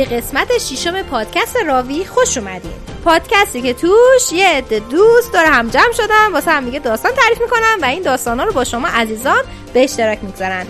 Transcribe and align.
به 0.00 0.06
قسمت 0.06 0.58
ششم 0.58 1.02
پادکست 1.02 1.56
راوی 1.66 2.04
خوش 2.04 2.38
اومدین 2.38 2.72
پادکستی 3.04 3.62
که 3.62 3.74
توش 3.74 4.32
یه 4.32 4.48
عده 4.48 4.78
دوست 4.78 5.32
دور 5.32 5.48
هم 5.48 5.68
جمع 5.68 5.92
شدن 5.92 6.32
واسه 6.32 6.50
هم 6.50 6.64
دیگه 6.64 6.78
داستان 6.78 7.12
تعریف 7.12 7.40
می‌کنن 7.40 7.76
و 7.82 7.84
این 7.84 8.02
داستانا 8.02 8.44
رو 8.44 8.52
با 8.52 8.64
شما 8.64 8.88
عزیزان 8.88 9.42
به 9.74 9.84
اشتراک 9.84 10.18
می‌گذارن. 10.22 10.66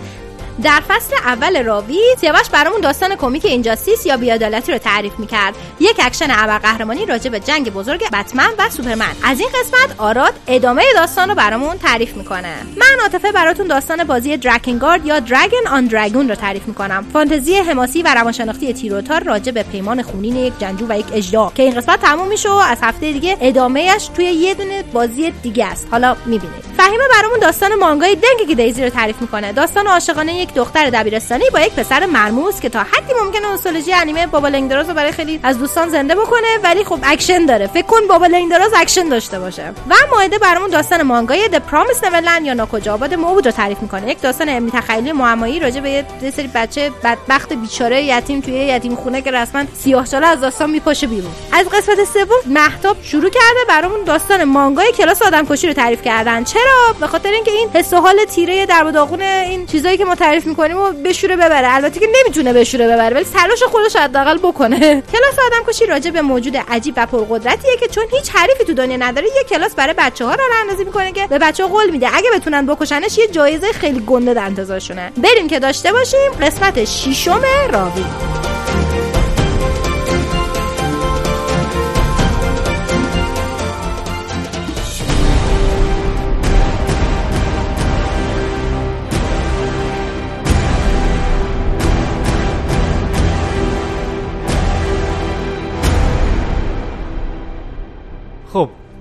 در 0.63 0.81
فصل 0.87 1.15
اول 1.15 1.63
راوی 1.63 1.99
سیاوش 2.19 2.49
برامون 2.49 2.81
داستان 2.81 3.15
کمیک 3.15 3.45
Injustice 3.45 4.05
یا 4.05 4.17
بی‌عدالتی 4.17 4.71
رو 4.71 4.77
تعریف 4.77 5.13
می‌کرد. 5.19 5.55
یک 5.79 5.99
اکشن 6.03 6.27
ابرقهرمانی 6.29 7.05
راجع 7.05 7.29
به 7.29 7.39
جنگ 7.39 7.73
بزرگ 7.73 8.09
بتمن 8.13 8.49
و 8.57 8.69
سوپرمن. 8.69 9.11
از 9.23 9.39
این 9.39 9.49
قسمت 9.49 9.99
آراد 9.99 10.33
ادامه 10.47 10.83
داستان 10.95 11.29
رو 11.29 11.35
برامون 11.35 11.77
تعریف 11.77 12.13
می‌کنه. 12.13 12.55
من 12.77 13.01
عاطفه 13.01 13.31
براتون 13.31 13.67
داستان 13.67 14.03
بازی 14.03 14.37
Drakengard 14.37 15.05
یا 15.05 15.19
Drag-on 15.19 15.85
Dragoon 15.85 16.29
رو 16.29 16.35
تعریف 16.35 16.65
می‌کنم. 16.65 17.05
فانتزی 17.13 17.55
حماسی 17.55 18.01
و 18.01 18.13
روانشناختی 18.15 18.73
تیره 18.73 19.02
و 19.02 19.09
تار 19.09 19.23
راجع 19.23 19.51
به 19.51 19.63
پیمان 19.63 20.01
خونین 20.01 20.35
یک 20.35 20.53
جنگجو 20.59 20.85
و 20.89 20.99
یک 20.99 21.05
اژدها 21.13 21.51
که 21.55 21.63
این 21.63 21.75
قسمت 21.75 22.01
تموم 22.01 22.27
میشه 22.27 22.49
و 22.49 22.53
از 22.53 22.77
هفته 22.81 23.11
دیگه 23.11 23.37
ادامهش 23.41 24.09
توی 24.15 24.25
یه 24.25 24.53
دونه 24.53 24.83
بازی 24.83 25.31
دیگه 25.31 25.65
است. 25.65 25.87
حالا 25.91 26.15
می‌بینید 26.25 26.71
فهیمه 26.77 27.03
برامون 27.19 27.39
داستان 27.39 27.75
مانگای 27.75 28.15
Dengeki 28.15 28.55
Daisy 28.57 28.83
رو 28.83 28.89
تعریف 28.89 29.21
می‌کنه. 29.21 29.53
داستان 29.53 29.87
عاشقانه 29.87 30.40
یک 30.41 30.53
دختر 30.53 30.89
دبیرستانی 30.89 31.43
با 31.53 31.59
یک 31.59 31.73
پسر 31.73 32.05
مرموز 32.05 32.59
که 32.59 32.69
تا 32.69 32.79
حدی 32.79 33.13
ممکنه 33.23 33.51
نوستالژی 33.51 33.93
انیمه 33.93 34.27
بابا 34.27 34.47
لنگدراز 34.47 34.89
رو 34.89 34.93
برای 34.93 35.11
خیلی 35.11 35.39
از 35.43 35.59
دوستان 35.59 35.89
زنده 35.89 36.15
بکنه 36.15 36.47
ولی 36.63 36.83
خب 36.83 36.99
اکشن 37.03 37.45
داره. 37.45 37.67
فکر 37.67 37.85
کن 37.85 38.07
بابا 38.09 38.25
لنگدراز 38.25 38.71
اکشن 38.77 39.09
داشته 39.09 39.39
باشه. 39.39 39.73
و 39.89 39.93
مائده 40.11 40.37
برامون 40.37 40.69
داستان 40.69 41.01
مانگای 41.01 41.49
The 41.51 41.59
Promised 41.71 42.03
Neverland 42.03 42.45
یا 42.45 42.53
ناکجا 42.53 42.93
آباد 42.93 43.13
موعود 43.13 43.45
رو 43.45 43.51
تعریف 43.51 43.81
می‌کنه. 43.81 44.11
یک 44.11 44.21
داستان 44.21 44.49
علمی 44.49 44.71
تخیلی 44.71 45.11
معمایی 45.11 45.59
راجع 45.59 45.79
به 45.79 45.89
یه 45.89 46.31
سری 46.35 46.47
بچه 46.47 46.91
بدبخت 47.03 47.53
بیچاره 47.53 48.03
یتیم 48.03 48.41
توی 48.41 48.53
یتیم 48.53 48.95
خونه 48.95 49.21
که 49.21 49.31
رسما 49.31 49.63
سیاهچاله 49.73 50.27
از 50.27 50.41
داستان 50.41 50.69
میپاشه 50.69 51.07
بیرون. 51.07 51.31
از 51.51 51.69
قسمت 51.69 52.03
سوم 52.13 52.53
مهتاب 52.53 52.97
شروع 53.03 53.29
کرده 53.29 53.59
برامون 53.67 54.03
داستان 54.03 54.43
مانگای 54.43 54.91
کلاس 54.91 55.21
آدمکشی 55.21 55.67
رو 55.67 55.73
تعریف 55.73 56.01
کردن. 56.01 56.43
چرا؟ 56.43 56.95
به 56.99 57.07
خاطر 57.07 57.29
اینکه 57.29 57.51
این 57.51 57.69
حس 57.73 57.93
و 57.93 57.97
حال 57.97 58.25
تیره 58.25 58.65
درب 58.65 58.83
داغون 58.83 59.21
این 59.21 59.65
چیزایی 59.65 59.97
که 59.97 60.05
ما 60.05 60.15
تعریف 60.31 60.47
می‌کنیم 60.47 60.77
و 60.77 60.91
بشوره 60.91 61.35
ببره. 61.35 61.75
البته 61.75 61.99
که 61.99 62.07
نمی‌تونه 62.21 62.53
بشوره 62.53 62.87
ببره 62.87 63.15
ولی 63.15 63.25
تلاش 63.25 63.63
خودش 63.63 63.95
حداقل 63.95 64.37
بکنه. 64.37 64.79
کلاس 65.13 65.39
آدم 65.47 65.63
کشی 65.67 65.85
راجع 65.85 66.11
به 66.11 66.21
موجود 66.21 66.57
عجیب 66.57 66.93
و 66.97 67.05
پرقدرتیه 67.05 67.77
که 67.79 67.87
چون 67.87 68.03
هیچ 68.11 68.29
حریفی 68.29 68.63
تو 68.63 68.73
دنیا 68.73 68.97
نداره 68.97 69.27
یه 69.27 69.43
کلاس 69.49 69.75
برای 69.75 69.93
بچه 69.97 70.25
ها 70.25 70.35
رو 70.35 70.41
اندازی 70.61 70.83
می‌کنه 70.83 71.11
که 71.11 71.27
به 71.27 71.39
بچه 71.39 71.63
ها 71.63 71.69
قول 71.69 71.89
میده. 71.89 72.07
اگه 72.13 72.29
بتونن 72.35 72.65
بکشنش 72.65 73.17
یه 73.17 73.27
جایزه 73.27 73.71
خیلی 73.71 73.99
گنده 73.99 74.33
در 74.33 74.45
انتظارشونه. 74.45 75.11
بریم 75.17 75.47
که 75.47 75.59
داشته 75.59 75.91
باشیم 75.91 76.31
قسمت 76.41 76.85
ششم 76.85 77.41
راوی. 77.71 78.05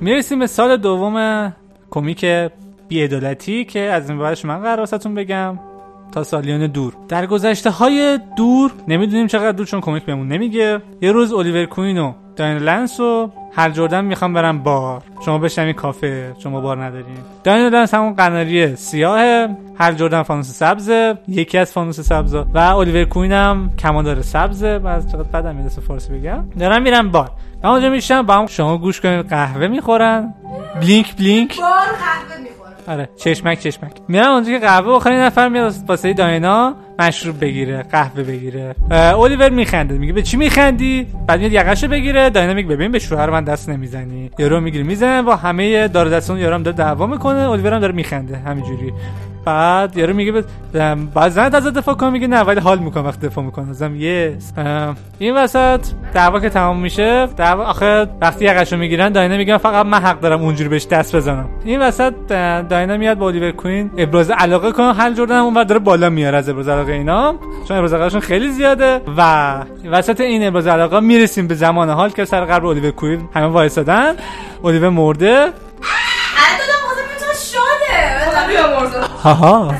می‌رسیم 0.00 0.38
به 0.38 0.46
سال 0.46 0.76
دوم 0.76 1.52
کمیک 1.90 2.26
بی‌عدالتی 2.88 3.64
که 3.64 3.80
از 3.80 4.10
این 4.10 4.18
بعدش 4.18 4.44
من 4.44 4.62
قرار 4.62 4.86
بگم 5.16 5.58
تا 6.12 6.24
سالیان 6.24 6.66
دور. 6.66 6.92
در 7.08 7.26
گذشته 7.26 7.70
های 7.70 8.18
دور 8.36 8.72
نمی‌دونیم 8.88 9.26
چقدر 9.26 9.52
دور 9.52 9.66
چون 9.66 9.80
کمیک 9.80 10.04
بهمون 10.04 10.28
نمیگه. 10.28 10.82
یه 11.00 11.12
روز 11.12 11.32
الیور 11.32 11.64
کوین 11.64 11.98
و 11.98 12.12
داینا 12.40 12.58
لنس 12.58 13.00
و 13.00 13.30
هل 13.52 13.70
جردن 13.70 14.04
می‌خوان 14.04 14.32
برن 14.32 14.58
بار. 14.58 15.02
شما 15.24 15.38
بشنوین 15.38 15.72
کافه 15.72 16.32
شما 16.38 16.60
بار 16.60 16.84
ندارین. 16.84 17.16
داینا 17.44 17.68
لنس 17.68 17.94
همون 17.94 18.14
قناری 18.14 18.76
سیاه 18.76 19.48
هل 19.78 19.92
جردن 19.92 20.22
فانوس 20.22 20.50
سبزه 20.50 21.18
یکی 21.28 21.58
از 21.58 21.72
فانوس 21.72 22.00
سبز 22.00 22.34
و 22.34 22.58
الیور 22.58 23.04
کوین 23.04 23.32
هم 23.32 23.70
کماندار 23.78 24.22
سبزه. 24.22 24.78
بعد 24.78 25.12
چقدر 25.12 25.22
بدم 25.22 25.54
میاد 25.54 25.68
فارسی 25.68 26.12
بگم. 26.12 26.44
دارن 26.58 26.82
میرن 26.82 27.10
بار. 27.10 27.30
و 27.62 27.66
اونجا 27.66 27.90
میشم 27.90 28.22
با 28.22 28.34
هم 28.34 28.46
شما 28.46 28.78
گوش 28.78 29.00
کنید 29.00 29.28
قهوه 29.28 29.66
می‌خورن. 29.66 30.34
بلینک 30.80 31.16
بلینک. 31.16 31.60
بار 31.60 31.70
قهوه 31.70 32.49
آره 32.88 33.08
چشمک 33.16 33.60
چشمک. 33.60 33.92
میرم 34.08 34.32
اونجا 34.32 34.52
که 34.52 34.58
قهوه 34.58 34.92
آخرین 34.92 35.18
نفر 35.18 35.48
میاد 35.48 35.74
واسه 35.86 36.12
داینا 36.12 36.74
مشروب 36.98 37.40
بگیره 37.40 37.82
قهوه 37.82 38.22
بگیره. 38.22 38.74
الیور 38.90 39.48
میخنده 39.48 39.98
میگه 39.98 40.12
به 40.12 40.22
چی 40.22 40.36
میخندی؟ 40.36 41.06
بعد 41.26 41.40
میاد 41.40 41.52
یقشو 41.52 41.88
بگیره 41.88 42.30
داینا 42.30 42.54
میگه 42.54 42.68
ببین 42.68 42.92
به 42.92 42.98
شوهر 42.98 43.30
من 43.30 43.44
دست 43.44 43.68
نمی‌زنی. 43.68 44.30
یارو 44.38 44.60
می‌گیره 44.60 44.84
می‌زنه 44.84 45.22
با 45.22 45.36
همه 45.36 45.88
دار 45.88 46.08
دستون 46.08 46.38
یارو 46.38 46.62
داره 46.62 46.76
دعوا 46.76 47.06
می‌کنه 47.06 47.50
الیور 47.50 47.74
هم 47.74 47.80
داره 47.80 47.92
میخنده 47.92 48.36
همینجوری. 48.36 48.92
بعد 49.44 49.96
یارو 49.96 50.14
میگه 50.14 50.44
بعد 51.14 51.28
زنت 51.28 51.54
از 51.54 51.66
دفاع 51.66 51.94
کن 51.94 52.10
میگه 52.10 52.26
نه 52.26 52.40
ولی 52.40 52.60
حال 52.60 52.78
می‌کنه 52.78 53.02
وقتی 53.02 53.26
دفاع 53.26 53.44
می‌کنه 53.44 53.70
ازم 53.70 53.96
یس. 53.96 54.52
این 55.18 55.36
وسط 55.36 55.80
دعوا 56.14 56.40
که 56.40 56.50
تمام 56.50 56.80
میشه. 56.80 57.26
دعوا 57.26 57.64
آخه 57.64 58.06
وقتی 58.20 58.44
یقشو 58.44 58.76
می‌گیرن 58.76 59.12
داینا 59.12 59.36
میگه 59.36 59.58
فقط 59.58 59.86
من 59.86 59.98
حق 59.98 60.20
دارم 60.20 60.42
اونجوری 60.42 60.68
بهش 60.68 60.86
دست 60.86 61.16
بزنم. 61.16 61.48
این 61.64 61.82
وسط 61.82 62.14
داینا 62.68 62.96
میاد 62.96 63.18
با 63.18 63.28
الیور 63.28 63.50
کوین. 63.50 63.90
ابراز 63.96 64.30
علاقه 64.30 64.72
کنه 64.72 64.92
حل 64.94 65.14
جردن 65.14 65.38
اونور 65.38 65.64
داره 65.64 65.80
بالا 65.80 66.10
میاره 66.10 66.38
از 66.38 66.48
ابراز 66.48 66.68
علاقه 66.68 66.92
اینا. 66.92 67.34
چون 67.68 67.76
ابراز 67.76 67.94
علاقهشون 67.94 68.20
خیلی 68.20 68.48
زیاده 68.50 69.00
و 69.16 69.54
وسط 69.90 70.20
این 70.20 70.46
ابراز 70.46 70.66
علاقه 70.66 71.00
می‌رسیم 71.00 71.46
به 71.46 71.54
زمان 71.54 71.90
حال 71.90 72.10
که 72.10 72.24
سر 72.24 72.44
قبر 72.44 72.66
الیور 72.66 72.90
کوین 72.90 73.28
همه 73.34 73.46
وایسادن. 73.46 74.14
الیور 74.64 74.88
مرده. 74.88 75.48
هاها 79.22 79.74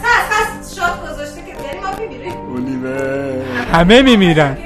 شاد 0.76 1.02
گذاشته 1.02 1.40
که 1.40 1.48
یعنی 1.48 1.80
ما 1.80 1.90
میمیریم. 1.98 3.42
همه 3.72 4.02
میمیرن. 4.02 4.56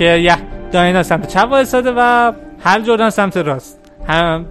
یه 0.00 0.36
داینا 0.72 1.02
سمت 1.02 1.28
چپ 1.28 1.48
وایساده 1.50 1.92
و 1.96 2.32
هر 2.64 2.80
جردن 2.80 3.10
سمت 3.10 3.36
راست. 3.36 3.80
هم 4.08 4.46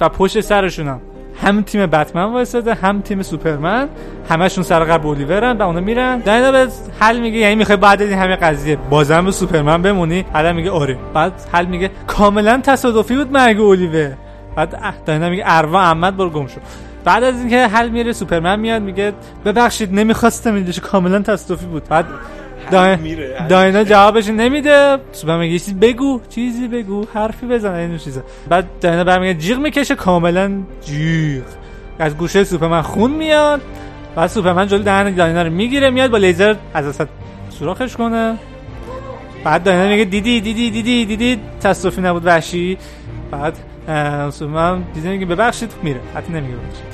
و 0.00 0.08
پشت 0.08 0.40
سرشون 0.40 0.88
هم 0.88 1.00
هم 1.42 1.62
تیم 1.62 1.86
بتمن 1.86 2.24
وایساده 2.24 2.74
هم 2.74 3.00
تیم 3.00 3.22
سوپرمن. 3.22 3.88
همشون 4.30 4.64
سر 4.64 4.84
قبل 4.84 5.06
اولیورن 5.06 5.56
و 5.56 5.62
اونا 5.62 5.80
میرن. 5.80 6.18
داینا 6.18 6.52
به 6.52 6.68
حل 7.00 7.18
میگه 7.20 7.38
یعنی 7.38 7.54
می‌خوای 7.54 7.76
بعد 7.76 8.02
این 8.02 8.18
همه 8.18 8.36
قضیه 8.36 8.76
بازم 8.76 9.24
به 9.24 9.30
سوپرمن 9.30 9.82
بمونی؟ 9.82 10.24
حالا 10.32 10.52
میگه 10.52 10.70
آره. 10.70 10.98
بعد 11.14 11.32
حل 11.52 11.66
میگه 11.66 11.90
کاملا 12.06 12.60
تصادفی 12.62 13.16
بود 13.16 13.32
مرگ 13.32 13.60
اولیور 13.60 14.12
بعد 14.56 15.04
داینا 15.06 15.28
میگه 15.28 15.42
اروا 15.46 15.80
احمد 15.80 16.16
برو 16.16 16.30
گم 16.30 16.46
شو. 16.46 16.60
بعد 17.04 17.24
از 17.24 17.34
اینکه 17.34 17.66
حل 17.66 17.88
میره 17.88 18.12
سوپرمن 18.12 18.60
میاد 18.60 18.82
میگه 18.82 19.12
ببخشید 19.44 19.94
نمی‌خواستم 19.94 20.54
این 20.54 20.72
کاملا 20.72 21.18
تصادفی 21.22 21.66
بود. 21.66 21.84
بعد 21.88 22.06
داینا 23.48 23.84
جوابش 23.84 24.28
نمیده. 24.28 24.98
سوپرمن 25.12 25.40
میگه 25.40 25.58
چیزی 25.58 25.74
بگو 25.74 26.20
چیزی 26.28 26.68
بگو 26.68 27.06
حرفی 27.14 27.46
بزن 27.46 27.74
این 27.74 27.98
چیزا. 27.98 28.22
بعد 28.48 28.66
داینا 28.80 29.04
برمیگه 29.04 29.34
جیغ 29.34 29.58
می‌کشه 29.58 29.94
کاملا 29.94 30.50
جیغ. 30.84 31.42
از 31.98 32.16
گوشه 32.16 32.44
سوپرمن 32.44 32.82
خون 32.82 33.10
میاد 33.10 33.60
بعد 34.16 34.26
سوپرمن 34.26 34.66
جلوی 34.66 34.84
دهن 34.84 35.14
داینا 35.14 35.42
رو 35.42 35.50
می‌گیره 35.50 35.90
میاد 35.90 36.10
با 36.10 36.18
لیزر 36.18 36.54
از 36.74 36.86
اصلا 36.86 37.06
سوراخش 37.50 37.96
کنه. 37.96 38.36
بعد 39.44 39.62
داینا 39.62 39.88
میگه 39.88 40.04
دیدی 40.04 40.40
دیدی 40.40 40.70
دیدی 40.70 41.04
دیدی 41.04 41.40
تصادفی 41.62 42.00
نبود 42.00 42.26
وحشی. 42.26 42.78
بعد 43.30 43.56
سوپرمن 44.30 44.82
دیدی 44.94 45.08
میگه 45.08 45.26
ببخشید 45.26 45.72
میره. 45.82 46.00
حتی 46.14 46.32
نمیگه 46.32 46.54
ببخشید. 46.54 46.84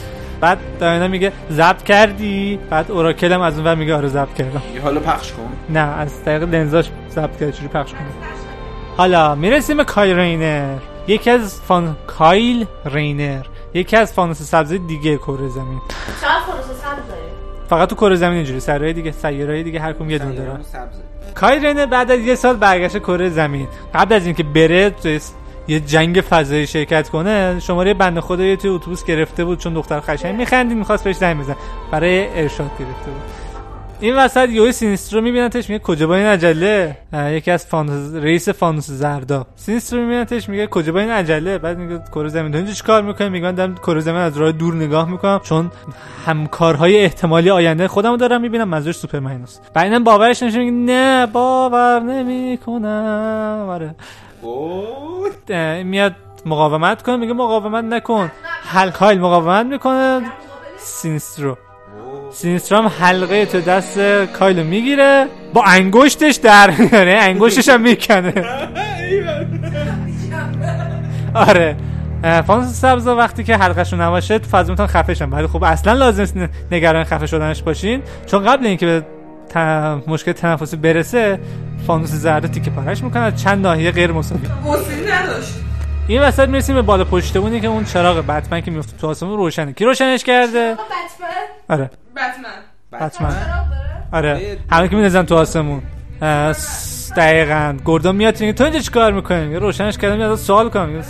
بعد 0.40 0.58
داینا 0.80 1.08
میگه 1.08 1.32
ضبط 1.50 1.82
کردی؟ 1.82 2.58
بعد 2.70 2.90
اوراکل 2.90 3.32
هم 3.32 3.40
از 3.40 3.58
اون 3.58 3.74
میگه 3.78 3.94
آره 3.94 4.08
ضبط 4.08 4.34
کردم. 4.34 4.62
حالا 4.82 5.00
پخش 5.00 5.32
کن. 5.32 5.48
نه 5.68 5.80
از 5.80 6.24
طریق 6.24 6.42
لنزاش 6.42 6.90
ضبط 7.10 7.40
کرد 7.40 7.50
چجوری 7.50 7.68
پخش 7.68 7.92
کنه. 7.92 8.00
حالا 8.96 9.34
می‌رسیم 9.34 9.76
به 9.76 9.84
کایل 9.84 10.14
رینر. 10.14 10.78
یکی 11.06 11.30
از 11.30 11.60
فان 11.60 11.96
کایل 12.06 12.66
رینر. 12.84 13.42
یکی 13.74 13.96
از 13.96 14.12
فانوس 14.12 14.42
سبز 14.42 14.72
دیگه 14.72 15.16
کره 15.16 15.48
زمین. 15.48 15.80
فقط 17.68 17.88
تو 17.88 17.94
کره 17.94 18.16
زمین 18.16 18.36
اینجوری 18.36 18.60
سرای 18.60 18.92
دیگه 18.92 19.12
سیارهای 19.12 19.62
دیگه 19.62 19.80
هر 19.80 19.92
کدوم 19.92 20.10
یه 20.10 20.18
دونه 20.18 20.34
داره 20.34 20.58
کایل 21.34 21.58
رینر 21.58 21.86
بعد 21.86 22.10
از 22.10 22.20
یه 22.20 22.34
سال 22.34 22.56
برگشت 22.56 22.98
کره 22.98 23.28
زمین. 23.28 23.68
قبل 23.94 24.14
از 24.14 24.26
اینکه 24.26 24.42
بره 24.42 24.90
یه 25.68 25.80
جنگ 25.80 26.20
فضایی 26.30 26.66
شرکت 26.66 27.08
کنه 27.08 27.60
شماره 27.60 27.94
بنده 27.94 28.20
خدا 28.20 28.56
توی 28.56 28.70
اتوبوس 28.70 29.04
گرفته 29.04 29.44
بود 29.44 29.58
چون 29.58 29.74
دختر 29.74 30.00
قشنگ 30.00 30.36
میخندید 30.36 30.78
می‌خواست 30.78 31.04
بهش 31.04 31.16
زنگ 31.16 31.40
بزن 31.40 31.56
برای 31.90 32.28
ارشاد 32.28 32.70
گرفته 32.78 33.10
بود. 33.10 33.22
این 34.00 34.16
وسط 34.16 34.48
یهویی 34.48 34.72
سینیسترو 34.72 35.20
میبینتش 35.20 35.70
میگه 35.70 35.82
کجا 35.84 36.06
با 36.06 36.14
این 36.16 36.26
عجله؟ 36.26 36.96
یکی 37.12 37.50
از 37.50 37.66
فانوس 37.66 38.14
رئیس 38.14 38.48
فانوس 38.48 38.90
زردا. 38.90 39.46
سینیسترو 39.56 40.00
میبینتش 40.00 40.48
میگه 40.48 40.66
کجا 40.66 40.92
با 40.92 41.00
این 41.00 41.10
عجله؟ 41.10 41.58
بعد 41.58 41.78
میگه 41.78 42.02
کره 42.14 42.28
زمین. 42.28 42.52
تو 42.52 42.58
اینجا 42.58 42.72
چیکار 42.72 43.02
می‌کنی 43.02 43.28
میگه 43.28 43.44
من 43.44 43.54
دارم 43.54 43.74
کره 43.74 44.00
زمین 44.00 44.20
از 44.20 44.36
راه 44.36 44.52
دور 44.52 44.74
نگاه 44.74 45.10
می‌کنم 45.10 45.40
چون 45.44 45.70
همکارهای 46.26 46.98
احتمالی 46.98 47.50
آینده 47.50 47.88
خودمو 47.88 48.16
دارم 48.16 48.40
می‌بینم 48.40 48.68
منظورش 48.68 48.96
سوپرمن 48.96 49.42
است. 49.42 49.70
بعد 49.74 49.84
اینم 49.84 50.04
باورش 50.04 50.42
نمیشه 50.42 50.58
میگه 50.58 50.70
نه 50.70 51.26
باور 51.26 52.00
نمی‌کنم. 52.00 53.66
آره. 53.68 53.94
اه، 55.50 55.82
میاد 55.82 56.14
مقاومت 56.46 57.02
کنه 57.02 57.16
میگه 57.16 57.32
مقاومت 57.32 57.84
نکن. 57.84 58.30
حلقه 58.72 58.90
کایل 58.90 59.20
مقاومت 59.20 59.66
می‌کنه. 59.66 60.20
سینسترو. 60.78 61.56
سینسترو 62.32 62.78
هم 62.78 62.86
حلقه 62.86 63.46
تو 63.46 63.60
دست 63.60 63.98
کایلو 64.38 64.64
می‌گیره. 64.64 65.26
با 65.54 65.62
انگشتش 65.64 66.34
در 66.34 66.70
میاره. 66.70 67.18
انگشتش 67.20 67.68
هم 67.68 67.80
می‌کنه. 67.80 68.34
آره. 71.34 71.76
فانوس 72.46 72.66
سبز 72.66 73.06
وقتی 73.06 73.44
که 73.44 73.56
حلقهشون 73.56 74.00
نباشه 74.00 74.38
تو 74.38 74.48
فضا 74.48 74.72
می‌تونن 74.72 74.88
خفه 74.88 75.24
ولی 75.24 75.46
خب 75.46 75.64
اصلا 75.64 75.92
لازم 75.92 76.48
نگران 76.72 77.04
خفه 77.04 77.26
شدنش 77.26 77.62
باشین. 77.62 78.02
چون 78.26 78.44
قبل 78.44 78.66
اینکه 78.66 78.86
به 78.86 79.02
مشکل 80.06 80.32
تنفسی 80.32 80.76
برسه 80.76 81.38
فانوس 81.86 82.10
زرد 82.10 82.46
تیکه 82.52 82.70
پارش 82.70 83.02
می‌کنه 83.02 83.32
چند 83.32 83.66
ناحیه 83.66 83.90
غیر 83.90 84.12
مساوی. 84.12 84.40
نداشت. 85.10 85.54
این 86.08 86.22
وسط 86.22 86.48
می‌رسیم 86.48 86.74
به 86.74 86.82
بالا 86.82 87.04
پشتمونی 87.04 87.60
که 87.60 87.66
اون 87.66 87.84
چراغ 87.84 88.26
بتمن 88.26 88.60
که 88.60 88.70
میفته 88.70 88.96
تو 88.96 89.06
آسمون 89.06 89.36
روشنه. 89.36 89.72
کی 89.72 89.84
روشنش 89.84 90.24
کرده؟ 90.24 90.74
بتمن. 90.74 91.28
آره. 91.68 91.90
بتمن. 92.16 93.06
بتمن. 93.06 93.36
آره. 94.12 94.58
همه 94.70 94.88
که 94.88 94.94
میندازن 94.94 95.22
تو 95.22 95.34
آسمون. 95.36 95.82
دقیقاً. 97.16 97.76
گردون 97.84 98.16
میاد 98.16 98.34
تو 98.34 98.64
اینجا 98.64 98.78
چیکار 98.80 99.12
می‌کنی؟ 99.12 99.46
میگه 99.46 99.58
روشنش 99.58 99.98
کردم 99.98 100.16
میاد 100.16 100.36
سوال 100.36 100.68
کنم. 100.70 101.02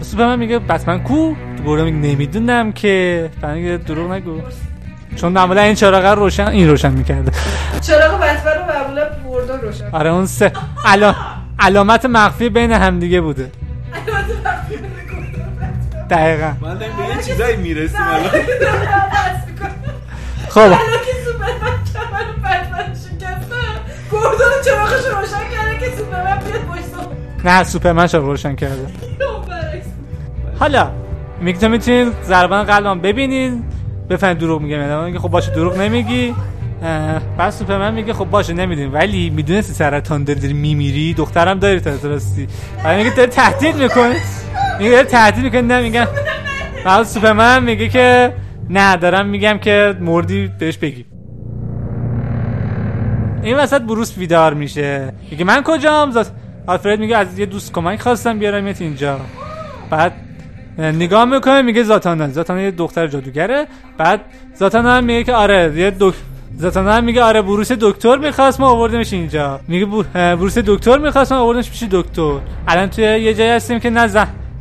سوپرمن 0.00 0.38
میگه 0.38 0.58
بتمن 0.58 1.02
کو؟ 1.02 1.34
گردون 1.66 1.90
میگه 1.90 2.08
نمی‌دونم 2.08 2.72
که. 2.72 3.30
میگه 3.54 3.76
دروغ 3.76 4.12
نگو. 4.12 4.40
چون 5.16 5.32
معمولا 5.32 5.60
این 5.60 5.74
چراغ 5.74 6.04
رو 6.06 6.14
روشن 6.14 6.46
این 6.46 6.68
روشن 6.68 6.92
می‌کرده. 6.92 7.32
چراغ 7.80 8.20
بتمن 8.20 8.52
رو 8.52 8.64
معمولا 8.74 9.04
بردون 9.04 9.60
روشن. 9.60 9.90
آره 9.92 10.10
اون 10.10 10.26
سه 10.26 10.52
علا... 10.84 11.14
علامت 11.58 12.04
مخفی 12.04 12.48
بین 12.48 12.72
همدیگه 12.72 13.20
بوده. 13.20 13.50
دقیقا. 16.10 16.52
من 16.60 16.78
به 16.78 16.84
یه 16.84 17.22
چیزایی 17.26 17.56
می‌رسیم 17.56 18.00
الان. 18.00 18.30
خب. 20.48 20.60
حالا 20.60 20.76
که 20.76 21.12
سوپرمن 21.24 21.78
کمر 21.94 22.24
بتمن 22.44 22.94
شکسته. 22.94 23.56
گردون 24.12 24.62
چراغش 24.64 25.06
رو 25.06 25.20
روشن 25.20 25.50
کرده 25.56 25.78
که 25.80 25.96
سوپرمن 25.96 26.38
بیاد 26.38 26.60
نه 27.44 27.64
سوپرمن 27.64 28.06
چراغ 28.06 28.24
روشن 28.24 28.54
کرده. 28.54 28.86
حالا 30.58 30.90
میگه 31.40 31.58
تو 31.58 31.68
می‌تونید 31.68 32.12
ضربان 32.24 32.64
قلبم 32.64 33.00
ببینید. 33.00 33.73
بفهمید 34.10 34.38
دروغ 34.38 34.60
میگم 34.60 34.80
یعنی 34.80 35.04
میگه 35.04 35.18
خب 35.18 35.28
باشه 35.28 35.52
دروغ 35.52 35.80
نمیگی. 35.80 36.34
بعد 37.38 37.50
سوپرمن 37.50 37.94
میگه 37.94 38.12
خب 38.12 38.24
باشه 38.24 38.52
نمی‌دونیم 38.52 38.94
ولی 38.94 39.30
می‌دونستی 39.30 39.72
سرطان 39.72 40.24
داری 40.24 40.40
داری 40.40 40.52
میمیری؟ 40.52 41.14
دخترم 41.14 41.58
داری 41.58 41.80
تا 41.80 41.90
راستی. 42.08 42.46
بعد 42.84 42.98
میگه 42.98 43.16
داری 43.16 43.30
تهدید 43.30 43.76
می‌کنی. 43.76 44.14
میگه 44.78 44.90
داری 44.90 45.04
تهدید 45.04 45.44
می‌کنی. 45.44 45.62
نه 45.62 45.80
میگم 45.80 46.06
بعد 46.84 47.02
سوپرمن 47.02 47.64
میگه 47.64 47.88
که 47.88 48.34
نه 48.70 48.96
دارم 48.96 49.26
میگم 49.26 49.58
که 49.58 49.96
مردی 50.00 50.50
بهش 50.58 50.78
بگی. 50.78 51.04
این 53.42 53.56
وسط 53.56 53.82
بروس 53.82 54.12
بیدار 54.12 54.54
میشه. 54.54 55.12
میگه 55.30 55.44
من 55.44 55.62
کجام؟ 55.62 56.10
زاد 56.10 56.26
آلفرد 56.66 57.00
میگه 57.00 57.16
از 57.16 57.38
یه 57.38 57.46
دوست 57.46 57.72
کمک 57.72 58.00
خواستم 58.00 58.38
بیارمت 58.38 58.80
اینجا. 58.80 59.20
بعد 59.90 60.12
نگاه 60.78 61.24
می‌کنه 61.24 61.62
میگه 61.62 61.82
زاتانا. 61.82 62.28
زاتانا 62.28 62.60
یه 62.60 62.70
دختر 62.70 63.06
جادوگره. 63.06 63.66
بعد 63.98 64.20
زاتانا 64.54 64.92
هم 64.92 65.04
میگه 65.04 65.24
که 65.24 65.32
آره 65.34 65.72
یه 65.76 65.90
دک... 66.00 66.14
زاتانا 66.56 66.92
هم 66.92 67.04
میگه 67.04 67.22
آره 67.22 67.42
بروس 67.42 67.72
دکتر 67.72 68.16
می‌خواست 68.16 68.60
ما 68.60 68.68
آوردیمش 68.68 69.12
اینجا. 69.12 69.60
میگه 69.68 69.86
بروس 70.14 70.58
دکتر 70.58 70.98
می‌خواست 70.98 71.32
ما 71.32 71.38
آوردیمش 71.38 71.70
پیش 71.70 71.82
دکتر. 71.90 72.38
الان 72.68 72.90
توی 72.90 73.04
یه 73.04 73.34
جایی 73.34 73.50
هستیم 73.50 73.78
که 73.78 73.90
نه 73.90 74.06
ز... 74.06 74.16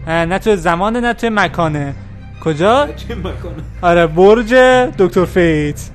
نه 0.07 0.39
توی 0.39 0.55
زمانه 0.55 0.99
نه 0.99 1.13
توی 1.13 1.29
مکانه. 1.29 1.93
کجا؟ 2.43 2.87
آره 3.81 4.07
برج 4.07 4.53
دکتر 4.97 5.25
فیت. 5.25 5.89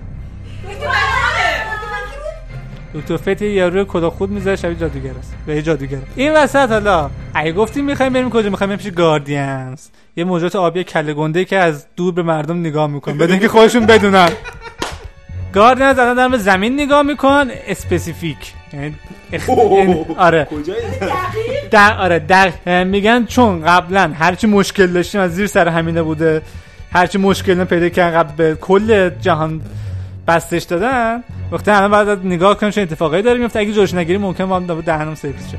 دکتر 2.94 3.16
فیت 3.16 3.42
یه 3.42 3.52
یارو 3.52 3.84
کلا 3.84 4.10
خود 4.10 4.30
می‌ذاره 4.30 4.56
شبیه 4.56 4.76
جادوگر 4.76 5.10
است. 5.18 5.34
به 5.46 5.54
یه 5.54 5.62
جادوگر. 5.62 5.98
این 6.16 6.32
وسط 6.34 6.72
حالا. 6.72 7.10
اگه 7.34 7.52
گفتیم 7.52 7.84
می‌خوایم 7.84 8.12
بریم 8.12 8.30
کجا؟ 8.30 8.50
می‌خوایم 8.50 8.68
بریم 8.68 8.84
پیش 8.84 8.92
Guardians. 8.92 9.88
یه 10.18 10.24
موجود 10.24 10.56
آبی 10.56 10.84
کله 10.84 11.14
گنده 11.14 11.44
که 11.44 11.56
از 11.58 11.86
دور 11.96 12.14
به 12.14 12.22
مردم 12.22 12.60
نگاه 12.60 12.86
میکن 12.86 13.18
بدون 13.18 13.30
اینکه 13.30 13.48
خودشون 13.48 13.86
بدونن. 13.86 14.28
الان 15.56 15.92
دارن 15.92 16.30
به 16.30 16.38
زمین 16.38 16.80
نگاه 16.80 17.02
میکن 17.02 17.46
specific. 17.66 18.36
یعنی 18.72 18.94
اخ... 19.32 19.48
یعنی- 19.48 20.06
آره. 20.18 20.44
کجایی 20.44 20.80
در 21.70 21.98
آره 21.98 22.18
در 22.18 22.84
میگن 22.84 23.24
چون 23.24 23.62
قبلا 23.66 24.12
هرچی 24.18 24.46
مشکل 24.46 24.86
داشتیم 24.86 25.20
از 25.20 25.34
زیر 25.34 25.46
سر 25.46 25.68
همینه 25.68 26.02
بوده 26.02 26.42
هرچی 26.92 27.18
مشکل 27.18 27.64
پیدا 27.64 27.88
کردن 27.88 28.18
قبل 28.18 28.34
به 28.36 28.54
کل 28.54 29.10
جهان 29.10 29.60
بستش 30.28 30.62
دادن 30.62 31.22
وقتی 31.52 31.70
الان 31.70 31.90
بعد 31.90 32.26
نگاه 32.26 32.58
کنیم 32.58 32.72
چه 32.72 32.80
اتفاقایی 32.82 33.22
داره 33.22 33.38
میفته؟ 33.38 33.58
اگه 33.58 33.72
جلوش 33.72 33.94
نگیریم 33.94 34.20
ممکن 34.20 34.44
ما 34.44 34.56
هم 34.56 34.80
دهنم 34.80 35.14
سرویس 35.14 35.50
شه. 35.50 35.58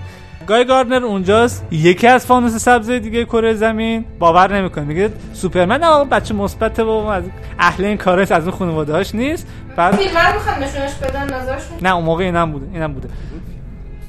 گای 0.49 0.65
گاردنر 0.65 1.05
اونجاست. 1.05 1.65
یکی 1.71 2.07
از 2.07 2.25
فانوس 2.25 2.55
سبز 2.55 2.89
دیگه 2.89 3.25
کره 3.25 3.53
زمین. 3.53 4.05
باور 4.19 4.57
نمی‌کنه 4.57 4.83
میگه 4.83 5.09
سوپرمن 5.33 5.83
آقا 5.83 6.03
بچه 6.03 6.33
مثبته 6.33 6.83
و 6.83 6.89
از 6.89 7.23
اهل 7.59 7.85
این 7.85 7.97
کارش 7.97 8.31
از 8.31 8.43
اون 8.47 8.57
خانواده‌اش 8.57 9.15
نیست. 9.15 9.47
بعد 9.75 9.95
فیلم 9.95 10.17
رو 10.17 10.33
می‌خوان 10.33 10.63
نشونش 10.63 10.93
بدن 10.93 11.23
نظرشون 11.23 11.77
نه 11.81 11.95
اون 11.95 12.05
موقع 12.05 12.23
اینم 12.23 12.51
بوده 12.51 12.65
اینم 12.73 12.93
بوده. 12.93 13.09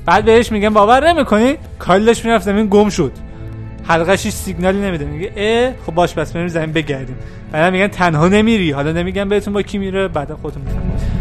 بعد 0.07 0.25
بهش 0.25 0.53
میگن 0.53 0.69
باور 0.69 1.13
نمی‌کنی؟ 1.13 1.55
کایلش 1.79 2.25
می‌رفت 2.25 2.45
زمین 2.45 2.67
گم 2.71 2.89
شد. 2.89 3.13
حلقش 3.89 4.27
هیچ 4.27 4.35
سیگنالی 4.35 4.79
نمیده. 4.79 5.05
میگه 5.05 5.33
اه 5.37 5.73
خب 5.87 5.95
باش 5.95 6.15
پس 6.15 6.33
بریم 6.33 6.49
زمین 6.49 6.73
بگردیم. 6.73 7.17
بعد 7.53 7.73
میگن 7.73 7.89
تنها 7.89 8.29
نمیری. 8.29 8.71
حالا 8.71 8.93
نمیگن 8.93 9.29
بهتون 9.29 9.55
با 9.55 9.63
کی 9.63 9.79
میره. 9.79 10.09
بعدا 10.09 10.37
خودتون 10.43 10.63
می‌فهمید. 10.63 11.20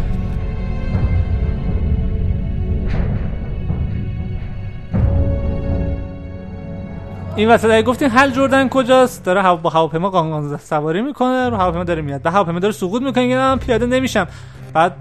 این 7.36 7.48
وسط 7.48 7.64
اگه 7.64 7.82
گفتین 7.82 8.10
هل 8.10 8.30
جردن 8.30 8.68
کجاست؟ 8.68 9.24
داره 9.24 9.42
هوا- 9.42 9.56
با 9.62 9.70
هواپیما 9.70 10.10
قانقان 10.10 10.58
سواری 10.58 11.02
می‌کنه 11.02 11.48
رو 11.48 11.56
هواپیما 11.56 11.84
داره 11.84 12.02
میاد. 12.02 12.22
به 12.22 12.30
هواپیما 12.30 12.58
داره 12.58 12.72
سقوط 12.72 13.02
می‌کنه 13.02 13.24
میگه 13.24 13.36
من 13.36 13.58
پیاده 13.58 13.86
نمیشم. 13.86 14.26
بعد 14.72 14.94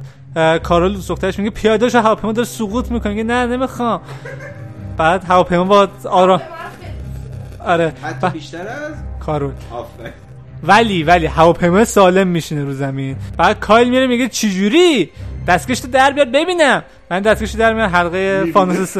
کارول 0.64 0.94
دوست 0.94 1.40
میگه 1.40 1.50
پیاده 1.50 1.90
شو 1.90 2.00
هواپیما 2.00 2.34
داره 2.34 2.48
سقوط 2.48 2.92
می‌کنه. 2.92 3.12
میگه 3.14 3.24
نه 3.24 3.46
نمی‌خوام. 3.46 4.02
بعد 4.98 5.24
هواپیما 5.24 5.64
با 5.64 5.88
آرام 6.10 6.42
آره. 7.66 7.94
حتی 8.04 8.30
بیشتر 8.30 8.68
از؟ 8.68 8.94
کارول. 9.20 9.52
ولی 10.64 11.04
ولی 11.04 11.26
هواپیما 11.26 11.86
سالم 11.86 12.28
میشینه 12.28 12.64
رو 12.64 12.74
زمین. 12.74 13.16
بعد 13.38 13.60
کایل 13.60 13.90
میره 13.90 14.08
میگه 14.08 14.28
چجوری؟ 14.28 15.10
دستکش 15.48 15.78
در 15.78 16.12
بیار 16.12 16.26
ببینم. 16.26 16.84
من 17.12 17.20
دستکش 17.20 17.52
در 17.52 17.74
میارم 17.74 17.90
حلقه 17.90 18.46
فانوس 18.54 18.98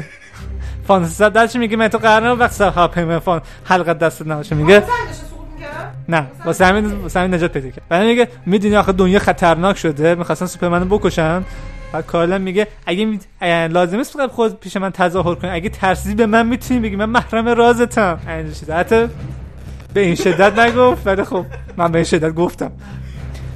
صد 0.98 1.34
درش 1.34 1.56
میگه 1.56 1.78
من 1.78 1.88
تو 1.88 1.98
قرار 1.98 2.40
وقت 2.40 2.62
هواپیما 2.62 3.20
فان 3.20 3.42
حلقه 3.64 3.94
دست 3.94 4.28
نباشه 4.28 4.56
میگه. 4.56 4.84
نه 6.10 6.26
واسه 6.46 6.66
همین 6.66 6.86
واسه 6.86 7.20
همین 7.20 7.34
نجات 7.34 7.52
پیدا 7.52 7.70
کرد. 7.70 7.84
بعد 7.90 8.04
میگه 8.04 8.28
می‌دونی 8.46 8.76
آخه 8.76 8.92
دنیا 8.92 9.20
خطرناک 9.20 9.78
شده 9.78 10.16
می‌خواستن 10.16 10.46
سوپرمنو 10.46 10.86
بکشن. 10.86 11.44
بعد 11.94 12.06
کارلا 12.06 12.38
میگه 12.38 12.68
اگه, 12.86 13.06
می... 13.06 13.20
اگه 13.40 13.68
لازم 13.68 14.00
است 14.00 14.14
فقط 14.14 14.32
خود 14.32 14.60
پیش 14.60 14.78
من 14.78 14.90
تظاهر 14.90 15.36
کنی 15.36 15.52
اگه 15.52 15.70
ترسیدی 15.70 16.16
به 16.16 16.26
من 16.26 16.46
می‌تونی 16.46 16.80
بگی 16.80 16.96
من 16.96 17.06
محرم 17.06 17.48
رازتم. 17.48 18.20
این 18.28 18.54
شده 18.54 18.74
حتی 18.74 19.08
به 19.94 20.02
این 20.02 20.16
شدت 20.16 20.60
نگفت 20.60 21.08
ولی 21.08 21.24
خب 21.24 21.46
من 21.78 21.92
به 21.92 21.98
این 21.98 22.06
شدت 22.06 22.34
گفتم. 22.36 22.72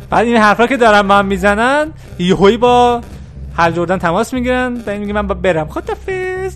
بعد 0.09 0.25
این 0.25 0.37
حرفا 0.37 0.67
که 0.67 0.77
دارن 0.77 1.11
هم 1.11 1.25
می‌زنن 1.25 1.91
یهویی 2.19 2.57
با 2.57 3.01
هل 3.57 3.71
جردن 3.71 3.97
تماس 3.97 4.33
می‌گیرن. 4.33 4.73
بعد 4.73 4.89
این 4.89 4.99
میگه 5.01 5.13
من 5.13 5.27
باید 5.27 5.35
برم. 5.35 5.67
خدافظ. 5.67 6.55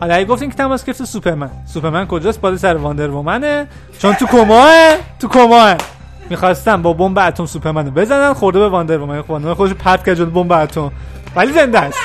حالا 0.00 0.14
اگه 0.14 0.24
گفتین 0.24 0.50
کی 0.50 0.56
تماس 0.56 0.84
گرفته 0.84 1.04
سوپرمن. 1.04 1.50
سوپرمن 1.66 2.06
کجاست؟ 2.06 2.40
بالا 2.40 2.56
سر 2.56 2.76
واندر 2.76 3.10
وومنه. 3.10 3.66
چون 3.98 4.14
تو 4.14 4.26
کماه 4.26 4.96
تو 5.18 5.28
کماه 5.28 5.76
می‌خواستن 6.30 6.82
با 6.82 6.92
بمب 6.92 7.18
اتم 7.18 7.46
سوپرمن 7.46 7.86
رو 7.86 7.90
بزنن 7.90 8.32
خورده 8.32 8.58
به 8.58 8.68
واندر 8.68 8.98
وومن. 8.98 9.18
واندر 9.18 9.46
وومن 9.46 9.54
خودش 9.54 9.74
پرت 9.74 10.06
کرد 10.06 10.14
جلو 10.14 10.30
بمب 10.30 10.52
اتم. 10.52 10.92
ولی 11.36 11.52
زنده 11.52 11.80
است. 11.80 11.98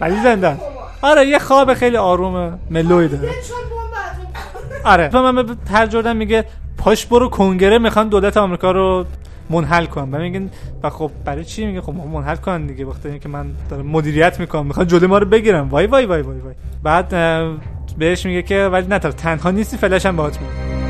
ولی 0.00 0.22
زنده 0.22 0.48
است. 0.48 0.60
آره 1.02 1.26
یه 1.26 1.38
خواب 1.38 1.74
خیلی 1.74 1.96
آرومه 1.96 2.52
ملوی 2.70 3.08
داره. 3.08 3.28
چون 3.28 3.56
بمب 3.70 4.72
اتم. 4.80 4.88
آره. 4.88 5.10
سوپرمن 5.10 5.42
به 5.42 5.54
هر 5.72 5.86
جردن 5.86 6.16
میگه 6.16 6.44
پاش 6.78 7.06
برو 7.06 7.28
کنگره 7.28 7.78
می‌خوان 7.78 8.08
دولت 8.08 8.36
آمریکا 8.36 8.70
رو 8.70 9.06
منحل 9.50 9.86
کن 9.86 10.08
و 10.12 10.18
میگن 10.18 10.50
و 10.82 10.90
خب 10.90 11.10
برای 11.24 11.44
چی 11.44 11.66
میگه؟ 11.66 11.80
خب 11.80 11.94
منحل 11.94 12.36
کن 12.36 12.66
دیگه 12.66 12.84
وقتی 12.84 13.08
اینکه 13.08 13.28
من 13.28 13.46
دارم 13.70 13.86
مدیریت 13.86 14.40
می‌کنم. 14.40 14.66
می‌خوان 14.66 14.86
جلوی 14.86 15.06
ما 15.06 15.18
رو 15.18 15.26
بگیرم 15.26 15.68
وای 15.68 15.86
وای 15.86 16.06
وای 16.06 16.22
وای 16.22 16.38
وای. 16.38 16.54
بعد 16.82 17.14
بهش 17.98 18.26
میگه 18.26 18.42
که 18.42 18.68
ولی 18.72 18.86
نه 18.86 18.98
تنها 18.98 19.50
نیستی 19.50 19.76
فلش 19.76 20.06
هم 20.06 20.16
باهات 20.16 20.40
میاد 20.40 20.85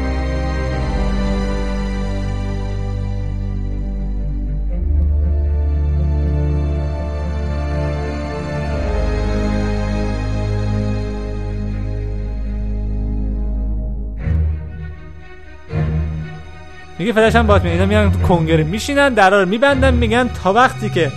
میگه 16.99 17.13
فلش 17.13 17.37
هم 17.37 17.45
میاد 17.45 17.67
اینا 17.67 17.87
میان 17.87 18.13
تو 18.13 18.19
کنگره 18.19 18.65
میشینن 18.65 19.15
درا 19.15 19.43
رو 19.43 19.49
میبندن 19.49 19.95
میگن 19.95 20.29
تا 20.29 20.53
وقتی 20.53 20.91
که 20.91 21.13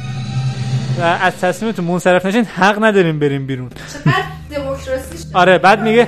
از 1.21 1.39
تصمیمتون 1.39 1.85
منصرف 1.85 2.25
نشین 2.25 2.45
حق 2.45 2.83
نداریم 2.83 3.19
بریم 3.19 3.47
بیرون. 3.47 3.69
آره 5.33 5.57
بعد 5.57 5.81
میگه 5.81 6.07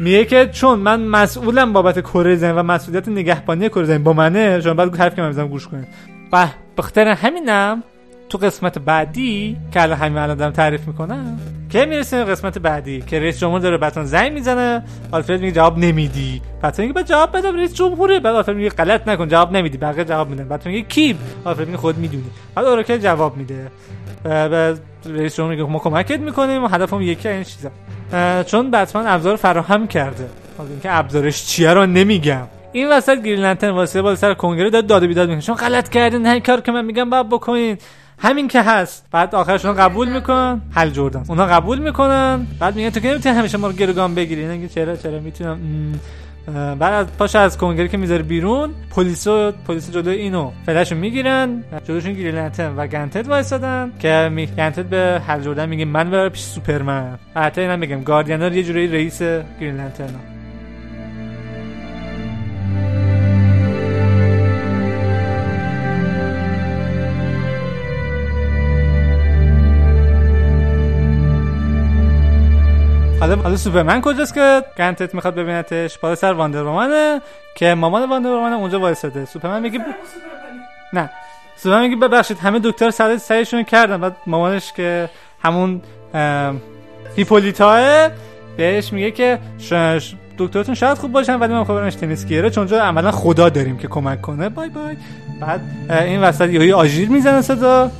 میگه 0.00 0.24
که 0.24 0.48
چون 0.52 0.78
من 0.78 1.00
مسئولم 1.00 1.72
بابت 1.72 2.00
کره 2.00 2.36
زمین 2.36 2.54
و 2.54 2.62
مسئولیت 2.62 3.08
نگهبانی 3.08 3.68
کره 3.68 3.84
زمین 3.84 4.04
با 4.04 4.12
منه 4.12 4.60
شما 4.60 4.74
بعد 4.74 4.96
حرف 4.96 5.14
که 5.14 5.22
من 5.22 5.48
گوش 5.48 5.68
کنید 5.68 5.88
و 6.32 6.46
بخاطر 6.76 7.08
همینم 7.08 7.82
تو 8.28 8.38
قسمت 8.38 8.78
بعدی 8.78 9.56
که 9.72 9.82
الان 9.82 9.98
همین 9.98 10.18
الان 10.18 10.36
دارم 10.36 10.52
تعریف 10.52 10.86
می‌کنم 10.86 11.38
که 11.70 11.86
می‌رسیم 11.86 12.24
قسمت 12.24 12.58
بعدی 12.58 13.00
که 13.06 13.20
رئیس 13.20 13.40
جمهور 13.40 13.60
داره 13.60 13.78
بتون 13.78 14.04
زنگ 14.04 14.32
می‌زنه. 14.32 14.82
آلفرد 15.12 15.40
میگه 15.40 15.52
جواب 15.52 15.78
نمیدی. 15.78 16.42
بتون 16.62 16.86
میگه 16.86 17.02
جواب 17.02 17.36
بده 17.36 17.52
رئیس 17.52 17.74
جمهوره. 17.74 18.20
بعد 18.20 18.34
آلفرد 18.34 18.56
میگه 18.56 18.68
غلط 18.68 19.08
نکن 19.08 19.28
جواب 19.28 19.56
نمیدی. 19.56 19.78
بقیه 19.78 20.04
جواب 20.04 20.30
میدن. 20.30 20.48
بتون 20.48 20.72
میگه 20.72 20.88
کی 20.88 21.18
آلفرد 21.44 21.66
میگه 21.66 21.78
خود 21.78 21.98
می‌دونی. 21.98 22.24
بعد 22.54 22.66
اوراکل 22.66 22.98
جواب 22.98 23.36
میده. 23.36 23.70
بعد 24.24 24.80
رئیس 25.06 25.36
جمهور 25.36 25.52
میگه 25.54 25.64
ما 25.64 25.78
کمکت 25.78 26.20
می‌کنیم. 26.20 26.64
و 26.64 26.68
هدفمون 26.68 27.02
یکی 27.02 27.28
این 27.28 27.44
چیزا. 27.44 27.70
چون 28.42 28.70
بتمن 28.70 29.06
ابزار 29.06 29.36
فراهم 29.36 29.86
کرده. 29.86 30.28
حالا 30.58 30.70
اینکه 30.70 30.98
ابزارش 30.98 31.46
چیه 31.46 31.70
رو 31.70 31.86
نمیگم. 31.86 32.46
این 32.72 32.92
وسط 32.92 33.22
گرین 33.22 33.40
لنترن 33.40 33.70
واسه 33.70 34.02
بالا 34.02 34.16
سر 34.16 34.34
کنگره 34.34 34.70
داد 34.70 34.86
داد 34.86 35.02
و 35.02 35.06
بیداد 35.06 35.28
می‌کنه. 35.28 35.42
چون 35.42 35.54
غلط 35.54 35.88
کردین 35.88 36.26
هر 36.26 36.38
کار 36.38 36.60
که 36.60 36.72
من 36.72 36.84
میگم 36.84 37.10
باید 37.10 37.28
بکنین. 37.28 37.78
همین 38.20 38.48
که 38.48 38.62
هست. 38.62 39.06
بعد 39.10 39.34
آخرش 39.34 39.64
اونا 39.64 39.82
قبول 39.82 40.08
می‌کنن 40.08 40.60
حل 40.70 40.90
جردن. 40.90 41.24
اونا 41.28 41.46
قبول 41.46 41.78
می‌کنن. 41.78 42.46
بعد 42.58 42.76
میگن 42.76 42.90
تو 42.90 43.00
که 43.00 43.10
نمی‌تونی 43.10 43.34
همیشه 43.34 43.58
ما 43.58 43.66
رو 43.66 43.72
گروگان 43.72 44.14
بگیری. 44.14 44.46
میگه 44.46 44.68
چرا؟ 44.68 44.96
چرا؟ 44.96 45.20
می‌تونم. 45.20 45.58
بعد 46.78 46.82
از 46.82 47.06
پاش 47.18 47.36
از 47.36 47.58
کنگره 47.58 47.88
که 47.88 47.96
می‌ذاره 47.96 48.22
بیرون 48.22 48.70
پلیس 48.90 49.28
پلیس 49.68 49.90
جلوی 49.90 50.16
اینو 50.16 50.50
فلش 50.66 50.92
می‌گیرن. 50.92 51.64
جلوشون 51.84 52.12
گریل 52.12 52.34
لنترن 52.34 52.76
و 52.76 52.86
گنتد 52.86 53.28
وایسادن 53.28 53.92
که 53.98 54.30
می... 54.32 54.46
گنتد 54.46 54.84
به 54.84 55.22
هل 55.26 55.40
جردن 55.40 55.68
میگه 55.68 55.84
من 55.84 56.10
برای 56.10 56.28
پیش 56.28 56.42
سوپرمن. 56.42 57.18
حتی 57.36 57.60
اینا 57.60 57.76
میگم 57.76 58.02
گاردینر 58.02 58.52
یه 58.52 58.62
جوری 58.62 58.88
رئیس 58.88 59.22
گریل 59.22 59.74
لنترن 59.74 60.14
حالا 73.20 73.36
حالا 73.36 73.56
سوپرمن 73.56 74.00
کجاست 74.00 74.34
که 74.34 74.62
گنتت 74.78 75.14
می‌خواد 75.14 75.34
ببینتش؟ 75.34 75.98
بالا 75.98 76.14
سر 76.14 76.32
واندر 76.32 76.62
وومنه 76.62 77.20
که 77.54 77.74
مامان 77.74 78.10
واندر 78.10 78.28
وومن 78.30 78.52
اونجا 78.52 78.80
وایساده. 78.80 79.24
سوپرمن 79.24 79.62
میگه 79.62 79.78
ب... 79.78 79.82
نه. 80.92 81.10
سوپرمن 81.56 81.82
میگه 81.82 81.96
ببخشید 81.96 82.38
همه 82.38 82.60
دکتر 82.64 82.90
سر 82.90 83.16
سرشون 83.16 83.62
کردن. 83.62 83.96
بعد 83.96 84.16
مامانش 84.26 84.72
که 84.72 85.10
همون 85.44 85.82
ام، 86.14 86.60
هیپولیتاه 87.16 88.08
بهش 88.56 88.92
میگه 88.92 89.10
که 89.10 89.38
ش... 89.58 89.72
ش- 89.72 90.14
دکترتون 90.38 90.74
شاید 90.74 90.98
خوب 90.98 91.12
باشن 91.12 91.38
ولی 91.38 91.52
من 91.52 91.64
خبرمش 91.64 91.94
تنیس 91.94 92.26
گیره 92.26 92.50
چون 92.50 92.66
جا 92.66 92.82
عملا 92.82 93.10
خدا 93.10 93.48
داریم 93.48 93.78
که 93.78 93.88
کمک 93.88 94.20
کنه. 94.20 94.48
بای 94.48 94.68
بای. 94.68 94.96
بعد 95.40 95.60
این 95.90 96.20
وسط 96.20 96.48
یهو 96.48 96.76
آژیر 96.76 97.08
می‌زنه 97.08 97.42
صدا. 97.42 97.90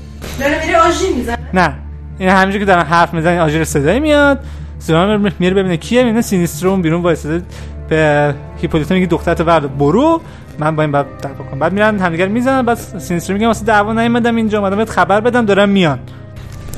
داره 0.40 0.66
میره 0.66 0.80
آژیر 0.80 1.10
می‌زنه؟ 1.16 1.38
نه. 1.54 1.74
این 2.18 2.28
همینجوری 2.28 2.58
که 2.58 2.64
دارن 2.64 2.82
حرف 2.82 3.14
می‌زنن 3.14 3.38
آژیر 3.38 3.64
صدایی 3.64 4.00
میاد. 4.00 4.38
سوپرمن 4.80 5.32
میره 5.38 5.54
ببینه. 5.54 5.76
کیه؟ 5.76 6.02
می‌بینه 6.02 6.22
سینیستروم 6.22 6.82
بیرون 6.82 7.02
وایساده 7.02 7.42
به 7.88 8.34
هیپولیتا 8.60 8.94
میگه 8.94 9.06
دخترت 9.06 9.40
ورد. 9.40 9.78
برو. 9.78 10.20
من 10.58 10.76
با 10.76 10.82
این 10.82 10.92
بعد 10.92 11.06
دعوا 11.22 11.44
کنم 11.44 11.58
بعد 11.58 11.72
میرن 11.72 11.98
همدیگه 11.98 12.24
رو 12.26 12.32
می‌زنن. 12.32 12.62
بعد 12.62 12.76
سینیستروم 12.76 13.34
میگه 13.34 13.46
واسه 13.46 13.64
دعوا 13.64 13.92
نیومدم 13.92 14.36
اینجا. 14.36 14.58
اومدم 14.58 14.76
بهت 14.76 14.90
خبر 14.90 15.20
بدم. 15.20 15.44
دارم 15.44 15.68
میان. 15.68 15.98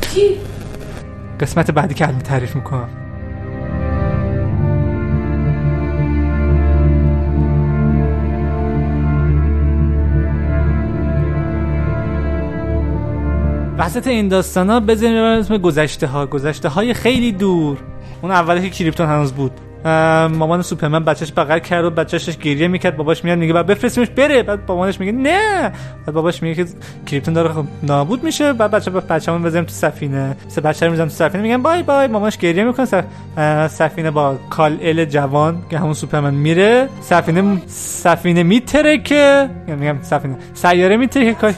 کی؟ 0.01 0.37
قسمت 1.41 1.71
بعدی 1.71 1.95
که 1.95 2.09
الان 2.09 2.21
تعریف 2.21 2.57
می‌کنم. 2.57 2.89
وسط 13.79 14.07
این 14.07 14.29
داستان 14.29 14.71
ها 14.71 14.81
ببریم 14.81 15.23
اسم 15.23 15.57
گذشته 15.57 16.07
ها 16.07 16.27
گذشته 16.27 16.69
های 16.69 16.95
خیلی 16.95 17.33
دور. 17.33 17.79
اون 18.23 18.31
اولی 18.31 18.71
که 18.71 18.71
کریپتون 18.71 19.07
هنوز 19.07 19.33
بود. 19.33 19.53
مامان 19.85 20.63
سوپرمن 20.63 21.05
بچهش 21.05 21.33
بغل 21.37 21.59
کرد 21.59 21.85
و 21.85 21.91
بچهش 21.91 22.37
گریه 22.37 22.69
می‌کرد. 22.69 22.97
باباش 22.97 23.25
میاد 23.25 23.39
میگه 23.39 23.53
بعد 23.53 23.67
بفرستیمش 23.67 24.09
بره. 24.11 24.43
بعد 24.43 24.67
باباش 24.67 25.01
میگه 25.01 25.13
نه. 25.13 25.73
بعد 26.07 26.15
باباش 26.15 26.43
میگه 26.43 26.65
که 26.65 26.71
کریپتون 27.07 27.35
داره 27.35 27.53
خب 27.53 27.65
نابود 27.83 28.25
میشه. 28.25 28.53
بعد 28.53 28.71
بچه 28.71 28.91
بچه‌مون 28.91 29.43
بذاریم 29.43 29.65
تو 29.65 29.73
سفینه. 29.73 30.37
سه 30.49 30.61
بچه 30.61 30.87
رو 30.87 30.93
می‌ذارن 30.93 31.09
تو 31.09 31.15
سفینه. 31.15 31.43
میگن 31.43 31.63
bye 31.63 31.83
bye. 31.83 32.07
مامانش 32.07 32.39
گریه 32.39 32.65
می‌کنه. 32.65 32.87
سف... 32.87 33.05
سفینه 33.69 34.11
با 34.11 34.37
کال 34.51 34.79
ال 34.83 35.05
جوان 35.05 35.63
که 35.71 35.79
همون 35.79 35.95
سوپرمن 35.95 36.35
میره. 36.35 36.89
سفینه 37.01 37.63
سفینه 37.67 38.43
میترکه 38.43 39.49
میگم 39.67 39.97
سفینه. 40.03 40.37
سیاره 40.55 40.97
میترکه 40.97 41.35
کار 41.35 41.55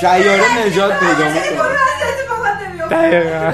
سیاره 0.00 0.66
نجات 0.66 0.92
پیدا 1.00 1.28
می‌کنه. 1.28 1.85
دقیقاً. 2.90 3.52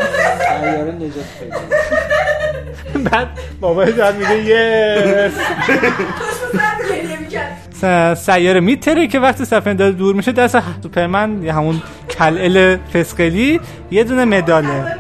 سیاره 0.61 0.93
نجات 0.93 1.25
پیدا. 1.41 3.11
بعد 3.11 3.29
بابای 3.61 3.93
داد 3.93 4.15
میگه 4.17 4.37
یس. 4.45 5.33
س- 7.81 8.25
سیاره 8.31 8.61
میتره 8.61 9.07
که 9.07 9.21
وقتی 9.21 9.45
سفینه 9.45 9.75
داره 9.75 9.93
دور 9.93 10.15
میشه 10.15 10.33
دست 10.33 10.59
سوپرمن 10.83 11.43
یا 11.43 11.55
همون 11.55 11.83
کلل 12.19 12.77
فسقلی 12.77 13.61
یه 13.91 14.05
دونه 14.05 14.25
مداله. 14.25 14.97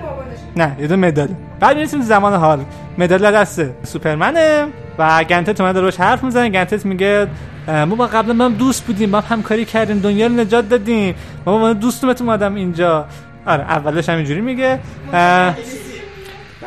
نه 0.56 0.76
یه 0.80 0.86
دونه 0.86 1.06
مداله. 1.08 1.30
بعد 1.60 1.76
می‌رسیم 1.76 2.00
تو 2.00 2.06
زمان 2.06 2.34
حال. 2.34 2.64
مدال 2.98 3.32
دست 3.32 3.62
سوپرمنه 3.82 4.66
و 4.98 5.24
گنتت 5.24 5.60
اومده 5.60 5.80
روش 5.80 5.96
حرف 6.00 6.24
می‌زنه. 6.24 6.48
گنتت 6.48 6.86
میگه 6.86 7.26
ما 7.68 7.94
با 7.94 8.06
قبلا 8.06 8.34
ما 8.34 8.44
هم 8.44 8.54
دوست 8.54 8.84
بودیم 8.86 9.10
ما 9.10 9.20
هم 9.20 9.36
همکاری 9.36 9.64
کردیم 9.64 9.98
دنیا 9.98 10.26
رو 10.26 10.32
نجات 10.32 10.68
دادیم. 10.68 11.14
ما 11.46 11.58
با 11.58 11.72
دوستومت 11.72 12.20
اومدم 12.20 12.54
اینجا. 12.54 13.06
آره 13.46 13.62
اولش 13.62 14.08
همینجوری 14.08 14.40
میگه. 14.40 14.78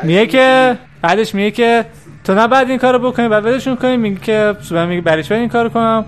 میگه 0.02 0.26
که 0.26 0.76
بعدش 1.02 1.34
میگه 1.34 1.50
که 1.50 1.84
تو 2.24 2.34
نه 2.34 2.48
بعد 2.48 2.68
این 2.70 2.78
کارو 2.78 2.98
بکنی 3.10 3.28
بعد 3.28 3.44
ولشون 3.44 3.76
کنی 3.76 3.96
میگه 3.96 4.20
که 4.20 4.54
سوپرمن 4.60 4.88
میگه 4.88 5.00
برای 5.00 5.22
چی 5.22 5.28
باید 5.28 5.40
این 5.40 5.48
کارو 5.48 5.68
کنم. 5.68 6.04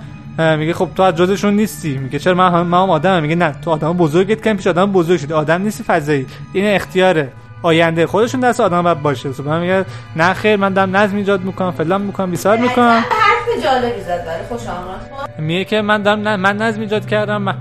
میگه 0.59 0.73
خب 0.75 0.89
تو 0.97 1.03
از 1.03 1.15
جزشون 1.17 1.55
نیستی. 1.55 1.99
میگه 1.99 2.19
چرا 2.19 2.35
من 2.35 2.51
هم, 2.53 2.67
من 2.67 2.83
هم 2.83 2.91
آدمم. 2.91 3.23
میگه 3.23 3.35
نه 3.35 3.55
تو 3.65 3.71
آدم 3.71 3.93
بزرگت 3.93 4.39
کردن 4.41 4.57
پیش 4.57 4.67
آدم 4.67 4.93
بزرگ 4.93 5.19
شدی. 5.21 5.33
آدم 5.33 5.63
نیستی 5.63 5.85
فضایی. 5.85 6.27
این 6.53 6.75
اختیاره. 6.75 7.29
آینده 7.63 8.07
خودشون 8.07 8.41
دست 8.41 8.61
آدم 8.61 8.83
باید 8.83 9.03
باشه. 9.03 9.33
سوپرمن 9.33 9.61
میگه 9.61 9.85
نه 10.17 10.33
خیر 10.33 10.57
من 10.57 10.73
دارم 10.73 10.97
نظم 10.97 11.17
ایجاد 11.17 11.41
می‌کنم 11.45 11.71
فلان 11.71 12.01
می‌کنم 12.03 12.31
بیسار 12.31 12.57
می‌کنم. 12.57 12.85
حرف 13.11 13.65
جالبی 13.65 14.01
زد 14.01 14.25
برای 14.27 14.45
خوش 14.49 14.61
آمد. 14.69 15.39
میگه 15.41 15.65
که 15.65 15.83
من 15.83 16.03
دارم 16.03 16.41
من 16.41 16.57
نظم 16.57 16.81
ایجاد 16.81 17.07
کردم 17.07 17.43
من- 17.43 17.55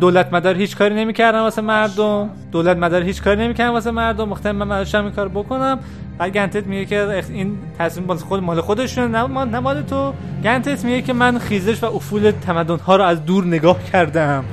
دولت 0.00 0.32
مدار 0.32 0.54
هیچ 0.56 0.76
کاری 0.76 0.94
نمی‌کردم 0.94 1.38
واسه 1.38 1.62
مردم. 1.62 2.30
دولت 2.52 2.76
مدار 2.76 3.02
هیچ 3.02 3.22
کاری 3.22 3.40
نمی‌کردم 3.40 3.72
واسه 3.72 3.90
مردم. 3.90 4.28
مختار 4.28 4.52
من 4.52 4.68
داشتم 4.68 5.04
این 5.04 5.12
کار 5.12 5.28
بکنم. 5.28 5.78
بعد 6.18 6.32
گنتت 6.32 6.66
میگه 6.66 6.84
که 6.84 7.24
این 7.28 7.58
تصمیم 7.78 8.06
مال 8.06 8.16
خود 8.16 8.42
مال 8.42 8.60
خودشون 8.60 9.10
نه 9.10 9.26
مال- 9.60 9.82
تو. 9.82 10.12
گنتت 10.44 10.84
میگه 10.84 11.02
که 11.02 11.12
من 11.12 11.38
خیزش 11.38 11.82
و 11.82 11.86
افول 11.86 12.30
تمدن 12.30 12.76
ها 12.76 12.96
رو 12.96 13.04
از 13.04 13.24
دور 13.24 13.44
نگاه 13.44 13.84
کردم 13.92 14.44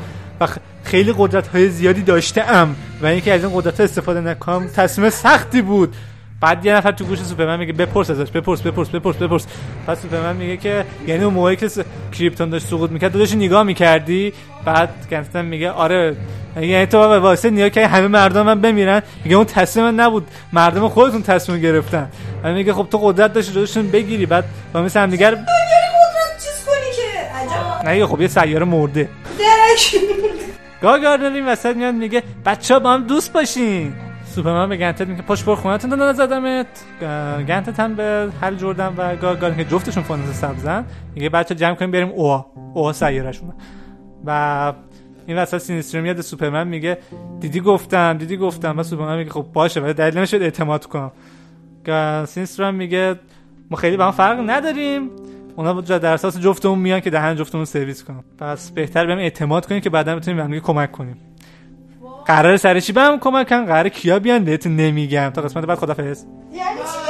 و 0.42 0.48
خیلی 0.84 1.14
قدرت 1.18 1.48
های 1.48 1.70
زیادی 1.70 2.02
داشتم 2.02 2.76
و 3.02 3.06
اینکه 3.06 3.34
از 3.34 3.44
این 3.44 3.54
قدرت 3.56 3.80
استفاده 3.80 4.22
نکنم 4.22 4.68
تصمیم 4.68 5.10
سختی 5.10 5.62
بود. 5.62 5.96
بعد 6.42 6.66
یه 6.66 6.74
نفر 6.74 6.92
تو 6.92 7.06
گوش 7.06 7.20
سوپرمن 7.20 7.60
میگه 7.60 7.74
بپرس 7.74 8.10
ازش 8.10 8.32
بپرس 8.32 8.62
بپرس 8.62 8.90
بپرس 8.90 9.16
بپرس. 9.16 9.48
بعد 9.88 9.98
سوپرمن 9.98 10.36
میگه 10.36 10.58
که 10.58 10.86
یعنی 11.08 11.24
اون 11.24 11.34
موقعی 11.34 11.56
که 11.56 11.70
کریپتون 12.12 12.50
داشت 12.50 12.68
سقوط 12.68 12.92
می‌کرد 12.92 13.12
تو 13.12 13.20
داشتی 13.20 13.36
نگاه 13.36 13.64
می‌کردی؟ 13.64 14.34
بعد 14.66 14.90
گنستن 15.12 15.46
میگه 15.46 15.72
آره 15.72 16.16
یعنی 16.56 16.86
تو 16.86 17.10
به 17.10 17.20
واسه 17.20 17.50
نیا 17.50 17.70
که 17.70 17.88
همه 17.88 18.08
مردم 18.08 18.42
من 18.42 18.62
بمیرن. 18.62 19.02
میگه 19.24 19.36
اون 19.36 19.46
تصمیم 19.46 19.86
من 19.86 19.96
نبود 19.96 20.28
مردم 20.54 20.88
خودتون 20.88 21.24
تصمیم 21.24 21.62
گرفتن. 21.62 22.12
بعد 22.44 22.54
میگه 22.54 22.74
خب 22.74 22.88
تو 22.92 22.98
قدرت 22.98 23.34
داشتی 23.34 23.54
جلوشون 23.54 23.92
بگیری. 23.92 24.26
بعد 24.26 24.46
با 24.74 24.82
مثل 24.82 25.00
هم 25.00 25.10
دیگر 25.10 25.32
قدرت 25.32 25.48
چیز 26.44 26.66
کنی 26.66 27.86
که؟ 27.86 28.00
نه 28.00 28.06
خب 28.06 28.22
یه 28.22 28.28
سیاره 28.28 28.66
مرده. 28.66 29.10
گاگاردنر 30.82 31.36
این 31.36 31.48
وسط 31.48 31.76
میاد 31.76 31.94
میگه 31.94 32.24
بچه 32.46 32.74
ها 32.74 32.80
با 32.80 32.94
هم 32.94 33.08
دوست 33.08 33.34
باشین. 33.34 33.94
سوپرمن 34.38 34.70
به 34.70 34.78
گنتت 34.78 35.08
میگه 35.08 35.22
پشت 35.22 35.46
بر 35.46 35.56
خونتون 35.56 35.90
دانا 35.90 36.14
زدمت. 36.14 36.68
گنتت 37.48 37.80
هم 37.80 37.96
به 37.96 38.30
هل 38.42 38.56
جردن 38.56 38.94
و 38.98 39.16
گاگاردنر 39.16 39.64
که 39.64 39.66
جفتشون 39.66 40.04
فانوس 40.04 40.30
سبزن 40.30 40.86
میگه 41.16 41.30
بچه 41.30 41.56
جمع 41.56 41.76
کنیم 41.76 41.92
بریم 41.92 42.10
اوها. 42.10 42.52
اوها 42.74 42.94
سیارشونه 42.94 43.54
و 44.26 44.74
این 45.28 45.38
وسط 45.38 45.58
سینستر 45.58 46.02
میاد 46.02 46.22
سوپرمن 46.22 46.68
میگه 46.68 46.98
دیدی 47.40 47.60
گفتم 47.60 48.18
دیدی 48.18 48.38
گفتم. 48.38 48.80
و 48.80 48.84
سوپرمن 48.84 49.18
میگه 49.18 49.30
خب 49.30 49.46
باشه 49.54 49.80
ولی 49.80 49.94
دلیل 49.94 50.18
نمیشه 50.18 50.38
اعتماد 50.38 50.86
کنم. 50.86 51.12
سینستر 52.26 52.72
میگه 52.72 53.16
ما 53.72 53.78
خیلی 53.78 53.98
با 53.98 54.06
هم 54.06 54.12
فرق 54.12 54.50
نداریم. 54.50 55.10
اونا 55.56 55.82
در 55.82 56.14
اساس 56.14 56.40
جفتمون 56.40 56.80
میان 56.80 57.00
که 57.00 57.10
دهن 57.10 57.36
جفتمون 57.36 57.66
سرویس 57.66 58.04
کنم 58.04 58.24
پس 58.38 58.72
بهتر 58.72 59.06
بهم 59.06 59.18
اعتماد 59.18 59.66
کنیم 59.66 59.82
که 59.82 59.90
بعدا 59.90 60.16
بتونیم 60.16 60.48
به 60.48 60.60
کمک 60.60 60.92
کنیم. 60.92 61.27
قرار 62.28 62.58
سر 62.58 62.80
چی 62.80 62.94
بهم 62.94 63.20
کمک 63.20 63.50
کن 63.50 63.66
قرار 63.66 63.90
کیا 63.90 64.20
بیان 64.20 64.44
بهتون 64.44 64.76
نمیگم. 64.76 65.30
تا 65.30 65.42
قسمت 65.42 65.66
بعد 65.66 65.78
خدافظ 65.78 66.26
یعنی 66.54 66.80
چی 66.80 67.08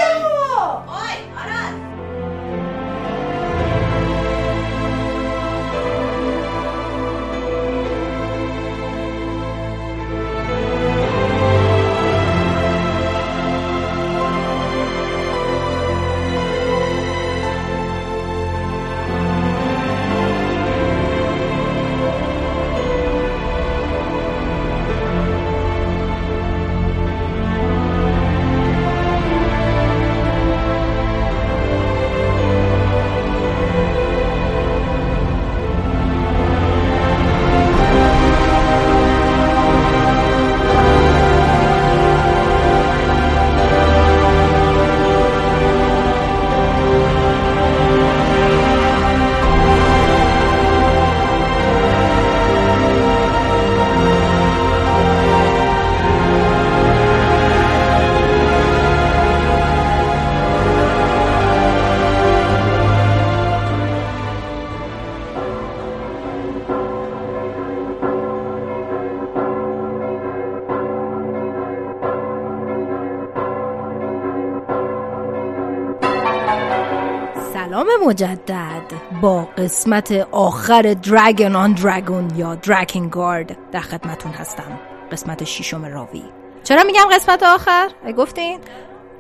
مجدد 78.18 78.94
با 79.22 79.48
قسمت 79.58 80.12
آخر 80.32 80.82
درگن 80.82 81.56
آن 81.56 81.74
درگون 81.74 82.32
یا 82.36 82.56
درگن 82.56 83.10
گارد 83.10 83.58
در 83.72 83.80
خدمتون 83.80 84.32
هستم 84.32 84.80
قسمت 85.12 85.44
ششم 85.44 85.86
راوی. 85.86 86.24
چرا 86.64 86.84
میگم 86.84 87.06
قسمت 87.12 87.44
آخر؟ 87.44 87.90
گفتین؟ 88.18 88.60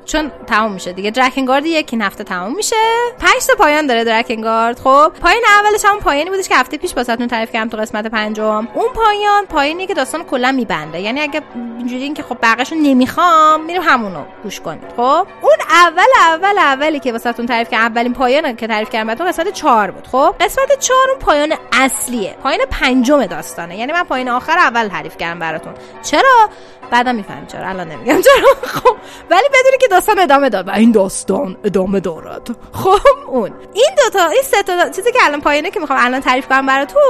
چون 0.05 0.31
تموم 0.47 0.71
میشه 0.71 0.93
دیگه 0.93 1.11
درکنگارد 1.11 1.65
یک 1.65 1.89
این 1.91 2.01
هفته 2.01 2.23
تموم 2.23 2.55
میشه. 2.55 2.75
پنج 3.19 3.45
تا 3.47 3.55
پایان 3.55 3.87
داره 3.87 4.03
درکنگارد 4.03 4.79
خب 4.79 5.11
پایین 5.21 5.43
اولش 5.59 5.85
هم 5.85 5.99
پایانی 5.99 6.29
بودش 6.29 6.49
که 6.49 6.55
هفته 6.55 6.77
پیش 6.77 6.97
واسهتون 6.97 7.27
تعریف 7.27 7.51
کردم 7.51 7.69
تو 7.69 7.77
قسمت 7.77 8.07
پنجم. 8.07 8.67
اون 8.73 8.87
پایان 8.95 9.45
پایینی 9.49 9.87
که 9.87 9.93
داستان 9.93 10.23
کلا 10.23 10.51
میبنده. 10.51 11.01
یعنی 11.01 11.21
اگه 11.21 11.41
اینجوری 11.77 12.03
این 12.03 12.13
که 12.13 12.23
خب 12.23 12.37
بقیه‌شو 12.41 12.75
نمی‌خوام 12.75 13.65
میریم 13.65 13.81
همونو 13.81 14.23
گوش 14.43 14.59
کنید 14.59 14.83
خب؟ 14.97 15.27
اون 15.41 15.57
اول 15.69 16.07
اول 16.19 16.57
اولی 16.57 16.99
که 16.99 17.11
واسهتون 17.11 17.45
تعریف 17.45 17.69
کردم 17.69 17.83
اولین 17.85 18.13
پایان 18.13 18.55
که 18.55 18.67
تعریف 18.67 18.89
کردم 18.89 19.15
تو 19.15 19.23
قسمت 19.23 19.49
4 19.49 19.91
بود. 19.91 20.07
خب؟ 20.07 20.35
قسمت 20.39 20.79
4 20.79 20.97
اون 21.09 21.19
پایان 21.19 21.53
اصلیه. 21.71 22.35
پایان 22.43 22.59
پنجم 22.71 23.25
داستانه. 23.25 23.77
یعنی 23.77 23.91
من 23.91 24.03
پایان 24.03 24.27
آخر 24.27 24.57
اول 24.57 24.87
تعریف 24.87 25.17
کردم 25.17 25.39
براتون. 25.39 25.73
چرا؟ 26.03 26.49
بعدا 26.91 27.11
می‌فهمید 27.11 27.47
چرا 27.47 27.67
الان 27.67 27.87
نمیگم 27.87 28.21
چرا. 28.21 28.47
خب 28.63 28.95
ولی 29.29 29.47
بدونی 29.49 29.77
که 29.81 29.87
داستان 29.87 30.19
ادامه 30.19 30.49
داد. 30.49 30.67
و 30.67 30.71
این 30.71 30.91
داستان 30.91 31.57
ادامه 31.63 31.99
دارد. 31.99 32.49
خب 32.73 32.99
اون. 33.27 33.51
این 33.73 33.89
دوتا 34.03 34.27
این 34.27 34.41
سه 34.43 34.63
تا 34.63 34.89
چیزی 34.89 35.11
که 35.11 35.19
الان 35.23 35.41
پایینه 35.41 35.71
که 35.71 35.79
می‌خوام 35.79 35.99
الان 36.01 36.19
تعریف 36.21 36.47
کنم 36.47 36.65
براتون 36.65 37.01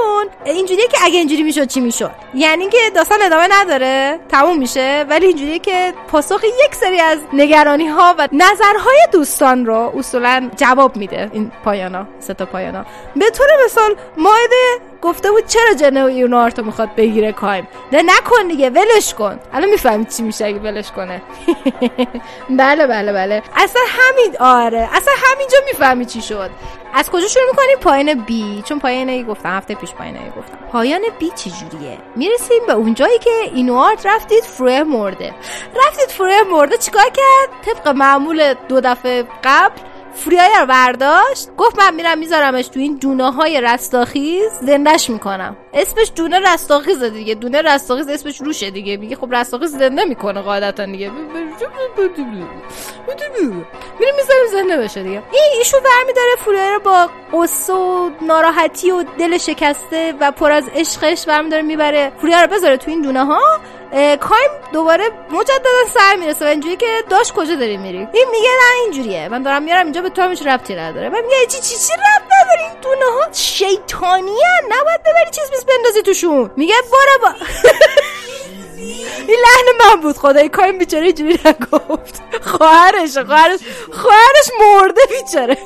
اینجوریه 0.44 0.88
که 0.88 0.98
اگه 1.02 1.18
اینجوری 1.18 1.42
می‌شد 1.42 1.66
چی 1.66 1.80
می‌شد؟ 1.80 2.10
یعنی 2.34 2.68
که 2.68 2.78
داستان 2.94 3.18
ادامه 3.22 3.48
نداره 3.50 4.20
تموم 4.28 4.58
میشه 4.58 5.06
ولی 5.10 5.26
اینجوریه 5.26 5.58
که 5.58 5.94
پاسخ 6.08 6.44
یک 6.44 6.74
سری 6.74 7.00
از 7.00 7.18
نگرانی 7.32 7.88
ها 7.88 8.14
و 8.18 8.28
نظرهای 8.32 8.98
دوستان 9.12 9.66
رو 9.66 9.92
اصولا 9.98 10.50
جواب 10.56 10.96
میده 10.96 11.30
این 11.32 11.52
پایانا 11.64 12.06
سه 12.20 12.34
تا 12.34 12.44
پایانا. 12.44 12.84
به 13.16 13.30
طور 13.30 13.46
مثال 13.64 13.96
مایده 14.16 14.56
گفته 15.02 15.30
بود 15.30 15.46
چرا 15.46 15.74
جنو 15.74 16.36
آرتو 16.36 16.62
می‌خواد 16.62 16.94
بگیره 16.94 17.32
کایم؟ 17.32 17.68
ده 17.90 18.02
نکن 18.02 18.48
دیگه 18.48 18.70
ولش 18.70 19.14
کن. 19.14 19.38
الان 19.52 19.70
می‌فهمی 19.70 20.04
چی 20.04 20.22
میشه 20.22 20.46
اگه 20.46 20.58
ولش 20.58 20.90
کنه. 20.90 21.22
بله 22.50 22.86
بله 22.86 23.12
بله. 23.12 23.42
اصلا 23.56 23.82
همین 23.88 24.36
آره. 24.40 24.88
اصلا 24.92 25.14
همینجا 25.32 25.58
می‌فهمی 25.66 26.04
چی 26.04 26.22
شد. 26.22 26.50
از 26.94 27.10
کجا 27.10 27.28
شروع 27.28 27.44
می‌کنیم 27.50 27.78
پایان 27.80 28.24
بی 28.24 28.62
چون 28.64 28.78
پایان 28.78 29.22
گفتم 29.22 29.48
هفته 29.48 29.74
پیش 29.74 29.92
پایان 29.92 30.14
گفتم. 30.14 30.58
پایان 30.72 31.00
بی 31.18 31.30
چی 31.36 31.50
جوریه 31.50 31.98
می‌رسیم 32.16 32.66
به 32.66 32.72
اونجایی 32.72 33.18
که 33.18 33.30
اینوارد 33.54 34.08
رفتید 34.08 34.44
فروه 34.44 34.82
مرده. 34.82 35.34
رفتید 35.86 36.08
فروه 36.08 36.42
مرده 36.50 36.76
چیکار 36.76 37.04
کرد؟ 37.04 37.48
طبق 37.74 37.88
معمول 37.88 38.54
دو 38.68 38.80
دفعه 38.80 39.24
قبل 39.44 39.80
فریای 40.18 40.50
رو 40.60 40.66
برداشت. 40.66 41.48
گفت 41.58 41.78
من 41.78 41.94
میرم 41.94 42.18
میذارمش 42.18 42.68
تو 42.68 42.80
این 42.80 42.96
دونه 42.96 43.32
های 43.32 43.60
رستاخیز. 43.60 44.50
زندش 44.62 45.10
می‌کنم. 45.10 45.56
اسمش 45.74 46.12
دونه 46.16 46.38
رستاخیز 46.38 47.02
دیگه. 47.02 47.34
دونه 47.34 47.62
رستاخیز 47.62 48.08
اسمش 48.08 48.40
روشه 48.40 48.70
دیگه. 48.70 48.96
میگه 48.96 49.16
خب 49.16 49.34
رستاخیز 49.34 49.70
زنده 49.70 50.04
می‌کنه 50.04 50.40
قاعدتا 50.40 50.84
دیگه. 50.84 51.10
میریم 54.00 54.14
می‌ذاریم 54.16 54.46
زنده 54.52 54.76
بشه 54.76 55.02
دیگه. 55.02 55.22
این 55.32 55.52
ایشو 55.58 55.76
برمیداره 55.76 56.30
فریای 56.44 56.72
رو 56.72 56.80
با 56.80 57.10
قصه 57.32 57.72
و 57.72 58.10
ناراحتی 58.22 58.90
و 58.90 59.04
دل 59.18 59.38
شکسته 59.38 60.14
و 60.20 60.30
پر 60.30 60.52
از 60.52 60.64
عشقش 60.74 61.26
برمیداره 61.26 61.62
می‌بره. 61.62 62.12
فریای 62.22 62.42
رو 62.42 62.48
بذاره 62.48 62.76
تو 62.76 62.90
این 62.90 63.02
دونه 63.02 63.24
ها 63.24 63.60
کایم 64.20 64.50
دوباره 64.72 65.04
مجددا 65.30 65.84
سر 65.94 66.16
می‌رسه 66.16 66.44
و 66.44 66.48
اینجوری 66.48 66.76
که 66.76 66.86
داشت 67.10 67.32
کجا 67.32 67.54
داری 67.54 67.76
میری؟ 67.76 67.98
این 67.98 68.26
میگه 68.32 68.48
نه 68.48 68.82
اینجوریه. 68.84 69.28
من 69.28 69.42
دارم 69.42 69.62
میارم 69.62 69.84
اینجا 69.84 70.02
به 70.02 70.10
تو 70.10 70.22
همیش 70.22 70.42
ربطی 70.42 70.74
نداره. 70.74 71.08
من 71.08 71.20
میگه 71.20 71.46
چی 71.48 71.58
چی 71.60 71.76
چی 71.76 71.92
ربط 71.92 72.28
نداره؟ 72.42 72.62
این 72.62 72.80
دونه 72.82 73.04
ها 73.12 73.32
شیطانی 73.32 74.30
نباید 74.68 75.00
ببری 75.00 75.30
چیز 75.30 75.50
بیس 75.50 75.64
بندازی 75.64 76.02
توشون. 76.02 76.50
میگه 76.56 76.74
برو 76.92 77.28
با 77.30 77.34
این 79.28 79.36
لحن 79.42 79.94
من 79.94 80.00
بود 80.00 80.16
خدای 80.16 80.48
کایم 80.48 80.78
بیچاره 80.78 81.06
اینجوری 81.06 81.38
نگفت. 81.44 82.22
خواهرش 82.42 83.18
خواهرش 83.18 83.60
خواهرش 83.92 84.50
مرده 84.60 85.00
بیچاره. 85.10 85.58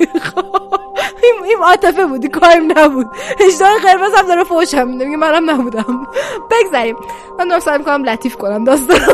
این 1.23 1.33
این 1.45 1.57
عاطفه 1.57 2.05
بودی 2.05 2.27
کایم 2.27 2.79
نبود. 2.79 3.07
اشتهای 3.39 3.79
قرمز 3.79 4.13
هم 4.15 4.27
داره 4.27 4.43
فوشم 4.43 4.87
میده 4.87 5.05
میگه 5.05 5.17
منم 5.17 5.49
نبودم. 5.49 6.07
بگذاریم 6.51 6.95
من 7.39 7.47
دارم 7.47 7.59
سعی 7.59 7.77
می‌کنم 7.77 8.03
لطیف 8.03 8.35
کنم 8.35 8.63
داستان. 8.63 8.99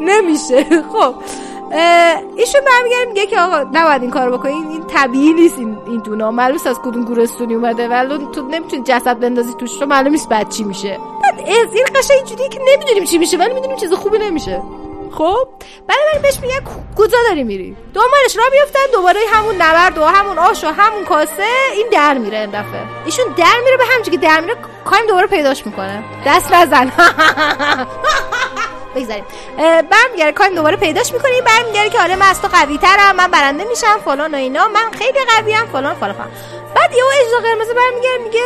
نمیشه 0.00 0.64
خب. 0.92 1.14
ایشون 2.36 2.60
برمیگرد 2.66 3.08
میگه 3.08 3.26
که 3.26 3.40
آقا 3.40 3.58
نباید 3.72 4.02
این 4.02 4.10
کارو 4.10 4.38
بکنی. 4.38 4.52
این 4.52 4.86
طبیعی 4.86 5.32
نیست 5.32 5.58
این 5.58 5.78
این 5.86 6.00
دونا 6.00 6.30
معلوم 6.30 6.58
از 6.66 6.78
کدوم 6.78 7.04
گورستونی 7.04 7.54
اومده. 7.54 7.88
ولی 7.88 8.28
تو 8.32 8.42
نمی‌تونی 8.42 8.82
جسد 8.82 9.18
بندازی 9.18 9.54
توش. 9.54 9.76
تو 9.76 9.86
معلوم 9.86 10.12
نیست 10.12 10.28
بعد 10.28 10.48
چی 10.48 10.64
میشه. 10.64 10.98
بعد 11.22 11.40
از 11.40 11.74
این 11.74 11.84
قشنگ 11.94 12.16
اینجوریه 12.16 12.48
که 12.48 12.60
نمی‌دونیم 12.72 13.04
چی 13.04 13.18
میشه 13.18 13.36
ولی 13.36 13.54
می‌دونیم 13.54 13.76
چیز 13.76 13.92
خوبی 13.92 14.18
نمیشه. 14.18 14.62
خب؟ 15.12 15.48
بعد 15.88 16.22
بهش 16.22 16.40
میگه 16.42 16.54
کجا 16.96 17.18
داری 17.28 17.44
میری؟ 17.44 17.76
دنبالش 17.94 18.36
را 18.36 18.42
بیفتن. 18.52 18.80
دوباره 18.92 19.20
همون 19.32 19.54
نبرد 19.54 19.98
و 19.98 20.04
همون 20.04 20.38
آش 20.38 20.64
و 20.64 20.66
همون 20.66 21.04
کاسه 21.04 21.46
این 21.76 21.86
در 21.92 22.18
میره 22.18 22.38
این 22.38 22.50
دفعه. 22.50 22.82
ایشون 23.04 23.24
در 23.36 23.60
میره 23.64 23.76
به 23.76 23.84
همچه 23.96 24.10
که 24.10 24.16
در 24.16 24.40
میره 24.40 24.54
کایم 24.84 25.06
دوباره 25.06 25.26
پیداش 25.26 25.66
می‌کنه. 25.66 26.04
دست 26.26 26.52
نزن. 26.52 26.92
بگذاریم. 28.94 29.24
برمیگره 29.90 30.32
کایم 30.32 30.54
دوباره 30.54 30.76
پیداش 30.76 31.12
می‌کنی 31.12 31.40
برمیگره 31.46 31.90
که 31.90 32.00
آره 32.00 32.16
من 32.16 32.26
از 32.26 32.42
تو 32.42 32.48
قوی 32.48 32.78
ترم 32.78 33.16
من 33.16 33.30
برنده 33.30 33.64
میشم 33.64 33.98
فلان 34.04 34.34
و 34.34 34.36
اینا. 34.36 34.68
من 34.68 34.98
خیلی 34.98 35.18
قوی 35.36 35.54
ام 35.54 35.66
فلان 35.66 35.94
فلان 35.94 36.12
فلان. 36.12 36.28
بعد 36.74 36.92
یهو 36.94 37.06
اجدا 37.20 37.48
قرمز 37.48 37.68
برمیگرده 37.68 38.24
میگه 38.24 38.42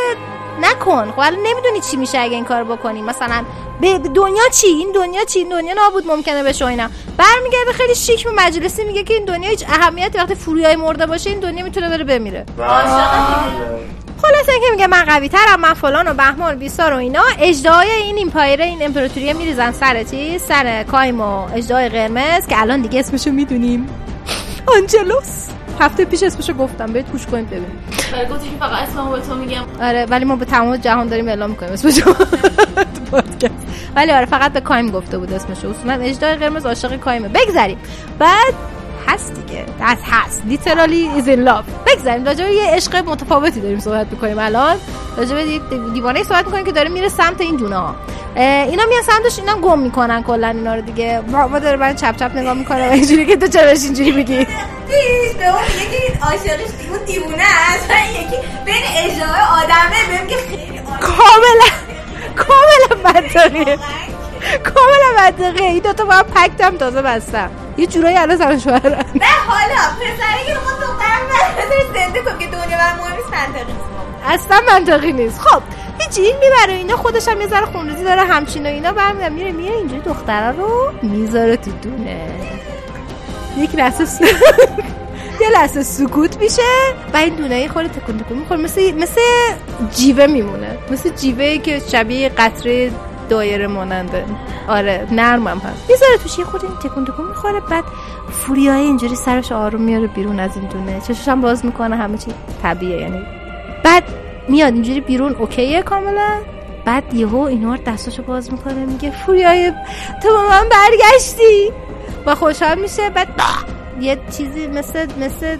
نکن. 0.61 1.11
خب 1.11 1.19
الان 1.19 1.39
نمی‌دونی 1.39 1.81
چی 1.91 1.97
میشه 1.97 2.19
اگه 2.19 2.35
این 2.35 2.45
کار 2.45 2.63
بکنی. 2.63 3.01
مثلا 3.01 3.45
به 3.81 3.97
دنیا 3.97 4.43
چی؟ 4.53 4.67
این 4.67 4.91
دنیا 4.91 5.25
چی؟ 5.25 5.39
این 5.39 5.49
دنیا 5.49 5.73
نابود 5.73 6.07
ممکنه 6.07 6.43
بشه 6.43 6.65
اینا. 6.65 6.89
برمیگرده 7.17 7.71
خیلی 7.73 7.95
شیک 7.95 8.23
به 8.23 8.31
مجلسی 8.31 8.83
میگه 8.83 9.03
که 9.03 9.13
این 9.13 9.25
دنیا 9.25 9.49
هیچ 9.49 9.63
اهمیتی 9.69 10.17
وقتی 10.17 10.35
فوریای 10.35 10.75
مرده 10.75 11.05
باشه 11.05 11.29
این 11.29 11.39
دنیا 11.39 11.63
می‌تونه 11.63 11.89
بره 11.89 12.03
بمیره. 12.03 12.45
خلاصه 14.21 14.51
اینکه 14.51 14.67
میگه 14.71 14.87
من 14.87 15.03
قوی 15.03 15.29
ترم 15.29 15.59
من 15.59 15.73
فلان 15.73 16.07
و 16.07 16.13
بهمان 16.13 16.55
بیسار 16.55 16.93
و 16.93 16.95
اینا. 16.95 17.23
اژدهای 17.39 17.89
این 17.89 18.17
empire 18.17 18.61
این 18.61 18.83
امپراتوری 18.83 19.33
میریزن 19.33 19.71
سر 19.71 20.03
چیز 20.03 20.41
سر 20.41 20.83
کایم 20.83 21.21
و 21.21 21.47
اژدهای 21.55 21.89
قرمز 21.89 22.47
که 22.47 22.61
الان 22.61 22.81
دیگه 22.81 22.99
اسمشو 22.99 23.31
می‌دونیم. 23.31 23.89
آنجلوس. 24.65 25.47
هفته 25.79 26.05
پیش 26.05 26.23
اسمشو 26.23 26.53
گفتم 26.53 26.85
برید 26.85 27.11
گوش 27.11 27.25
کنید 27.25 27.47
ببینید 27.47 27.97
گفتی 28.31 28.49
که 28.49 28.55
فقط 28.59 28.89
اسممو 28.89 29.11
به 29.11 29.21
تو 29.21 29.35
میگم. 29.35 29.63
آره 29.81 30.05
ولی 30.05 30.25
ما 30.25 30.35
به 30.35 30.45
تمام 30.45 30.77
جهان 30.77 31.07
داریم 31.07 31.27
اعلام 31.27 31.49
می‌کنیم 31.49 31.73
اسمشو 31.73 32.13
ولی 33.95 34.11
آره 34.11 34.25
فقط 34.25 34.53
به 34.53 34.61
کایم 34.61 34.91
گفته 34.91 35.17
بود 35.17 35.33
اسمشو. 35.33 35.69
اصولا 35.69 35.93
اژدهای 35.93 36.35
قرمز 36.35 36.65
عاشق 36.65 36.95
کایمه 36.95 37.27
بگذریم. 37.27 37.77
بعد 38.19 38.53
هست 39.07 39.33
دیگه. 39.33 39.65
هست 39.81 40.03
هست. 40.05 40.43
Literally 40.45 41.09
از 41.17 41.27
این 41.27 41.39
love 41.39 41.65
بگذریم. 41.87 42.25
راجع 42.25 42.51
یه 42.51 42.67
عشق 42.67 42.95
متفاوتی 42.95 43.61
داریم 43.61 43.79
صحبت 43.79 44.07
می‌کنیم 44.11 44.39
الان. 44.39 44.77
راجع 45.17 45.35
به 45.35 45.59
دیوانه 45.93 46.23
صحبت 46.23 46.45
می‌کنیم 46.45 46.65
که 46.65 46.71
داره 46.71 46.89
میره 46.89 47.09
سمت 47.09 47.41
این 47.41 47.55
دونه 47.55 47.75
ها. 47.75 47.95
اینا 48.35 48.83
میان 48.85 49.01
سمتش 49.01 49.39
اینا 49.39 49.55
گم 49.55 49.79
می‌کنن 49.79 50.23
کلا 50.23 50.47
اینا 50.47 50.75
رو 50.75 50.81
دیگه. 50.81 51.21
ما 51.27 51.59
داره 51.59 51.77
من 51.77 51.95
چپ 51.95 52.15
چپ 52.15 52.31
نگاه 52.35 52.53
می‌کنه 52.53 52.89
و 52.89 52.91
اینجوری 52.91 53.25
که 53.25 53.35
تو 53.35 53.47
چرا 53.47 53.69
اینجوری 53.69 54.11
میگی؟ 54.11 54.47
به 55.39 55.47
اون 55.47 55.63
این 55.91 56.21
عاشقش 56.21 56.71
اون 56.89 57.05
دیوونه 57.05 57.43
است 57.43 57.89
یکی 58.11 58.37
بین 58.65 58.83
اجرای 58.97 59.41
آدمه 59.63 60.07
بهم 60.09 60.27
که 60.27 60.35
خیلی 60.35 60.79
کاملا 61.01 61.69
کاملا 62.35 63.13
منطقیه 63.13 63.77
کاملا 64.63 65.09
منطقیه. 65.17 65.67
این 65.67 65.79
دوتا 65.79 66.05
با 66.05 66.13
هم 66.13 66.23
پکتم 66.23 66.77
تازه 66.77 67.01
بستم. 67.01 67.49
یه 67.77 67.87
جورایی 67.87 68.17
الان 68.17 68.37
زن 68.37 68.59
شوهرن 68.59 69.05
نه 69.15 69.25
حالا 69.47 69.81
پسره 69.99 70.45
که 70.45 70.53
ما 70.53 70.71
دخترم 70.81 71.27
زنده 71.93 72.21
کن 72.21 72.39
که 72.39 72.47
دنیا 72.47 72.77
بر 72.77 72.93
مهم 72.97 73.15
نیست 73.15 73.29
منطقی 73.31 73.73
اصلا 74.25 74.61
منطقی 74.67 75.13
نیست. 75.13 75.39
خب 75.39 75.61
هیچی 75.99 76.21
این 76.21 76.35
می‌بره 76.35 76.73
اینا 76.73 76.95
خودش 76.95 77.27
هم 77.27 77.41
یه 77.41 77.47
ذره 77.47 77.65
خونریزی 77.65 78.03
داره 78.03 78.21
همچین 78.21 78.63
و 78.65 78.69
اینا 78.69 78.91
برمیدن 78.91 79.33
میره 79.33 79.51
میره 79.51 79.75
اینجوری 79.75 80.01
دختره 80.01 80.57
رو 80.57 80.91
می‌ذاره 81.01 81.57
تو 81.57 81.71
دونه. 81.71 82.27
یک 83.57 83.75
لحظه. 83.75 84.25
یه 85.41 85.49
لحظه 85.49 85.83
سکوت 85.83 86.37
میشه 86.37 86.61
و 87.13 87.17
این 87.17 87.35
دونه 87.35 87.59
یه 87.59 87.67
خورده 87.67 87.89
تکون 87.89 88.19
تکون 88.19 88.37
می‌خوره. 88.37 88.61
مثل 88.61 88.91
مثل 88.91 89.21
جیوه 89.95 90.27
میمونه. 90.27 90.77
مثل 90.91 91.09
جیوه 91.09 91.57
که 91.57 91.79
شبیه 91.91 92.29
قطره 92.29 92.91
دایره 93.29 93.67
ماننده. 93.67 94.25
آره 94.67 95.07
نرمم 95.11 95.57
هست. 95.57 95.89
می‌ذاره 95.89 96.17
توش 96.23 96.39
یه 96.39 96.45
خورده 96.45 96.67
این 96.67 96.75
تکون 96.75 97.05
تکون 97.05 97.27
می‌خوره 97.27 97.59
بعد 97.59 97.83
فوریای 98.31 98.81
اینجوری 98.81 99.15
سرش 99.15 99.51
آروم 99.51 99.81
میاره 99.81 100.07
بیرون 100.07 100.39
از 100.39 100.57
این 100.57 100.67
دونه. 100.67 101.01
چشش 101.07 101.27
هم 101.27 101.41
باز 101.41 101.65
می‌کنه 101.65 101.95
همه 101.95 102.17
چی 102.17 102.31
طبیعیه 102.63 102.97
یعنی. 102.97 103.21
بعد 103.83 104.03
میاد 104.49 104.73
اینجوری 104.73 105.01
بیرون 105.01 105.35
اوکیه 105.35 105.81
کاملا. 105.81 106.39
بعد 106.85 107.13
یهو 107.13 107.37
اینا 107.37 107.77
دستاشو 107.77 108.23
باز 108.23 108.51
می‌کنه 108.51 108.85
میگه 108.85 109.11
فوریای 109.11 109.73
تو 110.23 110.29
با 110.29 110.43
من 110.49 110.69
برگشتی. 110.69 111.71
و 112.25 112.35
خوشحال 112.35 112.79
میشه 112.79 113.09
بعد 113.09 113.27
یه 114.01 114.17
چیزی 114.37 114.67
مثل 114.67 115.07
مثل 115.19 115.57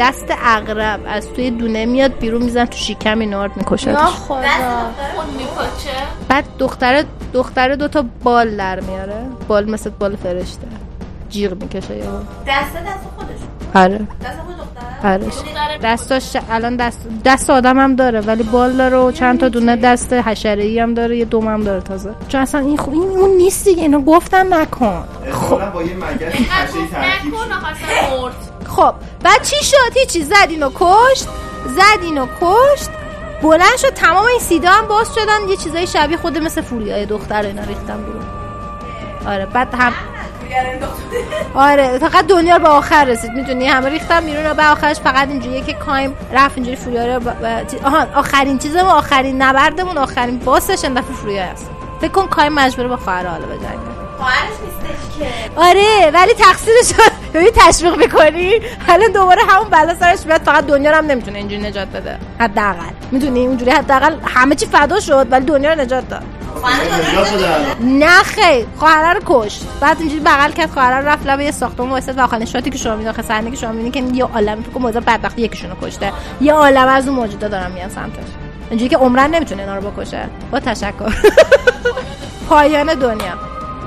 دست 0.00 0.26
اغرب 0.42 1.00
از 1.06 1.28
توی 1.32 1.50
دونه 1.50 1.86
میاد 1.86 2.18
بیرون 2.18 2.42
میزن 2.42 2.64
تو 2.64 2.76
شکم 2.76 3.18
اینارد 3.18 3.56
می‌کشه 3.56 3.94
خدا. 3.94 4.06
خون 4.06 4.38
میپاچه 5.38 5.90
بعد 6.28 6.44
دختره 6.58 7.04
دختره 7.32 7.76
دوتا 7.76 8.04
بال 8.24 8.56
در 8.56 8.80
میاره. 8.80 9.26
بال 9.48 9.70
مثل 9.70 9.90
بال 9.90 10.16
فرشته. 10.16 10.66
جیغ 11.28 11.62
می‌کشه 11.62 11.96
یا 11.96 12.04
دست 12.04 12.74
دست 12.74 13.06
خودش. 13.16 13.38
آره. 13.74 13.98
دست 13.98 14.38
خود 14.46 14.56
دختره 14.56 15.12
آره. 15.12 15.78
دستاش 15.82 16.36
الان 16.50 16.76
دست 16.76 17.00
دست 17.24 17.50
آدم 17.50 17.78
هم 17.78 17.96
داره 17.96 18.20
ولی 18.20 18.42
بال 18.42 18.72
داره 18.76 18.96
و 18.96 19.12
چند 19.12 19.40
تا 19.40 19.48
دونه 19.48 19.76
دست 19.76 20.12
حشره 20.12 20.62
ای 20.64 20.78
هم 20.78 20.94
داره 20.94 21.16
یه 21.16 21.24
دوم 21.24 21.48
هم 21.48 21.62
داره 21.62 21.80
تازه. 21.80 22.10
چون 22.28 22.40
اصلا 22.40 22.60
این 22.60 22.76
خو... 22.76 22.90
این 22.90 23.02
اون 23.02 23.30
نیست 23.30 23.64
دیگه 23.64 23.82
اینو 23.82 24.00
گفتم 24.00 24.54
نکن. 24.54 25.04
احتمالا 25.24 25.70
با 25.70 25.82
یه 25.82 25.94
مگس 25.96 26.18
ترکیب 26.18 27.34
شد. 27.34 28.59
خب 28.80 28.94
بعد 29.24 29.42
چی 29.42 29.64
شد؟ 29.64 29.96
هیچی. 29.96 30.24
زد 30.24 30.34
اینو 30.48 30.70
کشت 30.74 31.28
زد 31.66 32.02
اینو 32.02 32.26
کشت. 32.40 32.90
بلند 33.42 33.76
شد 33.78 33.88
تمام 33.88 34.24
این 34.24 34.38
سیدا 34.38 34.70
هم 34.70 34.86
باز 34.86 35.14
شدن. 35.14 35.48
یه 35.48 35.56
چیزای 35.56 35.86
شبیه 35.86 36.16
خود 36.16 36.38
مثل 36.38 36.60
فوریای 36.60 37.06
دختر 37.06 37.42
اینا 37.42 37.62
ریختن 37.62 38.04
بیرون. 38.04 38.24
آره 39.26 39.46
بعد 39.46 39.74
هم 39.74 39.92
آره 41.54 41.98
فقط 41.98 42.26
دنیا 42.26 42.58
به 42.58 42.68
آخر 42.68 43.04
رسید. 43.04 43.30
می‌دونی 43.30 43.66
همه 43.66 43.88
ریختن 43.88 44.24
بیرون 44.24 44.46
و 44.46 44.54
به 44.54 44.66
آخرش 44.66 45.00
فقط 45.00 45.28
اینجوریه 45.28 45.60
که 45.60 45.72
کایم 45.72 46.16
رفت 46.32 46.56
اینجوری 46.56 46.76
فوریای 46.76 47.14
رو. 47.14 47.20
آها 47.84 48.06
آخرین 48.14 48.58
چیزمون 48.58 48.90
آخرین 48.90 49.42
نبردمون 49.42 49.98
آخرین 49.98 50.38
باسش 50.38 50.84
این 50.84 50.94
دفعه 50.94 51.12
فوریای 51.12 51.38
است. 51.38 51.70
فکر 52.00 52.12
کن 52.12 52.26
کایم 52.26 52.52
مجبوره 52.52 52.88
با 52.88 52.96
خواهر 52.96 53.26
حالا 53.26 53.46
بجنگه 53.46 53.99
آره 55.56 56.10
ولی 56.14 56.34
تقصیرش 56.34 56.92
ببین 57.34 57.50
تشویق 57.54 57.96
می‌کنی؟ 57.96 58.52
الان 58.88 59.12
دوباره 59.12 59.42
همون 59.48 59.68
بلا 59.70 59.94
سرش 60.00 60.20
بیاد 60.20 60.40
فقط 60.40 60.66
دنیا 60.66 60.90
رو 60.90 60.96
هم 60.96 61.06
نمی‌تونه 61.06 61.38
اینجوری 61.38 61.62
نجات 61.62 61.88
بده. 61.88 62.18
حداقل. 62.40 62.90
می‌دونی؟ 63.10 63.46
اونجوری 63.46 63.70
حداقل 63.70 64.14
همه 64.24 64.54
چی 64.54 64.66
فدا 64.66 65.00
شد 65.00 65.26
ولی 65.30 65.44
دنیا 65.44 65.72
رو 65.72 65.80
نجات 65.80 66.08
داد. 66.08 66.22
نه 67.80 68.22
خیر 68.22 68.66
خواهر 68.76 69.14
رو 69.14 69.20
کشت. 69.26 69.62
بعد 69.80 69.96
اینجوری 70.00 70.20
بغل 70.20 70.52
کرد 70.52 70.70
خواهر 70.70 71.00
رو 71.00 71.08
رفت 71.08 71.26
لب 71.26 71.40
یه 71.40 71.50
ساختمون 71.50 71.90
واسه 71.90 72.12
و 72.12 72.20
آخرین 72.20 72.44
شاتی 72.46 72.70
که 72.70 72.78
شما 72.78 72.92
می‌دید 72.96 73.08
آخر 73.08 73.22
صحنه 73.22 73.50
که 73.50 73.56
شما 73.56 73.72
می‌دید 73.72 73.92
که 73.92 74.16
یه 74.16 74.24
عالم 74.24 74.62
فکر 74.62 74.70
کنم 74.70 74.82
موضوع 74.82 75.02
بدبختی 75.02 75.42
یکیشونو 75.42 75.74
کشته. 75.82 76.12
یه 76.40 76.52
عالم 76.52 76.88
از 76.88 77.08
اون 77.08 77.16
موجودا 77.16 77.48
دارن 77.48 77.72
میان 77.72 77.88
سمتش. 77.88 78.28
اینجوری 78.70 78.88
که 78.88 78.96
عمرن 78.96 79.34
نمی‌تونه 79.34 79.62
اینا 79.62 79.76
رو 79.76 79.90
بکشه. 79.90 80.28
با 80.50 80.60
تشکر. 80.60 81.14
پایان 82.48 82.94
دنیا. 82.94 83.34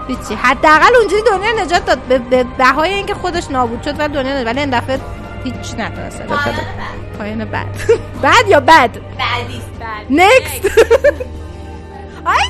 هیچی. 0.07 0.35
حداقل 0.35 0.95
اونجوری 0.99 1.21
دنیا 1.21 1.63
نجات 1.63 1.85
داد. 1.85 1.99
به, 1.99 2.19
به 2.19 2.43
بهای 2.43 2.93
اینکه 2.93 3.13
خودش 3.13 3.51
نابود 3.51 3.83
شد 3.83 3.99
ولی 3.99 4.13
دنیا 4.13 4.33
نجات 4.33 4.47
ولی 4.47 4.59
این 4.59 4.69
دفعه 4.69 4.99
هیچ 5.43 5.73
نتونست. 5.77 6.21
نجات 6.21 6.39
بده 6.39 6.61
پایان 7.17 7.45
بد 7.45 7.65
بد 8.23 8.47
یا 8.53 8.59
بد 8.59 8.89
بعدیست 9.19 9.69
نکست 10.09 10.65
آی 12.25 12.37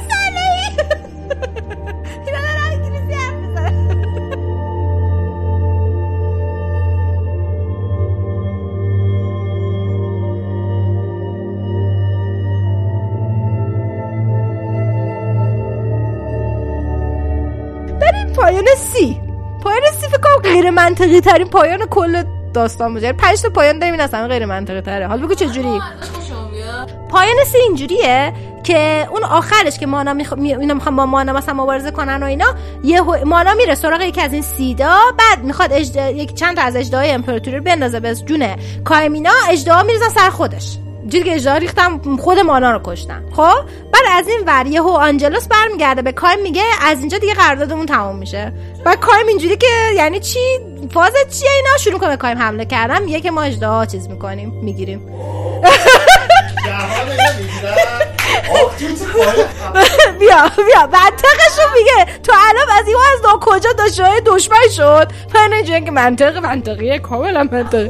پایان 18.53 18.75
سی. 18.77 19.21
پایان 19.63 19.81
سی 20.01 20.07
فکر 20.07 20.17
کنم 20.17 20.51
غیر 20.53 20.69
منطقی 20.69 21.21
ترین 21.21 21.47
پایان 21.47 21.85
کل 21.85 22.23
داستان 22.53 22.93
بوده 22.93 23.05
یعنی 23.05 23.17
پنج 23.17 23.41
تا 23.41 23.49
پایان 23.49 23.79
داریم 23.79 23.93
این 23.93 24.01
اصلا 24.01 24.27
غیر 24.27 24.45
منطقی 24.45 24.81
تره. 24.81 25.07
حالا 25.07 25.25
بگو 25.25 25.33
چه 25.33 25.45
جوری 25.45 25.81
پایان 27.09 27.43
سی 27.45 27.57
اینجوریه 27.57 28.33
که 28.63 29.07
اون 29.11 29.23
آخرش 29.23 29.79
که 29.79 29.85
مانا 29.85 30.13
میخ... 30.13 30.33
می... 30.33 30.55
اینا 30.55 30.73
می‌خوان 30.73 30.95
با 30.95 31.05
مانا 31.05 31.33
مثلا 31.33 31.53
مبارزه 31.53 31.91
کنن 31.91 32.23
و 32.23 32.25
اینا 32.25 32.45
یه 32.83 33.01
مانا 33.01 33.53
میره 33.53 33.75
سراغ 33.75 34.01
یکی 34.01 34.21
از 34.21 34.33
این 34.33 34.41
سیدا 34.41 34.97
بعد 35.17 35.43
می‌خواد 35.43 35.73
اجد... 35.73 36.15
یک 36.15 36.33
چند 36.33 36.55
تا 36.55 36.61
از 36.61 36.75
اجدهای 36.75 37.11
امپراتوری 37.11 37.59
بندازه 37.59 37.99
به 37.99 38.15
جون 38.15 38.55
کایمینا 38.83 39.31
اجدها 39.49 39.83
میریزن 39.83 40.09
سر 40.09 40.29
خودش. 40.29 40.77
که 41.11 41.35
اجدها 41.35 41.57
ریختم 41.57 42.17
خود 42.17 42.39
مانا 42.39 42.71
رو 42.71 42.79
کشتن 42.83 43.23
خب؟ 43.31 43.65
بعد 43.93 44.03
از 44.11 44.27
این 44.27 44.39
ور 44.47 44.65
یهو 44.67 44.89
آنجلوس 44.89 45.47
برمیگرده 45.47 46.01
به 46.01 46.11
کایم 46.11 46.41
میگه 46.41 46.63
از 46.81 46.99
اینجا 46.99 47.17
دیگه 47.17 47.33
قراردادمون 47.33 47.85
تموم 47.85 48.15
میشه. 48.15 48.53
بعد 48.85 48.99
کایم 48.99 49.27
اینجوری 49.27 49.57
که 49.57 49.67
یعنی 49.95 50.19
چی؟ 50.19 50.39
فازت 50.93 51.29
چیه 51.39 51.51
اینا؟ 51.51 51.77
شروع 51.77 51.99
کنه 51.99 52.17
کایم 52.17 52.37
حمله 52.37 52.65
کردن 52.65 53.03
میگه 53.03 53.21
که 53.21 53.31
ما 53.31 53.41
اجدها 53.41 53.85
چیز 53.85 54.09
می‌کنیم 54.09 54.49
می‌گیریم؟ 54.49 54.99
بیا 60.19 60.51
بیا. 60.55 60.87
منطقشو 60.91 61.61
میگه 61.77 62.19
تو 62.23 62.33
الان 62.49 62.77
از 62.79 62.87
این 62.87 62.95
از 63.13 63.39
کجا 63.41 63.69
داشته 63.77 64.21
دشمن 64.25 64.69
شد. 64.75 65.11
من 65.35 65.53
اینجوری 65.53 65.85
که 65.85 65.91
منطق 65.91 66.37
منطقیه 66.37 66.99
کاملا 66.99 67.43
منطقی 67.51 67.89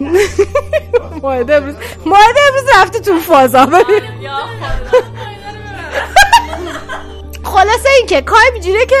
ماهد 1.24 1.50
امروز 1.50 1.74
ماهد 2.06 2.36
امروز 2.48 2.64
رفته 2.76 3.00
تو 3.00 3.20
فازا. 3.20 3.66
ببین. 3.66 4.02
یا 4.20 4.30
خدا. 4.30 5.00
خلاصه 7.44 7.88
این 7.98 8.06
که 8.06 8.22
کایم 8.22 8.52
اینجوریه 8.52 8.86
که 8.86 8.96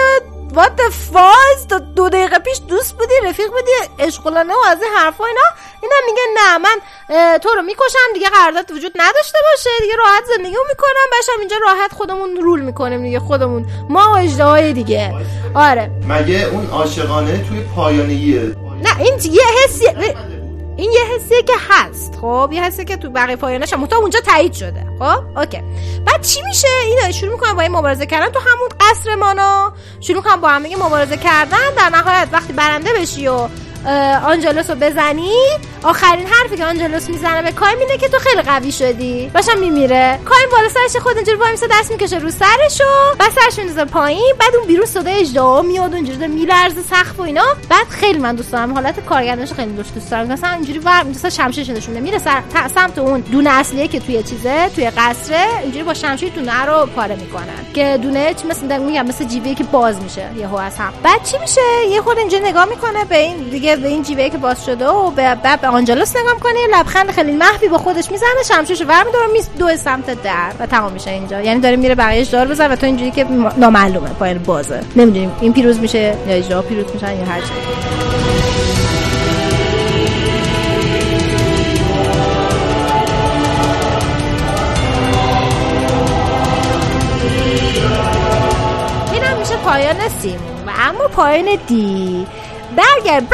وات 0.52 0.80
فاز 1.12 1.68
تو 1.68 1.78
دو 1.78 2.08
دقیقه 2.08 2.38
پیش 2.38 2.60
دوست 2.68 2.96
بودی 2.96 3.14
رفیق 3.24 3.46
بودی 3.50 4.04
عشقلانه 4.06 4.54
و 4.54 4.58
از 4.70 4.82
این 4.82 4.92
حرفا 4.96 5.24
اینا. 5.24 5.40
اینا 5.82 5.94
میگه 6.06 6.22
نه 6.36 6.58
من 6.58 6.80
تو 7.38 7.48
رو 7.48 7.62
می‌کشم 7.62 8.12
دیگه 8.14 8.28
قرارداد 8.28 8.72
وجود 8.72 8.92
نداشته 8.96 9.38
باشه 9.52 9.70
دیگه 9.80 9.94
راحت 9.96 10.24
زندگی 10.36 10.56
می‌کنم. 10.68 11.18
بشم 11.18 11.40
اینجا 11.40 11.56
راحت 11.62 11.92
خودمون 11.92 12.36
رول 12.36 12.60
می‌کنیم 12.60 13.02
دیگه 13.02 13.20
خودمون. 13.20 13.66
ما 13.88 14.12
و 14.12 14.16
اجدهای 14.16 14.72
دیگه. 14.72 15.14
آره. 15.54 15.90
مگه 16.08 16.48
اون 16.52 16.70
عاشقانه 16.70 17.44
توی 17.48 17.60
پایانیه 17.76 18.40
نه 18.82 19.00
این 19.00 19.14
یه 19.24 19.42
حسی 19.64 19.86
این 20.76 20.90
یه 20.90 21.00
حسیه 21.14 21.42
که 21.42 21.52
هست 21.70 22.14
خب؟ 22.20 22.50
یه 22.52 22.64
حسی 22.64 22.84
که 22.84 22.96
تو 22.96 23.10
بقیه 23.10 23.36
پایانش 23.36 23.72
هم 23.72 23.80
اونجا 23.96 24.20
تایید 24.20 24.52
شده 24.52 24.86
خب؟ 24.98 25.38
اوکی. 25.38 25.62
بعد 26.06 26.22
چی 26.22 26.42
میشه؟ 26.48 26.68
اینا 26.84 27.12
شروع 27.12 27.32
می‌کنن 27.32 27.52
با 27.52 27.62
این 27.62 27.72
مبارزه 27.72 28.06
کردن 28.06 28.28
تو 28.28 28.38
همون 28.40 28.68
قصر 28.80 29.14
مانا. 29.14 29.72
شروع 30.00 30.16
می‌کنن 30.16 30.36
با 30.36 30.48
هم 30.48 30.62
مبارزه 30.82 31.16
کردن 31.16 31.74
در 31.76 31.88
نهایت 31.88 32.28
وقتی 32.32 32.52
برنده 32.52 32.90
بشی 32.92 33.28
و 33.28 33.48
آنجلوس 34.26 34.70
رو 34.70 34.76
بزنی؟ 34.76 35.32
آخرین 35.82 36.26
حرفی 36.26 36.56
که 36.56 36.64
آنجلوس 36.64 37.08
می‌زنه 37.08 37.42
به 37.42 37.52
کایم 37.52 37.78
اینه 37.78 37.96
که 37.96 38.08
تو 38.08 38.18
خیلی 38.18 38.42
قوی 38.42 38.72
شدی. 38.72 39.30
باشم 39.34 39.58
میمیره. 39.58 40.18
کایم 40.24 40.48
بالا 40.52 40.68
سرش 40.68 41.02
خود 41.02 41.16
اینجوری 41.16 41.38
وای 41.38 41.50
میسه 41.50 41.66
دست 41.70 41.90
می‌کشه 41.90 42.18
رو 42.18 42.30
سرشو. 42.30 42.84
بعد 43.18 43.30
سرش 43.30 43.58
میندازه 43.58 43.84
پایین. 43.84 44.34
بعد 44.40 44.56
اون 44.56 44.66
بیرون 44.66 44.86
صدای 44.86 45.14
اجدها 45.14 45.62
میاد 45.62 45.92
و 45.92 45.96
اینجوری 45.96 46.18
داره 46.18 46.32
میلرزه 46.32 46.82
سقف 46.90 47.20
و 47.20 47.22
اینا. 47.22 47.44
بعد 47.68 47.88
خیلی 47.88 48.18
من 48.18 48.34
دوست 48.34 48.52
دارم. 48.52 48.74
حالت 48.74 49.00
کارگردانش 49.00 49.52
خیلی 49.52 49.72
دوست 49.72 50.10
دارم. 50.10 50.26
مثلا 50.26 50.50
اینجوری 50.50 50.78
ور 50.78 51.02
مثلا 51.02 51.30
شمشیرش 51.30 51.70
نشونه 51.70 52.00
میره 52.00 52.18
سر 52.18 52.42
سمت 52.74 52.98
اون 52.98 53.20
دونه 53.20 53.50
اصلیه 53.50 53.88
که 53.88 54.00
توی 54.00 54.22
چیزه 54.22 54.70
توی 54.74 54.90
قصره. 54.90 55.46
اینجوری 55.62 55.84
با 55.84 55.94
شمشیر 55.94 56.32
دونه 56.32 56.64
رو 56.64 56.86
پاره 56.86 57.16
می‌کنن. 57.16 57.72
که 57.74 57.98
دونه 58.02 58.34
چی 58.34 58.46
مثل 58.48 58.78
میگم 58.78 59.06
مثل 59.06 59.24
جیوه 59.24 59.54
که 59.54 59.64
باز 59.64 60.02
میشه. 60.02 60.30
یهو 60.36 60.56
از 60.56 60.76
هم. 60.76 60.92
بعد 61.02 61.22
چی 61.24 61.38
میشه؟ 61.38 61.60
یه 61.90 62.00
خود 62.00 62.18
اینجا 62.18 62.38
نگاه 62.38 62.64
می‌کنه 62.64 63.04
به 63.04 63.18
این 63.18 63.36
دیگه 63.36 63.73
به 63.80 63.88
این 63.88 64.02
جیوه 64.02 64.28
که 64.28 64.38
باز 64.38 64.66
شده 64.66 64.88
و 64.88 65.10
به 65.10 65.34
بعد 65.34 65.60
به 65.60 65.68
آنجلوس 65.68 66.16
نگاه 66.16 66.34
می‌کنه 66.34 66.60
یه 66.60 66.78
لبخند 66.78 67.10
خیلی 67.10 67.32
محوی 67.32 67.68
با 67.68 67.78
خودش 67.78 68.10
می‌زنه 68.10 68.42
شمشیرشو 68.48 68.84
ور 68.84 69.04
میداره 69.04 69.26
میز 69.32 69.48
دو 69.58 69.76
سمت 69.76 70.22
در 70.22 70.52
و 70.60 70.66
تمام 70.66 70.92
میشه 70.92 71.10
اینجا. 71.10 71.40
یعنی 71.40 71.60
داره 71.60 71.76
میره 71.76 71.94
بقیه 71.94 72.20
اجدار 72.20 72.48
بزن 72.48 72.72
و 72.72 72.76
تو 72.76 72.86
اینجوری 72.86 73.10
که 73.10 73.26
نامعلومه 73.56 74.08
پایین 74.08 74.38
بازه. 74.38 74.80
نمی‌دونیم 74.96 75.32
این 75.40 75.52
پیروز 75.52 75.78
میشه 75.78 76.16
یا 76.28 76.34
اجدها 76.34 76.62
پیروز 76.62 76.86
میشن 76.94 77.16
یا 77.16 77.24
هر 77.24 77.40
پایان 89.64 90.08
سیم. 90.22 90.38
و 90.66 90.70
اما 90.88 91.08
پایان 91.08 91.58
دی. 91.66 92.26
برگرد. 92.76 93.28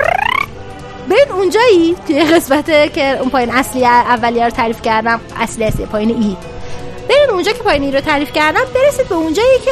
ببین 1.10 1.32
اونجایی 1.32 1.96
توی 2.06 2.24
قسمت 2.24 2.92
که 2.94 3.18
اون 3.20 3.30
پایین 3.30 3.50
اصلی 3.50 3.86
اولیه 3.86 4.44
رو 4.44 4.50
تعریف 4.50 4.82
کردم. 4.82 5.20
اصلی 5.36 5.64
اصلی 5.64 5.86
پایین 5.86 6.10
ای. 6.10 6.36
برین 7.08 7.30
اونجا 7.30 7.52
که 7.52 7.62
پایین 7.62 7.82
ای 7.82 7.92
رو 7.92 8.00
تعریف 8.00 8.32
کردم 8.32 8.60
برسید 8.74 9.08
به 9.08 9.14
اونجایی 9.14 9.58
که 9.64 9.70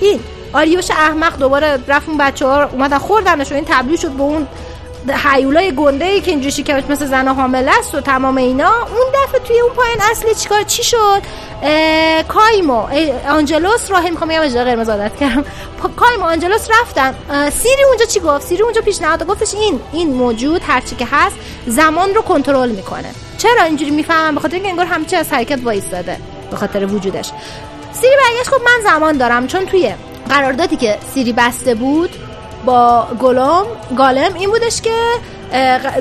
این 0.00 0.20
آریوش 0.52 0.90
احمق 0.90 1.38
دوباره 1.38 1.78
رفت 1.88 2.08
اون 2.08 2.18
بچه 2.18 2.46
ها 2.46 2.64
اومدن 2.64 2.98
خوردنش 2.98 3.52
و 3.52 3.54
این 3.54 3.64
تبدیل 3.68 3.96
شد 3.96 4.10
به 4.10 4.22
اون 4.22 4.46
حیولای 5.08 5.74
گنده 5.74 6.04
ای 6.04 6.20
که 6.20 6.30
اینجوری 6.30 6.52
شکمش 6.52 6.84
مثل 6.88 7.06
زن 7.06 7.28
حامله 7.28 7.78
است 7.78 7.94
و 7.94 8.00
تمام 8.00 8.36
اینا 8.36 8.72
اون 8.72 9.24
دفعه 9.24 9.40
توی 9.40 9.60
اون 9.60 9.72
پایین 9.72 9.98
اصلی 10.10 10.34
چیکار 10.34 10.62
چی 10.62 10.82
شد؟ 10.84 11.22
کایمو. 12.28 12.86
آنجلوس 13.28 13.90
راهی 13.90 14.10
می‌خوام 14.10 14.30
بگم 14.30 14.40
اجرا 14.40 14.64
قرمز 14.64 14.88
عادت 14.88 15.16
کردم. 15.16 15.44
کایمو 15.96 16.24
آنجلوس 16.24 16.68
رفتن. 16.70 17.14
سیری 17.50 17.84
اونجا 17.84 18.04
چی 18.04 18.20
گفت؟ 18.20 18.46
سیری 18.46 18.62
اونجا 18.62 18.80
پیشنهاد 18.80 19.26
گفتش 19.26 19.54
این 19.54 19.80
این 19.92 20.14
موجود 20.14 20.62
هرچی 20.66 20.96
که 20.96 21.06
هست 21.10 21.36
زمان 21.66 22.14
رو 22.14 22.22
کنترل 22.22 22.70
می‌کنه. 22.70 23.10
چرا 23.38 23.62
اینجوری 23.62 23.90
می‌فهمم؟ 23.90 24.34
به 24.34 24.40
خاطر 24.40 24.54
اینکه 24.54 24.68
انگار 24.70 24.86
همه 24.86 25.04
چی 25.04 25.16
از 25.16 25.32
حرکت 25.32 25.58
وایستاده 25.64 26.16
به 26.50 26.56
خاطر 26.56 26.86
وجودش. 26.86 27.30
سیری 27.92 28.14
برگشت 28.16 28.50
گفت 28.50 28.62
من 28.62 28.90
زمان 28.90 29.16
دارم. 29.16 29.46
چون 29.46 29.66
توی 29.66 29.94
قراردادی 30.28 30.76
که 30.76 30.98
سیری 31.14 31.32
بسته 31.32 31.74
بود 31.74 32.10
با 32.64 33.06
گلوم 33.20 33.66
گالم 33.96 34.34
این 34.34 34.50
بودش 34.50 34.80
که 34.80 34.94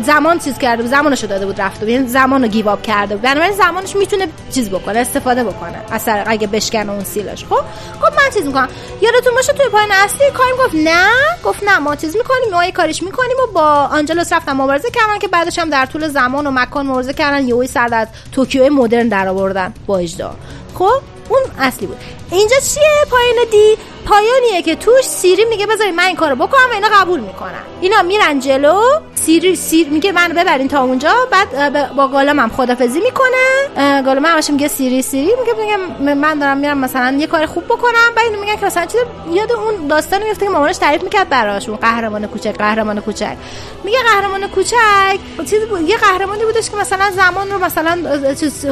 زمان 0.05 0.39
چیز 0.39 0.57
کرده 0.57 0.83
بود 0.83 0.91
زمانشو 0.91 1.27
داده 1.27 1.45
بود 1.45 1.61
رفته 1.61 1.79
بود. 1.79 1.89
یعنی 1.89 2.07
زمان 2.07 2.41
رو 2.41 2.47
گیواب 2.47 2.81
کرده 2.81 3.15
بود. 3.15 3.23
بنابراین 3.23 3.53
زمانش 3.53 3.95
می‌تونه 3.95 4.27
چیز 4.51 4.69
بکنه 4.69 4.99
استفاده 4.99 5.43
بکنه. 5.43 5.81
طریق 6.05 6.23
اگه 6.27 6.47
بشکنه 6.47 6.91
اون 6.91 7.03
سیلش. 7.03 7.45
خب؟ 7.45 7.63
خب 8.01 8.13
من 8.13 8.29
چیز 8.33 8.45
می‌کنم. 8.45 8.67
یادتون 9.01 9.33
باشه 9.35 9.53
توی 9.53 9.69
پایین 9.69 9.89
اصلی 9.91 10.31
کایم 10.33 10.55
گفت 10.65 10.75
نه. 10.75 11.07
گفت 11.43 11.63
نه 11.63 11.79
ما 11.79 11.95
چیز 11.95 12.15
می‌کنیم 12.15 12.51
ما 12.51 12.65
یه 12.65 12.71
کاریش 12.71 13.03
می‌کنیم 13.03 13.37
و 13.43 13.53
با 13.53 13.61
آنجلوس 13.71 14.33
رفتن 14.33 14.53
مبارزه 14.53 14.89
کردن 14.89 15.19
که 15.19 15.27
بعدش 15.27 15.59
هم 15.59 15.69
در 15.69 15.85
طول 15.85 16.07
زمان 16.07 16.47
و 16.47 16.51
مکان 16.51 16.85
مبارزه 16.85 17.13
کردن 17.13 17.47
یهویی 17.47 17.67
سر 17.67 17.93
از 17.93 18.07
توکیو 18.31 18.73
مدرن 18.73 19.07
در 19.07 19.27
آوردن 19.27 19.73
با 19.87 19.97
اجدا. 19.97 20.35
خب؟ 20.73 21.01
اون 21.29 21.41
اصلی 21.59 21.87
بود. 21.87 21.97
اینجا 22.31 22.55
چیه؟ 22.73 23.05
پایین 23.11 23.35
دی 23.51 23.77
پایانیه 24.05 24.61
که 24.61 24.75
توش 24.75 25.05
سیری 25.05 25.45
میگه 25.45 25.65
بذارید 25.65 25.95
من 25.95 26.03
این 26.03 26.15
کارو 26.15 26.35
بکنم 26.35 26.69
و 26.71 26.73
اینا 26.73 26.87
قبول 27.01 27.19
می‌کنن. 27.19 27.61
اینا 27.81 28.01
میرن 28.01 28.39
جلو 28.39 28.81
سیری 29.15 29.55
سیر 29.55 29.89
میگه 29.89 30.11
من 30.11 30.27
ببرین 30.27 30.67
تا 30.67 30.83
اونجا 30.83 31.13
بعد 31.31 31.95
با 31.95 32.07
گالم 32.07 32.39
هم 32.39 32.49
خدافزی 32.49 32.99
می‌کنه. 32.99 34.01
گالم 34.01 34.25
همش 34.25 34.49
میگه 34.49 34.67
سیری 34.67 35.01
سیری 35.01 35.31
میگه 35.39 35.53
میگه 35.53 35.77
من 36.13 36.39
دارم 36.39 36.57
میرم 36.57 36.77
مثلا 36.77 37.17
یه 37.19 37.27
کار 37.27 37.45
خوب 37.45 37.65
بکنم. 37.65 38.11
بعد 38.15 38.25
اینو 38.25 38.39
میگن 38.39 38.55
که 38.55 38.65
مثلا 38.65 38.85
چیز 38.85 39.01
یاد 39.31 39.51
اون 39.51 39.87
داستانی 39.87 40.23
میفته 40.23 40.45
که 40.45 40.51
مامانش 40.51 40.77
تعریف 40.77 41.03
می‌کرد 41.03 41.29
براشون 41.29 41.75
قهرمان 41.75 42.27
کوچک 42.27 42.57
قهرمان 42.57 42.99
کوچک. 42.99 43.37
میگه 43.83 43.97
قهرمان 44.03 44.47
کوچک 44.47 45.19
چیزی 45.37 45.65
بود 45.65 45.89
یه 45.89 45.97
قهرمانی 45.97 46.45
بودش 46.45 46.69
که 46.69 46.77
مثلا 46.77 47.11
زمان 47.15 47.51
رو 47.51 47.59
مثلا 47.59 47.97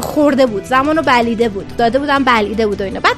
خورده 0.01 0.45
بود 0.45 0.63
زمان 0.63 0.97
رو 0.97 1.03
بلیده 1.03 1.49
بود 1.49 1.77
داده 1.77 1.99
بودن 1.99 2.23
بلیده 2.23 2.67
بود 2.67 2.81
و 2.81 2.83
اینا. 2.83 2.99
بعد 2.99 3.15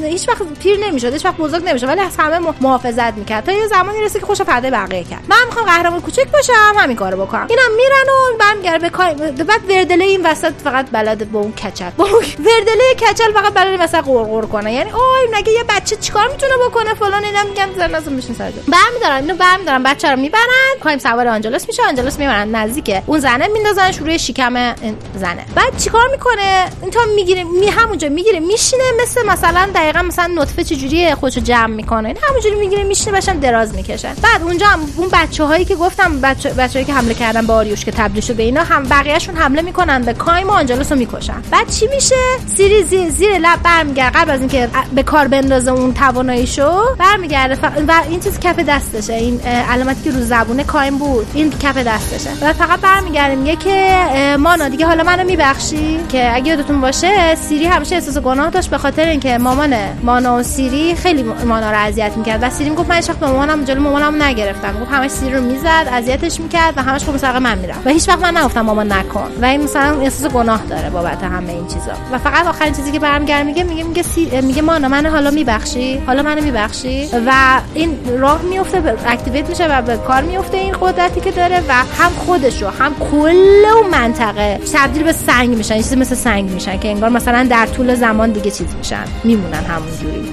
تا- 0.00 0.06
هیچ 0.06 0.28
وقت 0.28 0.42
پیر 0.60 0.78
نمی‌شد 0.86 1.12
هیچ 1.12 1.24
وقت 1.24 1.36
بزرگ 1.36 1.64
نمی‌شد 1.64 1.88
ولی 1.88 2.00
از 2.00 2.16
همه 2.18 2.38
محافظت 2.60 3.14
می‌کرد. 3.14 3.44
تا 3.44 3.52
یه 3.52 3.66
زمانی 3.66 4.00
رسید 4.02 4.20
که 4.20 4.26
خوش 4.26 4.42
فدای 4.42 4.70
بقیه 4.70 5.04
کرد. 5.04 5.24
من 5.28 5.36
می‌خوام 5.46 5.66
قهرمان 5.66 6.00
کوچک 6.00 6.26
باشم 6.32 6.52
همین 6.76 6.96
کارو 6.96 7.26
بکنم. 7.26 7.46
اینا 7.50 7.62
میرن 7.76 8.08
و 8.08 8.38
برمیگرده 8.38 8.78
به 8.78 8.90
کار 8.90 9.14
بعد 9.14 9.70
وردله 9.70 10.04
این 10.04 10.26
وسط 10.26 10.52
فقط 10.64 10.86
بلد 10.92 11.32
با 11.32 11.40
اون 11.40 11.52
کچل. 11.52 11.90
وردله 12.38 12.94
کچل 13.00 13.32
فقط 13.32 13.54
بلد 13.54 13.80
وسط 13.80 14.04
قرقر 14.04 14.46
کنه. 14.46 14.72
یعنی 14.72 14.90
اوه 14.90 15.38
مگه 15.38 15.52
یه 15.52 15.64
بچه 15.68 15.96
چیکار 15.96 16.28
می‌تونه 16.28 16.52
بکنه؟ 16.66 16.94
فلان 16.94 17.24
اینا 17.24 17.42
میگن 17.42 17.68
زن 17.76 17.94
از 17.94 18.08
میشین 18.08 18.34
سر 18.34 18.50
برمیدارن 18.50 19.16
اینو 19.16 19.34
برمیدارن. 19.34 19.82
بچه 19.82 20.10
رو 20.10 20.16
می‌برن 20.16 20.78
کایم 20.82 20.98
سوار 20.98 21.28
آنجلوس 21.28 21.66
میشه. 21.68 21.82
آنجلوس 21.82 22.18
می‌برن 22.18 22.54
نزدیک 22.54 22.96
اون 23.06 23.20
زنه 23.20 23.48
میندازنش 23.48 23.98
روی 23.98 24.18
شکم 24.18 24.74
زنه. 25.14 25.46
بعد 25.54 25.76
چیکار 25.76 26.08
می‌کنه؟ 26.08 26.66
این 26.82 26.92
می‌گیره 27.14 27.44
می 27.44 27.68
همونجا 27.68 28.08
می‌گیره 28.08 28.40
میشینه 28.40 28.82
مثل 29.02 29.26
مثلا 29.26 29.70
دقیقا 29.72 30.02
مثلا 30.02 30.32
نطفه 30.36 30.64
چجوری 30.64 31.14
خودشو 31.14 31.40
جمع 31.40 31.66
می‌کنه. 31.74 32.08
این 32.08 32.18
همونجوری 32.28 32.54
می‌گیره 32.54 32.82
میشینه 32.82 33.12
باشن 33.12 33.38
دراز 33.38 33.74
می‌کشه. 33.74 34.08
بعد 34.22 34.42
اونجا 34.42 34.66
هم 34.66 34.80
اون 34.96 35.08
بچه 35.12 35.44
هایی 35.44 35.64
که 35.64 35.74
گفتم 35.74 36.20
بچه 36.20 36.50
بچه‌هایی 36.50 36.84
که 36.84 36.92
حمله 36.92 37.14
کردن 37.14 37.46
به 37.46 37.52
آریوش 37.52 37.84
که 37.84 37.90
تبدیل 37.90 38.22
شده 38.22 38.42
اینا 38.42 38.64
هم 38.64 38.82
بقیه‌شون 38.82 39.36
حمله 39.36 39.62
می‌کنن 39.62 40.02
به 40.02 40.12
کایم 40.14 40.48
و 40.48 40.50
آنجلوس 40.50 40.92
رو 40.92 40.98
می‌کشن. 40.98 41.42
بعد 41.50 41.70
چی 41.70 41.86
میشه؟ 41.86 42.14
سیری 42.56 42.82
زیر, 42.82 43.08
زیر 43.08 43.38
لب 43.38 43.62
برمیگرده. 43.62 44.18
قبل 44.18 44.30
از 44.30 44.40
اینکه 44.40 44.68
به 44.94 45.02
کار 45.02 45.28
بندازه 45.28 45.70
اون 45.70 45.94
تواناییشو 45.94 46.96
برمیگرده 46.98 47.54
ف... 47.54 47.64
و 47.88 47.92
این 48.08 48.20
چیز 48.20 48.40
کف 48.40 48.58
دستشه. 48.58 49.12
این 49.14 49.40
علامتی 49.40 50.02
که 50.04 50.10
رو 50.10 50.24
زبون 50.24 50.62
کایم 50.62 50.98
بود. 50.98 51.26
این 51.34 51.50
کف 51.50 51.76
دستشه. 51.76 52.30
و 52.42 52.52
فقط 52.52 52.80
برمیگرده 52.80 53.34
میگه 53.34 53.56
که 53.56 53.96
مانا 54.38 54.68
دیگه 54.68 54.86
حالا 54.86 55.04
منو 55.04 55.24
میبخشی؟ 55.24 56.00
که 56.08 56.34
اگه 56.34 56.48
یادتون 56.48 56.80
باشه 56.80 57.34
سیری 57.34 57.66
همیشه 57.66 57.94
احساس 57.94 58.18
گناه 58.18 58.50
داشت 58.50 58.70
به 58.70 58.78
خاطر 58.78 59.08
اینکه 59.08 59.38
مامان 59.62 59.98
مانا 60.02 60.36
و 60.36 60.42
سیری 60.42 60.94
خیلی 60.94 61.22
مانا 61.22 61.70
رو 61.70 61.76
اذیت 61.78 62.16
می‌کرد. 62.16 62.42
و 62.42 62.50
سیری 62.50 62.70
می‌گفت 62.70 62.90
من 62.90 62.96
هیچ 62.96 63.10
به 63.10 63.26
مامانم 63.26 63.64
جلو 63.64 63.80
مامانم 63.80 64.22
نگرفتم. 64.22 64.80
گفت 64.80 64.92
همش 64.92 65.10
سیری 65.10 65.34
رو 65.34 65.40
می‌زد 65.40 65.88
اذیتش 65.92 66.40
می‌کرد 66.40 66.74
و 66.76 66.82
همش 66.82 67.04
خب 67.04 67.16
سراغ 67.16 67.36
من 67.36 67.58
می‌رفت. 67.58 67.86
و 67.86 67.90
هیچ 67.90 68.08
وقت 68.08 68.22
من 68.22 68.36
نگفتم 68.36 68.60
مامان 68.60 68.92
نکن. 68.92 69.28
و 69.42 69.44
این 69.44 69.62
مثلا 69.62 70.00
احساس 70.00 70.32
گناه 70.32 70.62
داره 70.70 70.90
بابت 70.90 71.24
همه 71.24 71.52
این 71.52 71.66
چیزا. 71.66 71.92
و 72.12 72.18
فقط 72.18 72.46
آخرین 72.46 72.74
چیزی 72.74 72.92
که 72.92 72.98
برمیگرده 72.98 73.42
میگه 73.42 73.64
میگه 73.64 73.84
میگه 73.84 74.02
سی... 74.02 74.40
میگه 74.40 74.62
مانا 74.62 74.88
من 74.88 75.06
حالا 75.06 75.30
میبخشی؟ 75.30 76.02
حالا 76.06 76.22
منو 76.22 76.42
میبخشی؟ 76.42 77.08
و 77.26 77.60
این 77.74 77.98
راه 78.18 78.42
میفته 78.42 78.96
activate 79.06 79.48
میشه 79.48 79.66
و 79.66 79.82
به 79.82 79.96
کار 79.96 80.22
میفته 80.22 80.56
این 80.56 80.76
قدرتی 80.80 81.20
که 81.20 81.30
داره 81.30 81.62
و 81.68 81.72
هم 81.72 82.10
خودشو 82.26 82.68
هم 82.68 82.94
کل 83.12 83.64
اون 83.74 83.90
منطقه 83.90 84.60
تبدیل 84.72 85.02
به 85.02 85.12
سنگ 85.12 85.48
میشن. 85.56 85.76
چیزی 85.76 85.96
مثل 85.96 86.14
سنگ 86.14 86.50
میشن 86.50 86.78
که 86.78 86.88
انگار 86.88 87.10
مثلا 87.10 87.46
در 87.50 87.66
طول 87.66 87.94
زمان 87.94 88.30
دیگه 88.30 88.50
چیز 88.50 88.74
میشن. 88.78 89.04
میمونن 89.24 89.51
همونجوری. 89.56 90.32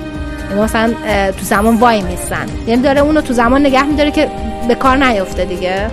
یعنی 0.50 0.62
مثلا 0.62 0.94
تو 1.32 1.46
زمان 1.46 1.76
وایمیستن 1.76 2.46
یعنی 2.68 2.82
داره 2.82 3.02
اونو 3.02 3.22
تو 3.22 3.34
زمان 3.34 3.62
نگه 3.62 3.84
میداره 3.84 4.12
که 4.12 4.30
به 4.68 4.76
کار 4.76 4.98
نیفته 4.98 5.46
دیگه. 5.46 5.92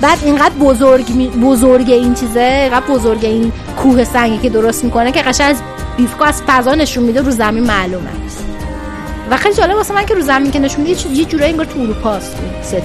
بعد 0.00 0.18
اینقدر 0.24 0.54
بزرگ 0.60 1.06
بزرگ 1.40 1.90
این 1.90 2.14
چیزه 2.14 2.40
اینقدر 2.40 2.86
بزرگ 2.86 3.24
این 3.24 3.52
کوه 3.76 4.04
سنگی 4.04 4.38
که 4.38 4.48
درست 4.50 4.84
می‌کنه 4.84 5.12
که 5.12 5.22
قشنگ 5.22 5.50
از 5.50 5.62
بیفکا 5.96 6.24
از 6.24 6.42
فضا 6.46 6.74
نشون 6.74 7.04
میده 7.04 7.20
رو 7.20 7.30
زمین 7.30 7.64
معلومه. 7.64 8.10
و 9.30 9.36
خیلی 9.36 9.54
جالب 9.54 9.76
واسه 9.76 9.94
من 9.94 10.06
که 10.06 10.14
رو 10.14 10.20
زمین 10.20 10.50
که 10.50 10.58
نشون 10.58 10.84
میده 10.84 11.08
یه 11.12 11.24
جورایی 11.24 11.50
انگار 11.50 11.66
تو 11.66 11.80
اروپا 11.80 12.10
است 12.10 12.36
setting. 12.62 12.82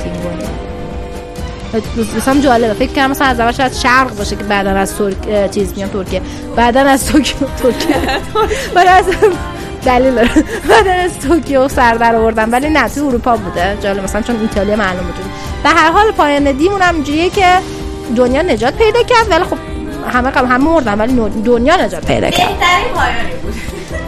مثلا 2.17 2.39
جالبه. 2.39 2.73
فکر 2.73 2.93
کنم 2.93 3.11
مثلا 3.11 3.27
از 3.27 3.39
اول 3.39 3.51
شاید 3.51 3.73
شرق 3.73 4.15
باشه 4.17 4.35
که 4.35 4.43
بعدا 4.43 4.71
از 4.71 4.95
ترک 4.97 5.51
چیز 5.51 5.73
میام 5.75 5.89
ترکیه. 5.89 6.21
بعدا 6.55 6.81
از 6.81 7.05
توکیو 7.05 7.47
ترکیه. 7.47 7.95
بعد 8.75 8.87
از 8.87 9.05
دلیل 9.88 10.15
داره 10.15 10.30
بعد 10.69 10.88
از 10.88 11.19
توکیو 11.19 11.67
سر 11.67 11.93
در 11.93 12.15
آوردن 12.15 12.50
ولی 12.50 12.69
نه 12.69 12.89
تو 12.89 13.06
اروپا 13.06 13.38
بوده. 13.38 13.78
جالب 13.84 14.04
مثلا 14.04 14.21
چون 14.21 14.41
ایتالیا 14.41 14.76
معلوم 14.76 15.06
بود. 15.06 15.15
به 15.63 15.69
هر 15.69 15.91
حال 15.91 16.12
پایان 16.12 16.52
دیمون 16.52 16.82
هم 16.82 16.95
اینجوریه 16.95 17.30
که 17.30 17.45
دنیا 18.15 18.41
نجات 18.41 18.73
پیدا 18.73 19.04
کرد 19.04 19.30
ولی 19.30 19.43
خب 19.43 19.58
همه 20.13 20.30
قبل 20.30 20.47
همه 20.47 20.63
مردن 20.63 21.00
ولی 21.00 21.41
دنیا 21.45 21.76
نجات 21.76 22.06
پیدا 22.06 22.30
کرد. 22.30 22.50
بهترین 22.50 22.93
پایانی 22.95 23.36
بود. 23.43 23.56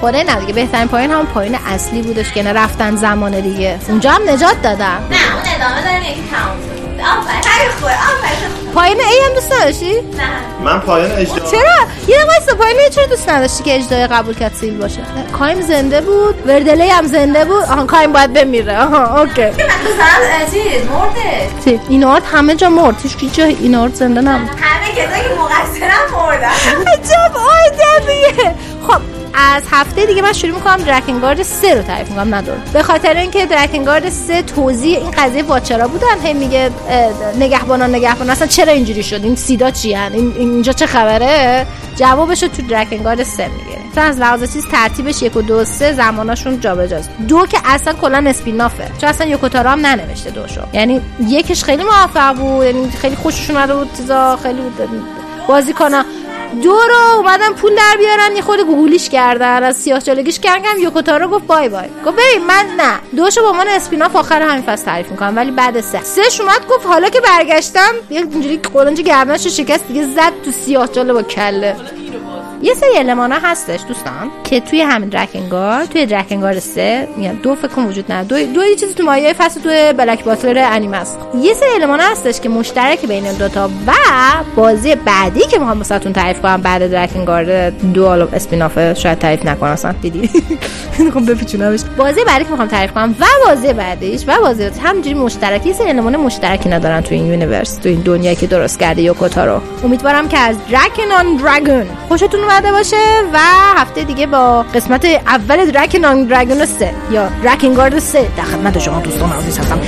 خدای 0.02 0.24
نه 0.24 0.40
دیگه 0.40 0.54
بهترین 0.54 0.88
پایان 0.88 1.12
همون 1.12 1.26
پایان 1.26 1.56
اصلی 1.56 2.02
بودش 2.02 2.32
که 2.32 2.44
نه 2.44 2.54
رفتن 2.54 2.96
زمان 2.96 3.40
دیگه. 3.40 3.80
اونجا 3.90 4.12
هم 4.12 4.22
نجات 4.30 4.62
دادن. 4.62 4.86
نه 4.86 5.36
اون 5.36 5.44
ادامه 5.56 5.82
داره 5.82 6.12
یکی 6.12 6.24
تموم 6.32 6.60
شد. 6.76 6.79
آفرین. 7.02 7.42
خیلی 7.42 7.70
خوبه 7.72 7.92
آفرین. 7.92 8.74
پایان 8.74 8.98
ای 9.00 9.20
هم 9.28 9.34
دوست 9.36 9.54
نداشتی؟ 9.54 9.94
نه. 9.94 10.64
من 10.64 10.80
پایان 10.80 11.12
اجرا 11.12 11.40
چرا؟ 11.52 11.62
یه 12.08 12.18
دقیقه 12.18 12.26
وایسا 12.28 12.56
پایان 12.56 12.80
ای 12.80 12.90
چرا 12.90 13.06
دوست 13.06 13.30
نداشتی 13.30 13.64
که 13.64 13.76
اجدای 13.76 14.08
قبول 14.08 14.36
کرد 14.36 14.54
سیل 14.54 14.78
باشه؟ 14.78 15.02
کایم 15.40 15.62
زنده 15.62 16.02
بود 16.02 16.48
وردلی 16.48 16.90
هم 16.90 17.08
زنده 17.08 17.46
بود. 17.46 17.64
آها 17.64 17.86
کایم 17.86 18.14
باید 18.14 18.34
بمیره. 18.34 18.80
آها 18.80 19.20
اوکی. 19.22 19.42
من 19.42 19.52
دوستان 19.52 20.46
چیز 20.52 20.86
مرده. 20.86 21.50
چی؟ 21.66 21.80
اینارد 21.90 22.24
همه 22.32 22.56
جا 22.56 22.70
مرد. 22.70 22.96
هیچ 23.04 23.34
جا 23.34 23.44
اینارد 23.46 23.94
زنده 23.94 24.22
نبود. 24.22 24.50
همه 24.62 24.92
کسایی 24.92 25.24
که 25.24 25.30
مقصرم 25.40 26.20
مردن. 26.20 26.48
عجب 26.88 27.38
آدمیه 27.38 28.56
خب 28.88 29.02
از 29.34 29.64
هفته 29.72 30.06
دیگه 30.06 30.22
من 30.22 30.34
شروع 30.34 30.56
می‌کنم 30.56 30.78
درکنگارد 30.78 31.44
3 31.44 31.76
رو 31.76 31.82
تعریف 31.82 32.10
می‌کنم 32.10 32.36
ندارم 32.36 32.62
به 32.74 32.84
خاطر 32.84 33.18
اینکه 33.18 33.46
درکنگارد 33.46 34.10
3 34.10 34.42
توضیح 34.42 34.98
این 34.98 35.12
قضیه 35.12 35.44
واچرا 35.44 35.88
بودن 35.88 36.20
هی 36.24 36.34
میگه 36.34 36.70
نگهبانان 37.40 37.96
نگهبانان 37.96 38.30
اصلا 38.30 38.48
چرا 38.48 38.72
اینجوری 38.72 39.04
شد؟ 39.04 39.24
این 39.24 39.36
سیدا 39.36 39.72
چی 39.72 39.94
هن؟ 39.94 40.14
این 40.14 40.34
اینجا 40.38 40.74
چه 40.74 40.86
خبره؟ 40.86 41.66
جوابش 41.96 42.44
رو 42.44 42.50
تو 42.50 42.62
Drakengard 42.62 43.24
3 43.24 43.48
میگه. 43.48 43.80
چون 43.96 44.04
از 44.04 44.20
لحاظ 44.20 44.54
چیز 44.54 44.66
ترتیبش 44.72 45.22
یک 45.22 45.36
و 45.36 45.42
دو 45.42 45.66
سه 45.66 45.94
زماناشون 45.94 46.60
جابجاست. 46.60 47.10
دو 47.28 47.46
که 47.46 47.58
اصلا 47.66 47.94
کلا 47.94 48.24
spin-off 48.28 48.85
ه 48.85 48.92
چون 49.02 49.10
اصلا 49.10 49.28
یوکو 49.28 49.54
تارو 49.54 49.70
هم 49.70 49.86
ننوشته 49.86 50.30
دوشو 50.30 50.62
یعنی 50.74 51.02
یکش 51.28 51.64
خیلی 51.64 51.84
موفق 51.84 52.36
بود 52.36 52.66
یعنی 52.66 52.92
خیلی 52.92 53.16
خوششون 53.16 53.56
اومده 53.56 53.76
بود 53.76 53.90
خیلی 54.44 54.62
بازی 55.48 55.74
کنن 55.74 56.06
دو 56.64 56.74
رو 56.74 57.18
اومدن 57.18 57.54
پول 57.54 57.76
در 57.76 57.96
بیارن 57.98 58.36
یه 58.36 58.42
خود 58.42 58.60
گوگلیش 58.62 59.10
کردن 59.10 59.64
از 59.64 59.78
سیاه 59.78 60.02
چالگیش 60.02 60.40
کردن 60.40 60.80
یوکو 60.80 61.10
تارو 61.10 61.28
گفت 61.28 61.48
bye 61.48 61.70
bye. 61.70 61.88
گفت 62.06 62.18
ببین 62.18 62.48
من 62.48 62.66
نه. 62.78 63.00
دوشو 63.16 63.42
با 63.42 63.50
عنوان 63.50 63.68
spin-off 63.68 64.16
آخر 64.16 64.42
همین 64.42 64.62
فصل 64.64 64.86
تعریف 64.86 65.12
می‌کنم 65.12 65.36
ولی 65.36 65.52
بعد 65.52 65.82
سه. 65.82 66.04
سهش 66.04 66.42
اومد 66.42 66.68
گفت 66.68 66.86
حالا 66.86 67.10
که 67.10 67.20
برگشتم 67.20 67.92
یه 68.10 68.20
اینجوری 68.20 68.58
قلنج 68.58 69.02
گردنش 69.02 69.46
رو 69.46 69.52
شکست 69.52 69.88
دیگه 69.88 70.04
زد 70.06 70.34
تو 70.46 70.52
سیاه 70.52 70.88
چاله 70.88 71.14
با 71.14 71.24
کله. 71.24 71.76
یه 72.62 72.74
سری 72.74 72.98
المانا 72.98 73.36
هستش 73.44 73.80
دوستان 73.88 74.32
که 74.44 74.60
توی 74.60 74.82
همین 74.82 75.10
Drakengard 75.10 75.86
توی 75.86 76.06
Drakengard 76.06 76.60
سه 76.60 77.08
میگم 77.18 77.34
دو 77.44 77.56
فک 77.56 77.68
کن 77.68 77.80
وجود 77.80 78.12
نداره. 78.12 78.46
دو, 78.46 78.54
دو 78.54 78.66
یه 78.66 78.76
چیزی 78.76 78.94
تو 78.94 79.04
مایه 79.04 79.34
فصل 79.34 79.62
توی 79.62 79.94
Black 79.94 80.24
Butler 80.24 80.68
انیمه 80.72 80.98
است. 80.98 81.18
یه 81.42 81.54
سری 81.54 81.70
المانا 81.82 82.04
هستش 82.04 82.40
که 82.40 82.50
مشترک 82.50 83.06
بین 83.06 83.26
این 83.26 83.38
دوتا 83.38 83.70
و 83.88 83.92
بازی 84.56 84.96
بعدی 84.96 85.40
که 85.40 85.60
می‌خوام 85.60 85.78
واسهتون 85.78 86.14
تعریف 86.14 86.42
کنم 86.42 86.62
بعد 86.62 86.92
Drakengard 86.92 87.70
دو 87.70 88.08
حالا 88.08 88.28
spin-off 88.34 88.94
شاید 88.94 89.20
تعریف 89.20 89.46
نکنم 89.46 89.72
اصلا. 89.72 89.92
دیدی؟ 89.92 90.30
می‌خوام 91.00 91.26
بپیچونمش. 91.26 91.80
بازی 91.98 92.24
بعدی 92.24 92.44
که 92.44 92.50
می‌خوام 92.50 92.68
تعریف 92.68 92.92
کنم 92.92 93.16
و 93.20 93.26
بازی 93.46 93.74
بعدیش 93.74 94.24
و 94.28 94.42
بازی 94.42 94.64
همینجوری 94.64 95.16
مشترک. 95.16 95.66
یه 95.66 95.74
سری 95.74 95.90
المان 95.90 96.18
مشترکی 96.18 96.70
ندارن 96.70 97.02
تو 97.02 97.16
این 97.16 97.26
universe 97.26 97.76
تو 97.76 97.90
این 97.90 98.00
دنیایی 98.00 98.36
که 98.36 98.48
درست 98.48 98.80
کرده 98.80 99.02
یوکو 99.02 99.46
تارو. 99.46 99.62
امیدوارم 99.84 100.28
که 100.28 100.38
از 100.38 100.56
Drakengard 100.72 101.40
خوشتون 102.08 102.49
اومده 102.50 102.72
باشه 102.72 102.98
و 103.34 103.40
هفته 103.78 104.04
دیگه 104.04 104.28
با 104.28 104.64
قسمت 104.64 105.06
اول 105.06 105.72
درکن 105.72 106.06
آن 106.06 106.24
دراگون 106.24 106.66
3 106.66 106.94
یا 107.12 107.30
درکنگارد 107.44 108.00
3 108.00 108.28
در 108.38 108.44
خدمت 108.44 108.80
شما 108.80 109.02
دوستان 109.02 109.32
عزیز 109.32 109.60
هستم. 109.60 109.80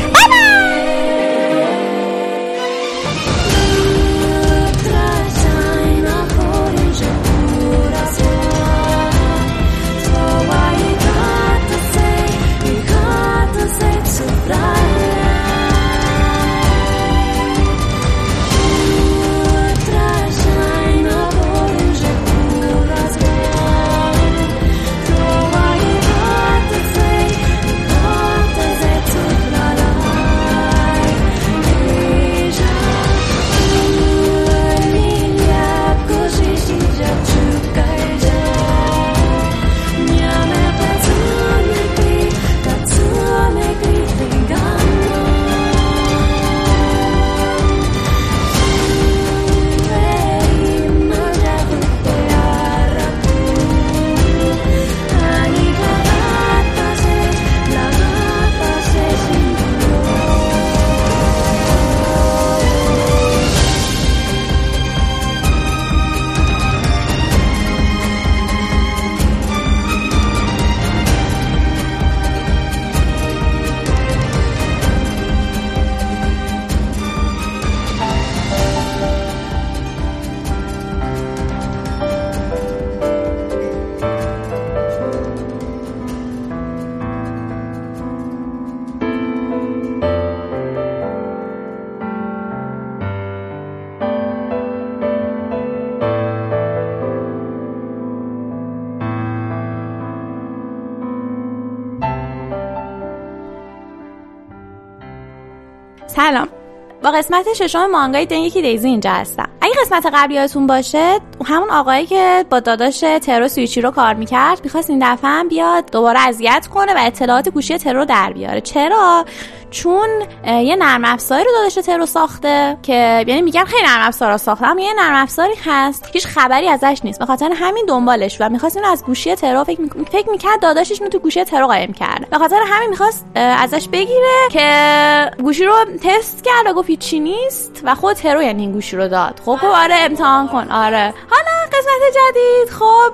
قسمت 107.11 107.53
ششم 107.53 107.85
مانگای 107.85 108.25
دنگی 108.25 108.61
دیزی 108.61 108.87
اینجا 108.87 109.11
هستم. 109.11 109.49
اگه 109.61 109.73
قسمت 109.81 110.05
قبلی 110.13 110.35
یادتون 110.35 110.67
باشه 110.67 111.19
همون 111.45 111.69
آقایی 111.69 112.05
که 112.05 112.45
با 112.49 112.59
داداش 112.59 112.99
ترو 112.99 113.47
سویچی 113.47 113.81
رو 113.81 113.91
کار 113.91 114.13
می‌کرد 114.13 114.59
می‌خواست 114.63 114.89
این 114.89 115.13
دفعه 115.13 115.43
بیاد 115.43 115.91
دوباره 115.91 116.19
اذیت 116.19 116.67
کنه 116.73 116.93
و 116.93 116.97
اطلاعات 116.97 117.49
گوشی 117.49 117.77
ترو 117.77 117.99
رو 117.99 118.05
در 118.05 118.33
بیاره. 118.33 118.61
چرا؟ 118.61 119.25
چون 119.71 120.09
یه 120.47 120.75
نرم 120.75 121.05
افزاری 121.05 121.43
رو 121.43 121.51
داداش 121.51 121.73
ترو 121.73 122.05
ساخته 122.05 122.77
که 122.83 123.25
یعنی 123.27 123.41
میگن 123.41 123.63
خیلی 123.63 123.83
نرم 123.83 124.07
افزار 124.07 124.31
رو 124.31 124.37
ساخته 124.37 124.65
اما 124.67 124.81
یه 124.81 124.93
نرم 124.93 125.15
افزاری 125.15 125.53
هست 125.65 126.09
هیچ 126.13 126.27
خبری 126.27 126.67
ازش 126.67 127.01
نیست. 127.03 127.19
به 127.19 127.25
خاطر 127.25 127.51
همین 127.55 127.85
دنبالش 127.87 128.37
و 128.41 128.49
می‌خواست 128.49 128.77
اینو 128.77 128.89
از 128.89 129.05
گوشی 129.05 129.35
ترو 129.35 129.63
فکر 129.63 129.81
میک- 129.81 130.09
فکر 130.11 130.29
می‌کرد 130.29 130.61
داداشش 130.61 130.97
تو 130.97 131.19
گوشی 131.19 131.43
ترو 131.43 131.67
قایم 131.67 131.93
کرده. 131.93 132.25
به 132.31 132.37
خاطر 132.37 132.59
همین 132.67 132.89
می‌خواست 132.89 133.25
ازش 133.35 133.87
بگیره 133.87 134.47
که 134.51 135.31
گوشی 135.43 135.65
رو 135.65 135.73
تست 136.03 136.43
کرد 136.43 136.67
و 136.67 136.73
گفت 136.73 136.91
چی 136.91 137.19
نیست 137.19 137.81
و 137.83 137.95
خود 137.95 138.15
ترو 138.15 138.43
یعنی 138.43 138.61
این 138.61 138.71
گوشی 138.71 138.97
رو 138.97 139.07
داد. 139.07 139.41
خب 139.45 139.59
آره 139.63 139.95
امتحان 139.95 140.47
کن. 140.47 140.71
آره. 140.71 141.13
حالا 141.29 141.67
قسمت 141.67 142.13
جدید. 142.15 142.69
خب 142.69 143.11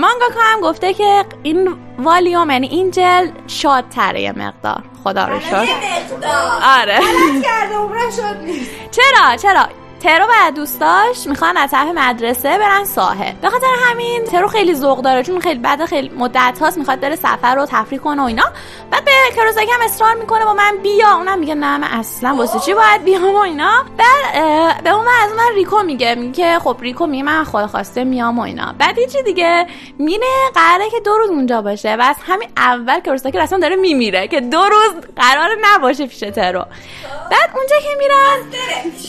مانگاکا 0.00 0.40
هم 0.40 0.60
گفته 0.60 0.94
که 0.94 1.24
این 1.42 1.76
والیوم 1.98 2.50
یعنی 2.50 2.66
این 2.66 2.90
جل 2.90 3.28
شادتره 3.46 4.20
یه 4.20 4.32
مقدار. 4.32 4.82
خدا 5.04 5.24
رو 5.28 5.34
آره. 5.34 7.00
شد 8.16 8.36
نیست. 8.44 8.70
چرا؟ 8.90 9.36
چرا؟ 9.36 9.68
ترو 10.00 10.26
و 10.26 10.50
دوستاش 10.50 11.26
می‌خوان 11.26 11.56
از 11.56 11.70
طرف 11.70 11.88
مدرسه 11.94 12.58
برن 12.58 12.84
ساحل. 12.84 13.32
به 13.32 13.50
خاطر 13.50 13.66
همین 13.84 14.24
ترو 14.24 14.48
خیلی 14.48 14.74
ذوق 14.74 15.00
داره 15.00 15.22
چون 15.22 15.40
خیلی 15.40 15.58
بعد 15.58 15.84
خیلی 15.84 16.08
مدت 16.08 16.58
هاست 16.60 16.78
می‌خواد 16.78 17.00
بره 17.00 17.16
سفر 17.16 17.54
رو 17.54 17.66
تفریح 17.66 18.00
کنه 18.00 18.22
و 18.22 18.24
اینا. 18.24 18.44
بعد 18.90 19.04
به 19.04 19.12
کروساکی 19.36 19.72
هم 19.72 19.80
اصرار 19.84 20.14
می‌کنه 20.14 20.44
با 20.44 20.52
من 20.52 20.76
بیا. 20.82 21.14
اونم 21.14 21.38
میگه 21.38 21.54
نه 21.54 21.78
من 21.78 21.88
اصلا 21.88 22.34
واسه 22.34 22.58
چی 22.58 22.74
باید 22.74 23.04
بیام 23.04 23.34
و 23.34 23.38
اینا. 23.38 23.84
بعد 23.98 24.82
به 24.84 24.90
اون 24.90 25.06
از 25.22 25.30
اون 25.30 25.40
ور 25.40 25.54
ریکو 25.54 25.82
میگه 25.82 26.14
میگه 26.14 26.58
خب 26.58 26.76
ریکو 26.80 27.06
میگه 27.06 27.22
من 27.22 27.44
خود 27.44 27.66
خواسته 27.66 28.04
میام 28.04 28.38
و 28.38 28.42
اینا. 28.42 28.74
بعد 28.78 28.98
یه 28.98 29.06
چی 29.06 29.22
دیگه 29.22 29.66
میره 29.98 30.26
قراره 30.54 30.90
که 30.90 31.00
دو 31.00 31.18
روز 31.18 31.30
اونجا 31.30 31.62
باشه 31.62 31.96
و 31.96 32.02
از 32.02 32.16
همین 32.26 32.48
اول 32.56 33.00
کروساکی 33.00 33.38
رسما 33.38 33.58
داره 33.58 33.76
میمیره 33.76 34.28
که 34.28 34.40
دو 34.40 34.60
روز 34.62 35.04
قرار 35.16 35.50
نباشه 35.64 36.06
پیش 36.06 36.18
ترو. 36.18 36.64
بعد 37.30 37.50
اونجا 37.54 37.76
که 37.76 37.88
میرن 37.98 38.38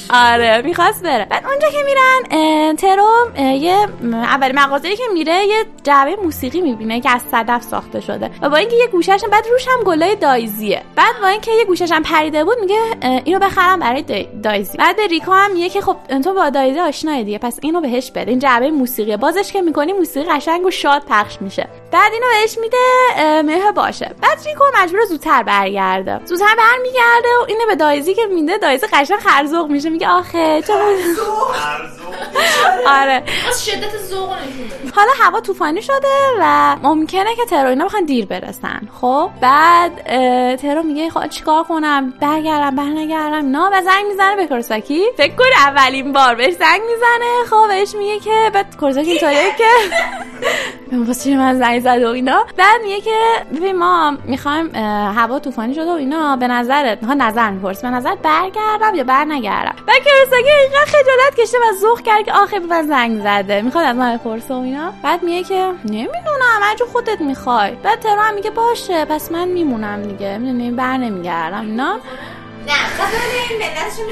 آره 0.10 0.62
می‌خواست 0.80 1.04
بره. 1.04 1.26
بعد 1.26 1.46
اونجا 1.46 1.68
که 1.70 1.78
میرن 1.86 2.76
ترو 2.76 3.42
یه 3.42 3.88
اول 4.14 4.52
مغازه‌ای 4.52 4.96
که 4.96 5.04
میره 5.14 5.46
یه 5.46 5.66
جعبه 5.84 6.16
موسیقی 6.16 6.62
می‌بینه 6.62 7.02
که 7.02 7.10
از 7.12 7.22
صدف 7.32 7.62
ساخته 7.62 8.02
شده. 8.02 8.32
و 8.42 8.50
با 8.50 8.58
اینکه 8.58 8.76
یه 8.76 8.88
گوشش 8.88 9.22
بعد 9.32 9.48
روش 9.52 9.68
هم 9.68 9.84
گلای 9.84 10.16
دایزیه. 10.16 10.82
بعد 10.96 11.16
با 11.22 11.28
اینکه 11.28 11.52
یه 11.52 11.66
گوشش 11.66 11.92
هم 11.92 12.04
پریده 12.04 12.44
بود 12.44 12.58
میگه 12.62 12.80
اینو 13.26 13.40
بخرم 13.40 13.80
برای 13.80 14.02
دای- 14.02 14.28
دایزی. 14.44 14.78
بعد 14.78 14.96
به 14.96 15.08
ریکا 15.08 15.34
هم 15.34 15.52
میگه 15.52 15.70
که 15.70 15.82
خب 15.82 15.98
تو 16.24 16.34
با 16.34 16.50
دایزی 16.50 16.80
آشنایی 16.80 17.24
دیگه 17.24 17.38
پس 17.38 17.60
اینو 17.62 17.82
بهش 17.82 18.12
بده. 18.12 18.32
این 18.32 18.40
جعبه 18.40 18.72
موسیقیه. 18.72 19.18
بازش 19.18 19.52
که 19.52 19.62
می‌کنی 19.62 19.94
موسیقی 19.94 20.30
قشنگ 20.30 20.66
و 20.66 20.72
شاد 20.72 21.04
پخش 21.10 21.42
میشه. 21.42 21.68
بعد 21.92 22.14
اینو 22.14 22.26
بهش 22.42 22.58
میده 22.58 23.42
میگه 23.42 23.72
باشه. 23.72 24.16
بعد 24.22 24.38
ریکو 24.46 24.64
مجبور 24.82 25.06
زودتر 25.06 25.44
برگرده. 25.44 26.20
زودتر 26.26 26.56
برمیگرده 26.58 27.30
و 27.42 27.46
اینو 27.48 27.66
به 27.68 27.76
دایزی 27.76 28.14
که 28.14 28.26
میده 28.26 28.58
دایزی 28.58 28.88
قشنگ 28.88 29.20
خرزوق 29.20 29.70
میشه. 29.70 29.90
میگه 29.90 30.10
آخه 30.10 30.62
چرا 30.62 30.78
آره. 33.02 33.24
از 33.50 33.66
شدت 33.66 33.98
ذوق 34.10 34.30
حالا 34.96 35.12
هوا 35.20 35.42
طوفانی 35.42 35.82
شده 35.82 36.08
و 36.40 36.76
ممکنه 36.84 37.36
که 37.36 37.46
ترو 37.46 37.70
اینا 37.70 37.86
بخوان 37.86 38.06
دیر 38.06 38.26
برسن. 38.26 38.82
خب 39.02 39.30
بعد 39.42 39.92
ترو 40.56 40.84
میگه 40.84 41.10
خب 41.10 41.28
چیکار 41.28 41.64
کنم؟ 41.64 42.14
برگردم 42.22 42.76
برنگردم. 42.76 43.52
نه 43.52 43.68
و 43.68 43.82
زنگ 43.84 44.06
می‌زنه 44.10 44.36
به 44.36 44.48
کورساکی 44.48 45.04
فکر 45.18 45.36
کن 45.36 45.44
اولین 45.68 46.14
بار 46.14 46.36
بهش 46.36 46.54
زنگ 46.54 46.82
می‌زنه. 46.82 47.46
خب 47.50 47.68
بهش 47.68 47.96
میگه 47.96 48.20
که 48.20 48.52
بعد 48.54 48.78
کورساکی 48.78 49.12
اینطوریه 49.12 49.56
که 49.58 49.64
واسه 51.08 51.24
چی 51.24 51.36
من 51.36 51.60
زنگ 51.60 51.79
زده 51.80 52.08
و 52.08 52.12
اینا. 52.12 52.46
بعد 52.58 52.82
میگه 52.84 53.02
که 53.02 53.16
ببین 53.56 53.78
ما 53.78 54.18
می‌خوایم 54.26 54.76
هوا 55.16 55.40
طوفانی 55.40 55.76
شده 55.76 55.92
و 55.92 55.96
اینا 55.96 56.36
به 56.36 56.48
نظرت 56.48 56.98
می‌خواد 57.02 57.22
نظر 57.22 57.52
میپرس. 57.52 57.82
به 57.82 57.90
نظر 57.90 58.16
برگردم 58.16 58.96
یا 58.96 59.04
برنگردم؟ 59.04 59.76
بعد 59.88 59.98
کورساکی 59.98 60.50
اینقدر 60.50 60.86
خجالت 60.86 61.36
کشته 61.40 61.58
و 61.58 61.76
ذوق 61.82 62.02
کرد 62.02 62.26
که 62.26 62.34
آخه 62.34 62.60
من 62.60 62.88
زنگ 62.88 63.22
زده. 63.22 63.62
می‌خواد 63.62 63.86
از 63.86 63.96
من 63.96 64.18
بپرسه 64.18 64.54
و 64.54 64.58
اینا. 64.58 64.94
بعد 65.04 65.24
میگه 65.24 65.44
که 65.44 65.74
نمی‌دونم 65.86 66.60
هر 66.62 66.76
جو 66.76 66.86
خودت 66.86 67.22
می‌خوای. 67.22 67.72
بعد 67.84 68.00
ترو 68.00 68.22
هم 68.22 68.34
میگه 68.34 68.50
باشه 68.50 69.06
پس 69.06 69.32
من 69.32 69.48
میمونم 69.48 70.02
دیگه. 70.02 70.38
می‌دونی 70.38 70.72
بر 70.72 70.98
نمیگردم 70.98 71.62
اینا. 71.62 72.00
این 73.50 73.62
نشون 73.62 74.06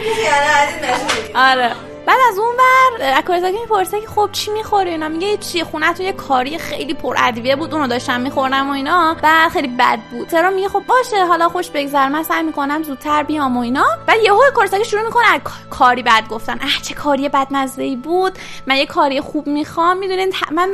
آره 1.35 1.75
بعد 2.05 2.19
از 2.29 2.37
اون 2.37 2.55
ور 2.55 3.13
اکورزاکی 3.17 3.59
می‌پرسه 3.59 4.01
که 4.01 4.07
خب 4.07 4.29
چی 4.31 4.51
می‌خوری؟ 4.51 4.89
اینا 4.89 5.09
میگه 5.09 5.37
چی 5.37 5.63
خونه 5.63 5.93
تو 5.93 6.03
یه 6.03 6.13
کاری 6.13 6.57
خیلی 6.57 6.93
پر 6.93 7.15
ادویه 7.19 7.55
بود 7.55 7.73
اونو 7.73 7.87
داشتم 7.87 8.21
میخوردم 8.21 8.69
و 8.69 8.73
اینا. 8.73 9.15
بعد 9.21 9.51
خیلی 9.51 9.67
بد 9.67 9.99
بود. 10.11 10.27
ترا 10.27 10.49
میگه 10.49 10.69
خب 10.69 10.83
باشه 10.87 11.25
حالا 11.25 11.49
خوش 11.49 11.69
بگذر 11.69 12.07
من 12.07 12.23
سعی 12.23 12.43
می‌کنم 12.43 12.83
زودتر 12.83 13.23
بیام 13.23 13.57
و 13.57 13.59
اینا. 13.59 13.85
بعد 14.05 14.23
یهو 14.23 14.41
اکورزاکی 14.47 14.85
شروع 14.85 15.01
می‌کنه 15.01 15.33
از 15.33 15.41
کاری 15.69 16.03
بد 16.03 16.27
گفتن. 16.29 16.59
اه 16.61 16.81
چه 16.81 16.93
کاری 16.93 17.29
بدمزه 17.29 17.83
ای 17.83 17.95
بود. 17.95 18.39
من 18.67 18.75
یه 18.75 18.85
کاری 18.85 19.21
خوب 19.21 19.47
می‌خوام 19.47 19.97
می‌دونین 19.97 20.33
من 20.51 20.69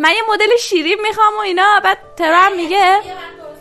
من 0.00 0.10
یه 0.10 0.22
مدل 0.32 0.56
شیرین 0.60 0.98
می‌خوام 1.08 1.34
و 1.36 1.40
اینا. 1.40 1.80
بعد 1.84 1.98
ترا 2.16 2.38
هم 2.38 2.56
میگه 2.56 3.00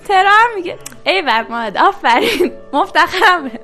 ترا 0.08 0.30
هم 0.30 0.56
میگه. 0.56 0.78
ای 1.06 1.22
ماد 1.50 1.78
آفرین. 1.78 2.52
مفتخرم. 2.74 3.44
بهت. 3.44 3.62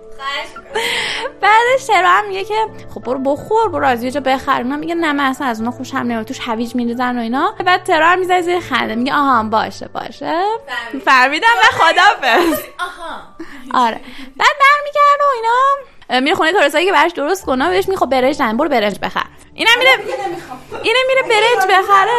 بعدش 1.41 1.84
ترا 1.88 2.10
هم 2.10 2.28
میگه 2.28 2.44
که 2.44 2.56
خب 2.94 3.02
برو 3.02 3.20
بخور 3.20 3.70
برو 3.70 3.86
از 3.86 4.04
یه 4.04 4.12
جا 4.12 4.20
بخر. 4.20 4.62
اونا 4.62 4.76
میگه 4.76 4.96
نه 4.96 5.14
من 5.14 5.24
اصلا 5.24 5.48
از 5.48 5.60
اونا 5.60 5.72
خوشم 5.72 5.98
نمیاد. 5.98 6.26
توش 6.26 6.39
هویج 6.41 6.76
میریزن 6.76 7.18
و 7.18 7.22
اینا. 7.22 7.56
بعد 7.66 7.84
ترا 7.84 8.08
هم 8.08 8.20
می‌زنه 8.20 8.41
زیر 8.41 8.60
خنده. 8.60 8.96
میگه 8.96 9.14
آها 9.14 9.44
باشه 9.44 9.88
باشه. 9.88 10.44
فهمیدم. 11.06 11.48
و 11.48 11.78
خدافظ 11.78 12.60
آها. 12.80 13.22
آره. 13.86 14.02
بعد 14.38 14.56
برمیگرده 14.60 15.24
و 15.24 15.34
اینا. 15.36 16.22
میره 16.22 16.36
خونه 16.36 16.54
کارسایی 16.54 16.86
که 16.86 16.91
براش 16.91 17.12
درست 17.12 17.46
کنه. 17.46 17.70
بهش 17.70 17.88
میگه 17.88 18.00
خب 18.00 18.10
برنج 18.10 18.41
نه 18.41 18.54
برو 18.54 18.70
برنج 18.70 19.00
بخر. 19.02 19.24
اینم 19.56 19.72
میره 19.80 19.91
اینه 20.84 20.99
میره 21.08 21.22
برنج 21.22 21.72
بخره. 21.72 22.12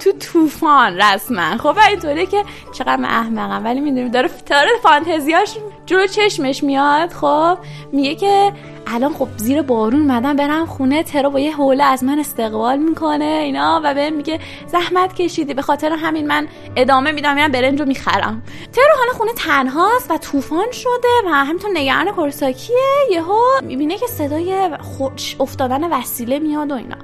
تو 0.00 0.12
طوفان 0.12 0.96
رسما. 0.96 1.56
خب 1.56 1.78
اینطوریه 1.88 2.26
که 2.26 2.44
چقدر 2.72 2.96
من 2.96 3.04
احمقم. 3.04 3.64
ولی 3.64 3.80
می‌دونی 3.80 4.08
داره 4.08 4.30
داره 4.46 4.70
فانتزیاش 4.82 5.56
جلو 5.86 6.06
چشمش 6.06 6.62
میاد. 6.62 7.12
خب 7.12 7.58
میگه 7.92 8.14
که 8.14 8.52
الان 8.86 9.14
خب 9.14 9.28
زیر 9.36 9.62
بارون 9.62 10.00
اومدم 10.00 10.36
برم 10.36 10.66
خونه 10.66 11.02
ترو 11.02 11.30
با 11.30 11.40
یه 11.40 11.56
حوله 11.56 11.84
از 11.84 12.04
من 12.04 12.18
استقبال 12.18 12.78
می‌کنه 12.78 13.24
اینا. 13.24 13.80
و 13.84 13.94
بهم 13.94 14.12
میگه 14.12 14.40
زحمت 14.66 15.14
کشیدی. 15.14 15.54
به 15.54 15.62
خاطر 15.62 15.92
همین 15.92 16.26
من 16.26 16.48
ادامه 16.76 17.12
میدم 17.12 17.34
میرم 17.34 17.52
برنج 17.52 17.80
رو 17.80 17.86
می‌خرم. 17.86 18.42
ترو 18.72 18.98
حالا 18.98 19.12
خونه 19.12 19.32
تنهاست 19.32 20.10
و 20.10 20.18
طوفان 20.18 20.72
شده 20.72 21.08
و 21.26 21.28
همینطور 21.28 21.70
نگران 21.74 22.12
کورساکیه. 22.12 22.76
یهو 23.10 23.38
می‌بینه 23.62 23.98
که 23.98 24.06
صدای 24.06 24.70
خوش 24.80 25.36
افتادن 25.40 25.92
وسیله 25.92 26.31
میاد 26.38 26.72
و 26.72 26.74
اینا. 26.74 26.96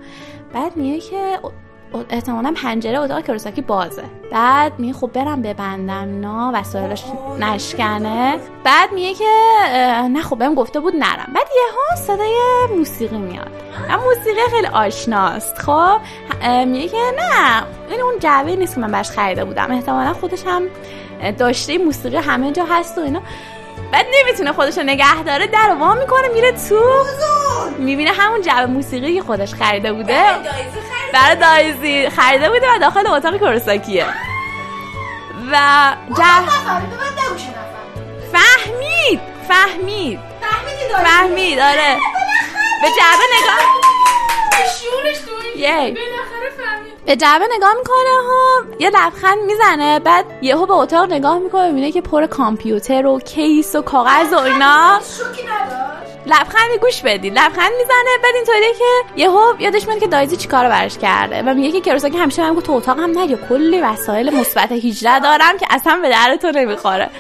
بعد 0.55 0.77
میگه 0.77 1.01
که 1.01 1.39
احتمالا 2.11 2.55
پنجره 2.63 3.01
اتاق 3.01 3.21
کروساکی 3.21 3.63
بازه. 3.63 4.05
بعد 4.33 4.79
میگه 4.79 4.93
خب 4.93 5.11
برم 5.13 5.43
ببندم 5.43 6.09
اینا 6.09 6.53
وسایلش 6.55 7.05
نشکنه. 7.41 8.39
بعد 8.65 8.93
میگه 8.93 9.15
که 9.15 9.25
نه 10.11 10.23
خب 10.23 10.39
بهم 10.39 10.55
گفته 10.55 10.81
بود 10.81 10.97
نرم. 10.97 11.33
بعد 11.35 11.47
یهو 11.57 12.07
صدای 12.07 12.37
موسیقی 12.77 13.19
میاد. 13.19 13.51
اما 13.91 14.03
موسیقی 14.05 14.41
خیلی 14.51 14.67
آشناست. 14.67 15.59
خب 15.59 16.01
میگه 16.67 16.89
که 16.89 16.97
نه 16.97 17.63
این 17.91 18.01
اون 18.01 18.19
جعبه 18.19 18.57
نیست 18.57 18.75
که 18.75 18.81
من 18.81 18.91
براش 18.91 19.11
خریده 19.11 19.45
بودم. 19.45 19.71
احتمالا 19.71 20.13
خودش 20.13 20.43
هم 20.47 20.63
داشته 21.39 21.79
موسیقی 21.79 22.17
همه 22.17 22.53
جا 22.53 22.65
هست 22.65 22.99
و 22.99 23.01
اینا. 23.01 23.21
بعد 23.93 24.07
نمی‌تونه 24.15 24.53
خودش 24.53 24.79
رو 24.79 24.85
نگه 24.85 25.23
داره 25.23 25.47
در 25.47 25.77
وا 25.81 25.95
می‌کنه 25.95 26.29
میره 26.29 26.53
تو. 26.53 27.05
می‌بینه 27.79 28.13
همون 28.13 28.43
جعبه 28.43 28.67
موسیقی 28.67 29.15
که 29.15 29.23
خودش 29.23 29.55
خریده 29.55 29.93
بوده. 29.93 30.25
برای 31.13 31.37
دایزی 31.37 32.11
خریده. 32.11 32.49
بوده 32.51 32.67
و 32.75 32.79
داخل 32.79 33.07
اتاق 33.07 33.37
کورساکیه. 33.37 34.07
و 35.53 35.57
جعبه 36.19 36.47
فهمید 38.33 39.21
فهمید. 39.49 40.21
فهمید 41.05 41.59
آره. 41.59 41.97
به 42.83 42.89
جعبه 42.89 43.25
نگاه 43.41 43.59
شورش 44.81 45.19
تو 45.19 45.33
فهمید. 46.59 47.05
به 47.07 47.17
جعبه 47.17 47.45
نگاه 47.57 47.75
می‌کنه 47.75 48.23
ها. 48.29 48.63
یه 48.79 48.91
لبخند 48.91 49.39
می‌زنه 49.39 49.99
بعد 49.99 50.25
یهو 50.43 50.67
به 50.67 50.73
اتاق 50.75 51.13
نگاه 51.13 51.39
می‌کنه 51.39 51.67
می‌بینه 51.67 51.93
که 51.93 52.01
پر 52.01 52.27
کامپیوتر 52.27 53.07
و 53.07 53.21
کیس 53.21 53.75
و 53.75 53.83
کاغذ 53.83 54.33
و 54.33 54.39
اینا. 54.39 55.01
شوکی 55.19 55.43
نداشت؟ 55.43 56.18
لبخند 56.29 56.71
گوش 56.81 57.03
بدید 57.03 57.33
لبخند 57.33 57.73
می‌زنه 57.79 58.11
بعد 58.23 58.35
اینطوریه 58.35 58.73
که 58.73 59.21
یهو 59.21 59.55
یادش 59.59 59.89
میاد 59.89 60.01
که 60.01 60.07
دایزی 60.07 60.37
چیکار 60.37 60.69
براش 60.69 60.99
کرده 60.99 61.43
و 61.43 61.55
میگه 61.55 61.73
که 61.73 61.91
کروساکی 61.91 62.19
همیشه 62.19 62.51
گفت 62.51 62.67
تو 62.67 62.73
اتاق 62.73 62.99
هم 62.99 63.11
نیا 63.11 63.39
کلی 63.49 63.81
وسایل 63.81 64.37
مثبت 64.41 64.73
18 64.73 65.19
دارم 65.19 65.59
که 65.59 65.67
اصلا 65.71 65.99
به 66.03 66.09
در 66.09 66.37
تو 66.43 66.51
نمی‌خوره. 66.51 67.11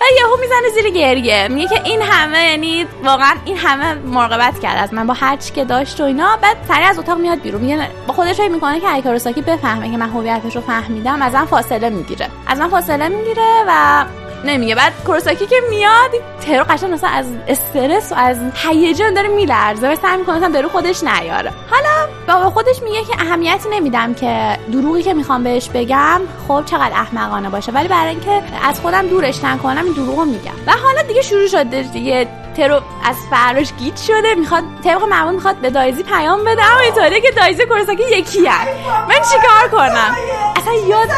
و 0.00 0.04
یهو 0.20 0.36
می‌زنه 0.40 0.68
زیر 0.74 0.90
گریه. 0.90 1.48
میگه 1.48 1.68
که 1.68 1.82
این 1.84 2.02
همه 2.02 2.50
یعنی 2.50 2.86
واقعا 3.04 3.34
این 3.44 3.56
همه 3.56 3.94
مراقبت 3.94 4.60
کرد 4.60 4.78
از 4.78 4.94
من 4.94 5.06
با 5.06 5.14
هر 5.14 5.36
چی 5.36 5.52
که 5.52 5.64
داشت 5.64 6.00
و 6.00 6.04
اینا. 6.04 6.38
بعد 6.42 6.56
سریع 6.68 6.88
از 6.88 6.98
اتاق 6.98 7.18
میاد 7.18 7.40
بیرون. 7.40 7.60
میگه 7.60 7.88
با 8.06 8.14
خودش 8.14 8.36
فکر 8.36 8.48
می‌کنه 8.48 8.80
که 8.80 9.02
کروساکی 9.02 9.42
بفهمه 9.42 9.90
که 9.90 9.96
من 9.96 10.10
هویتش 10.10 10.56
رو 10.56 10.62
فهمیدم 10.62 11.22
از 11.22 11.32
من 11.32 11.44
فاصله 11.44 11.88
می‌گیره. 11.88 12.28
از 12.46 12.58
من 12.58 12.68
فاصله 12.68 13.08
می‌گیره 13.08 13.64
و 13.68 14.04
نمیگه. 14.46 14.74
بعد 14.74 14.92
کورساکی 15.06 15.46
که 15.46 15.56
میاد 15.70 16.10
ترو 16.40 16.64
قشنگ 16.64 16.92
مثلا 16.92 17.10
از 17.10 17.26
استرس 17.48 18.12
و 18.12 18.14
از 18.14 18.36
هیجان 18.54 19.14
داره 19.14 19.28
میلرزه. 19.28 19.92
و 19.92 19.96
سعی 19.96 20.16
می‌کنه 20.16 20.36
مثلا 20.36 20.48
به 20.48 20.68
خودش 20.68 21.04
نیاره. 21.04 21.52
حالا 21.70 22.12
بابا 22.28 22.50
خودش 22.50 22.82
میگه 22.82 23.04
که 23.04 23.20
اهمیتی 23.20 23.68
نمیدم 23.68 24.14
که 24.14 24.58
دروغی 24.72 25.02
که 25.02 25.14
می‌خوام 25.14 25.44
بهش 25.44 25.68
بگم 25.74 26.20
خب 26.48 26.62
چقدر 26.66 26.92
احمقانه 26.92 27.48
باشه. 27.48 27.72
ولی 27.72 27.88
برای 27.88 28.10
اینکه 28.10 28.42
از 28.62 28.80
خودم 28.80 29.06
دورش 29.06 29.44
نکنم 29.44 29.84
این 29.84 29.92
دروغو 29.92 30.24
میگم. 30.24 30.52
و 30.66 30.72
حالا 30.72 31.02
دیگه 31.02 31.22
شروع 31.22 31.46
شده 31.46 31.82
دیگه. 31.82 32.28
ترو 32.56 32.80
از 33.04 33.16
فراش 33.30 33.72
گیت 33.72 33.96
شده 33.96 34.34
می‌خواد 34.34 34.64
طبق 34.84 35.02
معمول 35.02 35.34
می‌خواد 35.34 35.56
به 35.56 35.70
دایزی 35.70 36.02
پیام 36.02 36.44
بده. 36.44 36.64
اما 36.72 36.80
اینطوریه 36.80 37.20
که 37.20 37.30
دایزی 37.30 37.66
کورساکی 37.66 38.02
یکی 38.02 38.46
هست 38.46 38.68
من 39.08 39.14
چیکار 39.14 39.68
کنم؟ 39.72 40.16
اصلا 40.56 40.74
یاد 40.88 41.08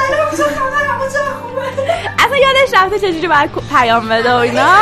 اصلا 2.19 2.37
یادش 2.37 2.75
رفته 2.75 2.99
چجوری 2.99 3.29
باید 3.29 3.51
پیام 3.71 4.09
بده 4.09 4.33
و 4.33 4.37
اینا؟ 4.37 4.75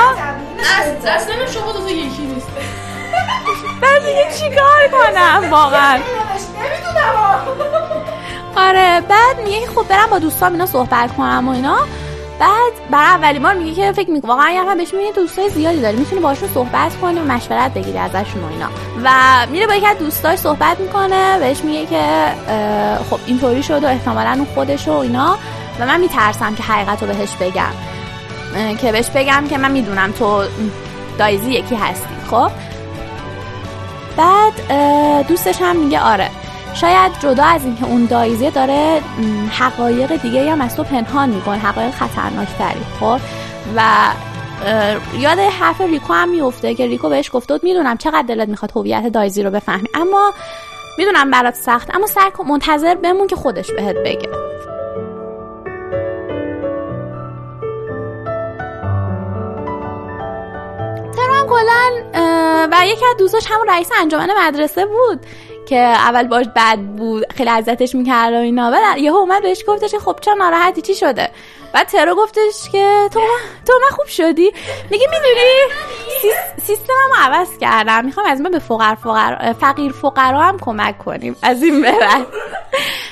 اصلا 1.06 1.46
شما 1.54 1.72
دو 1.72 1.80
تا 1.80 1.90
یکی 1.90 2.22
نیست. 2.22 2.46
بعد 3.80 4.06
دیگه 4.06 4.26
چیکار 4.38 4.88
کنم؟ 4.92 5.50
واقعا. 5.50 5.98
آره 8.56 9.00
بعد 9.00 9.40
میگه 9.44 9.60
که 9.60 9.66
خب 9.66 9.88
برم 9.88 10.10
با 10.10 10.18
دوستام 10.18 10.52
اینا 10.52 10.66
صحبت 10.66 11.16
کنم 11.16 11.48
و 11.48 11.52
اینا. 11.52 11.78
بعد 12.40 12.72
برای 12.90 13.06
اولین 13.06 13.42
بار 13.42 13.54
میگه 13.54 13.74
که 13.74 13.92
فکر 13.92 14.10
می‌کنه 14.10 14.30
واقعا 14.30 14.50
یه 14.50 14.74
بهش 14.74 14.94
میگه 14.94 15.12
دوستای 15.12 15.50
زیادی 15.50 15.80
داری 15.80 15.96
می‌تونی 15.96 16.20
باشون 16.20 16.48
صحبت 16.48 16.96
کنی 17.00 17.20
و 17.20 17.24
مشورت 17.24 17.74
بگیری 17.74 17.98
ازشون 17.98 18.44
و 18.44 18.46
اینا. 18.46 18.68
و 19.04 19.10
میره 19.50 19.66
با 19.66 19.74
یکی 19.74 19.86
از 19.86 19.98
دوستاش 19.98 20.38
صحبت 20.38 20.80
می‌کنه. 20.80 21.38
بهش 21.38 21.64
میگه 21.64 21.86
که 21.86 22.04
خب 23.10 23.18
اینطوری 23.26 23.62
شد 23.62 23.84
و 23.84 23.86
احتمالا 23.86 24.30
اون 24.30 24.46
خودش 24.54 24.88
و 24.88 24.92
اینا. 24.92 25.38
و 25.80 25.86
من 25.86 26.00
میترسم 26.00 26.54
که 26.54 26.62
حقیقت 26.62 27.02
رو 27.02 27.08
بهش 27.08 27.30
بگم. 27.40 27.72
که 28.80 28.92
بهش 28.92 29.10
بگم 29.10 29.44
که 29.50 29.58
من 29.58 29.70
می‌دونم 29.70 30.12
تو 30.12 30.42
دایزی 31.18 31.50
یکی 31.50 31.74
هستی. 31.74 32.14
خب؟ 32.30 32.50
بعد 34.16 34.52
دوستش 35.28 35.62
هم 35.62 35.76
میگه 35.76 36.00
آره. 36.00 36.30
شاید 36.80 37.12
جدا 37.20 37.44
از 37.44 37.64
اینکه 37.64 37.84
اون 37.84 38.04
دایزه 38.04 38.50
داره 38.50 39.02
حقایق 39.50 40.22
دیگه 40.22 40.52
هم 40.52 40.60
از 40.60 40.76
تو 40.76 40.84
پنهان 40.84 41.28
می‌کنه 41.28 41.58
حقایق 41.58 41.90
خطرناکتری 41.90 42.80
خب؟ 43.00 43.20
و 43.76 44.08
یاد 45.18 45.38
حرف 45.38 45.80
ریکو 45.80 46.12
هم 46.12 46.28
میفته 46.28 46.74
که 46.74 46.86
ریکو 46.86 47.08
بهش 47.08 47.30
گفته 47.32 47.54
بود 47.54 47.64
می‌دونم 47.64 47.96
چقدر 47.96 48.22
دلت 48.22 48.48
می‌خواد 48.48 48.72
هویت 48.76 49.08
دایزی 49.08 49.42
رو 49.42 49.50
بفهمی 49.50 49.88
اما 49.94 50.32
می‌دونم 50.98 51.30
برات 51.30 51.54
سخت 51.54 51.94
اما 51.94 52.06
سر 52.06 52.30
کن- 52.30 52.46
منتظر 52.46 52.94
بمون 52.94 53.26
که 53.26 53.36
خودش 53.36 53.70
بهت 53.70 53.96
بگه. 53.96 54.28
ترو 61.16 61.34
هم 61.34 61.46
کلا 61.46 61.90
و 62.72 62.86
یکی 62.86 63.04
از 63.10 63.16
دوستاش 63.18 63.46
همون 63.50 63.68
رئیس 63.68 63.90
انجمن 64.00 64.30
مدرسه 64.38 64.86
بود. 64.86 65.26
که 65.66 65.78
اول 65.78 66.28
باش 66.28 66.46
بد 66.56 66.78
بود 66.78 67.32
خیلی 67.36 67.50
اذیتش 67.50 67.94
می‌کرد 67.94 68.32
و 68.32 68.36
اینا. 68.36 68.70
بعد 68.70 68.98
یهو 68.98 69.16
اومد 69.16 69.42
بهش 69.42 69.64
گفتش 69.68 69.90
که 69.90 69.98
خب 69.98 70.18
چرا 70.20 70.34
ناراحتی؟ 70.34 70.82
چی 70.82 70.94
شده؟ 70.94 71.30
بعد 71.72 71.86
ترو 71.86 72.14
گفتش 72.14 72.70
که 72.72 73.08
تو 73.12 73.20
تو 73.66 73.72
من 73.82 73.96
خوب 73.96 74.06
شدی. 74.06 74.52
میگه 74.90 75.06
می‌دونی؟ 75.06 76.34
سیستممو 76.62 77.14
عوض 77.18 77.58
کردم. 77.60 78.04
می‌خوام 78.04 78.26
از 78.26 78.40
من 78.40 78.50
به 78.50 78.58
فقر 78.58 78.94
فقر 78.94 79.52
فقیر 79.52 79.92
فقرا 79.92 80.42
هم 80.42 80.58
کمک 80.58 80.98
کنیم. 80.98 81.36
از 81.42 81.62
این 81.62 81.82
به 81.82 81.92
بعد. 81.92 82.26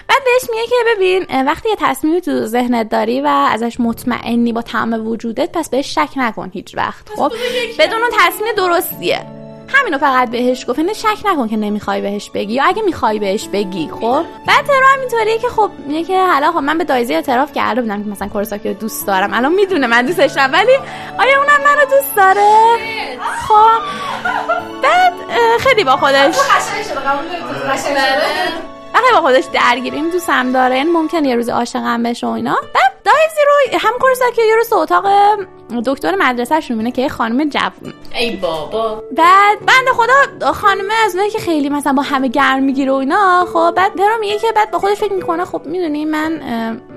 بعد 0.08 0.24
بهش 0.24 0.50
میگه 0.50 0.66
که 0.66 0.76
ببین 0.94 1.46
وقتی 1.46 1.68
یه 1.68 1.76
تصمیمی 1.78 2.20
تو 2.20 2.46
ذهنت 2.46 2.88
داری 2.88 3.20
و 3.20 3.26
ازش 3.26 3.80
مطمئنی 3.80 4.52
با 4.52 4.62
تمام 4.62 5.06
وجودت 5.06 5.52
پس 5.52 5.70
بهش 5.70 5.94
شک 5.94 6.10
نکن 6.16 6.50
هیچ 6.52 6.76
وقت. 6.76 7.08
خب؟ 7.16 7.32
بدون 7.78 8.00
اون 8.00 8.10
تصمیم 8.18 8.54
درستیه. 8.56 9.43
همینو 9.74 9.98
فقط 9.98 10.30
بهش 10.30 10.66
گفت. 10.68 10.78
یعنی 10.78 10.94
شک 10.94 11.18
نکن 11.24 11.48
که 11.48 11.56
نمی‌خوای 11.56 12.00
بهش 12.00 12.30
بگی. 12.30 12.54
یا 12.54 12.64
اگه 12.64 12.82
می‌خوای 12.82 13.18
بهش 13.18 13.48
بگی 13.48 13.90
خب؟ 14.00 14.24
بعد 14.46 14.66
ترو 14.66 14.86
هم 14.94 15.00
اینطوریه 15.00 15.38
که 15.38 15.48
خب 15.48 15.70
میگه 15.86 16.04
که 16.04 16.26
حالا 16.26 16.52
خب 16.52 16.58
من 16.58 16.78
به 16.78 16.84
دایزی 16.84 17.14
اعتراف 17.14 17.52
کرده 17.52 17.80
بودم 17.82 18.04
که 18.04 18.10
مثلا 18.10 18.28
کورساکی 18.28 18.68
رو 18.68 18.74
دوست 18.74 19.06
دارم. 19.06 19.34
الان 19.34 19.54
می‌دونه 19.54 19.86
من 19.86 20.06
دوستش 20.06 20.32
دارم. 20.32 20.52
ولی 20.52 20.72
آیا 21.18 21.38
اونم 21.38 21.60
منو 21.64 21.84
دوست 21.90 22.16
داره؟ 22.16 22.50
خب. 23.48 23.82
بعد 24.82 25.12
خیلی 25.60 25.84
با 25.84 25.96
خودش 25.96 26.36
وقتی 28.94 29.12
با 29.12 29.20
خودش 29.20 29.44
درگیریم 29.44 30.10
دوستم 30.10 30.52
داره. 30.52 30.74
این 30.74 30.92
ممکنه 30.92 31.28
یه 31.28 31.36
روز 31.36 31.48
عاشقم 31.48 32.02
بشه 32.02 32.26
و 32.26 32.30
اینا. 32.30 32.56
بعد 32.74 32.92
دایزی 33.04 33.40
رو 33.72 33.78
هم 33.78 33.92
کورساکی 34.00 34.46
یه 34.48 34.56
روز 34.56 34.72
اتاق 34.72 35.06
دکتر 35.86 36.14
مدرسهش 36.14 36.70
می‌بینه 36.70 36.90
که 36.90 37.02
یه 37.02 37.08
خانم 37.08 37.48
جوون. 37.48 37.92
ای 38.20 38.36
بابا. 38.36 39.02
بعد 39.16 39.58
بنده 39.58 39.90
خدا 39.94 40.52
خانمه 40.52 40.94
از 41.04 41.12
اونایی 41.14 41.30
که 41.30 41.38
خیلی 41.38 41.68
مثلا 41.68 41.92
با 41.92 42.02
همه 42.02 42.28
گرم 42.28 42.62
می‌گیره 42.62 42.92
و 42.92 42.94
اینا 42.94 43.46
خب 43.52 43.72
بعد 43.76 43.94
درو 43.94 44.20
میگه 44.20 44.38
که 44.38 44.46
بعد 44.56 44.70
با 44.70 44.78
خودش 44.78 44.96
فکر 44.96 45.12
می‌کنه 45.12 45.44
خب 45.44 45.62
می‌دونی 45.66 46.04
من 46.04 46.40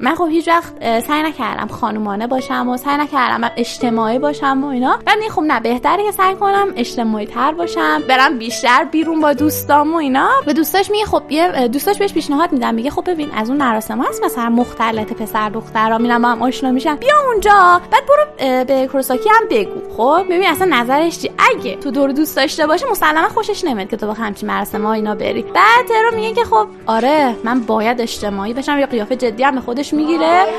من 0.02 0.16
خب 0.16 0.28
هیچ 0.30 0.48
وقت 0.48 1.00
سعی 1.00 1.24
نکردم 1.24 1.68
خانومانه 1.68 2.28
باشم 2.28 2.70
و 2.70 2.78
سعی 2.78 2.98
نکردم 2.98 3.52
اجتماعی 3.58 4.20
باشم 4.20 4.64
و 4.64 4.68
اینا. 4.68 5.00
بعد 5.06 5.18
خب 5.30 5.42
نه 5.42 5.60
بهتره 5.60 6.04
که 6.04 6.12
سعی 6.12 6.36
کنم 6.36 6.68
اجتماعی 6.76 7.26
تر 7.26 7.52
باشم 7.52 8.02
برم 8.10 8.38
بیشتر 8.38 8.84
بیرون 8.84 9.20
با 9.20 9.34
دوستام 9.34 9.94
و 9.94 9.98
اینا. 9.98 10.30
به 10.46 10.54
دوستاش 10.54 10.92
میگه 10.92 11.06
خب 11.06 11.24
یه 11.30 11.68
دوستاش 11.68 11.98
بهش 11.98 12.14
پیشنهاد 12.14 12.52
میدم 12.52 12.74
میگه 12.74 12.90
خب 12.90 13.10
ببین 13.10 13.32
از 13.32 13.50
اون 13.50 13.60
مراسم 13.60 14.02
هست 14.02 14.24
مثلا 14.24 14.50
مختلط 14.50 15.14
پسر 15.14 15.50
دخترا 15.50 15.98
میرن 15.98 16.22
با 16.22 16.28
هم 16.28 16.42
آشنا 16.42 16.72
میشن 16.72 16.96
بیا 16.96 17.16
اونجا. 17.28 17.82
بعد 17.92 18.04
برو 18.06 18.26
به 18.68 18.88
کروساکی 18.88 19.30
هم 19.30 19.48
بگو. 19.50 19.82
خب 19.98 20.26
ببین 20.26 20.48
اصلا 20.48 20.68
نظرش 20.72 21.20
چی؟ 21.20 21.32
اگه 21.38 21.76
تو 21.76 21.92
دور 21.92 22.12
دوست 22.12 22.36
داشته 22.36 22.68
باشه 22.68 22.86
مسلما 22.92 23.30
خوشش 23.30 23.64
نمیاد 23.64 23.90
که 23.90 23.98
تو 23.98 24.08
با 24.08 24.14
همچین 24.14 24.50
مراسم 24.50 24.86
ها 24.86 24.94
اینا 24.94 25.16
بری. 25.16 25.42
بعد 25.42 25.88
ترو 25.88 26.16
میگه 26.16 26.34
که 26.34 26.44
خب 26.44 26.68
آره 26.86 27.36
من 27.44 27.60
باید 27.60 28.02
اجتماعی 28.02 28.54
بشم 28.54 28.80
یا 28.80 28.86
قیافه 28.86 29.16
جدی 29.16 29.44
هم 29.44 29.56
به 29.56 29.62
خودش 29.62 29.94
می‌گیره. 29.94 30.20
داره. 30.20 30.52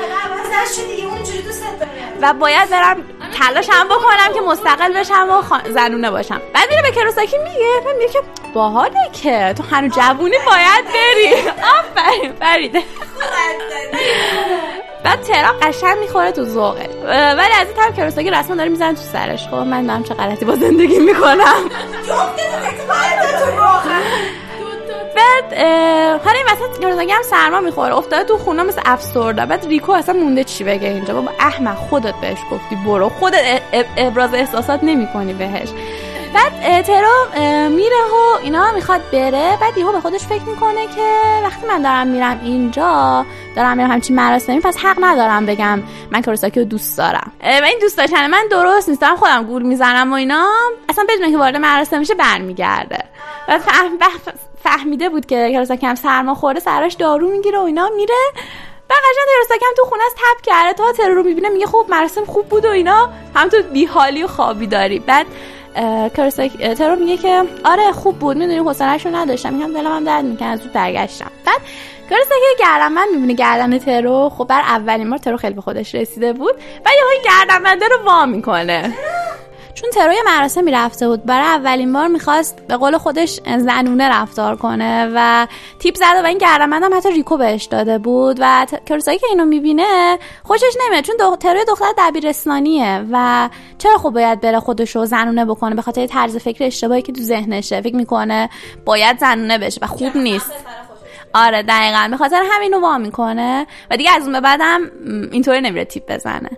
و 2.21 2.33
باید 2.33 2.69
برم 2.69 2.97
تلاش 3.33 3.69
هم 3.71 3.87
بکنم 3.87 4.33
که 4.33 4.41
مستقل 4.41 4.93
بشم 4.93 5.27
و 5.29 5.41
خا- 5.41 5.69
زنونه 5.69 6.11
باشم. 6.11 6.41
بعد 6.53 6.69
میره 6.69 6.81
به 6.81 6.91
کروساکی 6.91 7.37
میگه 7.37 7.81
بعد 7.85 7.95
میگه 7.97 8.13
که 8.13 8.19
باحاله 8.53 9.09
که 9.23 9.53
تو 9.57 9.63
هنوز 9.75 9.91
جوونی 9.91 10.37
باید 10.45 10.85
بری. 10.85 11.49
آفرین 11.49 12.33
فریده 12.33 12.83
بعد 15.03 15.21
ترا 15.21 15.53
قشنگ 15.61 15.97
می‌خوره 15.97 16.31
تو 16.31 16.43
ذوقش 16.45 16.85
اه، 17.07 17.33
ولی 17.33 17.53
از 17.61 17.67
این 17.67 17.75
طرف 17.75 17.97
کروساکی 17.97 18.31
رسما 18.31 18.55
داره 18.55 18.69
می‌زنه 18.69 18.93
تو 18.93 19.01
سرش. 19.01 19.47
خب 19.47 19.55
من 19.55 19.85
دارم 19.85 20.03
چه 20.03 20.13
غلطی 20.13 20.45
با 20.45 20.55
زندگی 20.55 20.99
می‌کنم. 20.99 21.69
بعد 25.19 25.53
حالا 26.23 26.37
این 26.37 26.45
وسط 26.45 26.79
کروساکی 26.79 27.11
هم 27.11 27.21
سرما 27.21 27.59
می‌خوره 27.59 27.97
افتاده 27.97 28.23
تو 28.23 28.37
خونه 28.37 28.63
مثل 28.63 28.81
افسرده. 28.85 29.45
بعد 29.45 29.65
ریکو 29.65 29.91
اصلا 29.91 30.15
مونده 30.19 30.43
چی 30.43 30.63
بگه 30.63 30.87
اینجا؟ 30.87 31.13
بابا 31.13 31.31
احمق 31.39 31.75
خودت 31.75 32.15
بهش 32.21 32.37
گفتی 32.51 32.75
برو. 32.75 33.09
خودت 33.09 33.61
ابراز 33.97 34.33
احساسات 34.33 34.83
نمی‌کنی 34.83 35.33
بهش. 35.33 35.69
بعد 36.33 36.81
ترو 36.81 37.39
میره 37.69 37.95
و 37.95 38.37
اینا 38.43 38.71
می‌خواد 38.71 39.01
بره. 39.11 39.57
بعد 39.61 39.77
یهو 39.77 39.91
به 39.91 40.01
خودش 40.01 40.21
فکر 40.21 40.43
می‌کنه 40.43 40.87
که 40.87 41.19
وقتی 41.43 41.67
من 41.67 41.81
دارم 41.81 42.07
میرم 42.07 42.39
اینجا 42.43 43.25
دارم 43.55 43.77
میرم 43.77 43.91
همچین 43.91 44.15
مراسمی 44.15 44.59
پس 44.59 44.77
حق 44.77 44.97
ندارم 45.01 45.45
بگم 45.45 45.83
من 46.11 46.21
کروساکی 46.21 46.59
رو 46.59 46.65
دوست 46.65 46.97
دارم. 46.97 47.31
و 47.43 47.65
این 47.65 47.79
دوست 47.81 47.97
داشتن 47.97 48.27
من 48.27 48.43
درست 48.51 48.89
نیست. 48.89 49.01
دارم 49.01 49.15
خودم 49.15 49.43
گول 49.43 49.61
می‌زنم 49.61 50.11
و 50.11 50.15
اینا. 50.15 50.49
اصلا 50.89 51.05
بدون 51.09 51.31
که 51.31 51.37
وارد 51.37 51.57
مراسم 51.57 51.99
میشه 51.99 52.15
برمیگرده. 52.15 53.03
بح- 53.47 54.31
فهمیده 54.63 55.09
بود 55.09 55.25
که 55.25 55.51
کروساکی 55.53 55.85
هم 55.85 55.95
سرما 55.95 56.35
خورده 56.35 56.59
سرش 56.59 56.93
دارو 56.93 57.27
می‌گیره 57.27 57.59
و 57.59 57.63
اینا 57.63 57.89
میره. 57.95 58.15
بعد 58.89 58.99
قشنگ 59.45 59.59
هم 59.61 59.73
تو 59.77 59.83
خونه 59.85 60.03
از 60.05 60.13
تپ 60.13 60.41
کرده. 60.45 60.73
تا 60.73 60.91
ترو 60.91 61.15
رو 61.15 61.23
می‌بینه 61.23 61.49
میگه 61.49 61.65
خب 61.65 61.85
مراسم 61.89 62.25
خوب 62.25 62.45
بود 62.49 62.65
و 62.65 62.69
اینا. 62.69 63.09
هم 63.35 63.49
تو 63.49 63.57
بیحالی 63.73 64.23
و 64.23 64.27
خوابی 64.27 64.67
داری. 64.67 64.99
بعد 64.99 65.25
اه، 65.75 66.09
ترو 66.75 66.95
میگه 66.95 67.17
که 67.17 67.43
آره 67.63 67.91
خوب 67.91 68.19
بود 68.19 68.37
می‌دونی 68.37 68.57
حوصله‌اش 68.57 69.05
رو 69.05 69.15
نداشتم 69.15 69.53
میگم 69.53 69.73
دلم 69.73 69.95
هم 69.95 70.03
درد 70.03 70.25
می‌کنه 70.25 70.47
از 70.47 70.59
زود 70.59 70.71
برگشتم. 70.71 71.31
بعد 71.45 71.61
کروساکی 72.09 72.35
گردنبند 72.59 73.07
می‌بینه 73.15 73.33
گردن 73.33 73.77
ترو 73.77 74.29
خب 74.29 74.47
بر 74.47 74.61
اولین 74.61 75.09
بار 75.09 75.19
ترو 75.19 75.37
خیلی 75.37 75.53
به 75.53 75.61
خودش 75.61 75.95
رسیده 75.95 76.33
بود. 76.33 76.55
و 76.85 76.89
یهو 76.97 77.23
گردنبنده 77.25 77.87
رو 77.87 78.05
وا 78.05 78.25
می‌کنه. 78.25 78.93
چون 79.81 79.89
تروی 79.89 80.15
مراسمی 80.25 80.71
رفته 80.71 81.07
بود 81.07 81.25
برای 81.25 81.45
اولین 81.45 81.93
بار 81.93 82.07
می‌خواست 82.07 82.67
به 82.67 82.77
قول 82.77 82.97
خودش 82.97 83.39
زنونه 83.45 84.09
رفتار 84.09 84.55
کنه 84.55 85.11
و 85.15 85.47
تیپ 85.79 85.95
زده 85.95 86.21
و 86.23 86.25
این 86.25 86.37
گردنبند 86.37 86.83
هم 86.83 86.97
حتی 86.97 87.11
ریکو 87.11 87.37
بهش 87.37 87.65
داده 87.65 87.97
بود 87.97 88.37
و 88.39 88.65
کروساکی 88.85 89.19
که 89.19 89.27
اینو 89.27 89.45
می‌بینه 89.45 90.17
خوشش 90.43 90.73
نمیاد 90.85 91.03
چون 91.03 91.15
دو... 91.19 91.35
تروی 91.35 91.65
دختر 91.67 91.93
دبیرستانیه 91.97 93.05
و 93.11 93.49
چرا 93.77 93.97
خب 93.97 94.09
باید 94.09 94.41
بره 94.41 94.59
خودش 94.59 94.95
رو 94.95 95.05
زنونه 95.05 95.45
بکنه؟ 95.45 95.75
به 95.75 95.81
خاطر 95.81 96.07
طرز 96.07 96.37
فکر 96.37 96.63
اشتباهی 96.63 97.01
که 97.01 97.11
تو 97.11 97.21
ذهنشه. 97.21 97.81
فکر 97.81 97.95
می‌کنه 97.95 98.49
باید 98.85 99.19
زنونه 99.19 99.57
بشه 99.57 99.79
و 99.81 99.87
خوب 99.87 100.17
نیست. 100.17 100.51
آره 101.33 101.63
دقیقا. 101.63 102.07
به 102.11 102.17
خاطر 102.17 102.43
همینو 102.51 102.79
وا 102.79 102.97
می‌کنه. 102.97 103.67
و 103.91 103.97
دیگه 103.97 104.11
از 104.15 104.23
اون 104.23 104.31
به 104.31 104.41
بعدم 104.41 104.81
اینطوری 105.31 105.61
نمیره 105.61 105.85
تیپ 105.85 106.11
بزنه. 106.11 106.49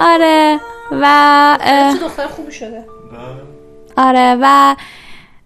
آره. 0.00 0.60
و 0.92 1.58
دختر 2.02 2.26
خوبی 2.26 2.52
شده. 2.52 2.84
آره 3.96 4.36
و 4.40 4.76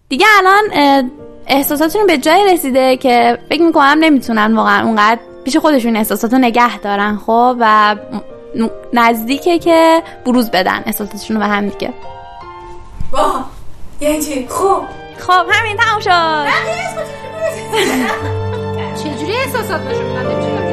دیگه 0.08 0.26
الان 0.38 0.64
اه، 0.72 1.02
احساساتشون 1.46 2.06
به 2.06 2.18
جای 2.18 2.52
رسیده 2.52 2.96
که 2.96 3.38
فکر 3.48 3.62
می‌کنم 3.62 3.96
نمی‌تونن 4.00 4.56
واقعا 4.56 4.84
اونقدر 4.86 5.20
پیش 5.44 5.56
خودشون 5.56 5.96
احساسات 5.96 6.32
رو 6.32 6.38
نگه 6.38 6.78
دارن 6.78 7.16
خب؟ 7.16 7.56
و 7.60 7.96
نزدیکه 8.92 9.58
که 9.58 10.02
بروز 10.26 10.50
بدن 10.50 10.82
احساساتشون 10.86 11.36
رو 11.36 11.42
به 11.42 11.48
هم 11.48 11.68
دیگه. 11.68 11.92
واه 13.12 13.50
یعنی 14.00 14.22
چی؟ 14.22 14.46
خوب. 14.48 14.82
خب 15.18 15.44
همین 15.50 15.76
تموم 15.76 16.00
شد. 16.00 16.46
چجوری 19.02 19.36
احساسات 19.36 19.80
نشون 19.80 20.63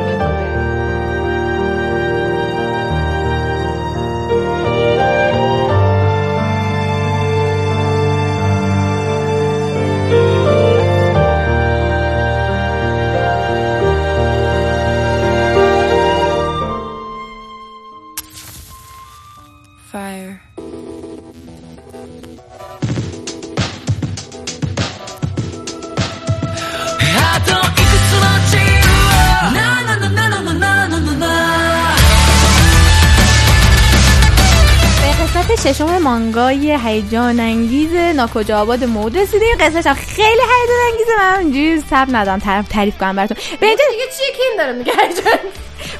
قسمت 35.51 35.73
ششم 35.73 35.97
مانگای 35.97 36.77
هیجان 36.85 37.39
انگیز 37.39 37.93
ناکجا 37.93 38.61
آباد 38.61 38.83
مود 38.83 39.17
رسیدیم 39.17 39.47
این 39.47 39.67
قسمتش 39.67 39.87
هم 39.87 39.93
خیلی 39.93 40.27
هیجان 40.29 40.77
انگیزه 40.91 41.11
من 41.19 41.39
اینجوری 41.39 41.83
سب 41.89 42.15
ندارم 42.15 42.39
طرف 42.39 42.67
تعریف 42.67 42.97
کنم 42.97 43.15
براتون. 43.15 43.37
به 43.59 43.67
اینجا 43.67 43.83
دیگه 43.91 44.03
چیه 44.03 44.31
که 44.37 44.43
این 44.49 44.57
داره 44.57 44.71
میگه 44.71 44.91
هیجان؟ 44.91 45.39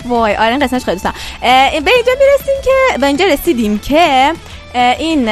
وای 0.06 0.36
آره 0.36 0.50
این 0.52 0.60
قسمتش 0.60 0.86
خیلی 0.86 0.98
دوستم. 0.98 1.14
به 1.42 1.92
اینجا 1.92 2.12
می‌رسیم 2.20 2.56
که 2.64 2.98
به 3.00 3.08
اینجا 3.08 3.26
رسیدیم 3.26 3.80
که 3.80 4.34
این 4.76 5.30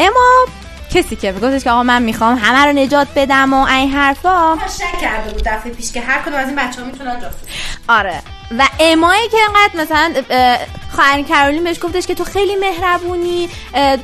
اما 0.00 0.46
کسی 0.94 1.16
که 1.16 1.32
میگفتش 1.32 1.64
که 1.64 1.70
آقا 1.70 1.82
من 1.82 2.02
می‌خوام 2.02 2.38
همه 2.38 2.64
رو 2.64 2.72
نجات 2.72 3.08
بدم 3.16 3.54
و 3.54 3.66
این 3.66 3.90
حرفا. 3.90 4.58
شک 4.78 5.00
کرده 5.00 5.30
بود 5.30 5.42
دفعه 5.46 5.72
پیش 5.72 5.92
که 5.92 6.00
هر 6.00 6.22
کدوم 6.22 6.34
از 6.34 6.46
این 6.46 6.56
بچه 6.56 6.80
ها 6.80 6.86
می‌تونن 6.86 7.20
جاسوس 7.20 7.48
آره. 7.88 8.22
و 8.58 8.68
امایی 8.80 9.28
که 9.28 9.36
انقدر 9.48 9.80
مثلا 9.82 10.14
اه، 10.30 10.58
خواهر 10.94 11.22
کرولین 11.22 11.64
بهش 11.64 11.76
گفتش 11.82 12.06
که 12.06 12.14
تو 12.14 12.24
خیلی 12.24 12.56
مهربونی 12.56 13.48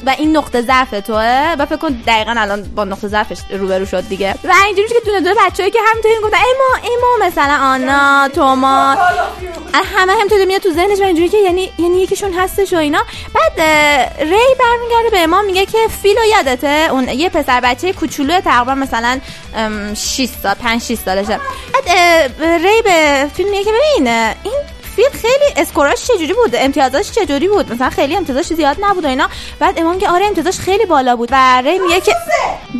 و 0.07 0.15
این 0.19 0.37
نقطه 0.37 0.63
ضعف 0.63 0.91
توه. 0.91 1.55
و 1.59 1.67
فکر 1.67 1.77
کن 1.77 1.89
دقیقا 2.07 2.35
الان 2.37 2.63
با 2.63 2.85
نقطه 2.85 3.09
ضعفش 3.09 3.39
روبرو 3.51 3.87
شد 3.87 4.09
دیگه. 4.09 4.35
و 4.45 4.53
اینجوری 4.67 4.89
که 4.89 4.95
دونه 5.05 5.21
دونه 5.21 5.35
بچه‌ای 5.47 5.71
که 5.71 5.79
همینطوری 5.91 6.15
گفتن 6.25 6.37
اما 6.37 6.89
اما 6.95 7.27
مثلا 7.27 7.59
آنا 7.63 8.29
توما. 8.29 8.97
همه 9.97 10.13
همینطوری 10.13 10.47
میاد 10.47 10.61
تو 10.61 10.73
ذهنش 10.73 11.01
و 11.01 11.03
اینجوری 11.03 11.29
که 11.29 11.39
یعنی 11.39 11.71
یعنی 11.79 12.03
یکیشون 12.03 12.33
هستش 12.33 12.73
و 12.73 12.77
اینا. 12.77 13.05
بعد 13.35 13.61
ری 14.21 14.55
برمیگرده 14.61 15.11
به 15.11 15.21
اما 15.21 15.43
میگه 15.43 15.67
که 15.67 15.79
فیلو 16.03 16.25
یادته؟ 16.25 16.89
اون 16.91 17.09
یه 17.09 17.29
پسر 17.29 17.61
بچه 17.61 17.93
کوچولو 17.93 18.41
تقریبا 18.41 18.75
مثلا 18.75 19.21
6 19.95 20.29
سال 20.43 20.55
5 20.55 20.83
6 20.83 20.95
سالشه. 20.95 21.41
بعد 21.75 21.89
ری 22.41 22.83
به 22.85 23.29
فیلم 23.37 23.51
میگه 23.51 23.65
که 23.65 23.71
ببین 23.71 24.34
اه، 24.35 24.43
این 24.45 24.74
فیل 24.97 25.09
خیلی 25.23 25.53
اسکوراش 25.57 26.05
چجوری 26.05 26.33
بود؟ 26.33 26.57
امتیازاش 26.57 27.11
چجوری 27.11 27.49
بود؟ 27.49 27.73
مثلا 27.73 27.91
خیلی 27.91 28.17
امتیازاش 28.17 28.47
زیاد 28.47 28.77
نبود 28.81 29.05
و 29.05 29.09
اینا. 29.09 29.29
بعد 29.59 29.79
امام 29.79 29.99
که 29.99 30.09
آره 30.09 30.27
امتیازاش 30.27 30.59
خیلی 30.59 30.87
بالا 30.87 31.17
بود. 31.17 31.29
و 31.33 31.63
ری 31.65 31.79
میگه 31.79 32.01
که 32.01 32.13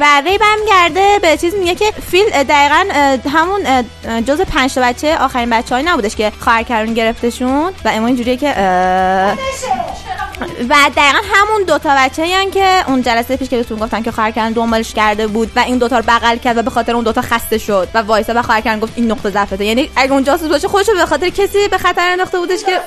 و 0.01 0.23
ری 0.25 0.39
برمیگرده 0.39 1.19
به 1.23 1.37
چیز 1.37 1.55
میگه 1.55 1.75
که 1.75 1.93
فیل 2.11 2.31
دقیقا 2.31 2.85
همون 3.31 3.85
جز 4.27 4.41
پنج 4.41 4.75
تا 4.75 4.81
بچه 4.81 5.19
آخرین 5.19 5.51
بچه 5.51 5.83
نبودش 5.83 6.17
که 6.17 6.33
خواهر 6.41 6.63
کرون 6.63 6.95
گرفتشون. 6.95 7.73
و 7.85 7.89
اما 7.89 8.07
اینجوریه 8.07 8.37
که 8.37 8.55
و 10.69 10.75
دقیقا 10.97 11.19
همون 11.35 11.63
دوتا 11.67 11.95
بچه 11.99 12.27
هن 12.27 12.51
که 12.51 12.85
اون 12.89 13.03
جلسه 13.03 13.37
پیش 13.37 13.49
که 13.49 13.57
بهتون 13.57 13.79
گفتن 13.79 14.03
که 14.03 14.11
خواهر 14.11 14.31
کردن 14.31 14.53
دنبالش 14.53 14.95
کرده 14.95 15.27
بود 15.27 15.51
و 15.57 15.61
این 15.61 15.79
دوتا 15.79 15.99
رو 15.99 16.05
بغل 16.09 16.37
کرد 16.37 16.59
و 16.59 16.63
به 16.63 16.71
خاطر 16.71 16.95
اون 16.95 17.05
دوتا 17.05 17.23
خسته 17.23 17.59
شد 17.59 17.89
و 17.95 17.99
وایسا 17.99 18.33
و 18.37 18.43
خواهر 18.43 18.61
کردن 18.61 18.81
گفت 18.81 18.93
این 18.97 19.11
نقطه 19.11 19.31
ضعفته. 19.31 19.65
یعنی 19.65 19.91
اگه 19.97 20.13
اون 20.13 20.25
جاسوس 20.25 20.49
باشه 20.49 20.69
خودش 20.69 20.89
رو 20.89 20.95
به 20.95 21.07
خاطر 21.07 21.29
کسی 21.29 21.69
به 21.69 21.79
خطر 21.79 22.04
انداخته 22.05 22.39
بودش 22.39 22.65
که 22.65 22.81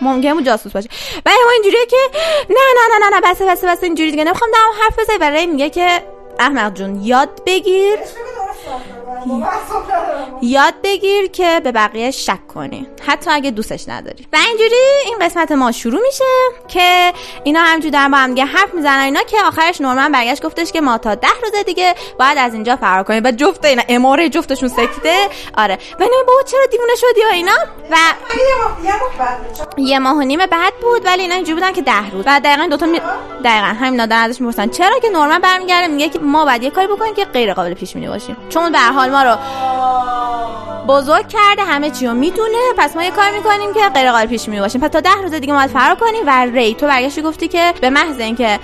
ممکنه 0.00 0.42
جاسوس 0.42 0.72
باشه. 0.72 0.88
و 1.26 1.28
اما 1.28 1.50
اینجوریه 1.52 1.86
که 1.86 1.96
نه 2.50 2.56
نه 2.76 2.98
نه 2.98 3.06
نه 3.10 3.16
نه 3.16 3.32
بسه 3.32 3.46
بسه 3.46 3.66
بسه 3.66 3.84
اینجوری 3.84 4.10
دیگه. 4.10 4.24
نمی‌خوام 4.24 4.50
دارم 4.50 4.82
حرف 4.82 4.98
بزنی 4.98 5.16
و 5.16 5.30
ری 5.30 5.46
میگه 5.46 5.70
که 5.70 6.02
احمق 6.38 6.74
جون 6.74 7.02
یاد 7.02 7.42
بگیر. 7.46 7.98
یاد 10.42 10.74
بگیر 10.84 11.30
که 11.30 11.60
به 11.64 11.72
بقیه 11.72 12.10
شک 12.10 12.46
کنی. 12.54 12.86
حتی 13.06 13.30
اگه 13.30 13.50
دوستش 13.50 13.88
نداری. 13.88 14.26
و 14.32 14.36
اینجوری 14.48 14.74
این 15.04 15.18
قسمت 15.20 15.52
ما 15.52 15.72
شروع 15.72 16.00
میشه 16.02 16.24
که 16.68 17.12
اینا 17.44 17.60
همجوری 17.60 17.90
دارن 17.90 18.10
با 18.10 18.18
هم 18.18 18.28
دیگه 18.28 18.44
حرف 18.44 18.74
می‌زنن 18.74 19.00
اینا 19.00 19.22
که 19.22 19.36
آخرش 19.46 19.80
نورمن 19.80 20.12
برگشت 20.12 20.42
گفتش 20.46 20.72
که 20.72 20.80
ما 20.80 20.98
تا 20.98 21.14
ده 21.14 21.28
روز 21.42 21.64
دیگه 21.66 21.94
باید 22.18 22.38
از 22.38 22.54
اینجا 22.54 22.76
فرار 22.76 23.02
کنیم. 23.02 23.22
و 23.24 23.30
جفت 23.30 23.64
اینا 23.64 23.82
اماره 23.88 24.28
جفتشون 24.28 24.68
سکته. 24.68 25.28
آره. 25.58 25.78
اینا 26.00 26.10
بابا 26.26 26.42
چرا 26.42 26.66
دیوونه 26.70 26.94
شدی 26.94 27.20
و 27.30 27.32
اینا؟ 27.32 27.52
و 27.90 27.96
یه 29.76 29.98
ماه 29.98 30.16
و 30.16 30.20
نیم 30.20 30.38
بعد 30.38 30.72
بود 30.82 31.06
ولی 31.06 31.22
اینا 31.22 31.34
اینجوری 31.34 31.54
بودن 31.54 31.72
که 31.72 31.82
ده 31.82 32.10
روز. 32.10 32.24
و 32.26 32.40
دقیقا 32.44 32.66
دوتا 32.70 32.86
می... 32.86 33.00
دقیقا 33.44 33.66
همین 33.66 34.12
ازش 34.12 34.40
می‌پرسن 34.40 34.68
چرا 34.68 34.98
که 34.98 35.08
نورمن 35.08 35.38
برمیگرده؟ 35.38 35.86
میگه 35.86 36.08
که 36.08 36.18
ما 36.18 36.44
باید 36.44 36.62
یه 36.62 36.70
کاری 36.70 36.86
بکنیم 36.86 37.14
که 37.14 37.24
غیر 37.24 37.54
قابل 37.54 37.74
پیش 37.74 37.94
بینی 37.94 38.08
باشیم. 38.08 38.36
چون 38.54 38.72
به 38.72 38.78
حال 38.78 39.10
ما 39.10 39.22
رو 39.22 39.36
بزرگ 40.88 41.28
کرده 41.28 41.62
همه 41.62 41.90
چی 41.90 42.06
رو 42.06 42.14
می‌دونه. 42.14 42.58
پس 42.78 42.96
ما 42.96 43.02
یه 43.02 43.10
کار 43.10 43.30
می‌کنیم 43.30 43.74
که 43.74 43.88
غیر 43.94 44.12
قابل 44.12 44.26
پیش 44.26 44.46
بینی 44.46 44.60
باشیم. 44.60 44.80
پس 44.80 44.90
تا 44.90 45.00
ده 45.00 45.22
روز 45.22 45.30
دیگه 45.30 45.52
ما 45.52 45.58
باید 45.58 45.70
فرار 45.70 45.94
کنیم 45.94 46.22
و 46.26 46.44
ری. 46.44 46.74
تو 46.74 46.86
برگشتی 46.86 47.22
گفتی 47.22 47.48
که 47.48 47.74
به 47.80 47.90
محض 47.90 48.20
اینکه 48.20 48.58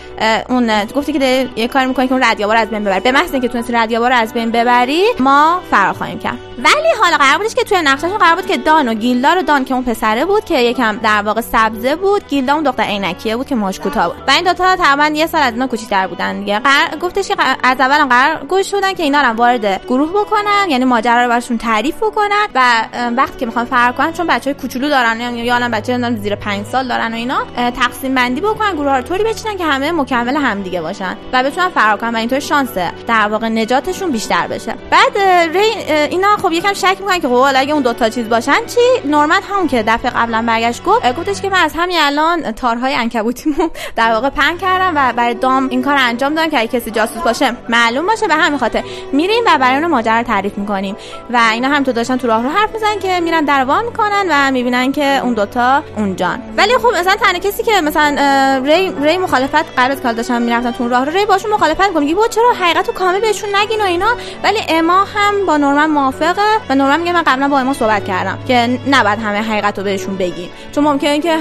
اون 0.49 0.85
گفتی 0.85 1.13
که 1.13 1.49
یه 1.57 1.69
کار 1.69 1.87
می‌کنی 1.87 2.09
که 2.09 2.15
اون 2.15 2.23
ردیابا 2.23 2.53
رو 2.53 2.61
از 2.61 2.71
بین 2.71 2.85
ببری. 2.85 3.01
به 3.01 3.13
محض 3.13 3.33
اینکه 3.33 3.49
تونستی 3.49 3.73
ردیابا 3.73 4.09
رو 4.09 4.15
از 4.15 4.33
بین 4.35 4.51
ببری 4.51 5.05
ما 5.21 5.61
فرار 5.71 5.93
خواهیم 5.93 6.19
کرد. 6.19 6.39
ولی 6.59 6.89
حالا 7.03 7.17
قرار 7.17 7.39
بودش 7.39 7.55
که 7.55 7.65
توی 7.65 7.83
نقشهشون 7.83 8.19
قرار 8.19 8.35
بود 8.35 8.47
که 8.47 8.57
دان 8.57 8.89
و 8.89 8.95
گیلدا 8.95 9.33
رو 9.33 9.43
دان 9.43 9.65
که 9.65 9.75
اون 9.75 9.85
پسره 9.85 10.25
بود 10.25 10.45
که 10.45 10.59
یکم 10.59 10.97
در 10.97 11.23
واقع 11.23 11.41
سبزه 11.41 11.97
بود 11.97 12.29
گیلدا 12.29 12.55
اون 12.55 12.63
دختر 12.63 12.83
عینکیه 12.83 13.37
بود 13.37 13.47
که 13.47 13.55
موهاش 13.55 13.81
کوتاه 13.81 14.09
بود. 14.09 14.23
و 14.29 14.31
این 14.31 14.45
دوتا 14.45 14.77
تقریبا 14.77 15.17
یه 15.17 15.27
سال 15.27 15.43
از 15.43 15.53
اینا 15.53 15.67
کوچیک‌تر 15.67 16.07
بودن 16.07 16.41
دیگه. 16.41 16.59
قرار 16.59 16.99
گفتش 17.01 17.29
که 17.29 17.35
از 17.63 17.81
اول 17.81 18.01
هم 18.01 18.09
قرار 18.09 18.45
گوش 18.45 18.71
شدن 18.71 18.93
که 18.93 19.03
اینا 19.03 19.19
هم 19.19 19.37
وارد 19.37 19.80
گروه 19.89 20.11
بکنن 20.11 20.67
یعنی 20.69 20.85
ماجرا 20.85 21.23
رو 21.23 21.29
براشون 21.29 21.59
تعریف 21.59 21.97
بکنن 21.97 22.47
و 22.55 22.87
وقتی 23.17 23.39
که 23.39 23.47
می‌خوان 23.47 23.65
فرار 23.65 23.93
کنن 23.93 24.13
چون 24.13 24.27
بچهای 24.27 24.55
کوچولو 24.55 24.89
دارن 24.89 25.21
یا 25.37 25.55
الان 25.55 25.71
بچه 25.71 26.17
زیر 26.17 26.35
5 26.35 26.67
سال 26.67 26.89
دارن 26.89 27.13
و 27.13 27.17
اینا 27.17 27.45
تقسیم 27.71 28.15
بندی 28.15 28.41
بکنن 28.41 28.75
گروه 28.75 28.91
ها 28.91 28.97
رو 28.97 29.03
طوری 29.03 29.25
بچینن 29.25 29.57
که 29.57 29.65
همه 29.65 29.93
مکمل 29.93 30.37
همدیگه 30.37 30.81
باشن 30.81 31.17
و 31.33 31.43
بتونن 31.43 31.69
فرار 31.69 31.97
کنن 31.97 32.15
و 32.15 32.19
اینطور 32.19 32.41
شانس 32.41 32.69
در 33.07 33.29
واقع 33.29 33.49
نجاتشون 33.49 34.11
بیشتر 34.11 34.47
بشه. 34.47 34.75
بعد 34.91 35.19
ری 35.57 35.95
اینا 36.11 36.37
خب 36.37 36.53
یکم 36.53 36.73
شک 36.73 36.97
می‌کنن 37.01 37.21
که 37.21 37.29
خب 37.29 37.45
اگه 37.57 37.73
اون 37.73 37.83
دو 37.83 37.93
تا 37.93 38.09
چیز 38.09 38.29
باشن 38.29 38.67
چی؟ 38.67 39.09
نورمن 39.09 39.41
هم 39.43 39.69
که 39.69 39.83
دفعه 39.83 40.11
قبلا 40.11 40.45
برگشت 40.47 40.85
گفت 40.85 41.17
گفتش 41.17 41.41
که 41.43 41.51
من 41.51 41.59
از 41.59 41.73
همین 41.77 41.97
الان 42.01 42.53
تارهای 42.53 42.95
عنکبوتیمو 42.95 43.69
در 43.97 44.13
واقع 44.13 44.31
پن 44.31 44.57
کردم 44.57 44.93
و 44.97 45.13
برای 45.13 45.35
دام 45.35 45.69
این 45.69 45.83
کار 45.83 45.97
انجام 45.99 46.35
دادم 46.35 46.51
که 46.51 46.59
اگه 46.59 46.79
کسی 46.79 46.91
جاسوس 46.91 47.23
باشه 47.23 47.57
معلوم 47.69 48.07
باشه. 48.07 48.29
به 48.29 48.35
همین 48.35 48.59
خاطر 48.59 48.85
میریم 49.13 49.45
و 49.47 49.59
برای 49.71 49.83
اون 49.83 49.91
ماجرا 49.91 50.17
رو 50.19 50.23
تعریف 50.23 50.59
می‌کنیم. 50.59 50.97
و 51.31 51.41
اینا 51.53 51.69
هم 51.69 51.85
تو 51.85 51.93
داشتن 51.93 52.17
تو 52.17 52.27
راه 52.27 52.43
رو 52.43 52.49
حرف 52.49 52.73
می‌زنن 52.73 52.99
که 52.99 53.21
میرن 53.21 53.45
در 53.45 53.65
وا 53.65 53.83
می‌کنن 53.83 54.27
و 54.31 54.51
می‌بینن 54.51 54.93
که 54.93 55.21
اون 55.23 55.35
دوتا 55.35 55.83
اونجان 55.97 56.43
ولی 56.57 56.75
خب 56.79 56.89
مثلا 57.01 57.17
تنها 57.17 57.39
کسی 57.39 57.63
که 57.63 57.81
مثلا 57.81 58.17
ری 58.65 58.93
ری 59.03 59.19
مخالفت 59.19 59.77
قرار 59.77 59.95
که 59.95 60.03
حالا 60.03 60.17
داشتن 60.17 60.43
می‌رفتن 60.43 60.71
تو 60.71 60.89
راه 60.89 61.05
رو 61.05 61.13
ری 61.13 61.27
باشون 61.27 61.51
مخالفت 61.51 61.81
می‌کنه. 61.81 62.05
میگه 62.05 62.29
چرا 62.31 62.53
حقیقت 62.61 62.89
رو 62.89 62.95
کامل 62.95 63.21
بهشون 63.21 63.57
نگین 63.57 63.81
و 63.81 63.85
اینا؟ 63.85 64.17
ولی 64.45 64.59
اما 64.69 65.05
هم 65.05 65.47
با 65.47 65.57
نورمن 65.57 65.87
موافقه 65.87 66.43
و 66.71 66.75
نورمن 66.75 67.01
میگه 67.01 67.13
من 67.13 67.23
قبلا 67.23 67.49
با 67.49 67.59
اما 67.59 67.73
صحبت 67.73 68.05
کردم 68.05 68.39
که 68.49 68.79
نباید 68.91 69.19
همه 69.19 69.43
حقیقت 69.43 69.79
رو 69.79 69.85
بهشون 69.85 70.17
بگیم 70.17 70.51
چون 70.73 70.85
ممکنه 70.85 71.21
که 71.21 71.37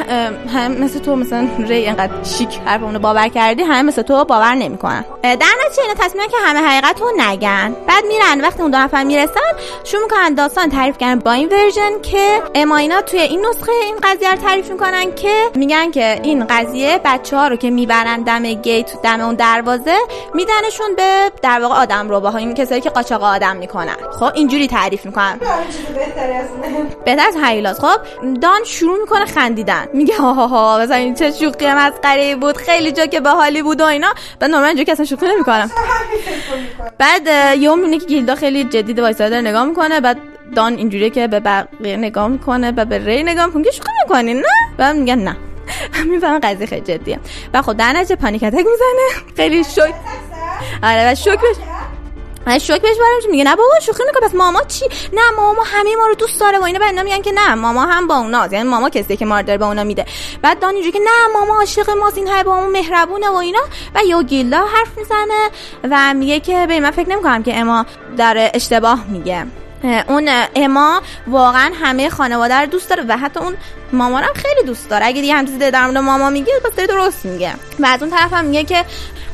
هم 0.53 0.71
مثل 0.71 0.99
تو 0.99 1.15
مثلا 1.15 1.47
ری 1.59 1.75
اینقدر 1.75 2.23
شیک 2.23 2.59
حرف 2.65 2.83
اونو 2.83 2.99
باور 2.99 3.27
کردی 3.27 3.63
همه 3.63 3.81
مثل 3.81 4.01
تو 4.01 4.25
باور 4.25 4.55
نمی‌کنن. 4.55 5.05
در 5.23 5.31
نتیجه 5.65 5.81
اینا 5.81 5.93
تصمیم 5.99 6.27
که 6.29 6.37
همه 6.43 6.59
حقیقت 6.59 7.01
رو 7.01 7.11
نگن. 7.17 7.75
بعد 7.87 8.03
میرن 8.19 8.41
وقتی 8.41 8.61
اون 8.61 8.71
دو 8.71 8.77
نفر 8.77 9.03
می‌رسن 9.03 9.33
شروع 9.83 10.03
می‌کنن 10.03 10.33
داستان 10.33 10.69
تعریف 10.69 10.97
کردن 10.97 11.19
با 11.19 11.31
این 11.31 11.49
ورژن 11.49 12.01
که 12.01 12.41
اما 12.55 12.77
اینا 12.77 13.01
توی 13.01 13.19
این 13.19 13.45
نسخه 13.45 13.71
این 13.71 13.97
قضیه 14.03 14.31
رو 14.31 14.37
تعریف 14.37 14.71
می‌کنن 14.71 15.11
که 15.15 15.49
میگن 15.55 15.91
که 15.91 16.19
این 16.23 16.47
قضیه 16.47 16.99
بچه 17.05 17.37
ها 17.37 17.47
رو 17.47 17.55
که 17.55 17.69
می‌برن 17.69 18.21
دم 18.21 18.53
گیت 18.53 19.01
دم 19.03 19.21
اون 19.21 19.35
دروازه 19.35 19.97
میدنشون 20.33 20.95
به 20.95 21.31
در 21.41 21.59
واقع 21.59 21.75
آدم 21.75 22.09
رو 22.09 22.35
این 22.35 22.53
کسایی 22.53 22.81
که 22.81 22.89
قاچاق 22.89 23.23
آدم 23.23 23.55
می‌کنن. 23.55 23.95
خب 24.19 24.31
اینجوری 24.33 24.67
تعریف 24.67 25.05
می‌کنن. 25.05 25.39
بهتر 27.05 27.27
از 27.27 27.35
هیلاس 27.43 27.79
خب 27.79 27.97
دان 28.41 28.63
شروع 28.63 28.99
می‌کنه 28.99 29.25
خندیدن. 29.25 29.87
میگه 29.93 30.17
ها 30.17 30.33
ها 30.33 30.47
ها 30.47 30.79
مثلا 30.79 30.95
این 30.95 31.15
چه 31.15 31.31
شوخی 31.31 31.67
مسخره 31.67 32.35
بود 32.35 32.57
خیلی 32.57 32.91
جا 32.91 33.05
که 33.05 33.19
باحالی 33.19 33.61
بود 33.61 33.81
و 33.81 33.85
اینا. 33.85 34.13
بعد 34.39 34.51
نورمن 34.51 34.65
اینجوری 34.65 34.85
که 34.85 34.91
اصلا 34.91 35.05
شوخی 35.05 35.25
نمی‌کنم 35.27 35.71
بعد 36.97 37.27
یهو 37.57 37.75
می‌بینه 37.75 37.99
که 37.99 38.08
گیلدا 38.09 38.35
خیلی 38.35 38.63
جدی 38.63 38.93
وایساده 38.93 39.41
نگاه 39.41 39.65
می‌کنه 39.65 40.01
بعد 40.01 40.17
دان 40.55 40.73
اینجوریه 40.73 41.09
که 41.09 41.27
به 41.27 41.39
بقیه 41.39 41.97
نگاه 41.97 42.27
می‌کنه 42.27 42.71
و 42.71 42.85
به 42.85 42.97
ری 43.05 43.23
نگاه 43.23 43.45
می‌کنه. 43.45 43.63
که 43.63 43.71
شوخی 43.71 43.91
می‌کنی 44.03 44.33
نه؟ 44.33 44.43
بعد 44.77 44.95
میگن 44.95 45.19
نه. 45.19 45.37
می‌فهمه 46.11 46.39
قضیه 46.39 46.67
خیلی 46.67 46.81
جدیه. 46.81 47.19
و 47.53 47.61
خب 47.61 47.73
در 47.73 47.93
نتیجه 47.93 48.15
پانیک 48.15 48.43
اتک 48.43 48.57
می‌زنه. 48.57 49.33
خیلی 49.35 49.63
شوک. 49.63 49.93
آره 50.83 51.11
و 51.11 51.15
شوک 51.15 51.39
شوک 52.57 52.81
بهش 52.81 52.97
برم 52.97 53.31
میگه 53.31 53.43
نه 53.43 53.55
بابا 53.55 53.79
شوخی 53.81 54.03
می‌کنه 54.07 54.29
پس 54.29 54.35
ماما 54.35 54.61
چی؟ 54.63 54.85
نه 55.13 55.21
ماما 55.37 55.63
همه 55.65 55.95
ما 55.95 56.07
رو 56.07 56.15
دوست 56.15 56.39
داره 56.39 56.59
و 56.59 56.63
اینا. 56.63 56.79
بعد 56.79 56.89
اینا 56.89 57.03
میگن 57.03 57.21
که 57.21 57.31
نه 57.31 57.55
ماما 57.55 57.85
هم 57.85 58.07
با 58.07 58.15
اوناست 58.17 58.53
یعنی 58.53 58.69
ماما 58.69 58.89
کسی 58.89 59.17
که 59.17 59.25
ما 59.25 59.39
رو 59.39 59.45
داره 59.45 59.63
اونا 59.63 59.83
میده. 59.83 60.05
بعد 60.41 60.59
دان 60.59 60.73
اینجوری 60.73 60.91
که 60.91 60.99
نه 60.99 61.39
ماما 61.39 61.55
عاشق 61.59 61.89
ماست 61.89 62.17
این 62.17 62.27
همه 62.27 62.43
با 62.43 62.55
ما 62.55 62.67
مهربونه 62.67 63.29
و 63.29 63.35
اینا. 63.35 63.59
و 63.95 63.99
یو 64.07 64.23
گیلا 64.23 64.65
حرف 64.65 64.97
می‌زنه 64.97 65.49
و 65.91 66.13
میگه 66.13 66.39
که 66.39 66.65
به 66.67 66.79
من 66.79 66.91
فکر 66.91 67.09
نمی‌کنم 67.09 67.43
که 67.43 67.59
اما 67.59 67.85
داره 68.17 68.51
اشتباه 68.53 69.05
میگه. 69.07 69.45
اون 70.07 70.29
اما 70.55 71.01
واقعا 71.27 71.71
همه 71.81 72.09
خانواده 72.09 72.55
رو 72.55 72.65
دوست 72.65 72.89
داره 72.89 73.03
و 73.07 73.17
حتی 73.17 73.39
اون 73.39 73.57
مامانم 73.93 74.33
خیلی 74.35 74.63
دوست 74.67 74.89
داره. 74.89 75.05
اگه 75.05 75.21
دیگه 75.21 75.33
هم 75.33 75.45
چیزی 75.45 75.57
در 75.57 75.85
مورد 75.85 75.97
ماما 75.97 76.29
میگه 76.29 76.53
پس 76.65 76.75
داره 76.75 76.87
درست 76.87 77.25
میگه. 77.25 77.53
و 77.79 77.85
از 77.85 78.03
اون 78.03 78.11
طرف 78.11 78.33
میگه 78.33 78.63
که 78.63 78.85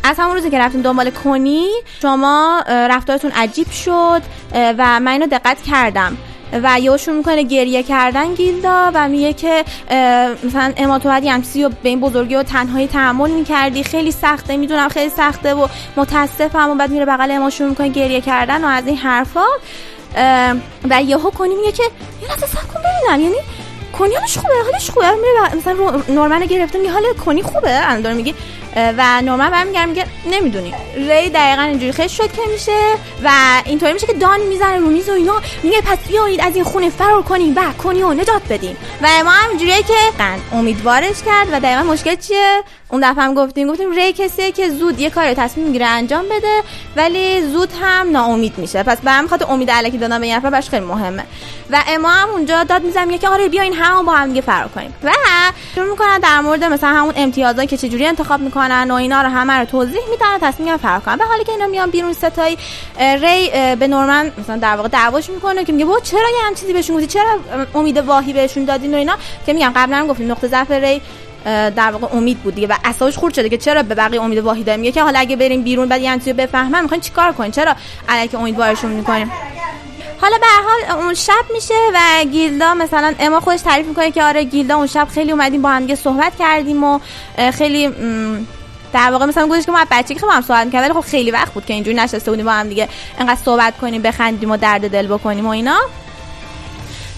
از 0.06 0.20
همون 0.20 0.36
روزی 0.36 0.50
که 0.50 0.60
رفتیم 0.60 0.82
دنبال 0.82 1.10
کنی 1.10 1.68
شما 2.02 2.64
رفتارتون 2.68 3.32
عجیب 3.32 3.72
شد 3.72 4.22
و 4.54 5.00
من 5.00 5.08
اینو 5.08 5.28
دقت 5.28 5.62
کردم. 5.62 6.18
و 6.64 6.80
یهو 6.80 6.98
شروع 6.98 7.18
می‌کنه 7.18 7.44
گریه 7.44 7.84
کردن 7.84 8.34
گیلدا 8.34 8.92
و 8.94 9.08
میگه 9.10 9.34
که 9.34 9.66
مثلا 10.44 10.74
اما 10.78 11.00
تو 11.00 11.10
باید 11.10 11.46
رو 11.56 11.70
به 11.84 11.90
این 11.90 12.00
بزرگی 12.00 12.36
و 12.36 12.44
تنهایی 12.44 12.88
تحمل 12.88 13.30
می‌کردی. 13.32 13.84
خیلی 13.84 14.12
سخته 14.12 14.58
می‌دونم 14.58 14.90
خیلی 14.90 15.10
سخته 15.10 15.54
و 15.54 15.68
متاسفم 15.98 16.70
و 16.70 16.76
بعد 16.76 16.92
میره 16.92 17.06
بغل 17.06 17.32
اما 17.32 17.50
شروع 17.50 17.70
می‌کنه 17.70 17.88
گریه 17.88 18.22
کردن 18.22 18.64
و 18.64 18.68
از 18.68 18.88
این 18.88 18.98
حرفا. 18.98 19.46
و 20.90 21.02
یهو 21.02 21.30
کنی 21.32 21.56
میگه 21.56 21.72
که 21.72 21.84
یه 22.22 22.30
لحظه 22.30 22.48
صبر 22.48 22.62
کن 22.74 22.80
ببینم. 22.80 23.22
یعنی 23.22 23.36
کنی 24.00 24.16
حالش 24.16 24.38
خوبه 24.38 24.54
حالش 24.72 24.90
خوبه. 24.90 25.12
میره 25.12 25.54
و 25.54 25.56
مثلا 25.58 26.04
نورمن 26.16 26.42
رو 26.42 26.48
گرفته 26.48 26.80
میگه 26.80 26.92
حال 26.92 27.04
کنی 27.26 27.42
خوبه؟ 27.42 27.90
الان 27.90 28.02
داره 28.02 28.16
میگه 28.16 28.34
و 28.76 29.22
نورمن 29.22 29.50
برمیگرده 29.50 29.86
میگه 29.86 30.06
نمی‌دونی. 30.26 30.74
ری 30.96 31.30
دقیقا 31.30 31.62
اینجوری 31.62 31.92
خیلی 31.92 32.10
شوکه 32.10 32.42
میشه 32.52 32.80
و 33.24 33.32
اینطوری 33.66 33.94
میشه 33.94 34.08
که 34.08 34.14
دان 34.14 34.40
می‌زنه 34.42 34.78
رو 34.78 34.88
میز 34.88 35.10
و 35.10 35.12
اینا. 35.12 35.42
میگه 35.64 35.82
پس 35.82 35.98
بیایید 36.08 36.42
از 36.42 36.56
این 36.56 36.64
خونه 36.64 36.90
فرار 36.90 37.22
کنیم 37.22 37.56
و 37.56 37.62
کنی 37.84 38.04
و 38.04 38.14
نجات 38.14 38.42
بدیم. 38.50 38.78
و 39.02 39.08
ما 39.24 39.30
هم 39.32 39.50
اینجوریه 39.50 39.78
که 39.78 39.94
قند 40.18 40.42
امیدوارش 40.54 41.24
کرد 41.26 41.48
و 41.52 41.60
دقیقا 41.60 41.84
مشکل 41.84 42.16
چیه؟ 42.16 42.64
اون 42.90 43.12
دفعه 43.12 43.24
هم 43.24 43.34
گفتیم 43.34 43.68
گفتیم 43.68 43.92
ری 43.92 44.14
کسیه 44.14 44.52
که 44.52 44.70
زود 44.70 45.00
یه 45.00 45.10
کاری 45.10 45.30
رو 45.30 45.36
تصمیم 45.36 45.66
می‌گیره 45.66 45.86
انجام 45.86 46.26
بده 46.26 46.62
ولی 46.96 47.42
زود 47.42 47.70
هم 47.82 48.12
ناامید 48.12 48.58
میشه. 48.58 48.84
پس 48.84 48.98
به 48.98 49.12
هم 49.12 49.28
خاطر 49.28 49.46
امید 49.50 49.72
علکی 49.72 49.98
دادن 49.98 50.22
به 50.22 50.28
یه 50.28 50.38
نفر 50.38 50.62
خیلی 50.62 50.86
مهمه. 50.86 51.24
و 51.72 51.84
اما 51.88 52.10
هم 52.10 52.30
اونجا 52.30 52.64
داد 52.64 52.84
می‌زنه 52.84 53.06
میگه 53.06 53.18
که 53.18 53.30
آره 53.30 53.48
بیاین 53.48 53.74
هم 53.74 54.06
با 54.06 54.12
هم 54.12 54.28
دیگه 54.28 54.42
فرار 54.42 54.68
کنیم. 54.68 54.94
و 55.04 55.12
شروع 55.76 55.90
می‌کنن 55.90 56.20
در 56.20 56.40
مورد 56.40 56.64
مثلا 56.64 56.90
همون 56.90 57.14
امتیازایی 57.18 57.68
که 57.68 57.78
چجوری 57.78 58.06
انتخاب 58.06 58.40
می‌کنن. 58.40 58.65
و 58.72 58.94
اینا 58.94 59.22
رو 59.22 59.30
همه 59.30 59.54
رو 59.54 59.66
توضیح 59.66 60.02
میدن 60.10 60.36
و 60.36 60.38
تصمیم 60.42 60.78
فرار 60.78 61.00
کنن. 61.00 61.18
به 61.18 61.26
حالی 61.26 61.44
که 61.44 61.52
اینا 61.52 61.68
میان 61.68 61.90
بیرون 61.90 62.14
ستایی 62.14 62.58
اه، 63.00 63.16
ری 63.16 63.76
به 63.76 63.88
نورمن 63.88 64.32
مثلا 64.38 64.58
در 64.58 64.76
واقع 64.76 64.88
دعواش 64.88 65.30
می‌کنه 65.30 65.64
که 65.64 65.74
میگه 65.74 65.90
چرا 66.04 66.20
یه 66.20 66.48
هم 66.48 66.56
چیزی 66.56 66.74
بهشون 66.74 66.96
گفتی؟ 66.96 67.08
چرا 67.08 67.40
امید 67.76 67.98
واهی 67.98 68.34
بهشون 68.34 68.66
دادین 68.66 68.94
و 68.94 68.98
اینا؟ 68.98 69.18
که 69.46 69.54
میگم 69.54 69.72
قبلا 69.76 69.98
هم 69.98 70.08
گفتیم 70.08 70.32
نقطه 70.32 70.48
ضعف 70.48 70.72
ری 70.72 71.02
در 71.46 71.92
واقع 71.92 72.18
امید 72.18 72.38
بود 72.38 72.56
دیگه 72.56 72.68
و 72.68 72.74
اساسش 72.86 73.18
خورد 73.18 73.34
شده 73.34 73.50
که 73.50 73.58
چرا 73.58 73.84
به 73.84 73.96
بقیه 73.96 74.22
امید 74.22 74.38
واهی 74.38 74.64
داریم؟ 74.64 74.80
میگه 74.80 74.92
که 74.92 75.04
حالا 75.04 75.20
اگه 75.20 75.36
بریم 75.36 75.62
بیرون 75.64 75.90
بعد 75.90 76.02
یه 76.02 76.14
چیزی 76.14 76.34
بفهمن 76.34 76.82
می‌خواین 76.82 77.02
چیکار 77.02 77.32
کنین؟ 77.32 77.52
چرا 77.52 77.76
الکی 78.10 78.38
امیدوارشون 78.38 78.92
می‌کنیم؟ 78.92 79.32
حالا 80.22 80.38
به 80.38 80.46
حال 80.66 81.02
اون 81.02 81.14
شب 81.14 81.46
میشه 81.54 81.74
و 81.94 82.24
گیلدا 82.24 82.74
مثلا 82.74 83.14
اما 83.20 83.40
خودش 83.40 83.62
تعریف 83.62 83.88
می‌کنه 83.88 84.12
که 84.12 84.24
آره 84.24 84.44
گیلدا 84.44 84.76
اون 84.76 84.88
شب 84.88 85.08
خیلی 85.14 85.32
اومدیم 85.32 85.62
با 85.62 85.70
هم 85.70 85.96
صحبت 85.96 86.34
کردیم 86.40 86.84
و 86.84 87.00
خیلی 87.54 87.90
در 88.94 89.12
واقع 89.12 89.26
مثلا 89.26 89.48
گفتش 89.48 89.66
که 89.66 89.72
ما 89.72 89.86
بچگی 89.92 90.14
خیلی 90.14 90.28
با 90.28 90.34
هم 90.34 90.42
صحبت 90.42 90.66
می‌کردیم 90.66 90.94
خب 90.94 91.08
خیلی 91.08 91.32
وقت 91.32 91.54
بود 91.54 91.66
که 91.66 91.74
اینجوری 91.74 91.98
نشسته 91.98 92.32
بودیم 92.32 92.46
با 92.46 92.52
هم 92.52 92.70
دیگه 92.70 92.90
انقدر 93.20 93.40
صحبت 93.46 93.78
کنیم 93.78 94.02
بخندیم 94.02 94.52
و 94.52 94.58
درد 94.58 94.92
دل 94.92 95.08
بکنیم 95.08 95.46
و 95.46 95.50
اینا. 95.50 95.78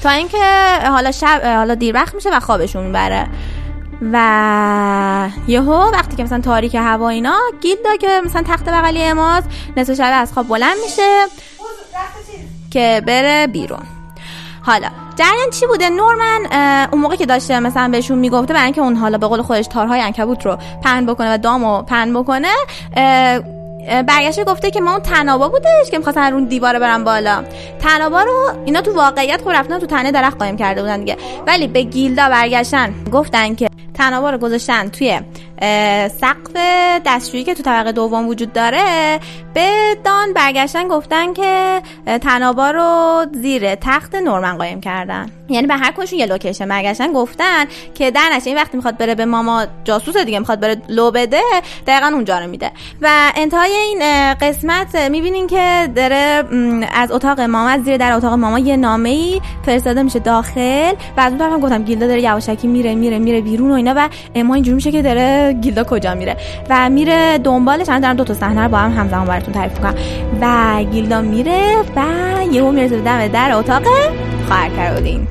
تا 0.03 0.09
اینکه 0.09 0.43
حالا 0.89 1.11
شب 1.11 1.41
حالا 1.43 1.75
دیر 1.75 1.95
وقت 1.95 2.15
میشه 2.15 2.29
و 2.29 2.39
خوابشون 2.39 2.83
می‌بره. 2.83 3.27
و 4.13 5.29
یهو 5.47 5.91
وقتی 5.91 6.15
که 6.15 6.23
مثلا 6.23 6.41
تاریک 6.41 6.75
هوا 6.75 7.09
اینا 7.09 7.37
گیلدا 7.61 7.95
که 7.95 8.21
مثلا 8.25 8.43
تخت 8.43 8.69
بغلی 8.69 9.03
اماز 9.03 9.43
نصف 9.77 9.93
شب 9.93 10.11
از 10.13 10.33
خواب 10.33 10.47
بلند 10.47 10.77
میشه. 10.83 11.25
که 12.72 13.01
بره 13.07 13.47
بیرون. 13.47 13.84
حالا 14.61 14.88
جریان 15.15 15.49
چی 15.51 15.65
بوده؟ 15.65 15.89
نورمن 15.89 16.39
اون 16.91 17.01
موقع 17.01 17.15
که 17.15 17.26
داشته 17.26 17.59
مثلا 17.59 17.88
بهشون 17.91 18.18
می‌گفته 18.18 18.53
برای 18.53 18.65
اینکه 18.65 18.82
اون 18.82 18.95
حالا 18.95 19.18
به 19.18 19.28
قول 19.28 19.41
خودش 19.41 19.68
تارهای 19.68 20.01
عنکبوت 20.01 20.45
رو 20.45 20.57
پهن 20.84 21.05
بکنه 21.05 21.34
و 21.34 21.38
دامو 21.38 21.82
پهن 21.82 22.13
بکنه 22.13 22.51
برگشته 24.07 24.43
گفته 24.43 24.72
که 24.72 24.82
ما 24.82 24.91
اون 24.91 25.01
تنابا 25.01 25.49
بودش 25.49 25.91
که 25.91 25.97
می‌خواستن 25.97 26.32
رو 26.32 26.45
دیواره 26.45 26.80
برن 26.80 27.03
بالا. 27.03 27.43
تنابا 27.80 28.22
رو 28.22 28.51
اینا 28.65 28.82
تو 28.82 28.93
واقعیت 28.93 29.41
خب 29.41 29.49
رفتن 29.49 29.80
تو 29.80 29.86
تنه 29.86 30.11
درخت 30.11 30.38
قایم 30.38 30.57
کرده 30.57 30.82
بودن 30.82 30.99
دیگه. 30.99 31.18
ولی 31.47 31.68
به 31.68 31.82
گیلدا 31.82 32.30
برگشتن 32.30 32.93
گفتن 33.13 33.55
که 33.55 33.70
تنابا 33.93 34.30
رو 34.30 34.38
گذاشتن 34.38 34.89
توی 34.89 35.20
سقف 36.08 36.55
دستشویی 37.05 37.43
که 37.43 37.53
تو 37.53 37.64
طبقه 37.64 37.91
دوم 37.91 38.28
وجود 38.28 38.53
داره 38.53 39.20
به 39.53 39.70
دان 40.03 40.34
برگشتن 40.34 40.88
گفتن 40.88 41.34
که 41.34 41.82
تنابا 42.22 42.72
رو 42.72 43.26
زیر 43.34 43.76
تخت 43.76 44.16
نورمن 44.16 44.58
قایم 44.58 44.82
کردن. 44.82 45.30
یعنی 45.49 45.68
به 45.68 45.74
هر 45.74 45.91
کدومشون 45.91 46.20
یه 46.20 46.26
لوکیشن 46.26 46.68
برگشتن 46.68 47.14
گفتن 47.14 47.66
که 47.95 48.12
در 48.12 48.30
نتیجه 48.32 48.47
این 48.47 48.58
وقتی 48.58 48.78
می‌خواد 48.78 48.97
بره 48.97 49.16
به 49.16 49.26
ماما 49.26 49.66
جاسوس 49.84 50.18
دیگه 50.18 50.39
می‌خواد 50.39 50.60
بره 50.60 50.82
لو 50.89 51.12
بده 51.12 51.41
دقیقا 51.88 52.08
اونجا 52.08 52.39
رو 52.39 52.47
میده. 52.47 52.72
و 53.01 53.32
انتهای 53.36 53.72
این 53.72 54.34
قسمت 54.34 54.95
می‌بینین 54.95 55.47
که 55.47 55.89
داره 55.95 56.43
از 56.93 57.12
اتاق 57.12 57.41
ماما 57.41 57.70
از 57.70 57.84
زیر 57.84 57.97
در 57.97 58.12
اتاق 58.12 58.34
ماما 58.34 58.60
یه 58.60 58.78
نامه 58.78 59.10
ای 59.10 59.41
فرستاده 59.66 60.03
میشه 60.03 60.20
داخل 60.20 60.93
و 61.18 61.22
از 61.22 61.32
اون 61.32 61.38
طرف 61.39 61.51
هم 61.51 61.60
گفتم 61.60 61.84
گیلدا 61.84 62.08
داره 62.08 62.22
یواشکی 62.22 62.68
میره 62.68 62.95
میره 62.95 63.20
میره 63.20 63.41
بیرون 63.41 63.72
و 63.72 63.74
اینا 63.74 63.93
و 63.95 64.10
اما 64.36 64.53
اینجوری 64.53 64.76
میشه 64.76 64.91
که 64.91 65.01
داره 65.01 65.46
گیلدا 65.51 65.83
کجا 65.83 66.15
میره 66.15 66.37
و 66.69 66.89
میره 66.89 67.37
دنبالش 67.37 67.89
الان 67.89 68.01
دارم 68.01 68.15
دو 68.15 68.23
تا 68.23 68.33
صحنه 68.33 68.63
رو 68.63 68.69
با 68.69 68.77
هم 68.77 68.91
همزمان 68.91 69.27
براتون 69.27 69.53
تعریف 69.53 69.73
می‌کنم. 69.73 69.95
و 70.41 70.83
گیلدا 70.91 71.21
میره 71.21 71.75
و 71.95 72.03
یهو 72.51 72.71
می‌رسه 72.71 72.99
دم 73.01 73.27
در 73.27 73.51
اتاق 73.53 73.83
خواهر 74.47 74.69
کرودین 74.69 75.27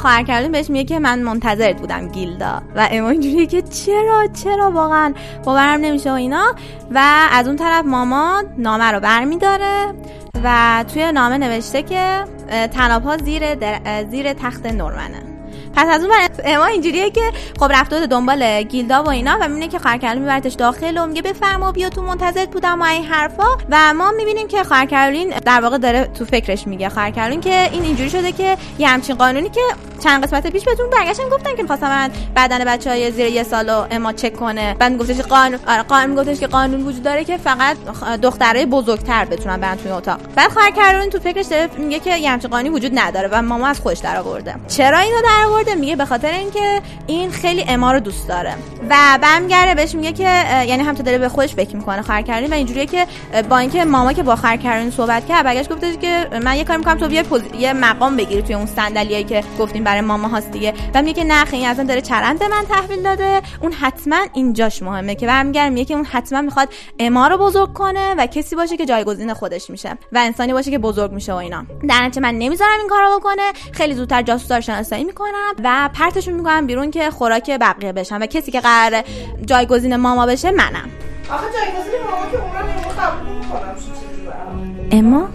خواهر 0.00 0.22
کردن 0.22 0.52
بهش 0.52 0.70
میگه 0.70 0.84
که 0.84 0.98
من 0.98 1.22
منتظرت 1.22 1.80
بودم 1.80 2.08
گیلدا. 2.08 2.62
و 2.76 2.88
اما 2.90 3.08
اینجوریه 3.08 3.46
که 3.46 3.62
چرا 3.62 4.26
چرا 4.44 4.70
واقعا 4.70 5.14
باورم 5.44 5.80
نمیشه 5.80 6.10
و 6.10 6.14
اینا. 6.14 6.54
و 6.90 7.26
از 7.32 7.46
اون 7.46 7.56
طرف 7.56 7.84
ماما 7.84 8.42
نامه 8.58 8.84
رو 8.84 9.00
برمیداره 9.00 9.94
و 10.44 10.84
توی 10.94 11.12
نامه 11.12 11.38
نوشته 11.38 11.82
که 11.82 12.24
اه، 12.48 12.66
تنابها 12.66 13.16
زیر, 13.16 13.54
در- 13.54 14.04
زیر 14.10 14.32
تخت 14.32 14.66
نورمنه. 14.66 15.22
پس 15.76 15.86
از 15.90 16.04
اون 16.04 16.12
اما 16.44 16.66
اینجوریه 16.66 17.10
که 17.10 17.32
خب 17.60 17.72
رفته 17.72 18.06
دنبال 18.06 18.62
گیلدا 18.62 19.02
و 19.02 19.08
اینا 19.08 19.38
و 19.40 19.48
می‌بینه 19.48 19.68
که 19.68 19.78
خواهر 19.78 20.14
میبرتش 20.14 20.52
داخل 20.52 20.98
و 20.98 21.06
میگه 21.06 21.22
بفرما 21.22 21.72
بیا 21.72 21.88
تو 21.88 22.02
منتظرت 22.02 22.50
بودم 22.50 22.82
و 22.82 22.84
این 22.84 23.04
حرفا 23.04 23.46
و 23.70 23.94
ما 23.94 24.10
می‌بینیم 24.10 24.48
که 24.48 24.64
خواهر 24.64 24.86
در 25.44 25.60
واقع 25.60 25.78
داره 25.78 26.10
تو 26.18 26.24
فکرش 26.24 26.66
میگه. 26.66 26.88
خواهر 26.88 27.10
که 27.36 27.72
این 27.72 27.82
اینجوری 27.82 28.10
شده 28.10 28.32
که 28.32 28.56
یه 28.78 28.88
همچین 28.88 29.16
قانونی 29.16 29.48
که 29.48 29.60
چند 30.04 30.24
قسمت 30.24 30.46
پیش 30.46 30.64
بهتون 30.64 30.90
برگشتن 30.90 31.28
گفتن 31.28 31.56
که 31.56 31.62
می‌خواستن 31.62 32.10
بدن 32.36 32.64
بچهای 32.64 33.10
زیر 33.10 33.26
یه 33.26 33.42
سال 33.42 33.70
رو 33.70 33.86
اما 33.90 34.12
چک 34.12 34.36
کنه. 34.36 34.76
بعد 34.78 34.92
میگفتش 34.92 35.16
که 35.16 35.22
قانون 35.22 35.60
آره 35.68 35.82
قانون 35.82 36.10
میگفتش 36.10 36.40
که 36.40 36.46
قانون 36.46 36.82
وجود 36.82 37.02
داره 37.02 37.24
که 37.24 37.36
فقط 37.36 37.76
دخترای 38.22 38.66
بزرگتر 38.66 39.24
بتونن 39.24 39.56
برن 39.56 39.76
توی 39.76 39.92
اتاق. 39.92 40.20
بعد 40.36 40.50
خواهر 40.50 41.06
تو 41.10 41.18
فکرش 41.18 41.46
داره 41.46 41.68
میگه 41.78 41.98
که 41.98 42.16
یه 42.16 42.30
همچین 42.30 42.50
قانونی 42.50 42.68
وجود 42.68 42.98
نداره 42.98 43.28
و 43.32 43.42
ماما 43.42 43.66
از 43.66 43.80
خودش 43.80 43.98
در 43.98 44.16
آورده 44.16 44.54
چرا 44.68 44.98
اینو 44.98 45.22
در 45.22 45.39
آورده 45.46 45.74
میگه 45.74 45.96
به 45.96 46.04
خاطر 46.04 46.30
اینکه 46.30 46.82
این 47.06 47.30
خیلی 47.30 47.64
اما 47.68 47.92
رو 47.92 48.00
دوست 48.00 48.28
داره. 48.28 48.54
و 48.90 49.18
برمیگره 49.22 49.74
بهش 49.74 49.94
میگه 49.94 50.12
که 50.12 50.44
یعنی 50.66 50.82
هم 50.82 50.94
داره 50.94 51.18
به 51.18 51.28
خودش 51.28 51.54
فکر 51.54 51.76
می‌کنه 51.76 52.02
خواهر 52.02 52.48
و 52.50 52.54
اینجوریه 52.54 52.86
که 52.86 53.06
با 53.48 53.58
اینکه 53.58 53.84
ماما 53.84 54.12
که 54.12 54.22
با 54.22 54.36
خواهر 54.36 54.90
صحبت 54.90 55.26
کرد 55.26 55.44
برگشت 55.44 55.72
گفتش 55.72 55.96
که 55.96 56.28
من 56.42 56.56
یه 56.56 56.64
کاری 56.64 56.78
می‌کنم 56.78 56.98
تو 56.98 57.08
بیا 57.08 57.22
پوز- 57.22 57.54
یه 57.58 57.72
مقام 57.72 58.16
بگیری 58.16 58.42
توی 58.42 58.54
اون 58.54 58.66
صندلیایی 58.66 59.24
که 59.24 59.44
گفتیم 59.58 59.84
برای 59.84 60.00
ماما 60.00 60.28
هاست 60.28 60.50
دیگه. 60.50 60.74
و 60.94 61.02
میگه 61.02 61.12
که 61.12 61.24
نه 61.24 61.44
خیلی 61.44 61.66
اصلا 61.66 61.84
داره 61.84 62.00
چرند 62.00 62.42
من 62.44 62.64
تحویل 62.68 63.02
داده. 63.02 63.42
اون 63.60 63.72
حتما 63.72 64.16
اینجاش 64.34 64.82
مهمه. 64.82 65.14
که 65.14 65.26
برمیگره 65.26 65.68
میگه 65.68 65.84
که 65.84 65.94
اون 65.94 66.04
حتما 66.04 66.40
می‌خواد 66.40 66.68
اما 66.98 67.28
رو 67.28 67.38
بزرگ 67.38 67.72
کنه 67.72 68.14
و 68.18 68.26
کسی 68.26 68.56
باشه 68.56 68.76
که 68.76 68.86
جایگزین 68.86 69.34
خودش 69.34 69.70
میشه 69.70 69.90
و 70.12 70.18
انسانی 70.18 70.52
باشه 70.52 70.70
که 70.70 70.78
بزرگ 70.78 71.12
میشه 71.12 71.32
و 71.32 71.36
اینا. 71.36 71.64
در 71.88 72.10
من 72.20 72.34
نمی‌ذارم 72.34 72.78
این 72.78 72.88
کارو 72.88 73.18
بکنه. 73.18 73.52
خیلی 73.72 73.94
زودتر 73.94 74.22
جاسوسا 74.22 74.56
رو 74.56 74.60
شناسایی 74.60 75.04
می‌کنم 75.30 75.54
و 75.64 75.90
پرتشون 75.94 76.34
می‌کنم 76.34 76.66
بیرون 76.66 76.90
که 76.90 77.10
خوراک 77.10 77.50
بقیه 77.60 77.92
بشن 77.92 78.22
و 78.22 78.26
کسی 78.26 78.52
که 78.52 78.60
قرار 78.60 79.02
جایگزین 79.46 79.96
ماما 79.96 80.26
بشه 80.26 80.50
منم. 80.50 80.90
آخه 81.30 81.46
جایگزین 81.46 82.00
ماما 82.10 82.30
که 82.30 82.36
قبول 82.36 83.30
اما؟ 84.92 85.28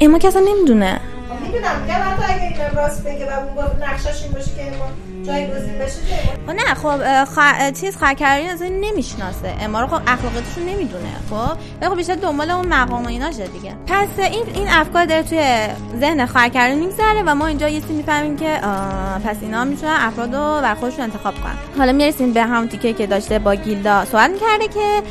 اما 0.00 0.18
که 0.18 0.28
اصلا 0.28 0.42
نمی‌دونه. 0.48 1.00
می‌دونم 1.48 1.80
میگم 1.82 1.94
حتی 1.94 2.32
اگه 2.32 2.50
بتونه 2.50 2.82
راست 2.82 3.04
بگه 3.04 3.26
و 3.26 3.38
اون 3.38 3.54
با 3.54 3.86
نقشش 3.86 4.22
این 4.22 4.32
باشه 4.32 4.50
که 4.50 4.62
ما 4.78 4.86
جایگزین 5.26 5.78
بشه 5.78 5.98
خب 6.46 6.52
نه 6.52 6.74
خب 6.74 7.24
خوا... 7.24 7.70
چیز 7.70 7.96
خواهر 7.96 8.14
کرولین 8.14 8.50
اصلا 8.50 8.68
نمی‌شناسه. 8.68 9.54
اما 9.60 9.80
رو 9.80 9.86
خب 9.86 10.00
اخلاقیاتش 10.06 10.56
رو 10.56 10.62
نمی‌دونه 10.64 11.08
خب؟ 11.30 11.86
خب 11.88 11.96
بیشتر 11.96 12.14
دنبال 12.14 12.50
اون 12.50 12.66
مقام 12.66 13.04
و 13.04 13.08
ایناشه 13.08 13.46
دیگه. 13.46 13.74
پس 13.86 14.08
این 14.18 14.44
این 14.54 14.68
افکار 14.68 15.04
داره 15.04 15.22
توی 15.22 15.66
ذهن 16.00 16.26
خواهر 16.26 16.48
کرولین 16.48 16.78
میگذره 16.78 17.22
و 17.26 17.34
ما 17.34 17.46
اینجا 17.46 17.68
یه 17.68 17.80
چیزی 17.80 17.92
می‌فهمیم 17.92 18.36
که 18.36 18.60
آه، 18.64 19.18
پس 19.18 19.36
اینا 19.40 19.64
می‌تونن 19.64 19.96
افراد 19.98 20.34
رو 20.34 20.60
بر 20.62 20.74
خودشون 20.74 21.00
انتخاب 21.00 21.34
کنن. 21.34 21.54
حالا 21.78 21.92
می‌رسیم 21.92 22.32
به 22.32 22.42
همون 22.42 22.68
تیکه 22.68 22.92
که 22.92 23.06
داشته 23.06 23.38
با 23.38 23.54
گیلدا 23.54 24.04
صحبت 24.04 24.30
می‌کرده 24.30 24.68
که 24.68 25.02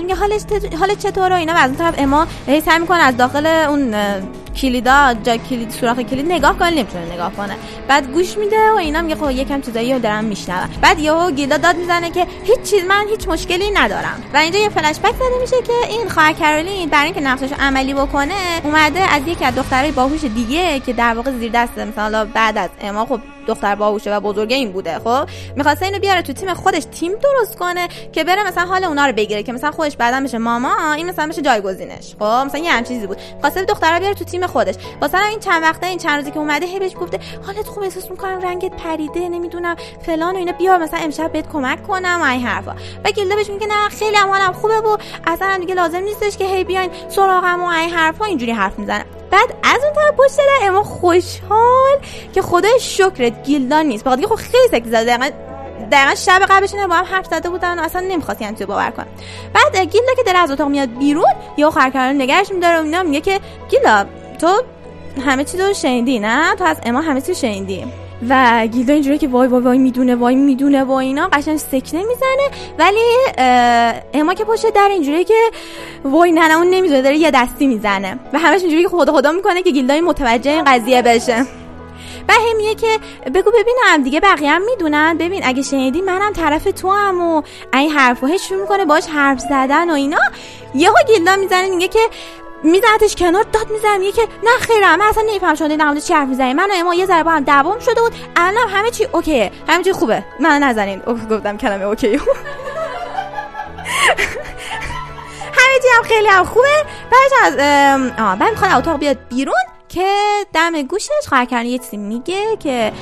میگه 0.00 0.14
حالش 0.14 0.42
تت- 0.42 0.74
حالت 0.74 0.98
چطوره؟ 0.98 1.36
اینا 1.36 1.52
و 1.52 1.56
از 1.56 1.70
اون 1.70 1.78
طرف 1.78 1.94
اما 1.98 2.26
هی 2.46 2.60
سعی 2.60 2.78
می‌کنه 2.78 2.98
از 3.02 3.16
داخل 3.16 3.46
اون 3.46 3.94
کلیدا 4.56 5.14
جا 5.24 5.36
کلید 5.36 5.70
سوراخ 5.70 6.00
کلید 6.00 6.26
نگاه 6.32 6.58
کنه 6.58 6.70
نمی‌تونه 6.70 7.14
نگاه 7.14 7.32
کنه. 7.32 7.56
بعد 7.88 8.12
گوش 8.12 8.38
میده 8.38 8.70
و 8.72 8.74
اینا 8.74 9.02
میگه 9.02 9.14
خب 9.14 9.30
یکم 9.30 9.60
چیزایی 9.60 9.92
رو 9.92 9.98
دارم 9.98 10.24
میشنوم. 10.24 10.68
بعد 10.80 10.98
یهو 10.98 11.30
گیلدا 11.30 11.56
داد 11.56 11.76
می‌زنه 11.76 12.10
که 12.10 12.26
هیچ 12.44 12.70
چیز 12.70 12.84
من 12.84 13.04
هیچ 13.10 13.28
مشکلی 13.28 13.70
ندارم. 13.70 14.22
و 14.34 14.36
اینجا 14.36 14.58
یه 14.58 14.68
فلش 14.68 14.98
بک 14.98 15.14
زده 15.14 15.40
میشه 15.40 15.56
که 15.66 15.72
این 15.90 16.08
خواهر 16.08 16.32
کرولین 16.32 16.88
برای 16.88 17.04
اینکه 17.04 17.20
نقشش 17.20 17.52
عملی 17.60 17.94
بکنه 17.94 18.34
اومده 18.64 19.00
از 19.00 19.22
یکی 19.26 19.44
از 19.44 19.54
دخترای 19.54 19.92
باهوش 19.92 20.24
دیگه 20.24 20.80
که 20.80 20.92
در 20.92 21.14
واقع 21.14 21.30
زیر 21.30 21.52
دست 21.54 21.78
مثلا 21.78 22.24
بعد 22.24 22.58
از 22.58 22.70
اما 22.80 23.06
خب 23.06 23.20
دختر 23.46 23.74
باهوشه 23.74 24.16
و 24.16 24.20
بزرگه 24.20 24.56
این 24.56 24.72
بوده 24.72 24.98
خب؟ 24.98 25.28
می‌خواسته 25.56 25.86
اینو 25.86 25.98
بیاره 25.98 26.22
تو 26.22 26.32
تیم 26.32 26.54
خودش 26.54 26.84
تیم 26.84 27.12
درست 27.12 27.58
کنه 27.58 27.88
که 28.12 28.24
بره 28.24 28.46
مثلا 28.46 28.64
حال 28.64 28.84
اونا 28.84 29.06
رو 29.06 29.12
بگیره 29.12 29.42
که 29.42 29.52
مثلا 29.52 29.70
خودش 29.70 29.96
بعدا 29.96 30.20
بشه 30.20 30.38
ماما 30.38 30.92
این 30.92 31.06
مثلا 31.06 31.26
بشه 31.26 31.42
جایگزینش 31.42 32.14
خب؟ 32.18 32.24
مثلا 32.24 32.60
یه 32.60 32.72
همچین 32.72 32.96
چیزی 32.96 33.06
بود. 33.06 33.18
خواسته 33.40 33.64
دخترا 33.64 33.98
بیاره 33.98 34.14
تو 34.14 34.24
تیم 34.24 34.46
خودش. 34.46 34.74
واسه 35.00 35.18
همین 35.18 35.40
چند 35.40 35.62
وقته 35.62 35.86
این 35.86 35.98
چند 35.98 36.18
روزی 36.18 36.30
که 36.30 36.38
اومده 36.38 36.66
هی 36.66 36.78
بهش 36.78 36.92
گفته 37.00 37.20
حالت 37.46 37.66
خوب 37.66 37.82
احساس 37.82 38.10
می‌کنم 38.10 38.40
رنگت 38.40 38.76
پریده 38.76 39.28
نمی‌دونم 39.28 39.76
فلان 40.06 40.34
و 40.34 40.38
اینا. 40.38 40.52
بیا 40.52 40.78
مثلا 40.78 41.00
امشب 41.00 41.32
بهت 41.32 41.48
کمک 41.52 41.86
کنم 41.86 42.18
و 42.22 42.24
این 42.24 42.46
حرفا. 42.46 42.76
و 43.04 43.10
گیلدا 43.10 43.36
بهش 43.36 43.50
میگه 43.50 43.66
نه 43.66 43.88
خیلی 43.88 44.16
هم 44.16 44.28
حالم 44.28 44.52
خوبه 44.52 44.80
و 44.80 44.96
اصلا 45.26 45.58
دیگه 45.60 45.74
لازم 45.74 45.98
نیستش 45.98 46.36
که 46.36 46.44
هی 46.44 46.64
بیاین 46.64 46.90
سراغم 47.08 47.62
و 47.62 47.66
این 47.66 47.90
حرفا. 47.90 48.24
اینجوری 48.24 48.52
حرف 48.52 48.78
می‌زنه. 48.78 49.04
بعد 49.36 49.56
از 49.62 49.84
اون 49.84 49.92
طرف 49.94 50.14
پشت 50.16 50.36
در 50.36 50.68
اما 50.68 50.82
خوشحال 50.82 51.98
که 52.34 52.42
خدای 52.42 52.78
شکرت 52.80 53.42
گیلدان 53.44 53.86
نیست. 53.86 54.04
بخاطر 54.04 54.26
خب 54.26 54.34
خیلی 54.34 54.68
سکتی 54.70 54.90
زده. 54.90 55.16
دقیقا 55.92 56.14
شب 56.14 56.40
قبلش 56.48 56.74
با 56.88 56.94
هم 56.94 57.04
حرف 57.04 57.26
زده 57.26 57.48
بودن 57.48 57.78
و 57.78 57.82
اصلا 57.82 58.00
نمی‌خواست 58.00 58.42
یعنی 58.42 58.56
تو 58.56 58.66
باور 58.66 58.90
کنه 58.90 59.06
بعد 59.54 59.76
گیلدا 59.76 60.14
که 60.16 60.22
داره 60.26 60.38
از 60.38 60.50
اتاق 60.50 60.68
میاد 60.68 60.88
بیرون 60.98 61.32
یا 61.56 61.70
خرکران 61.70 62.22
نگرش 62.22 62.50
میداره 62.50 62.80
و 62.80 62.82
اینا 62.82 63.02
میگه 63.02 63.20
که 63.20 63.40
گیلدا 63.70 64.04
تو 64.40 64.62
همه 65.26 65.44
چیز 65.44 65.60
رو 65.60 65.74
شنیدی 65.74 66.18
نه؟ 66.18 66.54
تو 66.54 66.64
از 66.64 66.76
اما 66.82 67.00
همه 67.00 67.20
رو 67.28 67.34
شنیدی. 67.34 67.86
و 68.28 68.66
گیلدا 68.66 68.92
اینجوری 68.92 69.18
که 69.18 69.28
وای 69.28 69.48
وای 69.48 69.62
وای 69.62 69.78
می‌دونه 69.78 70.14
وای 70.14 70.34
می‌دونه 70.34 70.84
با 70.84 71.00
اینا. 71.00 71.28
قشنگ 71.32 71.56
سکته 71.56 71.98
می‌زنه 71.98 72.50
ولی 72.78 73.00
اما 74.14 74.34
که 74.34 74.44
پشت 74.44 74.72
در 74.74 74.88
اینجوری 74.92 75.24
که 75.24 75.50
وای 76.04 76.32
نه 76.32 76.48
نه 76.48 76.56
اون 76.56 76.70
نمی‌دونه 76.70 77.02
داره 77.02 77.16
یه 77.16 77.30
دستی 77.30 77.66
می‌زنه. 77.66 78.18
و 78.32 78.38
همش 78.38 78.60
اینجوری 78.60 78.82
که 78.82 78.88
خدا 78.88 79.12
خدا 79.12 79.32
می‌کنه 79.32 79.62
که 79.62 79.70
گیلدا 79.70 80.00
متوجه 80.00 80.50
این 80.50 80.64
قضیه 80.64 81.02
بشه. 81.02 81.46
و 82.28 82.32
هم 82.32 82.56
میگه 82.56 82.74
که 82.74 82.98
بگو 83.34 83.50
ببینم 83.50 84.04
دیگه 84.04 84.20
بقیه 84.20 84.50
هم 84.50 84.62
می‌دونن. 84.62 85.18
ببین 85.18 85.42
اگه 85.44 85.62
شنیدی 85.62 86.00
منم 86.00 86.32
طرف 86.32 86.64
تو 86.64 86.90
هم 86.90 87.20
و 87.20 87.42
این 87.74 87.90
حرفا 87.90 88.26
هیچ 88.26 88.52
می‌کنه 88.52 88.84
باش 88.84 89.06
حرف 89.06 89.40
زدن 89.40 89.90
و 89.90 89.92
اینا 89.92 90.18
یهو 90.74 90.94
گیلدا 91.06 91.36
می‌زنه 91.36 91.70
میگه 91.70 91.88
که 91.88 91.98
میزنتش 92.62 93.16
کنار 93.16 93.42
داد 93.52 93.70
می‌زنه 93.70 93.96
میگه 93.98 94.12
که 94.12 94.22
نه 94.44 94.50
خیرم 94.60 94.98
من 94.98 95.06
اصلا 95.06 95.22
نمیفهم 95.22 95.54
شما 95.54 95.68
در 95.68 96.00
چی 96.00 96.14
حرف 96.14 96.28
می‌زنی 96.28 96.54
من 96.54 96.70
و 96.70 96.74
اما 96.74 96.94
یه 96.94 97.06
ذره 97.06 97.22
با 97.22 97.30
هم 97.30 97.44
دعوام 97.44 97.78
شده 97.78 98.00
بود. 98.00 98.12
الانم 98.36 98.68
همه 98.68 98.90
چی 98.90 99.04
اوکیه. 99.12 99.52
همه 99.68 99.84
چی 99.84 99.92
خوبه. 99.92 100.24
من 100.40 100.62
نزنین. 100.62 101.02
اوه، 101.06 101.26
گفتم 101.26 101.56
کلمه 101.56 101.84
اوکی 101.84 102.16
همه 105.58 105.78
چی 105.82 105.88
هم 105.96 106.02
خیلی 106.02 106.28
هم 106.28 106.44
خوبه. 106.44 106.84
بعدش 107.10 107.32
از 107.42 107.54
آه 108.18 108.38
بعد 108.38 108.50
می‌خواد 108.50 108.72
اتاق 108.78 108.98
بیاد 108.98 109.18
بیرون 109.28 109.54
که 109.88 110.06
دم 110.52 110.82
گوشش 110.82 111.10
خواهر 111.28 111.44
کردن 111.44 111.66
یه 111.66 111.78
چیزی 111.78 111.96
میگه 111.96 112.56
که 112.56 112.92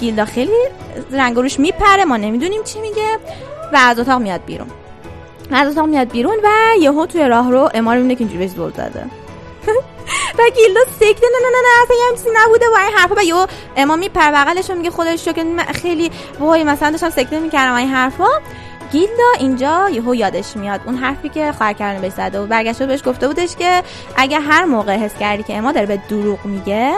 گیلدا 0.00 0.24
خیلی 0.24 0.68
رنگ 1.10 1.36
روش 1.36 1.60
میپره. 1.60 2.04
ما 2.04 2.16
نمی‌دونیم 2.16 2.62
چی 2.62 2.80
میگه. 2.80 3.18
و 3.72 3.76
از 3.76 3.98
اتاق 3.98 4.20
میاد 4.20 4.44
بیرون. 4.44 4.70
از 5.50 5.72
اتاق 5.72 5.86
میاد 5.86 6.12
بیرون 6.12 6.36
و 6.44 6.48
یهو 6.80 7.06
توی 7.06 7.28
راه 7.28 7.50
رو 7.50 7.70
اما 7.74 7.94
رو 7.94 8.00
می‌بینه 8.00 8.14
که 8.14 8.20
اینجوری 8.20 8.38
بهش 8.38 8.50
زل 8.50 8.70
زده. 8.70 9.04
و 10.38 10.42
گیلدا 10.56 10.80
سکته 11.00 11.26
نه 11.26 11.38
نه 11.42 11.48
نه 11.48 11.58
نه 11.62 11.82
اصلا 11.82 11.96
یه 11.96 12.16
چیزی 12.16 12.30
نبوده. 12.34 12.66
و 12.66 12.78
این 12.78 12.92
حرفا. 12.96 13.14
و 13.14 13.24
یهو 13.24 13.46
اما 13.76 13.96
میپره 13.96 14.32
بغلش 14.32 14.70
میگه 14.70 14.90
خودش 14.90 15.26
رو 15.26 15.32
که 15.32 15.44
خیلی 15.74 16.10
وای 16.40 16.64
مثلا 16.64 16.90
داشتم 16.90 17.10
سکته 17.10 17.38
می‌کردم 17.40 17.74
این 17.74 17.88
حرفا. 17.88 18.28
گیلدا 18.92 19.32
اینجا 19.38 19.88
یهو 19.92 20.14
یادش 20.14 20.56
میاد. 20.56 20.80
اون 20.86 20.94
حرفی 20.94 21.28
که 21.28 21.52
خواهر 21.52 21.72
کردن 21.72 22.00
بهش 22.00 22.12
زده 22.12 22.40
و 22.40 22.46
برگشته 22.46 22.86
بهش 22.86 23.00
گفته 23.06 23.28
بودش 23.28 23.56
که 23.56 23.82
اگه 24.16 24.40
هر 24.40 24.64
موقع 24.64 24.96
حس 24.96 25.14
کردی 25.20 25.42
که 25.42 25.56
اما 25.56 25.72
داره 25.72 25.86
به 25.86 25.96
دروغ 26.08 26.44
میگه 26.44 26.94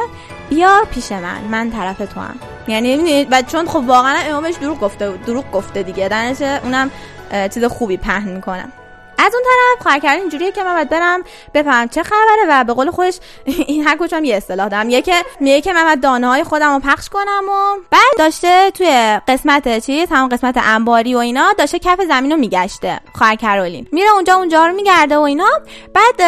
بیا 0.51 0.83
پیش 0.91 1.13
من. 1.13 1.41
من 1.51 1.71
طرف 1.71 1.99
تو 1.99 2.21
هم 2.21 2.37
یعنی 2.69 3.25
و 3.31 3.43
چون 3.43 3.67
خب 3.67 3.85
واقعا 3.87 4.17
اما 4.31 4.41
بهش 4.41 4.55
دروغ 4.55 4.81
گفته 4.81 5.13
دروغ 5.27 5.51
گفته 5.53 5.83
دیگه. 5.83 6.09
درنش 6.09 6.43
اونم 6.43 6.91
چیز 7.35 7.65
خوبی 7.65 7.97
پهن 7.97 8.29
می‌کنم. 8.29 8.73
از 9.19 9.35
اون 9.35 9.43
طرف 9.45 9.83
خواهر 9.83 9.99
کردن 9.99 10.21
اینجوریه 10.21 10.53
که 10.53 10.63
من 10.63 10.75
باید 10.75 10.89
برم 10.89 11.23
بفهم 11.55 11.89
چه 11.89 12.03
خبره 12.03 12.45
و 12.49 12.65
به 12.65 12.73
قول 12.73 12.91
خودش 12.91 13.19
این 13.67 13.89
هر 13.89 13.97
کجا 13.97 14.17
هم 14.17 14.25
یه 14.25 14.37
اصطلاح 14.37 14.69
دارم. 14.69 14.87
میگه 14.87 15.03
که 15.03 15.15
میگه 15.41 15.61
که 15.61 15.73
من 15.73 15.85
باید 15.85 16.01
دانه 16.01 16.29
های 16.29 16.45
خودم 16.45 16.75
رو 16.75 16.81
پخش 16.81 17.09
کنم 17.09 17.45
و 17.49 17.81
بعد 17.91 18.19
داشته 18.19 18.71
توی 18.71 19.21
قسمت 19.29 19.87
چیز 19.87 20.09
همون 20.11 20.29
قسمت 20.29 20.55
انباری 20.63 21.15
و 21.15 21.19
اینا 21.19 21.53
داشته 21.59 21.79
کف 21.79 22.01
زمین 22.09 22.33
رو 22.33 22.37
میگشته 22.37 23.01
خواهر 23.15 23.35
کرولین 23.35 23.87
میره 23.93 24.11
اونجا 24.11 24.35
اونجا 24.35 24.67
رو 24.67 24.73
میگرده 24.73 25.17
و 25.17 25.21
اینا. 25.21 25.49
بعد 25.95 26.21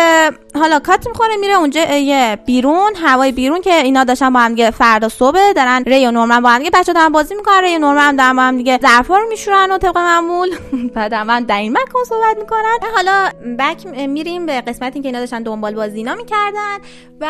حالا 0.54 0.78
کات 0.78 1.06
می‌خوره 1.08 1.36
میره 1.36 1.54
اونجا 1.54 1.80
یه 1.82 2.38
بیرون 2.46 2.96
هوای 2.96 3.32
بیرون 3.32 3.60
که 3.60 3.74
اینا 3.74 4.04
داشتن 4.04 4.32
با 4.32 4.40
هم 4.40 4.48
دیگه 4.48 4.70
فردا 4.70 5.08
صبح 5.08 5.52
دارن 5.52 5.84
ری 5.86 6.06
و 6.06 6.10
نورمن 6.10 6.40
با 6.40 6.48
هم 6.48 6.58
دیگه 6.58 6.70
بچه 6.70 6.92
دارن 6.92 7.08
بازی 7.08 7.34
می‌کنن 7.34 7.60
ری 7.60 7.76
و 7.76 7.78
نورمن 7.78 8.16
دارن 8.16 8.36
با 8.36 8.42
هم 8.42 8.56
دیگه 8.56 8.78
ظرفا 8.82 9.18
رو 9.18 9.28
میشورن 9.28 9.72
و 9.72 9.78
طبق 9.78 9.98
معمول. 9.98 10.48
بعد 10.94 11.12
هم 11.12 11.40
در 11.40 11.58
این 11.58 11.72
مکان 11.72 12.04
صحبت 12.08 12.36
می‌کنن 12.38 12.75
حالا 12.96 13.30
بک 13.58 13.86
میریم 13.86 14.46
به 14.46 14.60
قسمتی 14.60 15.00
که 15.00 15.08
اینا 15.08 15.18
داشتن 15.18 15.42
دنبال 15.42 15.74
بازی 15.74 15.96
اینا 15.96 16.14
می‌کردن 16.14 16.76
و 17.20 17.26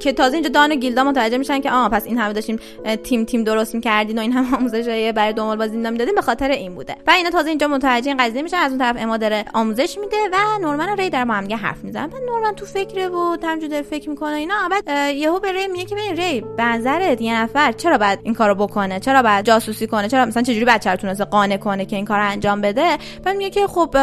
که 0.00 0.12
تازه 0.12 0.34
اینجا 0.34 0.50
دان 0.50 0.72
و 0.72 0.74
گیلدا 0.74 1.04
متوجه 1.04 1.38
میشن 1.38 1.60
که 1.60 1.70
آه 1.70 1.88
پس 1.88 2.06
این 2.06 2.18
همه 2.18 2.32
داشتیم 2.32 2.58
تیم 3.04 3.24
تیم 3.24 3.44
درست 3.44 3.74
می‌کردین 3.74 4.18
و 4.18 4.20
این 4.20 4.32
هم 4.32 4.54
آموزش 4.54 5.12
برای 5.14 5.32
دنبال 5.32 5.56
بازی 5.56 5.76
اینا 5.76 5.90
می‌دادین 5.90 6.14
به 6.14 6.22
خاطر 6.22 6.50
این 6.50 6.74
بوده. 6.74 6.96
و 7.06 7.10
اینا 7.10 7.30
تازه 7.30 7.48
اینجا 7.48 7.68
متوجه 7.68 8.08
این 8.08 8.16
قضیه 8.16 8.42
میشن 8.42 8.56
از 8.56 8.70
اون 8.70 8.78
طرف 8.78 8.96
اما 8.98 9.16
داره 9.16 9.44
آموزش 9.54 9.98
میده 10.00 10.16
و 10.32 10.58
نورمن 10.60 10.88
و 10.88 10.94
ری 10.94 11.10
در 11.10 11.24
با 11.24 11.34
هم 11.34 11.52
حرف 11.52 11.84
می‌زنن. 11.84 12.06
بعد 12.06 12.22
نورمن 12.22 12.54
تو 12.54 12.66
فکره 12.66 13.08
بود 13.08 13.44
همینجوری 13.44 13.70
داره 13.70 13.82
فکر 13.82 14.10
می‌کنه 14.10 14.34
اینا. 14.34 14.54
بعد 14.70 15.14
یهو 15.14 15.40
به 15.40 15.52
ری 15.52 15.68
میگه 15.68 15.84
که 15.84 15.94
ببین 15.94 16.16
ری 16.16 16.40
به 16.56 16.64
نظرت 16.64 17.20
یه 17.20 17.42
نفر 17.42 17.72
چرا 17.72 17.98
باید 17.98 18.18
این 18.22 18.34
کارو 18.34 18.54
بکنه؟ 18.54 19.00
چرا 19.00 19.22
باید 19.22 19.44
جاسوسی 19.44 19.86
کنه؟ 19.86 20.08
چرا 20.08 20.24
مثلا 20.24 20.42
چجوری 20.42 20.64
بچه 20.64 20.90
رو 20.90 20.96
تونسته 20.96 21.24
کنه 21.58 21.84
که 21.84 21.96
این 21.96 22.04
کارو 22.04 22.30
انجام 22.30 22.60
بده؟ 22.60 22.98
بعد 23.24 23.36
میگه 23.36 23.50
که 23.50 23.66
خب 23.66 23.96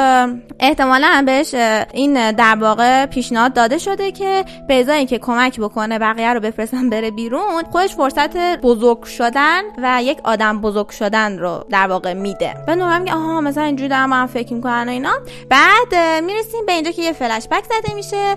احتمالا 0.59 1.23
بهش 1.25 1.53
این 1.93 2.31
در 2.31 2.55
واقع 2.55 3.05
پیشنهاد 3.05 3.53
داده 3.53 3.77
شده 3.77 4.11
که 4.11 4.45
به 4.67 4.79
ازای 4.79 4.97
اینکه 4.97 5.19
کمک 5.19 5.59
بکنه 5.59 5.99
بقیه 5.99 6.33
رو 6.33 6.39
بفرستن 6.39 6.89
بره 6.89 7.11
بیرون 7.11 7.63
خودش 7.71 7.95
فرصت 7.95 8.37
بزرگ 8.37 9.03
شدن 9.03 9.61
و 9.77 10.03
یک 10.03 10.17
آدم 10.23 10.61
بزرگ 10.61 10.89
شدن 10.89 11.39
رو 11.39 11.65
در 11.69 11.87
واقع 11.87 12.13
میده. 12.13 12.53
و 12.67 12.75
نورمن 12.75 13.01
میگه 13.01 13.13
آها 13.13 13.41
مثلا 13.41 13.63
اینجوری 13.63 13.89
دارم 13.89 14.13
هم 14.13 14.27
فکر 14.27 14.53
می‌کنن 14.53 14.85
و 14.87 14.91
اینا. 14.91 15.13
بعد 15.49 16.21
می‌رسیم 16.23 16.65
به 16.65 16.71
اینجا 16.73 16.91
که 16.91 17.01
یه 17.01 17.13
فلش 17.13 17.47
بک 17.47 17.63
زده 17.63 17.95
میشه 17.95 18.35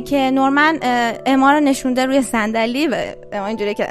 که 0.00 0.30
نورمن 0.30 0.78
اما 1.26 1.52
رو 1.52 1.60
نشونده 1.60 2.06
روی 2.06 2.22
صندلی 2.22 2.86
و 2.86 2.96
اینجوری 3.46 3.74
که 3.74 3.88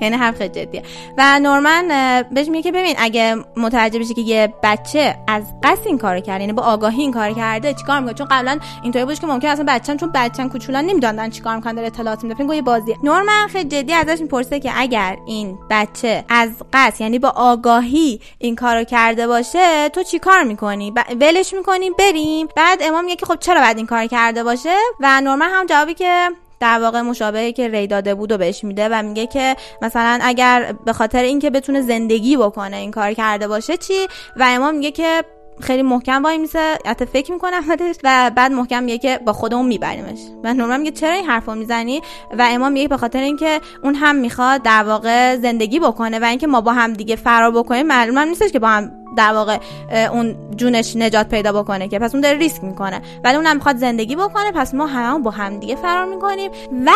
یعنی 0.00 0.16
حرف 0.16 0.42
جدیه. 0.42 0.82
و 1.18 1.40
نورمن 1.40 1.88
بهش 2.30 2.48
میگه 2.48 2.62
که 2.62 2.72
ببین 2.72 2.94
اگه 2.98 3.36
متوجه 3.56 3.98
بشی 3.98 4.14
که 4.14 4.20
یه 4.20 4.54
بچه 4.62 5.16
از 5.28 5.42
قصد 5.62 5.86
این 5.86 5.98
کارو 5.98 6.20
کرده 6.20 6.40
یعنی 6.40 6.52
با 6.52 6.62
آگاهی 6.80 7.02
این 7.02 7.12
کار 7.12 7.32
کرده 7.32 7.74
چیکار 7.74 8.00
می‌کنه؟ 8.00 8.14
چون 8.14 8.26
قبلا 8.30 8.58
اینطوری 8.82 9.04
بود 9.04 9.18
که 9.18 9.26
ممکن 9.26 9.48
اصلا 9.48 9.64
بچه‌ن 9.68 9.96
چون 9.96 10.10
بچه‌ن 10.14 10.48
کوچولان 10.48 10.84
نمی‌دونن 10.84 11.30
چیکار 11.30 11.56
می‌کنن 11.56 11.74
داره 11.74 11.86
اطلاعات 11.86 12.24
میده. 12.24 12.34
فکر 12.34 12.54
یه 12.54 12.62
بازیه 12.62 12.96
نورمن 13.02 13.46
خیلی 13.52 13.68
جدی 13.68 13.92
ازش 13.92 14.20
می‌پرسه 14.20 14.60
که 14.60 14.72
اگر 14.76 15.16
این 15.26 15.58
بچه 15.70 16.24
از 16.28 16.50
قصد 16.72 17.00
یعنی 17.00 17.18
با 17.18 17.28
آگاهی 17.28 18.20
این 18.38 18.56
کارو 18.56 18.84
کرده 18.84 19.26
باشه 19.26 19.88
تو 19.88 20.02
چیکار 20.02 20.42
می‌کنی؟ 20.42 20.92
ولش 21.20 21.54
می‌کنی 21.54 21.90
بریم. 21.90 22.48
بعد 22.56 22.78
امام 22.82 23.04
میگه 23.04 23.16
که 23.16 23.26
خب 23.26 23.36
چرا 23.40 23.60
بعد 23.60 23.76
این 23.76 23.86
کار 23.86 24.06
کرده 24.06 24.44
باشه؟ 24.44 24.76
و 25.00 25.20
نورمن 25.20 25.50
هم 25.50 25.66
جوابی 25.66 25.94
که 25.94 26.28
در 26.60 26.78
واقع 26.78 27.00
مشابهی 27.00 27.52
که 27.52 27.68
ری 27.68 27.86
داده 27.86 28.14
بود 28.14 28.32
و 28.32 28.38
بهش 28.38 28.64
میده 28.64 28.88
و 28.88 29.02
میگه 29.02 29.26
که 29.26 29.56
مثلا 29.82 30.18
اگر 30.22 30.74
به 30.84 30.92
خاطر 30.92 31.22
اینکه 31.22 31.50
بتونه 31.50 31.82
زندگی 31.82 32.36
بکنه 32.36 32.76
این 32.76 32.90
کار 32.90 33.12
کرده 33.12 33.48
باشه 33.48 33.76
چی؟ 33.76 34.06
و 34.36 34.44
امام 34.48 34.74
میگه 34.74 34.90
که 34.90 35.24
خیلی 35.60 35.82
محکم 35.82 36.22
وای 36.22 36.38
میسه. 36.38 36.78
حتی 36.86 37.06
فکر 37.06 37.32
می‌کنه 37.32 37.56
اولش 37.56 37.96
و 38.04 38.30
بعد 38.36 38.52
محکم 38.52 38.82
میگه 38.82 38.98
که 38.98 39.20
با 39.26 39.32
خودمون 39.32 39.66
میبریمش. 39.66 40.18
و 40.44 40.54
نورمن 40.54 40.80
میگه 40.80 40.90
چرا 40.90 41.12
این 41.12 41.24
حرفو 41.24 41.54
می‌زنی؟ 41.54 42.00
و 42.38 42.48
اما 42.50 42.68
میگه 42.68 42.88
به 42.88 42.96
خاطر 42.96 43.20
اینکه 43.20 43.60
اون 43.82 43.94
هم 43.94 44.16
می‌خواد 44.16 44.62
در 44.62 44.82
واقع 44.82 45.36
زندگی 45.36 45.80
بکنه 45.80 46.18
و 46.18 46.24
اینکه 46.24 46.46
ما 46.46 46.60
با 46.60 46.72
هم 46.72 46.92
دیگه 46.92 47.16
فرار 47.16 47.50
بکنیم 47.50 47.86
معلوم 47.86 48.18
نیستش 48.18 48.52
که 48.52 48.58
با 48.58 48.68
هم 48.68 48.92
در 49.16 49.32
واقع 49.32 49.58
اون 50.12 50.36
جونش 50.56 50.96
نجات 50.96 51.28
پیدا 51.28 51.62
بکنه 51.62 51.88
که 51.88 51.98
پس 51.98 52.14
اون 52.14 52.20
داره 52.20 52.38
ریسک 52.38 52.64
می‌کنه. 52.64 53.00
ولی 53.24 53.36
اونم 53.36 53.56
می‌خواد 53.56 53.76
زندگی 53.76 54.16
بکنه 54.16 54.52
پس 54.54 54.74
ما 54.74 54.86
همه 54.86 55.18
با 55.18 55.30
هم 55.30 55.58
دیگه 55.58 55.76
فرار 55.76 56.04
می‌کنیم 56.04 56.50
و 56.86 56.90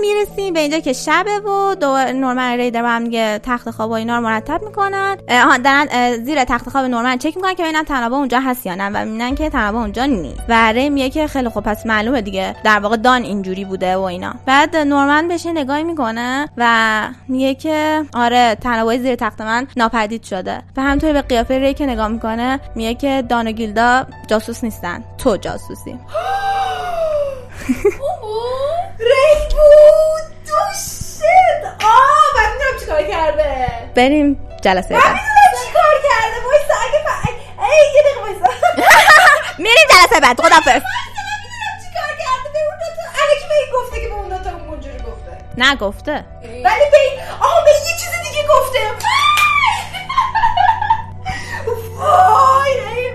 می‌رسیم 0.00 0.54
به 0.54 0.60
اینجا 0.60 0.78
که 0.78 0.92
شبه 0.92 1.38
و 1.38 1.74
دوباره 1.74 2.12
نورمن 2.12 2.56
ریدر 2.56 2.82
با 2.82 2.88
هم 2.88 3.04
دیگه 3.04 3.40
تخت 3.42 3.70
خواب 3.70 3.90
و 3.90 3.92
اینا 3.92 4.16
رو 4.16 4.22
مرتب 4.22 4.62
می‌کنن. 4.62 5.16
دارن 5.64 6.16
زیر 6.24 6.44
تخت 6.44 6.68
خواب 6.68 6.84
نورمن 6.84 7.18
چک 7.18 7.36
می‌کنن 7.36 7.54
که 7.54 7.62
ببینن 7.62 7.84
تنابه 7.84 8.14
اونجا 8.14 8.40
هست 8.40 8.66
یا 8.66 8.74
نه 8.74 8.90
و 8.94 9.04
می‌بینن 9.04 9.34
که 9.34 9.50
تنابه 9.50 9.78
اونجا 9.78 10.04
نیست. 10.04 10.40
و 10.48 10.72
ری 10.72 10.90
میگه 10.90 11.10
که 11.10 11.26
خیلی 11.26 11.48
خوب 11.48 11.64
پس 11.64 11.86
معلومه 11.86 12.20
دیگه 12.20 12.56
در 12.64 12.78
واقع 12.78 12.96
دان 12.96 13.22
اینجوری 13.22 13.64
بوده 13.64 13.96
و 13.96 14.00
اینا. 14.00 14.34
بعد 14.46 14.76
نورمن 14.76 15.28
بهش 15.28 15.44
یه 15.44 15.52
نگاهی 15.52 15.84
می‌کنه 15.84 16.48
و 16.56 17.02
میگه 17.28 17.54
که 17.54 18.04
آره 18.14 18.54
تنابه 18.54 18.98
زیر 18.98 19.14
تخت 19.14 19.40
من 19.40 19.66
ناپدید 19.76 20.22
شده. 20.22 20.62
و 20.76 20.82
همینطور 20.82 21.12
به 21.12 21.22
قیافه 21.22 21.49
ری 21.58 21.74
که 21.74 21.86
نگاه 21.86 22.08
می‌کنه 22.08 22.60
میگه 22.74 22.94
که 22.94 23.24
دان 23.28 23.48
و 23.48 23.52
گیلدا 23.52 24.06
جاسوس 24.26 24.64
نیستن. 24.64 25.04
تو 25.18 25.36
جاسوسی. 25.36 25.98
ری 28.98 29.34
بود 29.50 30.24
تو 30.46 30.56
شد 30.78 31.66
آه 31.84 32.26
من 32.36 32.52
می‌دونم 32.52 32.80
چیکار 32.80 33.02
کرده. 33.02 33.66
بریم 33.94 34.48
جلسه 34.62 34.94
بعد 34.94 35.02
می‌دونم 35.04 35.66
چیکار 35.66 35.94
کرده. 36.10 36.36
وایسا 36.46 36.74
اگه 36.88 36.98
ف... 37.06 37.28
ای 37.62 37.94
یه 37.94 38.02
دقیقه 38.02 38.20
وایسا. 38.20 38.54
میریم 39.58 39.86
جلسه 39.90 40.20
بعد. 40.20 40.40
خدافظ 40.40 40.82
گفته 43.74 44.00
که 44.00 44.08
به 44.08 44.14
اون 44.14 44.28
دوتا 44.28 44.50
اونجوری 44.50 44.98
گفته. 44.98 45.38
نگفته 45.58 46.24
ولی 46.42 46.90
به 46.90 47.00
این 47.10 47.20
آها 47.40 47.64
به 47.64 47.70
یه 47.70 47.96
چیز 48.00 48.10
دیگه 48.28 48.48
گفته. 48.48 48.78
وای 51.98 52.80
ای 52.96 53.10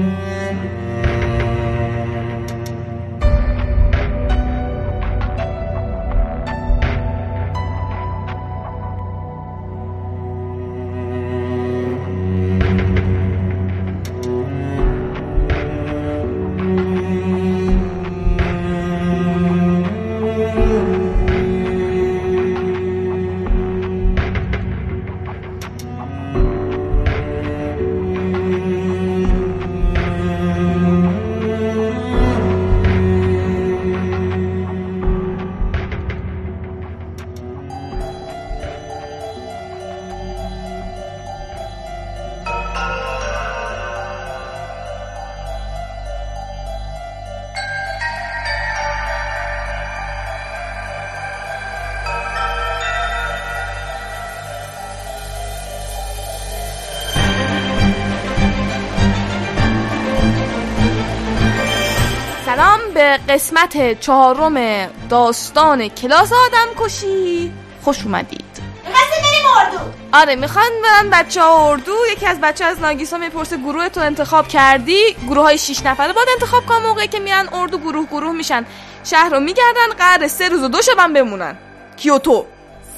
قسمت 63.38 64.00
چهارم 64.00 64.88
داستان 65.10 65.88
کلاس 65.88 66.32
آدم 66.34 66.86
کشی. 66.86 67.54
خوش 67.84 68.04
اومدید. 68.04 68.62
می‌خواستیم 68.88 69.24
بریم 69.24 69.46
اردو؟ 69.58 69.78
آره 70.14 70.36
می‌خوان 70.36 70.70
برن 70.84 71.10
بچه 71.10 71.42
ها 71.42 71.70
اردو. 71.70 71.96
یکی 72.12 72.26
از 72.26 72.42
بچه 72.42 72.66
از 72.66 72.80
ناگیسا 72.80 73.18
می‌پرسه 73.18 73.58
گروه 73.58 73.90
تو 73.90 74.00
انتخاب 74.00 74.48
کردی؟ 74.48 75.16
گروه 75.28 75.44
های 75.44 75.58
شیش 75.58 75.86
نفره 75.86 76.14
باید 76.14 76.28
انتخاب 76.34 76.66
کنن 76.66 76.78
موقعی 76.78 77.08
که 77.08 77.20
میرن 77.20 77.50
اردو 77.54 77.78
گروه 77.78 78.06
گروه 78.06 78.32
میشن. 78.32 78.66
شهر 79.04 79.30
رو 79.30 79.40
میگردن 79.40 79.90
قرار 79.98 80.28
سه 80.28 80.50
روز 80.50 80.64
و 80.64 80.68
دو 80.68 80.82
شبن 80.82 81.14
بمونن. 81.14 81.58
کیوتو. 81.98 82.46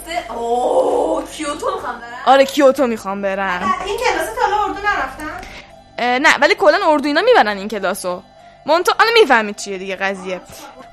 سه 0.06 0.34
اوه 0.34 1.24
کیوتو 1.32 1.72
می‌خوام 1.76 2.00
برم. 2.00 2.22
آره 2.26 2.46
کیوتو 2.46 2.88
می‌خوام 2.88 3.22
برن 3.22 3.74
این 3.86 3.98
کلاس 3.98 4.28
تا 4.36 4.64
اردو 4.64 4.74
نرفتم 4.74 5.42
اه، 5.98 6.20
نه 6.20 6.38
ولی 6.42 6.56
کلا 6.56 6.92
اردو 6.92 7.08
اینا 7.08 7.22
می‌برن 7.22 7.58
این 7.58 7.68
کلاسو. 7.68 8.22
مونتو 8.66 8.92
الان 9.00 9.14
می‌فهمید 9.14 9.56
چیه 9.56 9.78
دیگه 9.78 9.96
قضیه. 9.96 10.42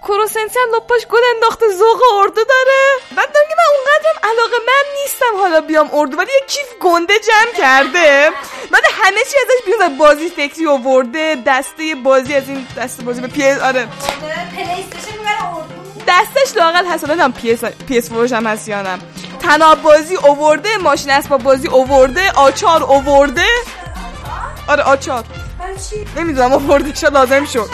کروسنسی 0.03 0.59
هم 0.59 0.77
لپاش 0.77 1.07
گل 1.07 1.19
انداخته 1.35 1.67
ذوق 1.69 2.01
اردو 2.19 2.35
داره. 2.45 2.83
بعد 3.17 3.33
دارم 3.33 3.47
که 3.49 3.55
من 3.59 3.77
اونقدرم 3.77 4.31
علاقه 4.31 4.57
من 4.67 5.03
نیستم 5.03 5.41
حالا 5.41 5.61
بیام 5.61 5.91
اردو 5.93 6.17
ولی 6.19 6.31
یه 6.41 6.47
کیف 6.47 6.67
گنده 6.81 7.15
جمع 7.19 7.53
کرده. 7.59 8.31
بعد 8.71 8.83
همه 8.93 9.17
چی 9.31 9.37
ازش 9.43 9.65
بیرون 9.67 9.99
بازی 9.99 10.29
فکری 10.29 10.67
آورده 10.67 11.37
دسته 11.47 11.95
بازی 12.05 12.35
از 12.35 12.49
این 12.49 12.67
دسته 12.79 13.03
بازی 13.03 13.21
به 13.21 13.27
پی 13.29 13.51
آره. 13.51 13.89
دستش 16.09 16.57
لاقل 16.57 16.87
هست 16.87 17.09
حالا 17.09 17.29
پی 17.29 17.53
اس 17.53 17.65
پی 17.65 17.99
اس 17.99 18.09
فروش 18.09 18.33
هم 18.33 18.47
هست 18.47 18.69
یا 18.69 18.83
نه. 18.83 18.99
تناب 19.41 19.83
بازی 19.83 20.17
اوورده 20.17 20.77
ماشین 20.79 21.11
اسباب 21.11 21.43
بازی 21.43 21.69
اوورده 21.69 22.31
آچار 22.33 22.83
اوورده 22.83 23.47
آره 24.69 24.83
آچار. 24.83 25.25
چی؟ 25.75 26.05
نمی‌دونم 26.17 26.53
آورده 26.53 26.95
شد 26.95 27.13
لازم 27.13 27.45
شد؟ 27.45 27.71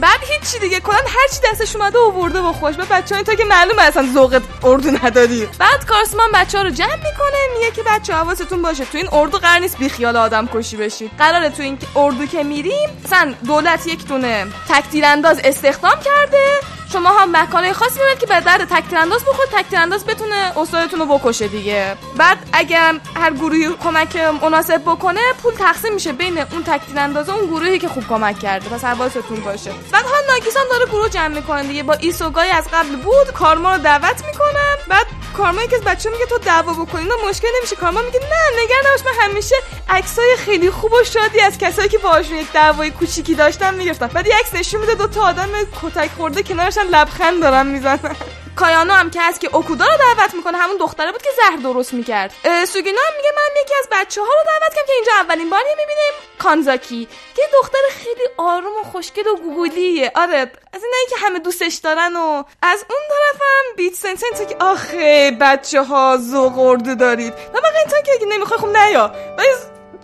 بعد 0.00 0.20
هیچی 0.20 0.58
دیگه 0.58 0.80
کلا 0.80 0.96
هر 0.96 1.28
چی 1.32 1.40
دستش 1.52 1.76
اومده 1.76 1.98
آورده 1.98 2.40
با 2.40 2.52
خوش. 2.52 2.76
به 2.76 2.84
بچه‌ها 2.84 3.22
تا 3.22 3.34
که 3.34 3.44
معلومه 3.44 3.82
اصلا 3.82 4.08
ذوق 4.14 4.42
اردو 4.64 4.90
نداری. 4.90 5.48
بعد 5.58 5.86
کارسمان 5.86 6.28
بچه‌ها 6.34 6.64
رو 6.64 6.70
جمع 6.70 6.96
می‌کنه 6.96 7.38
میگه 7.54 7.70
که 7.70 7.82
بچه 7.82 8.14
حواستون 8.14 8.62
باشه. 8.62 8.84
تو 8.84 8.98
این 8.98 9.08
اردو 9.12 9.38
قرار 9.38 9.58
نیست 9.58 9.78
بیخیال 9.78 10.16
آدم 10.16 10.48
کشی 10.54 10.76
بشید 10.76 11.10
قراره 11.18 11.50
تو 11.50 11.62
این 11.62 11.78
اردو 11.96 12.26
که 12.26 12.42
میریم 12.42 12.90
مثلا 13.04 13.34
دولت 13.46 13.86
یک 13.86 14.06
دونه 14.06 14.46
تکتیر 14.68 15.04
انداز 15.04 15.40
استخدام 15.44 15.96
کرده. 16.04 16.46
شما 16.92 17.08
هم 17.08 17.36
مکانه 17.36 17.72
خاصی 17.72 17.98
می‌برید 17.98 18.18
که 18.18 18.26
به 18.26 18.40
درد 18.40 18.64
تکتیر 18.64 18.98
انداز 18.98 19.24
بخور 19.24 19.46
تکتیر 19.52 19.78
انداز 19.78 20.06
بتونه 20.06 20.52
استادتون 20.56 21.00
رو 21.00 21.06
بکشه 21.06 21.48
دیگه. 21.48 21.96
بعد 22.16 22.38
اگر 22.52 22.94
هر 23.16 23.32
گروهی 23.32 23.68
کمک 23.84 24.16
مناسب 24.16 24.82
بکنه 24.82 25.20
پول 25.42 25.54
تقسیم 25.54 25.94
میشه 25.94 26.12
بین 26.12 26.38
اون 26.38 26.62
تکتیر 26.62 26.98
اندازه 26.98 27.34
اون 27.34 27.46
گروهی 27.46 27.78
که 27.78 27.88
خوب 27.88 28.08
کمک 28.08 28.38
کرده. 28.38 28.68
پس 28.68 28.84
حواستون 28.84 29.40
باشه. 29.40 29.72
بعد 29.92 30.04
حال 30.04 30.22
ناگیس 30.30 30.56
هم 30.56 30.62
داره 30.70 30.86
گروه 30.86 31.08
جمع 31.08 31.34
می‌کنه 31.34 31.62
دیگه. 31.62 31.82
با 31.82 31.94
ایسوگای 31.94 32.50
از 32.50 32.68
قبل 32.72 32.96
بود 32.96 33.32
کارما 33.34 33.72
رو 33.72 33.82
دعوت 33.82 34.24
می‌کنم 34.26 34.76
بعد 34.88 35.06
کارما 35.32 35.62
یکی 35.62 35.76
از 35.76 35.82
بچه 35.82 36.10
میگه 36.10 36.26
تو 36.26 36.38
دعوا 36.38 36.72
بکنی 36.72 37.04
نه 37.04 37.14
مشکل 37.28 37.48
نمیشه. 37.58 37.76
کارما 37.76 38.02
میگه 38.02 38.20
نه 38.20 38.62
نگران 38.62 38.82
نباش 38.86 39.06
من 39.06 39.24
همیشه 39.24 39.54
عکسای 39.88 40.36
خیلی 40.38 40.70
خوب 40.70 40.92
و 40.92 41.04
شادی 41.04 41.40
از 41.40 41.58
کسایی 41.58 41.88
که 41.88 41.98
باهاشون 41.98 42.36
یک 42.36 42.52
دعوای 42.52 42.90
کوچیکی 42.90 43.34
داشتم 43.34 43.74
می‌گرفتم. 43.74 44.06
بعد 44.06 44.26
یه 44.26 44.36
عکس 44.36 44.54
نشون 44.54 44.80
میده 44.80 44.94
دو 44.94 45.06
تا 45.06 45.22
آدم 45.22 45.48
کتک 45.82 46.10
خورده 46.16 46.42
کنارشن 46.42 46.86
لبخند 46.86 47.42
دارن 47.42 47.66
می‌زنن. 47.66 48.16
کایانو 48.56 48.92
هم 48.92 49.10
که 49.10 49.20
هست 49.22 49.40
که 49.40 49.56
اوکودا 49.56 49.84
رو 49.84 49.96
دعوت 49.98 50.34
می‌کنه 50.34 50.58
همون 50.58 50.76
دختره 50.76 51.12
بود 51.12 51.22
که 51.22 51.30
زهر 51.36 51.56
درست 51.56 51.92
می‌کرد. 51.94 52.32
سوگینا 52.68 53.00
هم 53.06 53.16
میگه 53.16 53.32
من 53.36 53.62
یکی 53.62 53.74
از 53.78 53.88
بچه 53.92 54.20
ها 54.20 54.26
رو 54.26 54.42
دعوت 54.46 54.74
کردم 54.74 54.86
که 54.86 54.92
اینجا 54.92 55.12
اولین 55.12 55.50
باری 55.50 55.68
می‌بینیم. 55.68 56.12
کانزاکی. 56.38 57.08
که 57.36 57.42
دختر 57.52 57.78
خیلی 57.90 58.28
آروم 58.36 58.80
و 58.80 58.82
خوشگل 58.82 59.28
و 59.28 59.36
گوگولیه. 59.36 60.12
آره 60.14 60.38
از 60.72 60.82
اینایی 60.84 61.06
که 61.10 61.16
همه 61.18 61.38
دوستش 61.38 61.74
دارن 61.74 62.16
و 62.16 62.44
از 62.62 62.84
اون 62.90 63.00
طرفم 63.08 63.76
بیت 63.76 63.94
سنسن 63.94 64.46
که 64.48 64.56
آخه 64.60 65.36
بچه 65.40 65.82
ها 65.82 66.18
اردو 66.58 66.94
دارید. 66.94 67.32
و 67.32 67.60
من 67.62 67.76
اینطور 67.78 68.00
که 68.18 68.26
نمی‌خوای 68.28 68.60
خب 68.60 68.76
نیا 68.76 69.14
ولی 69.38 69.48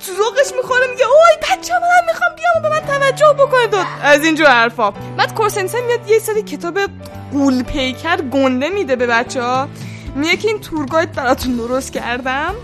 ذوقش 0.06 0.52
می‌خوره 0.56 0.86
میگه 0.90 1.04
اوی 1.04 1.36
بچه 1.42 1.74
من 1.74 2.06
می‌خوام 2.06 2.30
بیام 2.36 2.62
به 2.62 2.68
من 2.68 2.98
توجه 2.98 3.32
بکنید. 3.38 3.74
و 3.74 3.84
از 4.02 4.24
اینجور 4.24 4.46
حرفا. 4.46 4.90
بعد 4.90 5.34
کورسنسن 5.34 5.80
میاد 5.80 6.08
یه 6.08 6.18
سری 6.18 6.42
کتاب 6.42 6.78
قول 7.32 7.62
پیکر 7.62 8.16
گنده 8.16 8.68
میده 8.68 8.96
به 8.96 9.06
بچه 9.06 9.42
ها 9.42 9.68
میگه 10.14 10.36
که 10.36 10.48
این 10.48 10.60
تورگاید 10.60 11.12
براتون 11.12 11.56
درست 11.56 11.92
کردم. 11.92 12.54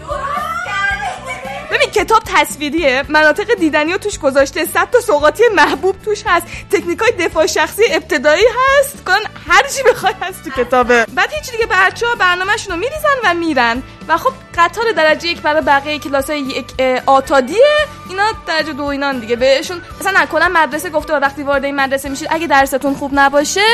ببین 1.70 1.90
کتاب 1.90 2.22
تصویریه. 2.26 3.02
مناطق 3.08 3.54
دیدنی 3.54 3.92
رو 3.92 3.98
توش 3.98 4.18
گذاشته. 4.18 4.64
صد 4.64 4.90
تا 4.90 5.00
سوغاتی 5.00 5.42
محبوب 5.54 5.96
توش 6.04 6.22
هست. 6.26 6.46
تکنیک 6.72 6.98
های 6.98 7.12
دفاع 7.12 7.46
شخصی 7.46 7.82
ابتدایی 7.90 8.44
هست. 8.44 9.04
کن 9.04 9.12
هر 9.48 9.62
چی 9.68 9.82
بخوای 9.82 10.14
هست 10.20 10.44
تو 10.44 10.50
کتابه. 10.50 11.06
بعد 11.14 11.32
هیچ 11.32 11.50
دیگه. 11.50 11.66
بچه 11.70 12.06
ها 12.06 12.14
برنامهشون 12.14 12.74
رو 12.74 12.80
میریزن 12.80 13.16
و 13.24 13.34
میرن. 13.34 13.82
و 14.08 14.16
خب 14.16 14.32
قطار 14.58 14.92
درجه 14.96 15.28
یک 15.28 15.40
برای 15.40 15.62
بقیه 15.62 15.98
کلاس 15.98 16.30
یک 16.30 16.66
آتادیه. 17.06 17.86
اینا 18.08 18.24
درجه 18.46 18.72
دو 18.72 18.84
اینان 18.84 19.18
دیگه. 19.18 19.36
بهشون 19.36 19.82
مثلا 20.00 20.26
کلا 20.26 20.48
مدرسه 20.54 20.90
گفته 20.90 21.12
و 21.12 21.16
وقتی 21.16 21.42
وارد 21.42 21.64
این 21.64 21.76
مدرسه 21.76 22.08
میشید 22.08 22.28
اگه 22.30 22.46
درستون 22.46 22.94
خوب 22.94 23.10
نباشه 23.14 23.64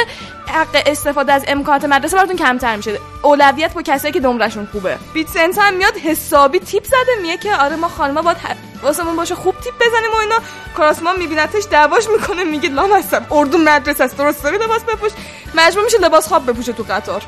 حق 0.47 0.83
استفاده 0.87 1.33
از 1.33 1.45
امکانات 1.49 1.85
مدرسه 1.85 2.17
براتون 2.17 2.37
کمتر 2.37 2.77
میشه. 2.77 2.99
اولویت 3.23 3.75
با 3.75 3.83
کسایی 3.83 4.15
که 4.15 4.21
نمرشون 4.21 4.69
خوبه. 4.73 4.99
بیت 5.15 5.29
سنس 5.29 5.59
هم 5.59 5.75
میاد 5.75 5.97
حسابی 5.97 6.59
تیپ 6.61 6.85
زده 6.85 7.23
میگه 7.23 7.37
که 7.37 7.57
آره 7.57 7.77
ما 7.77 7.89
خانما 7.89 8.23
باید 8.23 8.37
واسمون 8.83 9.17
باشه 9.17 9.35
خوب 9.35 9.61
تیپ 9.61 9.75
بزنیم 9.75 10.13
و 10.15 10.17
اینا. 10.17 10.39
کاراسمان 10.77 11.19
میبینتش 11.19 11.63
دعواش 11.71 12.05
می‌کنه 12.09 12.45
میگه 12.45 12.69
لام 12.69 12.93
هستم 12.93 13.27
اردو 13.31 13.59
مدرسه 13.59 14.05
است 14.05 14.17
درست 14.17 14.43
داری 14.43 14.59
لباس 14.59 14.83
بپوش. 14.83 15.13
مجبور 15.55 15.85
میشه 15.85 15.99
لباس 15.99 16.29
خواب 16.29 16.51
بپوشه 16.51 16.73
تو 16.73 16.85
قطار. 16.91 17.23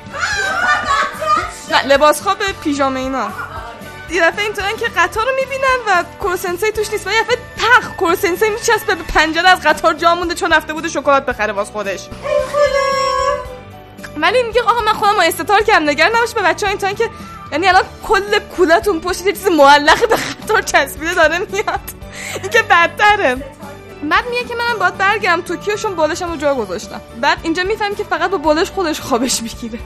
نه 1.71 1.87
لباس 1.87 2.23
خواب 2.23 2.39
پیژامه 2.65 3.01
اینا. 3.01 3.29
یه 4.11 4.23
دفعه 4.23 4.45
اینطورن 4.45 4.77
که 4.77 4.87
قطار 4.97 5.25
رو 5.27 5.31
می‌بینن 5.37 5.79
و 5.87 6.05
کروسنسی 6.21 6.73
توش 6.73 6.91
نیست. 6.93 7.07
و 7.07 7.11
یه 7.11 7.23
دفعه 7.23 7.37
تخ 7.57 7.97
کروسنسی 7.99 8.51
میچسبه 8.51 8.95
به 8.95 9.03
پنجره 9.03 9.49
از 9.49 9.61
قطار 9.61 9.95
جا 9.95 10.15
مونده 10.15 10.35
چون 10.35 10.53
رفته 10.53 10.73
بوده 10.73 10.89
شکلات 10.89 11.27
بخره 11.27 11.53
واس 11.53 11.71
خودش. 11.71 12.09
ولی 14.17 14.43
میگه 14.43 14.63
آقا 14.63 14.81
من 14.81 14.93
خودم 14.93 15.19
استتار 15.21 15.63
کردم. 15.63 15.89
نگر 15.89 16.09
نباش 16.09 16.35
به 16.35 16.43
بچه 16.43 16.67
ها 16.67 16.71
اینطورن 16.71 16.95
که 16.95 17.11
یعنی 17.53 17.69
الان 17.69 17.85
کل 18.09 18.39
کولتون 18.39 19.01
پشت 19.01 19.27
یه 19.27 19.33
چیز 19.33 19.47
معلقه 19.47 20.07
به 20.07 20.17
قطار 20.17 20.63
چسبیده 20.63 21.15
داره 21.15 21.39
میاد. 21.39 21.81
این 22.43 22.51
که 22.51 22.63
بدتره. 22.63 23.37
بعد 24.11 24.25
میگه 24.31 24.45
که 24.45 24.55
منم 24.55 24.79
باید 24.79 24.99
برگردم 24.99 25.43
توکیوشون 25.43 25.95
بالشم 25.95 26.31
رو 26.31 26.37
جا 26.37 26.55
گذاشتم. 26.55 27.01
بعد 27.21 27.39
اینجا 27.43 27.63
می‌فهمی 27.63 27.95
که 27.95 28.05
فقط 28.05 28.31
با 28.31 28.39
بالش 28.39 28.71
خودش 28.71 29.01
خوابش 29.01 29.43
می‌گیره. 29.43 29.79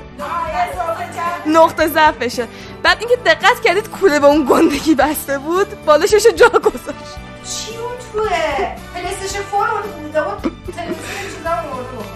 نقطه 1.47 1.89
ضعفشه. 1.89 2.49
بعد 2.83 2.99
اینکه 3.01 3.17
دقت 3.17 3.61
کردید 3.65 3.91
کوله 3.91 4.21
به 4.21 4.27
اون 4.27 4.47
گندگی 4.51 4.95
بسته 4.95 5.39
بود 5.39 5.85
بالشش 5.85 6.27
رو 6.27 6.33
جا 6.33 6.49
گذاشت. 6.49 7.17
چی 7.45 7.77
اون 7.77 7.93
توه؟ 8.13 8.77
فور 9.51 9.69
بوده 9.69 10.23
بود. 10.23 10.53
چیزا 10.67 11.51
مورد 11.51 12.07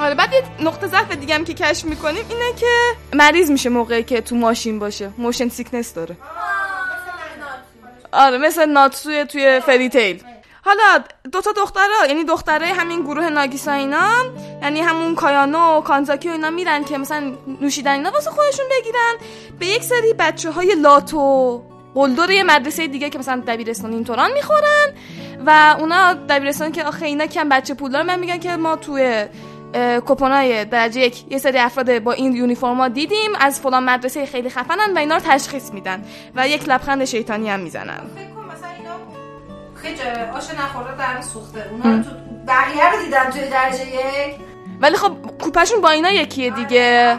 آره 0.00 0.14
بعد 0.14 0.32
یه 0.32 0.42
نقطه 0.60 0.86
ضعف 0.86 1.12
دیگه 1.12 1.34
هم 1.34 1.44
که 1.44 1.54
کشف 1.54 1.84
می‌کنیم 1.84 2.24
اینه 2.28 2.52
که 2.56 2.66
مریض 3.12 3.50
میشه 3.50 3.68
موقعی 3.68 4.02
که 4.02 4.20
تو 4.20 4.36
ماشین 4.36 4.78
باشه. 4.78 5.10
motion 5.18 5.48
sickness 5.48 5.94
داره. 5.94 6.16
آره 8.12 8.38
مثل 8.38 8.66
ناتسوی 8.66 9.24
توی 9.24 9.60
Fairy 9.60 9.88
Tail 9.88 10.22
حالا 10.68 11.04
دو 11.32 11.40
تا 11.40 11.52
دخترها 11.52 12.06
یعنی 12.08 12.24
دختره 12.24 12.66
همین 12.66 13.00
گروه 13.00 13.28
ناگیسا 13.28 13.72
اینا 13.72 14.10
یعنی 14.62 14.80
همون 14.80 15.14
کایانو 15.14 15.78
و 15.78 15.80
کانزاکی 15.80 16.28
و 16.28 16.32
اینا 16.32 16.50
میرن 16.50 16.84
که 16.84 16.98
مثلا 16.98 17.32
نوشیدن 17.60 17.92
اینا 17.92 18.10
واسه 18.10 18.30
خودشون 18.30 18.66
بگیرن. 18.70 19.14
به 19.58 19.66
یک 19.66 19.82
سری 19.82 20.12
بچه 20.12 20.50
های 20.50 20.74
لات 20.74 21.33
و 21.33 21.62
قلدر 21.94 22.30
یه 22.30 22.42
مدرسه 22.42 22.86
دیگه 22.86 23.10
که 23.10 23.18
مثلا 23.18 23.42
دبیرستان 23.46 23.92
اینطوران 23.92 24.32
می‌خورن 24.32 24.92
و 25.46 25.76
اونا 25.78 26.14
دبیرستان 26.14 26.72
که 26.72 26.84
آخه 26.84 27.06
اینا 27.06 27.26
کم 27.26 27.48
بچه 27.48 27.74
پولدار 27.74 28.02
من 28.02 28.18
میگن 28.18 28.38
که 28.38 28.56
ما 28.56 28.76
توی 28.76 29.24
اه، 29.74 30.00
کوپنای 30.00 30.64
درجه 30.64 31.00
یک 31.00 31.24
یه 31.30 31.38
سری 31.38 31.58
افراد 31.58 31.98
با 31.98 32.12
این 32.12 32.32
یونیفرما 32.32 32.88
دیدیم 32.88 33.30
از 33.40 33.60
فلان 33.60 33.84
مدرسه 33.84 34.26
خیلی 34.26 34.50
خفنن 34.50 34.94
و 34.94 34.98
اینا 34.98 35.16
رو 35.16 35.22
تشخیص 35.26 35.72
میدن 35.72 36.04
و 36.34 36.48
یک 36.48 36.68
لبخند 36.68 37.04
شیطانی 37.04 37.50
هم 37.50 37.60
می‌زنن. 37.60 38.00
خیلی 39.82 40.00
آش 40.36 40.50
نخورده 40.50 40.98
در 40.98 41.20
سوخته. 41.20 41.70
اونا 41.70 42.02
تو 42.02 42.10
بقیه 42.48 42.90
رو 42.90 43.02
دیدم 43.04 43.30
توی 43.30 43.48
درجه 43.48 43.86
یک. 43.86 44.34
ولی 44.80 44.96
خب 44.96 45.12
کوپشون 45.40 45.80
با 45.80 45.90
اینا 45.90 46.10
یکیه 46.10 46.50
دیگه. 46.50 47.18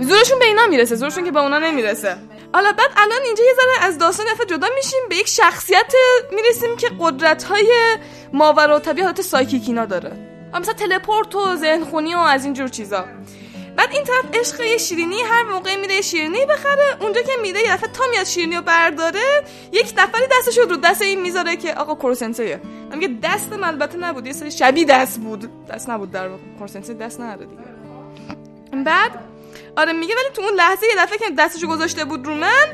زورشون 0.00 0.38
به 0.38 0.44
اینا 0.44 0.66
می‌رسه 0.66 0.96
زورشون 0.96 1.24
که 1.24 1.30
به 1.30 1.40
اونا 1.40 1.58
نمی‌رسه. 1.58 2.16
حالا 2.54 2.72
بعد 2.72 2.90
الان 2.96 3.22
اینجا 3.24 3.44
یه 3.44 3.52
ذره 3.54 3.86
از 3.86 3.98
داستان 3.98 4.26
دفعه 4.26 4.46
جدا 4.46 4.68
میشیم 4.74 5.00
به 5.08 5.16
یک 5.16 5.28
شخصیت 5.28 5.92
می‌رسیم 6.32 6.76
که 6.76 6.90
قدرت 7.00 7.42
های 7.44 7.96
ماورا 8.32 8.76
و 8.76 8.78
طبیعی 8.78 9.04
حالت 9.04 9.22
سایکیک 9.22 9.62
اینا 9.66 9.84
داره. 9.84 10.12
مثلا 10.54 10.74
تلپورت 10.74 11.34
و 11.34 11.56
ذهن 11.56 11.84
خونی 11.84 12.14
و 12.14 12.18
از 12.18 12.44
اینجور 12.44 12.68
چیزا. 12.68 13.04
بعد 13.76 13.92
این 13.92 14.04
طرف 14.04 14.24
عشق 14.34 14.60
یه 14.60 14.78
شیرینی 14.78 15.20
هر 15.30 15.42
موقع 15.42 15.76
میره 15.76 16.00
شیرینی 16.00 16.46
بخره 16.46 16.96
اونجا 17.00 17.22
که 17.22 17.32
میره 17.42 17.60
یه 17.60 17.74
دفعه 17.74 17.90
تا 17.92 18.04
میاد 18.10 18.24
شیرینی 18.24 18.56
رو 18.56 18.62
برداره 18.62 19.42
یک 19.72 19.94
نفری 19.98 20.24
دستش 20.38 20.58
رو 20.58 20.76
دست 20.76 21.02
این 21.02 21.22
می‌ذاره 21.22 21.56
که 21.56 21.74
آقا 21.74 21.94
کروسنسیه 21.94 22.60
من 22.90 22.98
میگه 22.98 23.14
دست 23.22 23.52
من 23.52 23.68
البته 23.68 23.98
نبود 23.98 24.26
یه 24.26 24.32
سری 24.32 24.50
شبیه 24.50 24.84
دست 24.84 25.20
بود. 25.20 25.66
دست 25.66 25.90
نبود 25.90 26.10
در 26.10 26.28
واقع 26.28 26.42
دست 27.00 27.20
نداره 27.20 27.46
دیگه. 27.46 27.62
بعد 28.84 29.10
آره 29.76 29.92
میگه 29.92 30.14
ولی 30.14 30.34
تو 30.34 30.42
اون 30.42 30.54
لحظه 30.54 30.86
یه 30.86 31.02
دفعه 31.02 31.18
که 31.18 31.24
دستشو 31.38 31.66
گذاشته 31.66 32.04
بود 32.04 32.26
رو 32.26 32.34
من 32.34 32.66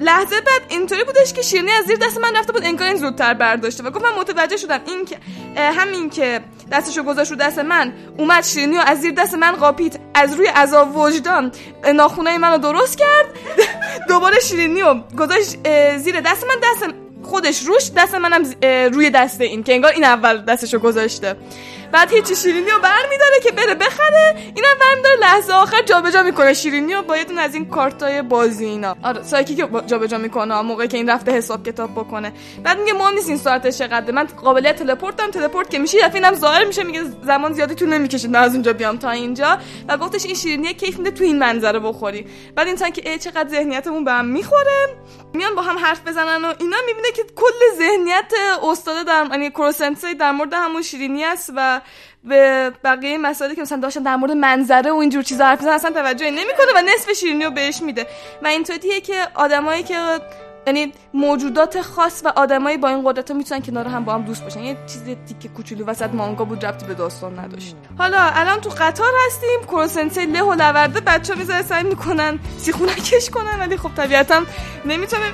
لحظه 0.00 0.40
بعد 0.40 0.62
اینطوری 0.68 1.04
بودش 1.04 1.32
که 1.32 1.42
شیرینی 1.42 1.70
از 1.70 1.84
زیر 1.84 1.96
دست 1.96 2.18
من 2.18 2.36
رفته 2.36 2.52
بود 2.52 2.64
انگار 2.64 2.88
این 2.88 2.96
زودتر 2.96 3.34
برداشته. 3.34 3.82
و 3.82 3.90
گفت 3.90 4.04
من 4.04 4.14
متوجه 4.20 4.56
شدم 4.56 4.80
این 4.86 5.04
که 5.04 5.18
همین 5.56 6.10
که 6.10 6.40
دستشو 6.72 7.02
گذاشت 7.02 7.30
رو 7.30 7.36
دست 7.36 7.58
من 7.58 7.92
اومد 8.18 8.44
شیرینی 8.44 8.76
رو 8.76 8.82
از 8.86 9.00
زیر 9.00 9.10
دست 9.12 9.34
من 9.34 9.52
قاپید 9.52 10.00
از 10.14 10.34
روی 10.34 10.46
عذاب 10.46 10.96
وجدان. 10.96 11.52
ناخونای 11.94 12.38
منو 12.38 12.58
درست 12.58 12.98
کرد. 12.98 13.26
دوباره 14.08 14.40
شیرینی 14.40 14.80
رو 14.80 15.00
گذاشت 15.18 15.56
زیر 15.98 16.20
دست 16.20 16.44
من 16.44 16.56
دست 16.62 16.94
خودش 17.22 17.62
روش 17.62 17.90
دست 17.96 18.14
منم 18.14 18.44
روی 18.92 19.10
دست 19.10 19.40
این 19.40 19.62
که 19.62 19.74
انگار 19.74 19.92
این 19.92 20.04
اول 20.04 20.44
دستشو 20.44 20.78
گذاشته. 20.78 21.36
بعد 21.92 22.12
هیچی 22.12 22.36
شیرینی 22.36 22.70
رو 22.70 22.78
برمیداره 22.78 23.40
که 23.42 23.52
بره 23.52 23.74
بخره. 23.74 24.34
اینم 24.36 24.74
برمیداره 24.80 25.16
لحظه 25.20 25.52
آخر 25.52 25.82
جابجا 25.82 26.22
می‌کنه 26.22 26.54
شیرینی 26.54 26.94
رو 26.94 27.02
با 27.02 27.16
یه 27.16 27.24
از 27.38 27.54
این 27.54 27.66
کارتای 27.66 28.22
بازی 28.22 28.64
اینا. 28.64 28.96
آره 29.04 29.22
سایکیک 29.22 29.60
رو 29.60 29.80
جابجا 29.80 30.18
می‌کنه 30.18 30.60
موقعی 30.60 30.88
که 30.88 30.96
این 30.96 31.10
رفته 31.10 31.32
حساب 31.32 31.66
کتاب 31.66 31.92
بکنه. 31.92 32.32
بعد 32.64 32.80
میگه 32.80 32.92
مهم 32.92 33.14
نیست 33.14 33.28
این 33.28 33.38
ساعتش 33.38 33.78
چقدره. 33.78 34.12
من 34.12 34.24
قابلیت 34.24 34.76
تلپورتم 34.76 35.30
تلپورت 35.30 35.70
که 35.70 35.78
میشه 35.78 35.98
دفعه 35.98 36.14
اینم 36.14 36.34
ظاهر 36.34 36.64
میشه 36.64 36.82
میگه 36.82 37.02
زمان 37.22 37.52
زیادی 37.52 37.74
طول 37.74 37.88
نمی‌کشه 37.88 38.28
نه 38.28 38.38
از 38.38 38.52
اونجا 38.52 38.72
بیام 38.72 38.96
تا 38.96 39.10
اینجا. 39.10 39.58
و 39.88 39.96
گفتش 39.96 40.24
این 40.24 40.34
شیرینی 40.34 40.74
کیف 40.74 40.98
میده 40.98 41.10
تو 41.10 41.24
این 41.24 41.38
منظره 41.38 41.78
بخوری. 41.78 42.26
بعد 42.54 42.66
اینسان 42.66 42.90
که 42.90 43.18
چقدر 43.18 43.48
ذهنیتمون 43.48 44.04
به 44.04 44.12
هم 44.12 44.24
می‌خوره. 44.24 44.88
میان 45.34 45.54
با 45.54 45.62
هم 45.62 45.78
حرف 45.78 46.00
بزنن 46.06 46.44
و 46.44 46.54
اینا 46.60 46.76
می‌بینه 46.86 47.10
که 47.16 47.22
کل 47.36 47.76
ذهنیت 47.78 48.32
استاد 48.62 49.06
در 49.06 49.26
یعنی 49.30 49.50
کروسنسی 49.50 50.14
در 50.14 50.32
مورد 50.32 50.54
همون 50.54 50.82
شیرینی 50.82 51.24
است 51.24 51.52
و 51.56 51.77
به 52.24 52.70
بقیه 52.84 53.18
مسائلی 53.18 53.56
که 53.56 53.62
مثلا 53.62 53.78
داشتن 53.78 54.02
در 54.02 54.16
مورد 54.16 54.32
منظره 54.32 54.90
و 54.90 54.96
اینجور 54.96 55.22
چیزا 55.22 55.44
حرف 55.44 55.66
اصلا 55.66 55.90
توجهی 55.90 56.30
نمی‌کنه 56.30 56.66
و 56.76 56.82
نصف 56.94 57.12
شیرینی 57.12 57.44
رو 57.44 57.50
بهش 57.50 57.82
میده. 57.82 58.06
و 58.42 58.46
اینطوریه 58.46 59.00
که 59.00 59.14
آدمایی 59.34 59.82
که 59.82 59.94
یعنی 60.66 60.92
موجودات 61.14 61.80
خاص 61.82 62.22
و 62.24 62.32
آدمایی 62.36 62.76
با 62.76 62.88
این 62.88 63.02
قدرت 63.04 63.30
می‌تونن 63.30 63.62
کنار 63.62 63.86
هم 63.86 64.04
با 64.04 64.14
هم 64.14 64.22
دوست 64.22 64.42
باشن. 64.42 64.60
یه 64.60 64.76
چیز 64.86 65.02
تیکه 65.28 65.48
کوچولو 65.48 65.84
وسط 65.84 66.10
مانگا 66.12 66.44
بود 66.44 66.66
ربطی 66.66 66.86
به 66.86 66.94
داستان 66.94 67.38
نداشت. 67.38 67.76
حالا 67.98 68.18
الان 68.20 68.60
تو 68.60 68.70
قطار 68.70 69.12
هستیم 69.26 69.60
کروسنسی 69.66 70.26
له 70.26 70.42
و 70.42 70.52
لورده 70.52 71.00
بچه 71.00 71.34
می‌ذاره 71.34 71.62
سعی 71.62 71.84
می‌کنن 71.84 72.38
سیخونکش 72.58 73.30
کنن 73.30 73.60
ولی 73.60 73.76
خب 73.76 73.90
طبیعتا 73.96 74.42
نمی‌تونه 74.84 75.32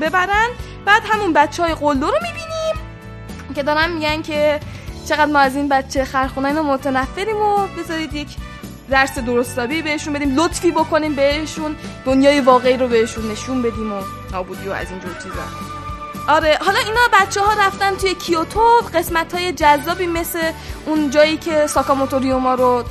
ببرن. 0.00 0.48
بعد 0.86 1.02
همون 1.10 1.32
بچه 1.32 1.62
های 1.62 1.74
قلدر 1.74 2.06
رو 2.06 2.18
می‌بینیم 2.22 2.86
که 3.54 3.62
دارن 3.62 3.92
میگن 3.92 4.22
که 4.22 4.60
چقدر 5.06 5.32
ما 5.32 5.38
از 5.38 5.56
این 5.56 5.68
بچه 5.68 6.04
خرخونه 6.04 6.48
اینا 6.48 6.62
متنفریم 6.62 7.36
و 7.36 7.66
بذارید 7.78 8.14
یک 8.14 8.28
درس 8.90 9.18
درستابی 9.18 9.82
بهشون 9.82 10.12
بدیم 10.12 10.36
لطفی 10.36 10.70
بکنیم 10.70 11.14
بهشون 11.14 11.76
دنیای 12.04 12.40
واقعی 12.40 12.76
رو 12.76 12.88
بهشون 12.88 13.30
نشون 13.30 13.62
بدیم 13.62 13.92
و 13.92 14.00
نابودی 14.32 14.68
و 14.68 14.72
از 14.72 14.90
اینجور 14.90 15.12
چیزا. 15.22 15.34
آره 16.28 16.58
حالا 16.60 16.78
اینا 16.78 17.00
بچه 17.12 17.40
ها 17.40 17.52
رفتن 17.66 17.94
توی 17.94 18.14
کیوتو 18.14 18.80
قسمت 18.94 19.34
های 19.34 19.52
جذابی 19.52 20.06
مثل 20.06 20.38
اون 20.86 21.10
جایی 21.10 21.36
که 21.36 21.66
ساکاموتو 21.66 22.18
ریوما 22.18 22.54
رو 22.54 22.84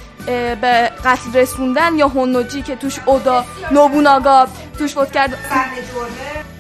به 0.62 0.92
قتل 1.06 1.34
رسوندن 1.34 1.96
یا 1.96 2.08
هونوجی 2.08 2.62
که 2.62 2.76
توش 2.76 3.00
اودا 3.06 3.46
نوبوناگا 3.72 4.48
توش 4.78 4.94
فوت 4.94 5.12
کرد. 5.12 5.38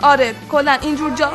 آره 0.02 0.36
کلا 0.52 0.78
اینجور 0.82 1.12
جا. 1.12 1.32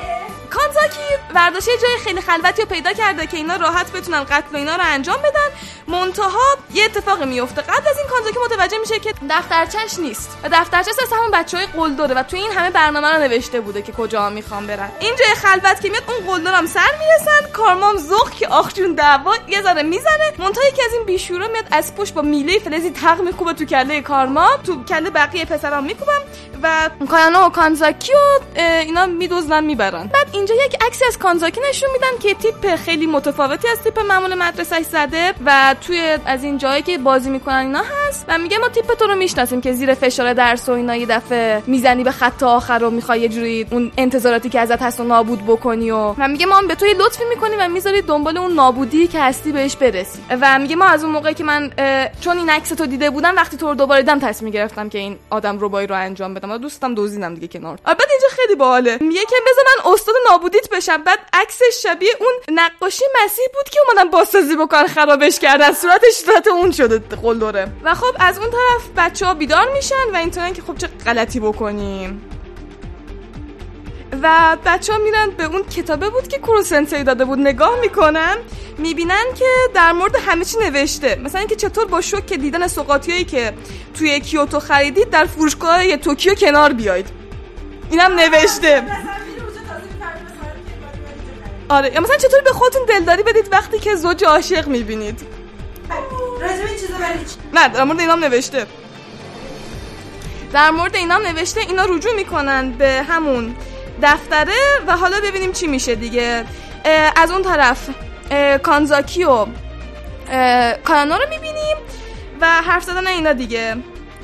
کانزاکی 0.51 1.01
ورداشت 1.35 1.69
یه 1.69 1.77
جای 1.83 1.99
خیلی 2.05 2.21
خلوتی 2.21 2.63
رو 2.63 2.69
پیدا 2.69 2.93
کرده 2.93 3.27
که 3.27 3.37
اینا 3.37 3.57
راحت 3.57 3.93
بتونن 3.93 4.25
قتل 4.25 4.53
و 4.53 4.57
اینا 4.57 4.77
رو 4.77 4.83
انجام 4.85 5.19
بدن. 5.19 5.51
منتها 5.87 6.59
یه 6.75 6.85
اتفاقی 6.85 7.25
میفته. 7.25 7.63
قبل 7.63 7.89
از 7.89 7.99
این 7.99 8.07
کانزاکی 8.09 8.39
متوجه 8.45 8.79
میشه 8.79 8.99
که 8.99 9.15
دفترچش 9.31 9.99
نیست. 9.99 10.39
و 10.43 10.49
دفترچه 10.53 10.91
از 11.03 11.13
همون 11.13 11.31
بچه 11.31 11.57
های 11.57 11.67
قلدره 11.67 12.15
و 12.15 12.23
توی 12.23 12.41
این 12.41 12.53
همه 12.53 12.71
برنامه 12.71 13.09
رو 13.09 13.23
نوشته 13.23 13.61
بوده 13.61 13.83
که 13.83 13.93
کجا 13.93 14.31
می‌خوام 14.31 14.67
برن. 14.67 14.93
این 15.01 15.15
جای 15.19 15.35
خلوت 15.35 15.81
که 15.81 15.91
میاد 15.91 16.03
اون 16.09 16.27
قلدر 16.27 16.55
هم 16.55 16.67
سر 16.67 16.91
می‌رسن. 16.99 17.53
کارمام 17.53 17.97
ذوق 17.97 18.31
که 18.31 18.49
آخ 18.49 18.75
جون 18.75 18.95
دعوا 18.95 19.35
یه 19.49 19.63
ذره 19.63 19.83
می‌زنه. 19.83 20.33
منتها 20.39 20.65
یکی 20.69 20.83
از 20.83 20.93
این 20.93 21.05
بیشورا 21.05 21.49
میاد 21.49 21.65
از 21.71 21.95
پشت 21.95 22.15
با 22.15 22.23
میله 22.23 22.59
فلزی 22.59 22.91
تق 22.91 23.21
میکوبه 23.21 23.53
تو 23.53 23.65
کله 23.65 24.01
کارما. 24.01 24.49
تو 24.67 24.85
کله 24.85 25.11
بقیه 25.11 25.45
پسرام 25.45 25.85
میکوبم. 25.85 26.23
و 26.63 26.91
کایانا 27.11 27.47
و 27.47 27.53
کانزاکی 27.53 28.13
و 28.13 28.59
اینا 28.61 29.07
میدوزنن 29.07 29.65
می‌برن. 29.65 30.07
بعد 30.07 30.29
اینجا 30.41 30.55
یک 30.55 30.77
عکسی 30.81 31.05
از 31.05 31.19
کانزاکی 31.19 31.61
نشون 31.69 31.89
میدن 31.93 32.19
که 32.21 32.35
تیپ 32.35 32.77
خیلی 32.77 33.07
متفاوتی 33.07 33.69
از 33.69 33.83
تیپ 33.83 33.99
معمول 33.99 34.35
مدرسهش 34.35 34.85
زده 34.85 35.35
و 35.47 35.75
توی 35.81 36.19
از 36.27 36.45
این 36.45 36.59
جایی 36.59 36.83
که 36.83 36.99
بازی 36.99 37.31
می‌کنن 37.31 37.57
اینا 37.57 37.83
هست 38.11 38.25
و 38.29 38.39
میگه 38.39 38.59
ما 38.59 38.69
تیپ 38.69 38.95
تو 38.95 39.07
رو 39.07 39.15
می‌شناسیم 39.15 39.61
که 39.61 39.73
زیر 39.73 39.95
فشار 39.95 40.33
درس 40.33 40.69
و 40.69 40.73
اینا 40.73 40.97
یه 40.97 41.07
دفعه 41.07 41.63
می‌زنی 41.67 42.05
به 42.05 42.11
خط 42.11 42.43
آخر 42.43 42.85
و 42.85 42.91
می‌خوای 42.91 43.21
یه 43.21 43.29
جوری 43.29 43.67
اون 43.71 43.93
انتظاراتی 43.97 44.49
که 44.49 44.61
ازت 44.61 44.83
هست 44.83 45.01
و 45.01 45.05
نابود 45.05 45.47
بکنی 45.47 45.91
و 45.91 46.15
و 46.19 46.29
میگه 46.29 46.47
ما 46.47 46.57
هم 46.57 46.67
به 46.67 46.75
تو 46.75 46.87
یه 46.87 46.95
لطفی 46.95 47.25
می‌کنیم 47.25 47.59
و 47.61 47.69
می‌ذاری 47.69 48.03
دنبال 48.03 48.39
اون 48.39 48.53
نابودی 48.53 49.07
که 49.07 49.21
هستی 49.21 49.53
بهش 49.53 49.77
برسی. 49.77 50.19
و 50.41 50.59
میگه 50.59 50.77
ما 50.77 50.85
از 50.85 51.05
اون 51.05 51.13
موقعی 51.13 51.35
که 51.35 51.45
من 51.45 51.71
چون 52.21 52.39
این 52.39 52.51
عکس 52.51 52.69
تو 52.69 52.87
دیده 52.87 53.11
بودم 53.11 53.37
وقتی 53.37 53.57
تو 53.57 53.67
رو 53.67 53.75
دوباره 53.75 54.03
دیدم 54.03 54.19
تصمیم 54.19 54.51
گرفتم 54.51 54.89
که 54.89 54.99
این 54.99 55.19
آدم 55.31 55.59
ربایی 55.61 55.87
رو 55.87 55.95
انجام 55.95 56.35
بدم. 56.35 56.51
و 56.51 56.59
دوستم 56.59 56.95
دزدیدم 56.95 57.35
دیگه 57.35 57.49
کنار. 57.49 57.79
بعد 57.85 58.11
اینجا 58.11 58.29
خیلی 58.31 58.55
باحاله. 58.55 58.99
میگه 59.01 59.21
که 59.21 59.37
بذار 59.51 59.65
من 59.65 59.93
استاد 59.93 60.15
نابودیت 60.31 60.69
بشم. 60.69 61.03
بعد 61.03 61.19
عکسش 61.33 61.83
شبیه 61.83 62.11
اون 62.21 62.33
نقاشی 62.59 63.05
مسیح 63.25 63.45
بود 63.55 63.73
که 63.73 63.81
اومدن 63.89 64.11
بازسازی 64.11 64.57
بکنن 64.57 64.87
خرابش 64.87 65.39
کردن 65.39 65.73
صورتش 65.73 66.13
صورت 66.13 66.49
اون 66.49 66.71
شده 66.71 66.99
قلدره. 66.99 67.69
و 67.85 67.95
خب 68.01 68.17
از 68.21 68.39
اون 68.39 68.49
طرف 68.51 68.91
بچه 68.97 69.27
ها 69.27 69.35
بیدار 69.35 69.73
میشن 69.73 69.95
و 70.15 70.17
اینطورن 70.17 70.53
که 70.53 70.63
خب 70.63 70.77
چه 70.77 70.87
غلطی 70.87 71.41
بکنیم. 71.41 72.23
و 74.23 74.57
بچه 74.65 74.93
ها 74.93 74.99
میرن 74.99 75.31
به 75.31 75.45
اون 75.45 75.63
کتابه 75.63 76.11
بود 76.11 76.29
که 76.29 76.39
کروسنسی 76.39 77.05
داده 77.05 77.25
بود 77.25 77.39
نگاه 77.39 77.81
می‌کنن 77.81 78.37
می‌بینن 78.79 79.25
که 79.39 79.45
در 79.75 79.93
مورد 79.93 80.17
همه 80.17 80.45
چی 80.45 80.59
نوشته. 80.59 81.21
مثلا 81.25 81.39
اینکه 81.39 81.57
چطور 81.57 81.85
با 81.87 82.01
شوک 82.01 82.33
دیدن 82.33 82.67
سوقاتیایی 82.67 83.25
که 83.25 83.53
توی 83.95 84.21
کیوتو 84.21 84.61
خریدید 84.61 85.11
در 85.11 85.25
فروشگاه 85.25 85.97
توکیو 85.97 86.35
کنار 86.35 86.73
بیاید. 86.73 87.07
اینم 87.91 88.13
نوشته. 88.15 88.83
آره 91.69 92.01
مثلا 92.01 92.17
چطور 92.17 92.41
به 92.45 92.51
خودتون 92.51 92.83
دلداری 92.85 93.23
بدید 93.23 93.49
وقتی 93.53 93.79
که 93.79 93.95
زوج 93.95 94.25
عاشق 94.25 94.69
می‌بینید. 94.69 95.21
راجب 96.41 96.77
چیزا 96.81 96.95
ولی؟ 96.95 97.19
نه 97.55 97.69
در 97.69 97.85
مورد 97.85 98.01
اینام 98.01 98.25
نوشته. 98.25 98.67
در 100.53 100.71
مورد 100.71 100.97
اینام 100.97 101.27
نوشته 101.27 101.61
اینا 101.61 101.85
رجوع 101.85 102.15
می‌کنن 102.15 102.71
به 102.71 103.03
همون 103.09 103.57
دفتره 104.03 104.55
و 104.87 104.97
حالا 104.97 105.17
ببینیم 105.25 105.53
چی 105.53 105.67
میشه 105.67 105.95
دیگه. 105.95 106.45
از 107.17 107.31
اون 107.31 107.43
طرف 107.43 107.89
کانزاکی 108.63 109.25
و 109.25 109.47
کانانا 110.85 111.17
رو 111.17 111.29
می‌بینیم 111.31 111.77
و 112.41 112.47
حرف 112.47 112.85
زدن 112.85 113.07
اینا 113.07 113.33
دیگه. 113.33 113.77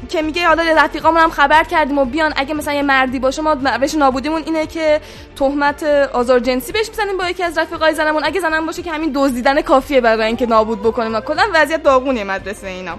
که 0.09 0.23
میگه 0.23 0.47
حالا 0.47 0.63
رفیقامون 0.77 1.21
هم 1.21 1.31
خبر 1.31 1.65
کردیم 1.65 1.99
و 1.99 2.05
بیان 2.05 2.33
اگه 2.37 2.55
مثلا 2.55 2.75
یه 2.75 2.83
مردی 2.83 3.19
باشه 3.19 3.43
ما 3.43 3.53
روش 3.53 3.95
نابودیمون 3.95 4.43
اینه 4.47 4.67
که 4.67 5.01
تهمت 5.37 5.83
آزار 6.13 6.39
جنسی 6.39 6.73
بهش 6.73 6.89
می‌زنیم 6.89 7.17
با 7.17 7.29
یکی 7.29 7.43
از 7.43 7.59
رفیقای 7.59 7.95
زنمون. 7.95 8.25
اگه 8.25 8.41
زنم 8.41 8.67
باشه 8.67 8.83
که 8.83 8.93
همین 8.93 9.13
دزدیدن 9.15 9.61
کافیه 9.61 10.01
برای 10.01 10.27
اینکه 10.27 10.47
نابود 10.47 10.83
بکنیم. 10.83 11.21
کلا 11.21 11.43
وضعیت 11.55 11.83
داغونه 11.83 12.25
مدرسه 12.25 12.67
اینا. 12.67 12.99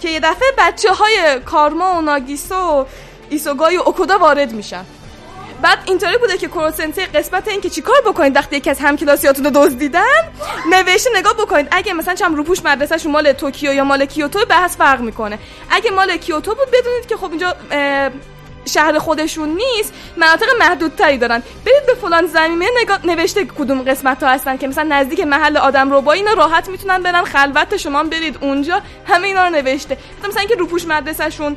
که 0.00 0.08
یه 0.08 0.20
دفعه 0.20 0.48
بچه 0.58 0.92
های 0.92 1.40
کارما 1.44 1.98
و 1.98 2.00
ناگیسا 2.00 2.82
و 2.82 2.86
ایسوگای 3.30 3.76
و 3.76 3.82
اوکودا 3.86 4.18
وارد 4.18 4.52
میشن. 4.52 4.84
بعد 5.62 5.78
اینطوری 5.84 6.18
بوده 6.18 6.38
که 6.38 6.48
کروسنسی 6.48 7.06
قسمت 7.06 7.48
این 7.48 7.60
که 7.60 7.70
چیکار 7.70 8.00
بکنید 8.06 8.36
وقتی 8.36 8.56
یکی 8.56 8.70
از 8.70 8.78
همکلاسیاتون 8.80 9.44
رو 9.44 9.50
دزدیدن؟ 9.54 10.00
نوشته 10.70 11.10
نگاه 11.16 11.34
بکنید. 11.34 11.68
اگه 11.70 11.92
مثلا 11.92 12.14
چم 12.14 12.34
روپوش 12.34 12.64
مدرسهشون 12.64 13.12
مال 13.12 13.32
توکیو 13.32 13.72
یا 13.72 13.84
مال 13.84 14.04
کیوتو 14.04 14.44
بحث 14.44 14.76
فرق 14.76 15.00
می‌کنه. 15.00 15.38
اگه 15.70 15.90
مال 15.90 16.16
کیوتو 16.16 16.54
بود 16.54 16.68
بدونید 16.68 17.06
که 17.06 17.16
خب 17.16 17.30
اینجا 17.30 17.54
شهر 18.64 18.98
خودشون 18.98 19.48
نیست 19.48 19.92
مناطق 20.16 20.46
محدودتری 20.60 21.18
دارن. 21.18 21.42
برید 21.66 21.86
به 21.86 21.94
فلان 21.94 22.26
زمینه 22.26 22.66
نگاه 22.82 23.06
نوشته 23.06 23.44
کدوم 23.44 23.82
قسمت 23.82 24.22
ها 24.22 24.28
هستن 24.28 24.56
که 24.56 24.68
مثلا 24.68 24.84
نزدیک 24.84 25.20
محل 25.20 25.56
آدم 25.56 25.90
رو 25.90 26.00
با 26.00 26.12
اینا 26.12 26.32
راحت 26.32 26.68
می‌تونن 26.68 27.02
برن 27.02 27.24
خلوت 27.24 27.76
شما 27.76 28.04
برید 28.04 28.38
اونجا. 28.40 28.82
همه 29.06 29.26
اینا 29.26 29.44
رو 29.44 29.50
نوشته. 29.50 29.98
مثلا 30.28 30.40
اینکه 30.40 30.54
روپوش 30.54 30.84
مدرسهشون 30.86 31.56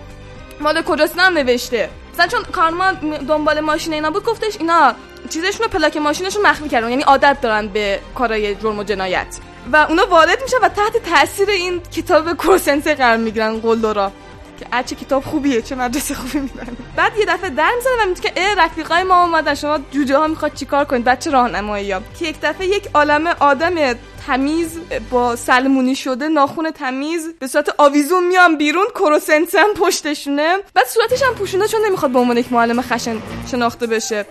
مال 0.60 0.82
کجاست 0.82 1.20
هم 1.20 1.34
نوشته. 1.34 1.90
مثلا 2.14 2.28
چون 2.28 2.44
کارما 2.44 2.92
دنبال 3.28 3.60
ماشین 3.60 3.94
اینا 3.94 4.12
بود 4.12 4.24
گفتش 4.24 4.58
اینا 4.60 4.94
چیزشون 5.30 5.68
پلاک 5.68 5.98
ماشینشون 5.98 6.42
مخفی 6.42 6.70
کردن 6.70 6.90
یعنی 6.90 7.04
عادت 7.04 7.38
دارن 7.42 7.68
به 7.68 8.00
کارهای 8.16 8.56
جرم 8.56 8.80
و 8.80 8.84
جنایت 8.84 9.40
و 9.74 9.86
اونا 9.90 10.06
وارد 10.06 10.42
میشن 10.42 10.58
و 10.62 10.70
تحت 10.70 10.98
تاثیر 10.98 11.50
این 11.50 11.82
کتاب 11.82 12.34
کروسنسه 12.34 12.96
قرار 12.96 13.18
می‌گیرن 13.18 13.60
قلدرا 13.60 14.12
که 14.60 14.66
اه 14.74 14.84
چه 14.84 14.96
کتاب 14.96 15.24
خوبیه 15.24 15.62
چه 15.62 15.76
مدرسه 15.76 16.16
خوبی 16.16 16.40
می‌برن 16.40 16.78
بعد 16.96 17.18
یه 17.18 17.26
دفعه 17.26 17.50
در 17.50 17.72
می‌زنه 17.76 17.94
و 18.06 18.10
میگه 18.10 18.22
که 18.22 18.32
اه 18.36 18.56
رفیقای 18.56 19.04
ما 19.04 19.24
اومدن 19.24 19.56
شما 19.56 19.80
جوجه 19.92 20.18
ها 20.18 20.28
می‌خواد 20.28 20.54
چیکار 20.54 20.86
کنید 20.86 21.04
بچه 21.04 21.32
راهنمایی 21.32 21.92
ها 21.92 22.02
که 22.20 22.26
یک 22.26 22.36
دفعه 22.42 22.68
یک 22.68 22.90
عالم 22.94 23.28
آدم 23.28 23.76
تمیز 24.28 24.80
با 25.12 25.36
سلمونی 25.36 25.96
شده 25.96 26.28
ناخون 26.28 26.72
تمیز 26.72 27.34
به 27.40 27.48
صورت 27.48 27.76
آویزون 27.78 28.28
میان 28.28 28.58
بیرون 28.58 28.86
کروسنس 28.96 29.56
هم 29.56 29.74
پشتشونه. 29.74 30.58
بعد 30.74 30.88
صورتش 30.88 31.24
هم 31.24 31.36
پوشونده 31.36 31.68
چون 31.68 31.86
نمی‌خواد 31.86 32.12
به 32.12 32.20
عنوان 32.20 32.38
یک 32.38 32.52
معلم 32.52 32.82
خشن 32.82 33.18
شناخته 33.52 33.88
بشه. 33.88 34.26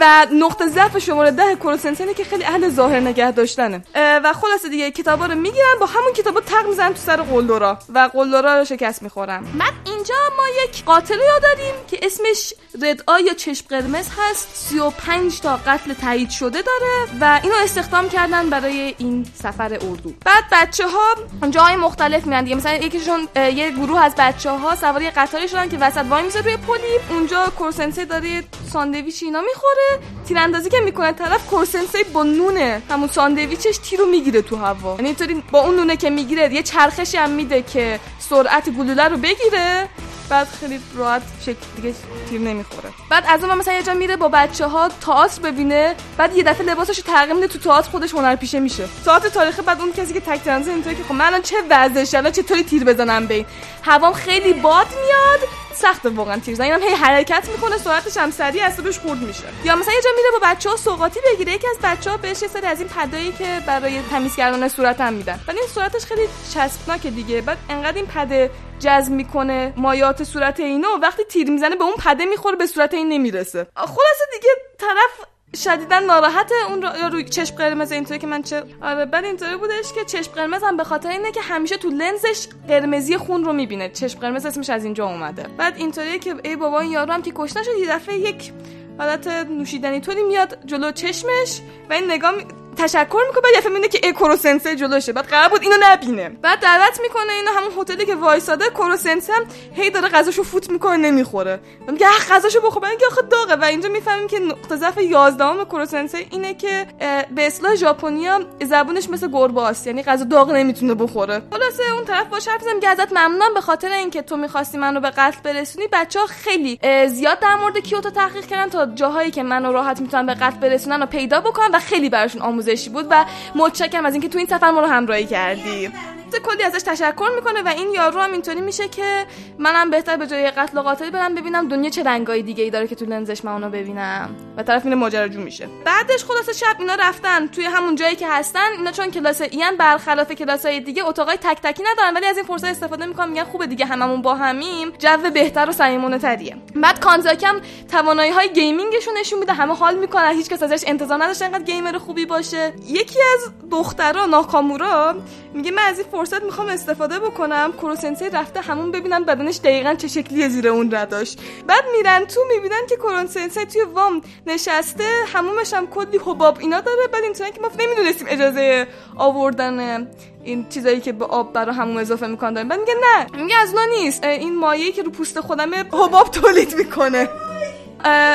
و 0.00 0.26
نقطه 0.32 0.68
ضعف 0.68 0.98
شماره 0.98 1.30
ده 1.30 1.56
کروسنس 1.56 2.00
اینه 2.00 2.14
که 2.14 2.24
خیلی 2.24 2.44
اهل 2.44 2.68
ظاهر 2.68 3.00
نگه 3.00 3.30
داشتنه. 3.30 3.82
و 3.94 4.32
خلاصه 4.32 4.68
دیگه 4.68 4.90
کتابا 4.90 5.26
رو 5.26 5.34
می‌گیرن 5.34 5.74
با 5.80 5.86
همون 5.86 6.12
کتابا 6.12 6.40
تق 6.40 6.66
می‌زنن 6.68 6.94
تو 6.94 7.00
سر 7.00 7.16
قلدرا. 7.16 7.78
و 7.94 8.10
قلدرا 8.12 8.58
رو 8.58 8.64
شکست 8.64 9.02
می‌خورن 9.02 9.44
بعد 9.58 9.72
اینجا 9.86 10.14
ما 10.36 10.44
یک 10.64 10.84
قاتل 10.84 11.14
رو 11.14 11.40
داریم 11.42 11.74
که 11.90 11.98
اسمش 12.02 12.54
رد 12.82 13.02
آی 13.06 13.22
یا 13.22 13.34
چشم 13.34 13.66
قرمز 13.68 14.06
هست. 14.18 14.48
35 14.54 15.40
تا 15.40 15.56
قتل 15.66 15.92
تایید 15.94 16.30
شده 16.30 16.62
داره 16.62 17.08
و 17.20 17.40
اینو 17.42 17.54
استخدام 17.62 18.08
کردن 18.08 18.50
برای 18.50 18.94
این 18.98 19.26
سفر 19.42 19.72
اردو. 19.72 20.12
بعد 20.24 20.44
بچه 20.52 20.84
ها 20.86 21.14
جای 21.50 21.76
مختلف 21.76 22.26
میرن 22.26 22.44
دیگه. 22.44 22.56
مثلا 22.56 22.74
یکیشون 22.74 23.28
یه 23.36 23.70
گروه 23.70 24.00
از 24.00 24.14
بچه 24.18 24.50
ها 24.50 24.76
سوار 24.76 25.10
قطاری 25.10 25.48
شدن 25.48 25.68
که 25.68 25.78
وسط 25.78 26.04
وایمیسه 26.10 26.40
روی 26.40 26.56
پلی. 26.56 26.98
اونجا 27.10 27.44
کوروسنسی 27.58 28.04
داره 28.04 28.44
ساندویچ 28.72 29.22
اینا 29.22 29.40
می‌خوره. 29.40 30.08
تیراندازی 30.28 30.70
که 30.70 30.80
می‌کنه 30.80 31.12
طرف 31.12 31.46
کوروسنسی 31.46 32.04
با 32.12 32.22
نونه. 32.22 32.82
همون 32.90 33.08
ساندویچش 33.08 33.78
تیرو 33.78 34.06
می‌گیره 34.06 34.42
تو 34.42 34.56
هوا. 34.56 34.96
یعنی 34.98 35.42
با 35.50 35.60
اون 35.60 35.76
نونه 35.76 35.96
که 35.96 36.10
می‌گیره 36.10 36.54
یه 36.54 36.62
چرخشی 36.62 37.16
هم 37.16 37.30
میده 37.30 37.62
که 37.62 38.00
سرعت 38.18 38.70
گلوله 38.70 39.08
رو 39.08 39.16
بگیره. 39.16 39.88
بعد 40.30 40.48
خیلی 40.60 40.80
راحت 40.96 41.22
شکل 41.42 41.56
دیگه 41.76 41.94
تیر 42.30 42.40
نمی‌خوره. 42.40 42.90
بعد 43.10 43.24
از 43.28 43.44
اون 43.44 43.58
مثلا 43.58 43.74
یه 43.74 43.82
جا 43.82 43.94
میره 43.94 44.16
با 44.16 44.28
بچه 44.28 44.66
ها 44.66 44.88
تئاتر 44.88 45.40
ببینه 45.42 45.94
بعد 46.16 46.36
یه 46.36 46.42
دفعه 46.42 46.66
لباسش 46.66 46.96
تغییر 46.96 47.34
میده 47.34 47.48
تو 47.48 47.58
تئاتر 47.58 47.90
خودش 47.90 48.12
هنرپیشه 48.14 48.60
میشه. 48.60 48.88
تئاتر 49.04 49.28
تاریخی 49.28 49.62
بعد 49.62 49.80
اون 49.80 49.92
کسی 49.92 50.14
که 50.14 50.20
تک‌تیراندازه 50.20 50.70
اینطوری 50.70 50.96
که 50.96 51.02
خب 51.02 51.14
من 51.14 51.24
الان 51.24 51.42
چه 51.42 51.56
وضعش 51.70 52.14
الان 52.14 52.32
چطوری 52.32 52.62
تیر 52.62 52.84
بزنم 52.84 53.26
به 53.26 53.34
این؟ 53.34 53.46
هوام 53.82 54.12
خیلی 54.12 54.52
باد 54.52 54.86
میاد 54.86 55.48
سخت 55.80 56.06
واقعا 56.06 56.38
تیر 56.38 56.62
اینم 56.62 56.82
هی 56.82 56.94
حرکت 56.94 57.48
می‌کنه 57.52 57.78
سرعتش 57.78 58.16
هم 58.16 58.30
سریع 58.30 58.76
روش 58.76 58.98
خورد 58.98 59.18
میشه. 59.18 59.44
یا 59.64 59.76
مثلا 59.76 59.94
یه 59.94 60.00
جا 60.02 60.10
میره 60.16 60.28
با 60.32 60.38
بچه 60.42 60.70
ها 60.70 60.76
سوغاتی 60.76 61.20
بگیره 61.32 61.52
یکی 61.52 61.66
از 61.68 61.76
بچه 61.82 62.10
ها 62.10 62.16
بهش 62.16 62.42
یه 62.42 62.48
سری 62.48 62.66
از 62.66 62.80
این 62.80 62.88
پدایی 62.88 63.32
که 63.32 63.62
برای 63.66 64.00
تمیز 64.10 64.36
کردن 64.36 64.68
صورت 64.68 65.00
هم 65.00 65.12
میدن. 65.12 65.40
ولی 65.48 65.58
این 65.58 65.68
صورتش 65.68 66.04
خیلی 66.04 66.28
چسبناکه 66.54 67.10
دیگه. 67.10 67.40
بعد 67.40 67.58
انقدر 67.68 67.96
این 67.96 68.06
پده 68.06 68.50
جذب 68.80 69.12
می‌کنه 69.12 69.72
مایات 69.76 70.24
صورت 70.24 70.60
اینو 70.60 70.88
وقتی 71.02 71.24
تیر 71.24 71.50
می‌زنه 71.50 71.76
به 71.76 71.84
اون 71.84 71.94
پده 71.96 72.24
می‌خوره 72.24 72.56
به 72.56 72.66
صورت 72.66 72.94
این 72.94 73.08
نمی‌رسه. 73.08 73.66
خلاصه 73.76 74.24
دیگه 74.32 74.48
طرف 74.78 75.26
شدیدا 75.56 75.98
ناراحت 75.98 76.50
اون 76.68 76.82
رو, 76.82 76.88
روی 77.12 77.24
چشم 77.24 77.56
قرمز 77.56 77.92
اینطوری 77.92 78.20
که 78.20 78.26
من 78.26 78.42
چه 78.42 78.62
آره 78.82 79.04
بعد 79.04 79.24
اینطوری 79.24 79.56
بودش 79.56 79.92
که 79.94 80.04
چشم 80.04 80.32
قرمز 80.32 80.62
هم 80.62 80.76
به 80.76 80.84
خاطر 80.84 81.10
اینه 81.10 81.32
که 81.32 81.40
همیشه 81.40 81.76
تو 81.76 81.88
لنزش 81.90 82.48
قرمزی 82.68 83.16
خون 83.16 83.44
رو 83.44 83.52
می‌بینه 83.52 83.88
چشم 83.88 84.18
قرمز 84.18 84.46
اسمش 84.46 84.70
از 84.70 84.84
اینجا 84.84 85.06
اومده 85.06 85.42
بعد 85.42 85.76
اینطوریه 85.76 86.18
که 86.18 86.34
ای 86.44 86.56
بابا 86.56 86.80
این 86.80 86.90
یارو 86.90 87.12
هم 87.12 87.22
که 87.22 87.32
کشته 87.34 87.62
شد 87.62 87.70
یه 87.80 87.88
دفعه 87.94 88.18
یک 88.18 88.52
حالت 88.98 89.26
نوشیدنی 89.26 90.00
طوری 90.00 90.22
میاد 90.22 90.58
جلو 90.66 90.92
چشمش 90.92 91.60
و 91.90 91.92
این 91.92 92.10
نگاه. 92.10 92.32
تشکر 92.78 93.22
می‌کنه. 93.26 93.42
بعد 93.42 93.64
یه 93.64 93.70
می‌بینه 93.70 93.88
که 93.88 94.00
ای 94.02 94.12
کروسنسه 94.12 94.76
جلوشه. 94.76 95.12
بعد 95.12 95.26
قرار 95.26 95.48
بود 95.48 95.62
اینو 95.62 95.76
نبینه. 95.82 96.28
بعد 96.28 96.60
دعوت 96.60 97.00
می‌کنه 97.02 97.32
اینو 97.32 97.50
همون 97.50 97.70
هتلی 97.80 98.06
که 98.06 98.14
وایساده. 98.14 98.70
کروسنسه 98.70 99.32
هم 99.32 99.44
هی 99.72 99.90
داره 99.90 100.08
غذاشو 100.08 100.42
فوت 100.42 100.70
می‌کنه 100.70 100.96
نمی‌خوره. 100.96 101.60
میگه 101.88 102.06
اه 102.06 102.36
غذاشو 102.36 102.60
بخور. 102.60 102.82
بعد 102.82 103.04
آخه 103.10 103.22
داغه. 103.22 103.54
و 103.54 103.64
اینجا 103.64 103.88
می‌فهمیم 103.88 104.26
که 104.26 104.38
نقطه 104.38 104.76
ضعف 104.76 104.98
11 104.98 105.64
کروسنسه 105.64 106.26
اینه 106.30 106.54
که 106.54 106.86
به 107.34 107.46
اصطلاح 107.46 107.74
ژاپنیا 107.74 108.40
زبونش 108.64 109.10
مثل 109.10 109.30
گربه 109.30 109.62
است. 109.62 109.86
یعنی 109.86 110.02
غذا 110.02 110.24
داغ 110.24 110.50
نمی‌تونه 110.50 110.94
بخوره. 110.94 111.42
خلاصه 111.50 111.82
اون 111.94 112.04
طرف 112.04 112.26
باش 112.26 112.48
حرف 112.48 112.62
ازت 112.88 113.12
ممنونم 113.12 113.54
به 113.54 113.60
خاطر 113.60 113.92
اینکه 113.92 114.22
تو 114.22 114.36
می‌خواستی 114.36 114.78
منو 114.78 115.00
به 115.00 115.10
قتل 115.10 115.38
برسونی. 115.44 115.86
بچه 115.92 116.20
ها 116.20 116.26
خیلی 116.26 116.80
زیاد 117.08 117.40
در 117.40 117.54
مورد 117.54 117.78
کیوتو 117.78 118.10
تحقیق 118.10 118.46
کردن 118.46 118.68
تا 118.68 118.86
جاهایی 118.86 119.30
که 119.30 119.42
منو 119.42 119.72
راحت 119.72 120.00
می‌تونن 120.00 120.26
به 120.26 120.34
قتل 120.34 120.56
برسونن 120.56 121.02
و 121.02 121.06
پیدا 121.06 121.40
بکنن 121.40 121.70
و 121.74 121.78
خیلی 121.78 122.10
براشون 122.10 122.42
آموزشی 122.68 122.90
بود 122.90 123.06
و 123.10 123.24
متشکرم 123.54 124.06
از 124.06 124.12
اینکه 124.12 124.28
تو 124.28 124.38
این 124.38 124.46
سفر 124.46 124.70
ما 124.70 124.80
رو 124.80 124.86
همراهی 124.86 125.26
کردی. 125.26 125.90
کلی 126.30 126.62
ازش 126.62 126.82
تشکر 126.82 127.30
می‌کنه 127.34 127.62
و 127.62 127.68
این 127.68 127.92
یارو 127.92 128.20
هم 128.20 128.32
اینطوری 128.32 128.60
میشه 128.60 128.88
که 128.88 129.26
منم 129.58 129.90
بهتر 129.90 130.16
به 130.16 130.26
جای 130.26 130.50
قتل 130.50 130.78
و 130.78 130.82
قاتل 130.82 131.10
برم 131.10 131.34
ببینم 131.34 131.68
دنیا 131.68 131.90
چه 131.90 132.02
رنگای 132.02 132.42
دیگه 132.42 132.64
ای 132.64 132.70
داره 132.70 132.86
که 132.86 132.94
تو 132.94 133.04
لنزش 133.04 133.44
من 133.44 133.52
اونو 133.52 133.70
ببینم. 133.70 134.36
و 134.56 134.62
طرف 134.62 134.84
اینو 134.84 134.96
ماجراجو 134.96 135.40
میشه. 135.40 135.68
بعدش 135.84 136.24
خلاصه 136.24 136.52
شب 136.52 136.76
اینا 136.78 136.94
رفتن 136.94 137.46
توی 137.46 137.64
همون 137.64 137.94
جایی 137.94 138.16
که 138.16 138.28
هستن. 138.28 138.70
اینا 138.78 138.92
چون 138.92 139.10
کلاس 139.10 139.40
این 139.40 139.76
برخلاف 139.78 140.32
کلاسای 140.32 140.80
دیگه 140.80 141.04
اتاقای 141.04 141.36
تک 141.36 141.60
تکی 141.62 141.82
ندارن 141.92 142.14
ولی 142.14 142.26
از 142.26 142.36
این 142.36 142.46
فرصت 142.46 142.64
استفاده 142.64 143.06
می‌کنن 143.06 143.28
میگن 143.28 143.44
خوبه 143.44 143.66
دیگه 143.66 143.86
هممون 143.86 144.22
با 144.22 144.34
همیم. 144.34 144.92
جو 144.98 145.30
بهتر 145.34 145.68
و 145.68 145.72
صمیمانه 145.72 146.18
تریه. 146.18 146.56
بعد 146.74 147.00
کانزاکی 147.00 147.46
هم 147.46 147.60
توانایی 147.90 148.30
های 148.30 148.52
gaming 148.52 148.89
شون 148.89 149.14
نشون 149.20 149.38
میده. 149.38 149.52
همه 149.52 149.74
حال 149.74 149.96
می‌کنن. 149.96 150.32
هیچ 150.32 150.48
کس 150.48 150.62
ازش 150.62 150.84
انتظار 150.86 151.22
نداشت 151.22 151.42
انقدر 151.42 151.64
gamer 151.64 151.98
خوبی 151.98 152.26
باشه. 152.26 152.72
یکی 152.86 153.18
از 153.34 153.52
دخترها 153.70 154.26
ناکامورا 154.26 155.14
میگه 155.54 155.70
من 155.70 155.82
از 155.82 155.98
این 155.98 156.08
فرصت 156.18 156.42
می‌خوام 156.42 156.68
استفاده 156.68 157.18
بکنم. 157.18 157.72
کوروسنسی 157.72 158.30
رفته 158.30 158.60
حموم 158.60 158.90
ببینم 158.90 159.24
بدنش 159.24 159.58
دقیقا 159.58 159.94
چه 159.94 160.08
شکلیه 160.08 160.48
زیر 160.48 160.68
اون 160.68 160.90
رداش. 160.90 161.36
بعد 161.66 161.84
میرن 161.96 162.24
تو 162.24 162.40
می‌بینن 162.54 162.86
که 162.88 162.96
کوروسنسی 162.96 163.66
توی 163.66 163.82
وان 163.82 164.20
نشسته. 164.46 165.04
حمومش 165.32 165.74
هم 165.74 165.86
کلی 165.86 166.18
حباب 166.18 166.58
اینا 166.60 166.80
داره. 166.80 167.06
بعد 167.12 167.22
اینطوری 167.24 167.52
که 167.52 167.60
ما 167.60 167.68
نمی‌دونستیم 167.78 168.26
اجازه 168.30 168.86
آوردن 169.16 170.08
این 170.44 170.68
چیزایی 170.68 171.00
که 171.00 171.12
به 171.12 171.24
آب 171.24 171.52
برا 171.52 171.72
حموم 171.72 171.96
اضافه 171.96 172.26
می‌کنن 172.26 172.52
داریم 172.52 172.68
بعد 172.68 172.80
میگه 172.80 172.94
نه 172.94 173.42
میگه 173.42 173.56
از 173.56 173.68
اونا 173.68 173.84
نیست. 173.84 174.24
این 174.24 174.58
مایعی 174.58 174.92
که 174.92 175.02
رو 175.02 175.10
پوست 175.10 175.40
خودمه 175.40 175.76
حباب 175.76 176.30
تولید 176.30 176.74
می‌کنه. 176.74 177.28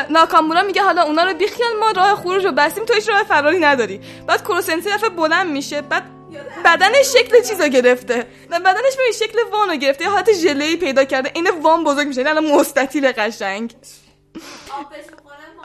ناکامورا 0.10 0.62
میگه 0.62 0.84
حالا 0.84 1.04
اونا 1.04 1.24
رو 1.24 1.34
بیخیال 1.34 1.72
ما 1.80 1.92
راه 1.92 2.16
خروج 2.16 2.46
رو 2.46 2.52
بستیم 2.52 2.86
تو 2.86 2.94
هیچ 2.94 3.10
راه 3.10 3.24
فراری 3.24 3.60
نداری. 3.60 4.02
بعد 4.28 4.44
کروسنسی 4.44 4.90
دفعه 4.90 5.10
بلند 5.10 5.52
میشه. 5.52 5.82
بعد 5.82 6.04
بدنش 6.66 7.06
شکل 7.14 7.42
چیزا 7.42 7.68
گرفته. 7.68 8.28
بدنش 8.50 8.96
به 8.98 9.12
شکل 9.12 9.38
وانو 9.52 9.76
گرفته. 9.76 10.04
یه 10.04 10.10
حالت 10.10 10.34
ژله 10.34 10.76
پیدا 10.76 11.04
کرده. 11.04 11.32
این 11.36 11.50
وان 11.50 11.84
بزرگ 11.84 12.08
میشه. 12.08 12.22
الان 12.22 12.46
مستطیل 12.46 13.12
قشنگ. 13.12 13.76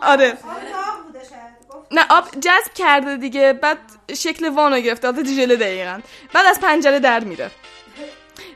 آره. 0.03 0.39
نه 1.91 2.07
آب 2.11 2.25
جذب 2.31 2.75
کرده 2.75 3.17
دیگه. 3.17 3.53
بعد 3.53 3.79
شکل 4.15 4.49
وانو 4.49 4.81
گرفته. 4.81 5.13
حالت 5.13 5.27
ژله 5.27 5.57
دقیقا. 5.57 6.01
بعد 6.33 6.47
از 6.47 6.61
پنجره 6.61 6.99
در 7.01 7.21
میره. 7.21 7.51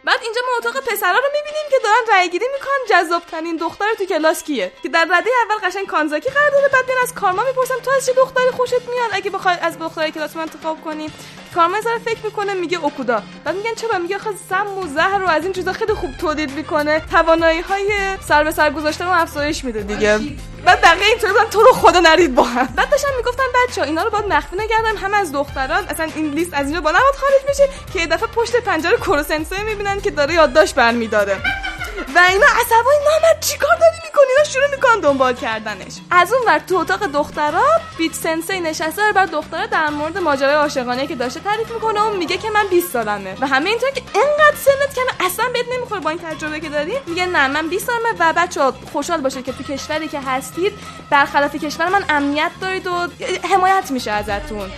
بعد 0.05 0.21
اینجا 0.23 0.41
ما 0.47 0.57
اتاق 0.59 0.85
پسرا 0.85 1.11
رو 1.11 1.29
می‌بینیم 1.33 1.67
که 1.71 1.77
دارن 1.85 2.19
رای 2.19 2.31
گیری 2.31 2.45
می‌کنن. 2.53 3.03
جذاب 3.03 3.23
ترین 3.31 3.57
دختر 3.57 3.95
تو 3.99 4.05
کلاس 4.05 4.43
کیه؟ 4.43 4.73
که 4.83 4.89
در 4.89 5.05
رده 5.05 5.31
اول 5.45 5.69
قشنگ 5.69 5.87
کانزاکی 5.87 6.31
قرار 6.31 6.51
داره 6.51 6.69
بعد 6.69 6.85
از 7.03 7.15
کارما 7.15 7.45
می‌پرسن 7.45 7.75
تو 7.85 7.91
از 7.97 8.07
چه 8.07 8.13
دختری 8.13 8.51
خوشت 8.51 8.73
میاد؟ 8.73 9.11
اگه 9.13 9.31
بخوای 9.31 9.57
از 9.63 9.79
دخترای 9.79 10.11
کلاس 10.11 10.37
من 10.37 10.43
انتخاب 10.43 10.85
کنی. 10.85 11.11
کارما 11.55 11.77
یه 11.77 11.83
ذره 11.83 11.99
فکر 11.99 12.25
می‌کنه 12.25 12.55
میگه 12.55 12.79
اوکودا. 12.79 13.23
بعد 13.45 13.57
میگن 13.57 13.75
چرا؟ 13.75 13.99
میگه 13.99 14.17
آخه 14.17 14.31
سم 14.49 14.79
و 14.79 14.87
زهر 14.87 15.23
و 15.23 15.29
از 15.29 15.45
این 15.45 15.53
چیزا 15.53 15.73
خیلی 15.73 15.95
خوب 15.95 16.17
تولید 16.17 16.53
می‌کنه. 16.53 17.03
توانایی 17.11 17.61
های 17.61 17.91
سر 18.29 18.45
به 18.45 18.51
سر 18.51 18.71
گذاشتن 18.71 19.05
رو 19.05 19.13
افزایش 19.13 19.65
میده 19.65 19.83
دیگه. 19.83 20.21
بعد 20.65 20.81
بقیه 20.81 21.07
اینطوری 21.07 21.33
بودن 21.33 21.45
تو 21.45 21.63
رو 21.63 21.73
خدا 21.73 22.01
نرید 22.01 22.35
با 22.35 22.43
هم. 22.43 22.67
بعد 22.77 22.91
داشتن 22.91 23.09
می‌گفتن 23.17 23.43
بچه 23.69 23.83
اینا 23.83 24.03
رو 24.03 24.11
باید 24.11 24.27
مخفی 24.27 24.57
نگردن. 24.57 24.97
هم 24.97 25.15
از 25.15 25.33
دختران 25.33 25.85
اصلا 25.89 26.09
این 26.15 26.31
لیست 26.31 26.55
از 26.55 26.67
اینجا 26.67 26.81
با 26.81 26.91
نباید 26.91 27.15
خارج 27.21 27.43
بشه 27.49 27.69
که 27.93 28.01
یه 28.01 28.07
دفعه 28.07 28.27
پشت 28.27 28.57
پنجره 28.57 28.97
کروسنسه 28.97 29.63
می‌بینن 29.63 30.01
که 30.01 30.11
داره 30.11 30.35
یادداشت 30.35 30.75
برمیداره. 30.75 31.37
و 32.15 32.19
اینا 32.29 32.47
عصبانی 32.47 33.05
نامد 33.05 33.41
چیکار 33.41 33.77
داری 33.81 33.97
می‌کنی؟ 34.05 34.27
اینا 34.37 34.45
شروع 34.45 34.67
می‌کنن 34.71 35.01
دنبال 35.01 35.35
کردنش. 35.35 35.93
از 36.11 36.33
اون 36.33 36.43
ور 36.47 36.59
تو 36.59 36.77
اتاق 36.77 37.07
دخترا 37.07 37.65
بیت 37.99 38.15
سنسی 38.15 38.61
نشسته 38.61 39.13
بر 39.15 39.27
دخترا 39.27 39.67
در 39.67 39.91
مورد 39.91 40.19
ماجرای 40.19 40.55
عاشقانه 40.55 41.07
که 41.07 41.17
داشته 41.17 41.41
تعریف 41.41 41.71
می‌کنه 41.71 42.01
و 42.01 42.11
میگه 42.11 42.37
که 42.37 42.51
من 42.51 42.67
20 42.71 42.93
سالمه. 42.93 43.37
و 43.41 43.47
همه 43.47 43.71
اینطور 43.71 43.91
که 43.91 44.03
انقدر 44.15 44.57
سنت 44.57 44.95
کمه 44.95 45.27
اصلا 45.27 45.49
بهت 45.53 45.67
نمی‌خوره 45.73 46.01
با 46.01 46.11
این 46.11 46.19
تجربه 46.19 46.61
که 46.61 46.69
داری. 46.69 46.99
میگه 47.07 47.27
نه 47.27 47.49
من 47.49 47.69
20 47.69 47.87
سالمه 47.87 48.09
و 48.19 48.33
بچه 48.33 48.61
خوشحال 48.93 49.21
باشه 49.21 49.43
که 49.43 49.53
تو 49.53 49.63
کشوری 49.63 50.09
که 50.09 50.21
هستید 50.21 50.73
برخلاف 51.11 51.57
کشور 51.57 51.89
من 51.89 52.05
امنیت 52.09 52.51
دارید 52.61 52.87
و 52.87 53.09
حمایت 53.53 53.91
میشه 53.91 54.11
ازتون. 54.11 54.71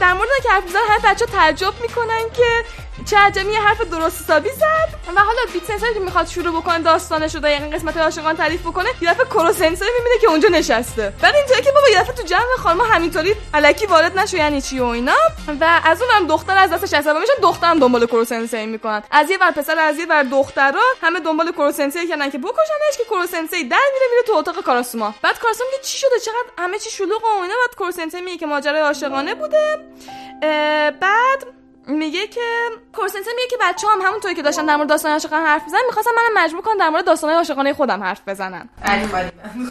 در 0.00 0.12
مورد 0.12 0.28
که 0.42 0.50
حرف 0.50 0.64
می‌زنن 0.64 0.82
همه 0.88 1.14
تعجب 1.14 1.72
می‌کنن 1.82 2.22
که 2.36 2.64
چه 3.04 3.16
عجمی 3.18 3.54
حرف 3.54 3.80
درست 3.80 4.22
حسابی 4.22 4.48
زد. 4.48 4.88
و 5.16 5.20
حالا 5.20 5.38
بیت 5.52 5.64
سنسر 5.64 5.92
که 5.92 6.00
می‌خواد 6.00 6.26
شروع 6.26 6.60
بکنه 6.60 6.78
داستانش 6.78 7.34
رو 7.34 7.40
در 7.40 7.48
این 7.48 7.70
قسمت 7.70 7.96
عاشقان 7.96 8.36
تعریف 8.36 8.60
بکنه 8.60 8.88
یه 9.00 9.10
دفعه 9.10 9.26
کرو 9.26 9.52
سنسر 9.52 9.86
می‌بینه 9.98 10.18
که 10.20 10.28
اونجا 10.28 10.48
نشسته. 10.48 11.12
بعد 11.22 11.34
اینطوری 11.34 11.62
که 11.62 11.72
بابا 11.72 11.88
یه 11.88 12.00
دفعه 12.00 12.14
تو 12.14 12.22
جمع 12.22 12.56
خانم 12.58 12.80
همینطوری 12.80 13.36
الکی 13.54 13.86
وارد 13.86 14.18
نشو 14.18 14.36
یعنی 14.36 14.62
چی 14.62 14.80
و 14.80 14.84
اینا. 14.84 15.16
و 15.60 15.80
از 15.84 16.02
اونم 16.02 16.26
دختر 16.26 16.56
از 16.58 16.70
دستش 16.70 16.94
عصبانی 16.94 17.20
میشن 17.20 17.32
دخترم 17.42 17.78
دنبال 17.78 18.06
کرو 18.06 18.24
سنسر 18.24 18.66
می‌کنن. 18.66 19.02
از 19.10 19.30
یه 19.30 19.38
ور 19.40 19.50
پسر 19.50 19.78
از 19.78 19.98
یه 19.98 20.06
ور 20.06 20.22
دخترا 20.22 20.82
همه 21.02 21.20
دنبال 21.20 21.52
کرو 21.52 21.72
سنسر 21.72 22.06
کردن 22.06 22.30
که 22.30 22.38
بکشنش 22.38 22.98
که 22.98 23.04
کرو 23.04 23.26
سنسر 23.26 23.56
در 23.56 23.86
میره 23.92 24.06
میره 24.10 24.22
تو 24.26 24.32
اتاق 24.32 24.60
کاراسوما. 24.60 25.14
بعد 25.22 25.38
کاراسوما 25.38 25.70
میگه 25.70 25.82
چی 25.82 25.98
شده؟ 25.98 26.18
چقدر 26.24 26.48
همه 26.58 26.78
چی 26.78 26.90
شلوغ 26.90 27.24
و 27.24 27.42
اینا؟ 27.42 27.54
بعد 27.66 27.74
کرو 27.78 27.90
سنسر 27.90 28.20
میگه 28.20 28.36
که 28.36 28.46
ماجرای 28.46 28.80
عاشقانه 28.80 29.34
بوده. 29.34 29.78
بعد 31.00 31.46
میگه 31.86 32.26
که 32.26 32.40
کورسنسه 32.92 33.30
میگه 33.36 33.48
که 33.50 33.56
بچه 33.60 33.86
هم 33.88 34.00
همونطوری 34.06 34.34
که 34.34 34.42
داشتن 34.42 34.66
در 34.66 34.76
مورد 34.76 34.88
داستان 34.88 35.12
عاشقانه 35.12 35.46
حرف 35.46 35.64
بزنن 35.66 35.80
می‌خواستن 35.86 36.10
منم 36.16 36.44
مجبور 36.44 36.62
کنن 36.62 36.76
در 36.76 36.88
مورد 36.88 37.04
داستان 37.04 37.30
عاشقانه 37.30 37.72
خودم 37.72 38.02
حرف 38.02 38.20
بزنن 38.26 38.68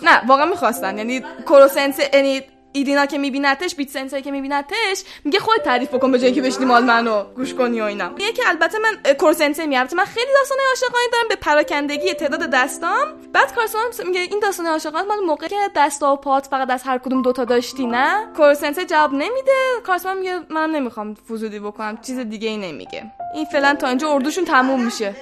نه 0.03 0.27
واقعا 0.27 0.45
می‌خواستن. 0.45 0.97
یعنی 0.97 1.23
کورسنسه 1.45 2.09
یعنی 2.13 2.43
ایدینا 2.73 3.05
که 3.05 3.17
میبینتش 3.17 3.75
بیت 3.75 3.89
سنسایی 3.89 4.23
که 4.23 4.31
میبینتش 4.31 5.03
میگه 5.23 5.39
خود 5.39 5.57
تعریف 5.57 5.93
بکن 5.93 6.11
به 6.11 6.19
جایی 6.19 6.33
که 6.33 6.41
بشینی 6.41 6.65
مال 6.65 6.83
منو 6.83 7.23
گوش 7.23 7.53
کنی 7.53 7.81
و 7.81 7.83
اینا. 7.83 8.09
میگه 8.09 8.31
که 8.31 8.43
البته 8.47 8.77
من 8.79 9.13
کورسنسه 9.13 9.63
البته 9.63 9.95
من 9.95 10.05
خیلی 10.05 10.31
داستان 10.39 10.57
عاشقانه 10.69 11.03
دارم 11.11 11.27
به 11.29 11.35
پراکندگی 11.35 12.13
تعداد 12.13 12.39
دستام. 12.39 13.07
بعد 13.33 13.55
کارسون 13.55 13.81
میگه 14.07 14.19
این 14.19 14.39
داستان 14.39 14.65
عاشقانه 14.65 15.07
مال 15.07 15.19
موقعی 15.19 15.49
که 15.49 15.55
دستا 15.75 16.13
و 16.13 16.15
پات 16.15 16.45
فقط 16.45 16.69
از 16.69 16.83
هر 16.83 16.97
کدوم 16.97 17.21
دوتا 17.21 17.45
داشتی 17.45 17.85
نه؟ 17.85 18.27
کورسنسه 18.37 18.85
جواب 18.85 19.13
نمیده. 19.13 19.51
کارسون 19.83 20.17
میگه 20.17 20.39
من 20.49 20.69
نمی‌خوام 20.69 21.13
فضولی 21.13 21.59
بکنم 21.59 21.97
چیز 21.97 22.19
دیگه 22.19 22.49
ای 22.49 22.57
نمیگه. 22.57 23.11
این 23.35 23.45
فعلا 23.45 23.75
تا 23.75 23.87
اینجا 23.87 24.13
اردوشون 24.13 24.45
تموم 24.45 24.85
میشه. 24.85 25.15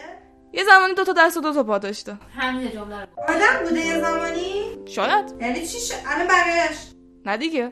یه 0.54 0.64
زمانی 0.64 0.94
دوتا 0.94 1.14
دست 1.14 1.38
و 1.38 1.42
دوتا 1.42 1.64
پا 1.64 1.78
داشته. 1.78 2.18
همین 2.40 2.72
جمله 2.72 3.02
رو. 3.02 3.08
آدم 3.28 3.66
بوده 3.66 3.86
یه 3.86 4.00
زمانی؟ 4.02 4.78
شاید. 4.86 5.26
یعنی 5.42 5.68
چی 5.68 5.78
الان 6.08 6.28
بقیه‌اش 6.28 6.78
نه 7.30 7.38
دیگه. 7.38 7.72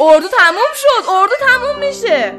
اردو 0.00 0.28
تموم 0.28 0.72
شد. 0.74 1.10
اردو 1.10 1.34
تموم 1.40 1.78
میشه. 1.86 2.34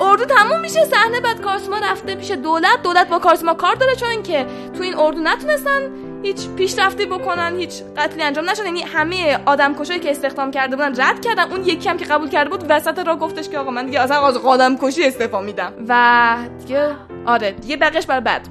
اردو 0.00 0.24
تموم 0.24 0.60
میشه. 0.60 0.84
صحنه 0.84 1.20
بعد 1.20 1.40
کارسما 1.40 1.78
رفته 1.78 2.14
پیش 2.14 2.30
دولت. 2.30 2.82
دولت 2.82 3.08
با 3.08 3.18
کارسما 3.18 3.54
کار 3.54 3.74
داره 3.74 3.96
چون 3.96 4.22
که 4.22 4.46
تو 4.76 4.82
این 4.82 4.94
اردو 4.98 5.20
نتونستن 5.20 5.90
هیچ 6.22 6.48
پیشرفتی 6.48 7.06
بکنن 7.06 7.56
هیچ 7.56 7.82
قتلی 7.96 8.22
انجام 8.22 8.50
نشد. 8.50 8.64
یعنی 8.64 8.82
همه 8.82 9.38
آدم 9.46 9.74
کشایی 9.74 10.00
که 10.00 10.10
استخدام 10.10 10.50
کرده 10.50 10.76
بودن 10.76 11.02
رد 11.02 11.20
کردن. 11.20 11.50
اون 11.52 11.64
یکی 11.64 11.88
هم 11.88 11.96
که 11.96 12.04
قبول 12.04 12.28
کرده 12.28 12.50
بود 12.50 12.64
وسط 12.68 12.98
را 12.98 13.16
گفتش 13.16 13.48
که 13.48 13.58
آقا 13.58 13.70
من 13.70 13.86
دیگه 13.86 14.00
اصلا 14.00 14.26
از 14.26 14.36
آدم 14.36 14.76
کشی 14.76 15.04
استعفا 15.04 15.40
میدم. 15.40 15.72
و 15.88 16.36
دیگه 16.58 16.96
آره 17.26 17.50
دیگه 17.52 17.76
بقیش 17.76 18.06
برای 18.06 18.20
بعد 18.20 18.48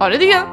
آره 0.00 0.18
دیگه. 0.18 0.44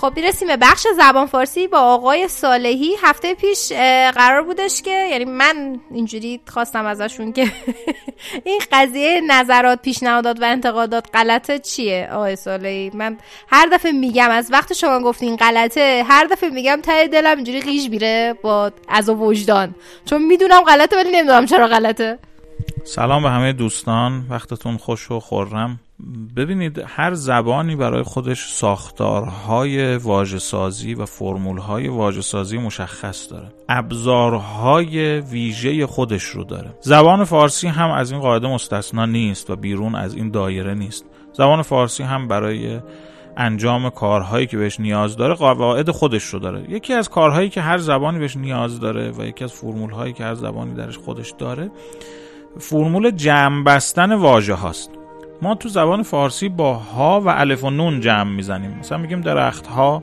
خب 0.00 0.12
می‌رسیم 0.16 0.48
به 0.48 0.56
بخش 0.56 0.86
زبان 0.96 1.26
فارسی. 1.26 1.66
با 1.68 1.78
آقای 1.78 2.28
صالحی 2.28 2.90
هفته 3.02 3.34
پیش 3.34 3.72
قرار 4.14 4.42
بودش 4.42 4.82
که 4.82 5.08
یعنی 5.10 5.24
من 5.24 5.80
اینجوری 5.90 6.40
خواستم 6.46 6.86
ازشون 6.86 7.32
که 7.32 7.52
این 8.46 8.60
قضیه 8.72 9.20
نظرات 9.28 9.82
پیشنهادات 9.82 10.40
و 10.40 10.44
انتقادات 10.44 11.06
غلطه 11.14 11.58
چیه؟ 11.58 12.08
آقای 12.12 12.36
صالحی 12.36 12.90
من 12.94 13.18
هر 13.48 13.66
دفعه 13.72 13.92
میگم 13.92 14.30
از 14.30 14.48
وقت 14.52 14.72
شما 14.72 15.00
گفتین 15.00 15.36
غلطه 15.36 16.04
هر 16.08 16.24
دفعه 16.24 16.50
میگم 16.50 16.80
ته 16.82 17.08
دلم 17.08 17.36
اینجوری 17.36 17.60
قیش 17.60 17.90
میره 17.90 18.34
با 18.42 18.72
از 18.88 19.08
وجدان. 19.08 19.74
چون 20.04 20.22
می‌دونم 20.22 20.60
غلطه 20.60 20.96
ولی 20.96 21.10
نمی‌دونم 21.12 21.46
چرا 21.46 21.66
غلطه. 21.66 22.18
سلام 22.84 23.22
به 23.22 23.30
همه 23.30 23.52
دوستان. 23.52 24.26
وقتتون 24.30 24.76
خوش 24.76 25.10
و 25.10 25.20
خورم 25.20 25.80
ببینید 26.36 26.84
هر 26.86 27.14
زبانی 27.14 27.76
برای 27.76 28.02
خودش 28.02 28.52
ساختارهای 28.52 29.96
واژه 29.96 30.38
سازی 30.38 30.94
و 30.94 31.04
فرمولهای 31.04 31.88
واژه 31.88 32.20
سازی 32.20 32.58
مشخص 32.58 33.30
داره. 33.30 33.52
ابزارهای 33.68 35.20
ویژه 35.20 35.86
خودش 35.86 36.24
رو 36.24 36.44
داره. 36.44 36.74
زبان 36.80 37.24
فارسی 37.24 37.68
هم 37.68 37.90
از 37.90 38.12
این 38.12 38.20
قاعده 38.20 38.48
مستثنا 38.48 39.06
نیست 39.06 39.50
و 39.50 39.56
بیرون 39.56 39.94
از 39.94 40.14
این 40.14 40.30
دایره 40.30 40.74
نیست. 40.74 41.04
زبان 41.32 41.62
فارسی 41.62 42.02
هم 42.02 42.28
برای 42.28 42.80
انجام 43.36 43.90
کارهایی 43.90 44.46
که 44.46 44.56
بهش 44.56 44.80
نیاز 44.80 45.16
داره 45.16 45.34
قواعد 45.34 45.90
خودش 45.90 46.24
رو 46.24 46.38
داره. 46.38 46.70
یکی 46.70 46.92
از 46.92 47.08
کارهایی 47.08 47.48
که 47.48 47.60
هر 47.60 47.78
زبانی 47.78 48.18
بهش 48.18 48.36
نیاز 48.36 48.80
داره 48.80 49.12
و 49.18 49.24
یکی 49.24 49.44
از 49.44 49.52
فرمولهایی 49.52 50.12
که 50.12 50.24
هر 50.24 50.34
زبانی 50.34 50.74
درش 50.74 50.98
خودش 50.98 51.34
داره 51.38 51.70
فرمول 52.58 53.10
جمع 53.10 53.64
بستن 53.64 54.12
واژه 54.12 54.54
هاست. 54.54 54.99
ما 55.42 55.54
تو 55.54 55.68
زبان 55.68 56.02
فارسی 56.02 56.48
با 56.48 56.74
ها 56.74 57.20
و 57.20 57.28
الف 57.28 57.64
و 57.64 57.70
نون 57.70 58.00
جمع 58.00 58.30
می‌زنیم. 58.30 58.76
مثلا 58.80 58.98
میگیم 58.98 59.20
درخت 59.20 59.66
ها 59.66 60.02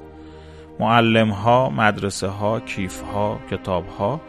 معلم 0.80 1.30
ها 1.30 1.70
مدرسه 1.70 2.28
ها 2.28 2.60
کیف 2.60 3.02
ها 3.02 3.40
کتاب 3.52 3.88
ها 3.88 4.22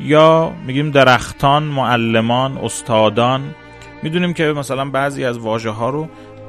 یا 0.00 0.52
میگیم 0.66 0.90
درختان 0.90 1.62
معلمان 1.62 2.58
استادان. 2.58 3.54
می‌دونیم 4.02 4.32
که 4.32 4.44
مثلا 4.44 4.84
بعضی 4.84 5.24
از 5.24 5.38
واژه 5.38 5.70
ها 5.70 5.90
رو 5.90 6.08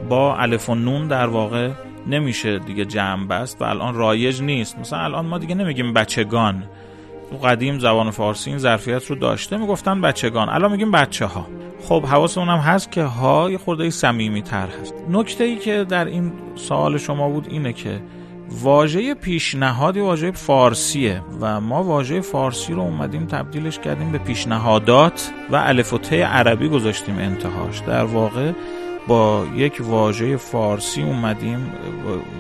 با 0.10 0.36
الف 0.36 0.70
و 0.70 0.76
نون 0.76 1.08
در 1.08 1.28
واقع 1.28 1.70
نمیشه 2.08 2.60
دیگه 2.60 2.86
جمع 2.86 3.28
بست 3.28 3.62
و 3.62 3.66
الان 3.66 3.96
رایج 3.96 4.42
نیست. 4.42 4.80
مثلا 4.80 5.00
الان 5.00 5.26
ما 5.26 5.38
دیگه 5.38 5.56
نمیگیم 5.56 5.94
بچگان. 5.94 6.64
تو 7.30 7.38
قدیم 7.38 7.80
زبان 7.80 8.12
فارسی 8.12 8.50
این 8.50 8.60
ظرفیت 8.60 9.06
رو 9.06 9.16
داشته 9.16 9.58
می‌گفتن 9.58 10.02
بچگان. 10.02 10.50
الان 10.50 10.72
میگیم 10.72 10.92
بچه 10.92 11.26
ها 11.26 11.48
خب 11.82 12.06
حواسمون 12.06 12.50
هم 12.50 12.58
هست 12.58 12.92
که 12.92 13.04
ها 13.04 13.52
یه 13.52 13.58
خورده 13.58 13.90
صمیمی 13.90 14.42
تر 14.42 14.68
هست. 14.82 14.94
نکته 15.10 15.44
ای 15.44 15.56
که 15.56 15.84
در 15.84 16.06
این 16.06 16.32
سوال 16.56 16.98
شما 16.98 17.30
بود 17.30 17.48
اینه 17.50 17.74
که 17.74 18.02
واژه 18.52 19.14
پیشنهادی 19.14 20.00
واژه 20.00 20.32
فارسیه 20.32 21.22
و 21.42 21.62
ما 21.62 21.84
واژه 21.84 22.22
فارسی 22.22 22.74
رو 22.74 22.82
اومدیم 22.82 23.26
تبدیلش 23.26 23.80
کردیم 23.80 24.12
به 24.12 24.18
پیشنهادات 24.18 25.32
و 25.52 25.56
الف 25.56 25.94
و 25.94 25.98
ت 25.98 26.14
عربی 26.14 26.70
گذاشتیم 26.70 27.18
انتهاش. 27.18 27.80
در 27.80 28.04
واقع 28.04 28.52
با 29.08 29.46
یک 29.56 29.82
واژه 29.82 30.38
فارسی 30.38 31.04
اومدیم 31.04 31.72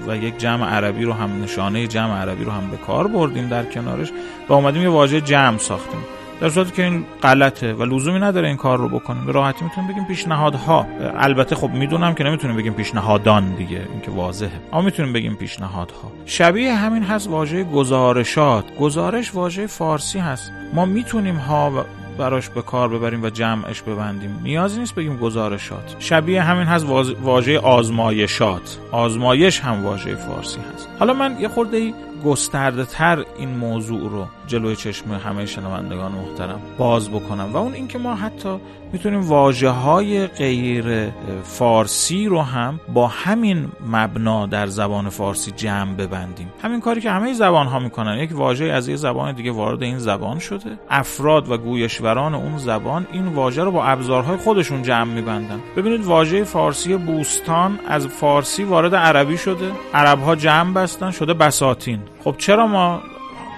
و 0.07 0.17
یک 0.17 0.37
جمع 0.37 0.65
عربی 0.65 1.03
رو 1.03 1.13
هم 1.13 1.43
نشانه 1.43 1.87
جمع 1.87 2.21
عربی 2.21 2.43
رو 2.43 2.51
هم 2.51 2.67
به 2.71 2.77
کار 2.77 3.07
بردیم 3.07 3.47
در 3.47 3.65
کنارش 3.65 4.11
و 4.49 4.53
اومدیم 4.53 4.81
یه 4.81 4.89
واژه 4.89 5.21
جمع 5.21 5.57
ساختیم. 5.57 5.99
در 6.41 6.49
صورتی 6.49 6.71
که 6.71 6.83
این 6.83 7.05
غلطه 7.23 7.73
و 7.73 7.83
لزومی 7.83 8.19
نداره 8.19 8.47
این 8.47 8.57
کار 8.57 8.77
رو 8.77 8.89
بکنیم. 8.89 9.25
به 9.25 9.31
راحتی 9.31 9.65
می‌تونیم 9.65 9.91
بگیم 9.91 10.05
پیشنهادها. 10.05 10.87
البته 11.17 11.55
خب 11.55 11.69
می‌دونم 11.69 12.13
که 12.13 12.23
نمی‌تونیم 12.23 12.57
بگیم 12.57 12.73
پیشنهادان 12.73 13.55
دیگه 13.55 13.87
این 13.91 14.01
که 14.01 14.11
واضحه. 14.11 14.51
اما 14.73 14.81
می‌تونیم 14.81 15.13
بگیم 15.13 15.35
پیشنهادها. 15.35 16.11
شبیه 16.25 16.75
همین 16.75 17.03
هست 17.03 17.29
واژه 17.29 17.63
گزارشات. 17.63 18.65
گزارش 18.79 19.35
واژه 19.35 19.67
فارسی 19.67 20.19
هست. 20.19 20.51
ما 20.73 20.85
می‌تونیم 20.85 21.35
ها 21.35 21.85
براش 22.17 22.49
به 22.49 22.61
کار 22.61 22.89
ببریم 22.89 23.23
و 23.23 23.29
جمعش 23.29 23.81
ببندیم. 23.81 24.39
نیازی 24.43 24.79
نیست 24.79 24.95
بگیم 24.95 25.17
گزارشات. 25.17 25.95
شبیه 25.99 26.41
همین 26.41 26.65
هست 26.65 26.85
واژه 27.21 27.59
آزمایشات. 27.59 28.77
آزمایش 28.91 29.59
هم 29.59 29.83
واژه 29.85 30.15
فارسی 30.15 30.59
هست. 30.73 30.89
حالا 30.99 31.13
من 31.13 31.37
یه 31.39 31.47
خورده 31.47 31.93
گسترده 32.25 32.85
تر 32.85 33.25
این 33.37 33.49
موضوع 33.49 34.09
رو 34.09 34.27
جلوی 34.47 34.75
چشم 34.75 35.11
همه 35.11 35.45
شنوندگان 35.45 36.11
محترم 36.11 36.61
باز 36.77 37.09
بکنم 37.09 37.49
و 37.53 37.57
اون 37.57 37.73
اینکه 37.73 37.97
ما 37.97 38.15
حتی 38.15 38.59
می‌تونیم 38.93 39.21
واجه 39.21 39.69
های 39.69 40.27
غیر 40.27 41.09
فارسی 41.43 42.25
رو 42.25 42.41
هم 42.41 42.79
با 42.93 43.07
همین 43.07 43.71
مبنا 43.91 44.45
در 44.45 44.67
زبان 44.67 45.09
فارسی 45.09 45.51
جمع 45.51 45.93
ببندیم. 45.93 46.53
همین 46.63 46.79
کاری 46.79 47.01
که 47.01 47.11
همه 47.11 47.33
زبان 47.33 47.67
ها 47.67 47.79
می‌کنن. 47.79 48.17
یک 48.17 48.35
واژه 48.35 48.65
از 48.65 48.87
یه 48.87 48.95
زبان 48.95 49.35
دیگه 49.35 49.51
وارد 49.51 49.83
این 49.83 49.99
زبان 49.99 50.39
شده. 50.39 50.79
افراد 50.89 51.51
و 51.51 51.57
گویشوران 51.57 52.35
اون 52.35 52.57
زبان 52.57 53.07
این 53.11 53.27
واژه 53.27 53.63
رو 53.63 53.71
با 53.71 53.85
ابزارهای 53.85 54.37
خودشون 54.37 54.83
جمع 54.83 55.13
میبندن. 55.13 55.59
ببینید 55.77 56.05
واژه 56.05 56.43
فارسی 56.43 56.97
بوستان 56.97 57.79
از 57.87 58.07
فارسی 58.07 58.63
وارد 58.63 58.95
عربی 58.95 59.37
شده. 59.37 59.71
عرب 59.93 60.19
ها 60.19 60.35
جمع 60.35 60.73
بستن 60.73 61.11
شده 61.11 61.33
بساتین. 61.33 61.99
خب 62.23 62.35
چرا 62.37 62.67
ما 62.67 63.01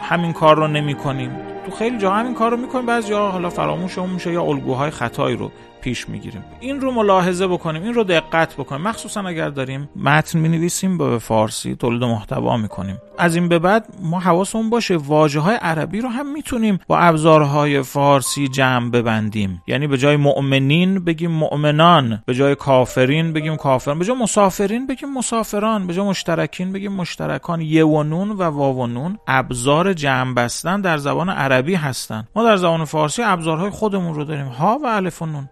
همین 0.02 0.34
کار 0.34 0.56
رو 0.56 0.68
نمی 0.68 0.96
کنیم 0.96 1.32
تو 1.66 1.72
خیلی 1.72 1.98
جا 1.98 2.12
همین 2.12 2.34
کار 2.34 2.52
رو 2.52 2.58
می‌کنیم 2.58 2.86
بعضی 2.86 3.14
حالا 3.14 3.50
فراموشمون 3.50 4.10
میشه 4.10 4.34
یا 4.34 4.44
الگوهای 4.44 4.90
خطایی 4.90 5.36
رو. 5.36 5.52
پیش 5.82 6.10
می‌گیریم. 6.10 6.44
این 6.60 6.82
رو 6.82 6.92
ملاحظه 6.92 7.48
بکنیم 7.48 7.84
این 7.84 7.94
رو 7.94 8.04
دقت 8.04 8.54
بکنیم. 8.54 8.82
مخصوصا 8.82 9.22
اگر 9.22 9.50
داریم 9.50 9.90
متن 9.96 10.40
می‌نویسیم 10.40 10.98
به 10.98 11.20
فارسی 11.20 11.76
تولید 11.76 12.04
محتوا 12.04 12.58
می‌کنیم. 12.58 12.98
از 13.18 13.36
این 13.36 13.50
به 13.50 13.60
بعد 13.60 13.86
ما 14.02 14.20
حواسمون 14.20 14.70
باشه 14.70 14.98
واژه 14.98 15.40
های 15.40 15.56
عربی 15.56 16.02
رو 16.02 16.10
هم 16.10 16.34
می‌تونیم 16.34 16.80
با 16.88 17.00
ابزارهای 17.00 17.82
فارسی 17.82 18.48
جمع 18.48 18.90
ببندیم. 18.90 19.62
یعنی 19.68 19.88
به 19.88 19.98
جای 19.98 20.16
مؤمنین 20.16 21.04
بگیم 21.04 21.32
مؤمنان 21.32 22.24
به 22.26 22.34
جای 22.34 22.56
کافرین 22.56 23.34
بگیم 23.34 23.56
کافران 23.56 24.00
به 24.00 24.06
جای 24.06 24.18
مسافرین 24.18 24.88
بگیم 24.88 25.14
مسافران 25.14 25.88
به 25.88 25.94
جای 25.94 26.06
مشترکین 26.06 26.72
بگیم 26.72 26.92
مشترکان. 26.92 27.62
یه 27.62 27.86
و 27.86 28.04
نون 28.04 28.30
و 28.30 28.44
واو 28.44 28.78
و 28.78 28.88
نون 28.88 29.18
ابزار 29.28 29.94
جمع 29.94 30.34
بستن 30.34 30.82
در 30.82 30.98
زبان 30.98 31.30
عربی 31.30 31.76
هستن. 31.76 32.28
ما 32.36 32.44
در 32.44 32.58
زبان 32.58 32.86
فارسی 32.86 33.22
ابزارهای 33.24 33.70
خودمون 33.70 34.16
رو 34.16 34.24
داریم. 34.24 34.46
ها 34.48 34.80
و 34.84 34.86
الف 34.86 35.22
و 35.22 35.26
نون. 35.26 35.50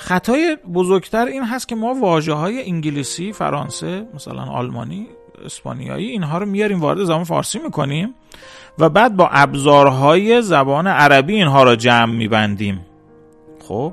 خطای 0.00 0.56
بزرگتر 0.74 1.26
این 1.26 1.44
هست 1.44 1.68
که 1.68 1.74
ما 1.74 1.94
واجه 1.94 2.32
های 2.32 2.62
انگلیسی، 2.62 3.32
فرانسه، 3.32 4.06
مثلا 4.14 4.42
آلمانی، 4.42 5.06
اسپانیایی 5.44 6.08
اینها 6.08 6.38
رو 6.38 6.46
میاریم 6.46 6.80
وارد 6.80 7.04
زبان 7.04 7.24
فارسی 7.24 7.58
می‌کنیم 7.58 8.14
و 8.78 8.88
بعد 8.88 9.16
با 9.16 9.28
ابزارهای 9.32 10.42
زبان 10.42 10.86
عربی 10.86 11.34
اینها 11.34 11.62
رو 11.62 11.76
جمع 11.76 12.12
میبندیم. 12.12 12.86
خب؟ 13.68 13.92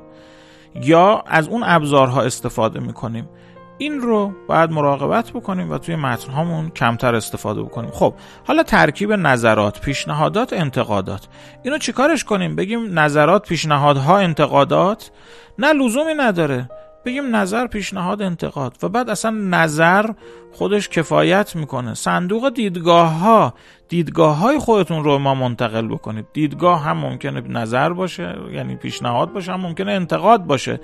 یا 0.75 1.23
از 1.27 1.47
اون 1.47 1.63
ابزارها 1.65 2.21
استفاده 2.21 2.79
می‌کنیم. 2.79 3.29
این 3.77 4.01
رو 4.01 4.31
باید 4.47 4.71
مراقبت 4.71 5.31
بکنیم 5.31 5.71
و 5.71 5.77
توی 5.77 5.95
متن 5.95 6.31
هامون 6.31 6.69
کمتر 6.69 7.15
استفاده 7.15 7.61
بکنیم. 7.61 7.91
خب 7.91 8.13
حالا 8.47 8.63
ترکیب 8.63 9.13
نظرات 9.13 9.81
پیشنهادات 9.81 10.53
انتقادات. 10.53 11.27
اینو 11.63 11.77
چیکارش 11.77 12.23
کنیم؟ 12.23 12.55
بگیم 12.55 12.99
نظرات 12.99 13.47
پیشنهادها 13.47 14.17
انتقادات؟ 14.17 15.11
نه 15.59 15.73
لزومی 15.73 16.13
نداره. 16.13 16.69
بگیم 17.05 17.35
نظر 17.35 17.67
پیشنهاد 17.67 18.21
انتقاد. 18.21 18.77
و 18.83 18.89
بعد 18.89 19.09
اصلا 19.09 19.31
نظر 19.31 20.09
خودش 20.51 20.89
کفایت 20.89 21.55
می‌کنه. 21.55 21.93
صندوق 21.93 22.49
دیدگاه 22.49 23.19
ها 23.19 23.53
دیدگاه 23.89 24.37
های 24.37 24.59
خودتون 24.59 25.03
رو 25.03 25.17
ما 25.17 25.35
منتقل 25.35 25.87
بکنید 25.87 26.25
دیدگاه 26.33 26.83
هم 26.83 26.97
ممکنه 26.97 27.41
نظر 27.41 27.93
باشه 27.93 28.35
یعنی 28.51 28.75
پیشنهاد 28.75 29.33
باشه 29.33 29.53
هم 29.53 29.61
ممکنه 29.61 29.91
انتقاد 29.91 30.43
باشه. 30.43 30.79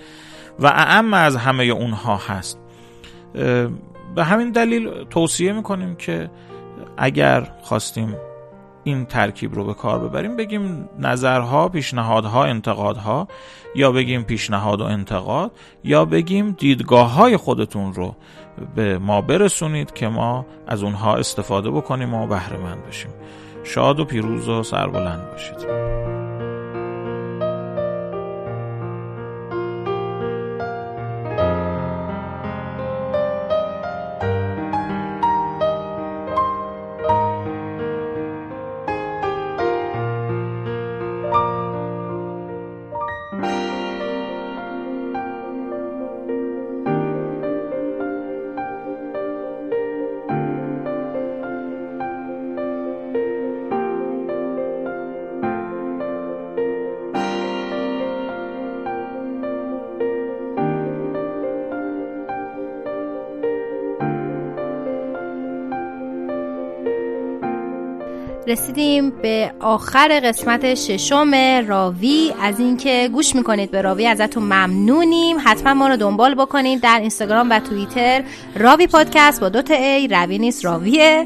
و 0.59 0.67
اعم 0.67 1.13
از 1.13 1.35
همه 1.35 1.63
اونها 1.63 2.15
هست. 2.27 2.62
به 4.15 4.23
همین 4.23 4.51
دلیل 4.51 5.03
توصیه 5.03 5.53
می‌کنیم 5.53 5.95
که 5.95 6.29
اگر 6.97 7.47
خواستیم 7.61 8.15
این 8.83 9.05
ترکیب 9.05 9.55
رو 9.55 9.63
به 9.65 9.73
کار 9.73 9.99
ببریم 9.99 10.35
بگیم 10.35 10.89
نظرها 10.99 11.69
پیشنهادها 11.69 12.45
انتقادها 12.45 13.27
یا 13.75 13.91
بگیم 13.91 14.23
پیشنهاد 14.23 14.81
و 14.81 14.83
انتقاد 14.83 15.51
یا 15.83 16.05
بگیم 16.05 16.51
دیدگاه 16.51 17.13
های 17.13 17.37
خودتون 17.37 17.93
رو 17.93 18.15
به 18.75 18.97
ما 18.97 19.21
برسونید 19.21 19.93
که 19.93 20.07
ما 20.07 20.45
از 20.67 20.83
اونها 20.83 21.15
استفاده 21.15 21.71
بکنیم 21.71 22.13
و 22.13 22.27
بهره 22.27 22.57
مند 22.57 22.85
بشیم. 22.87 23.11
شاد 23.63 23.99
و 23.99 24.05
پیروز 24.05 24.49
و 24.49 24.63
سربلند 24.63 25.31
باشید. 25.31 26.12
رسیدیم 68.53 69.09
به 69.09 69.51
آخر 69.59 70.21
قسمت 70.23 70.73
ششم 70.73 71.31
راوی. 71.67 72.33
از 72.41 72.59
اینکه 72.59 73.09
گوش 73.13 73.35
می‌کنید 73.35 73.71
به 73.71 73.81
راوی 73.81 74.07
ازتون 74.07 74.43
ممنونیم. 74.43 75.37
حتما 75.43 75.73
ما 75.73 75.87
رو 75.87 75.97
دنبال 75.97 76.35
بکنید 76.35 76.81
در 76.81 76.99
اینستاگرام 76.99 77.49
و 77.49 77.59
توییتر. 77.59 78.23
راوی 78.55 78.87
پادکست 78.87 79.41
با 79.41 79.49
دوتا 79.49 79.73
a 79.73 80.07
راوی 80.07 80.37
نوشته 80.39 80.65
راویه. 80.65 81.25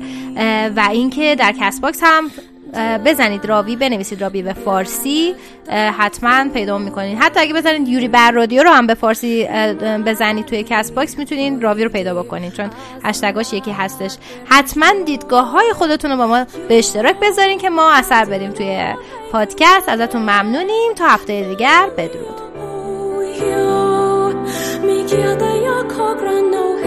و 0.76 0.88
اینکه 0.92 1.36
در 1.36 1.54
Castbox 1.60 2.00
هم 2.04 2.32
بزنید 3.06 3.46
راوی 3.46 3.76
بنویسید 3.76 4.22
راوی 4.22 4.42
به 4.42 4.54
فارسی 4.54 5.36
حتما 5.98 6.50
پیدا 6.54 6.78
می‌کنید 6.78 7.18
حتی 7.18 7.40
اگه 7.40 7.54
بزنید 7.54 7.88
یوری 7.88 8.08
بر 8.08 8.32
رادیو 8.32 8.64
رو 8.64 8.70
هم 8.70 8.88
به 8.88 8.94
فارسی 8.94 9.48
بزنید 10.06 10.46
توی 10.46 10.64
Castbox 10.70 11.18
می‌تونید 11.18 11.64
راوی 11.64 11.84
رو 11.84 11.90
پیدا 11.90 12.24
بکنید 12.24 12.54
چون 12.54 12.70
هشتگاش 13.04 13.54
یکی 13.54 13.72
هستش. 13.72 14.18
حتما 14.46 14.94
دیدگاه 15.06 15.52
های 15.52 15.74
خودتون 15.74 16.12
رو 16.12 16.18
با 16.18 16.28
ما 16.28 16.46
به 16.70 16.78
اشتراک 16.78 17.16
بذارین 17.22 17.58
که 17.58 17.70
ما 17.70 17.92
اثر 17.92 18.26
بدیم 18.26 18.52
توی 18.52 18.94
پادکست. 19.32 19.90
ازتون 19.90 20.22
ممنونیم. 20.22 20.94
تا 20.96 21.08
هفته 21.08 21.42
دیگر 21.42 21.90
بدرود. 21.98 22.48
میگه 24.84 25.18
یا 25.64 25.84
کابرانو 25.84 26.78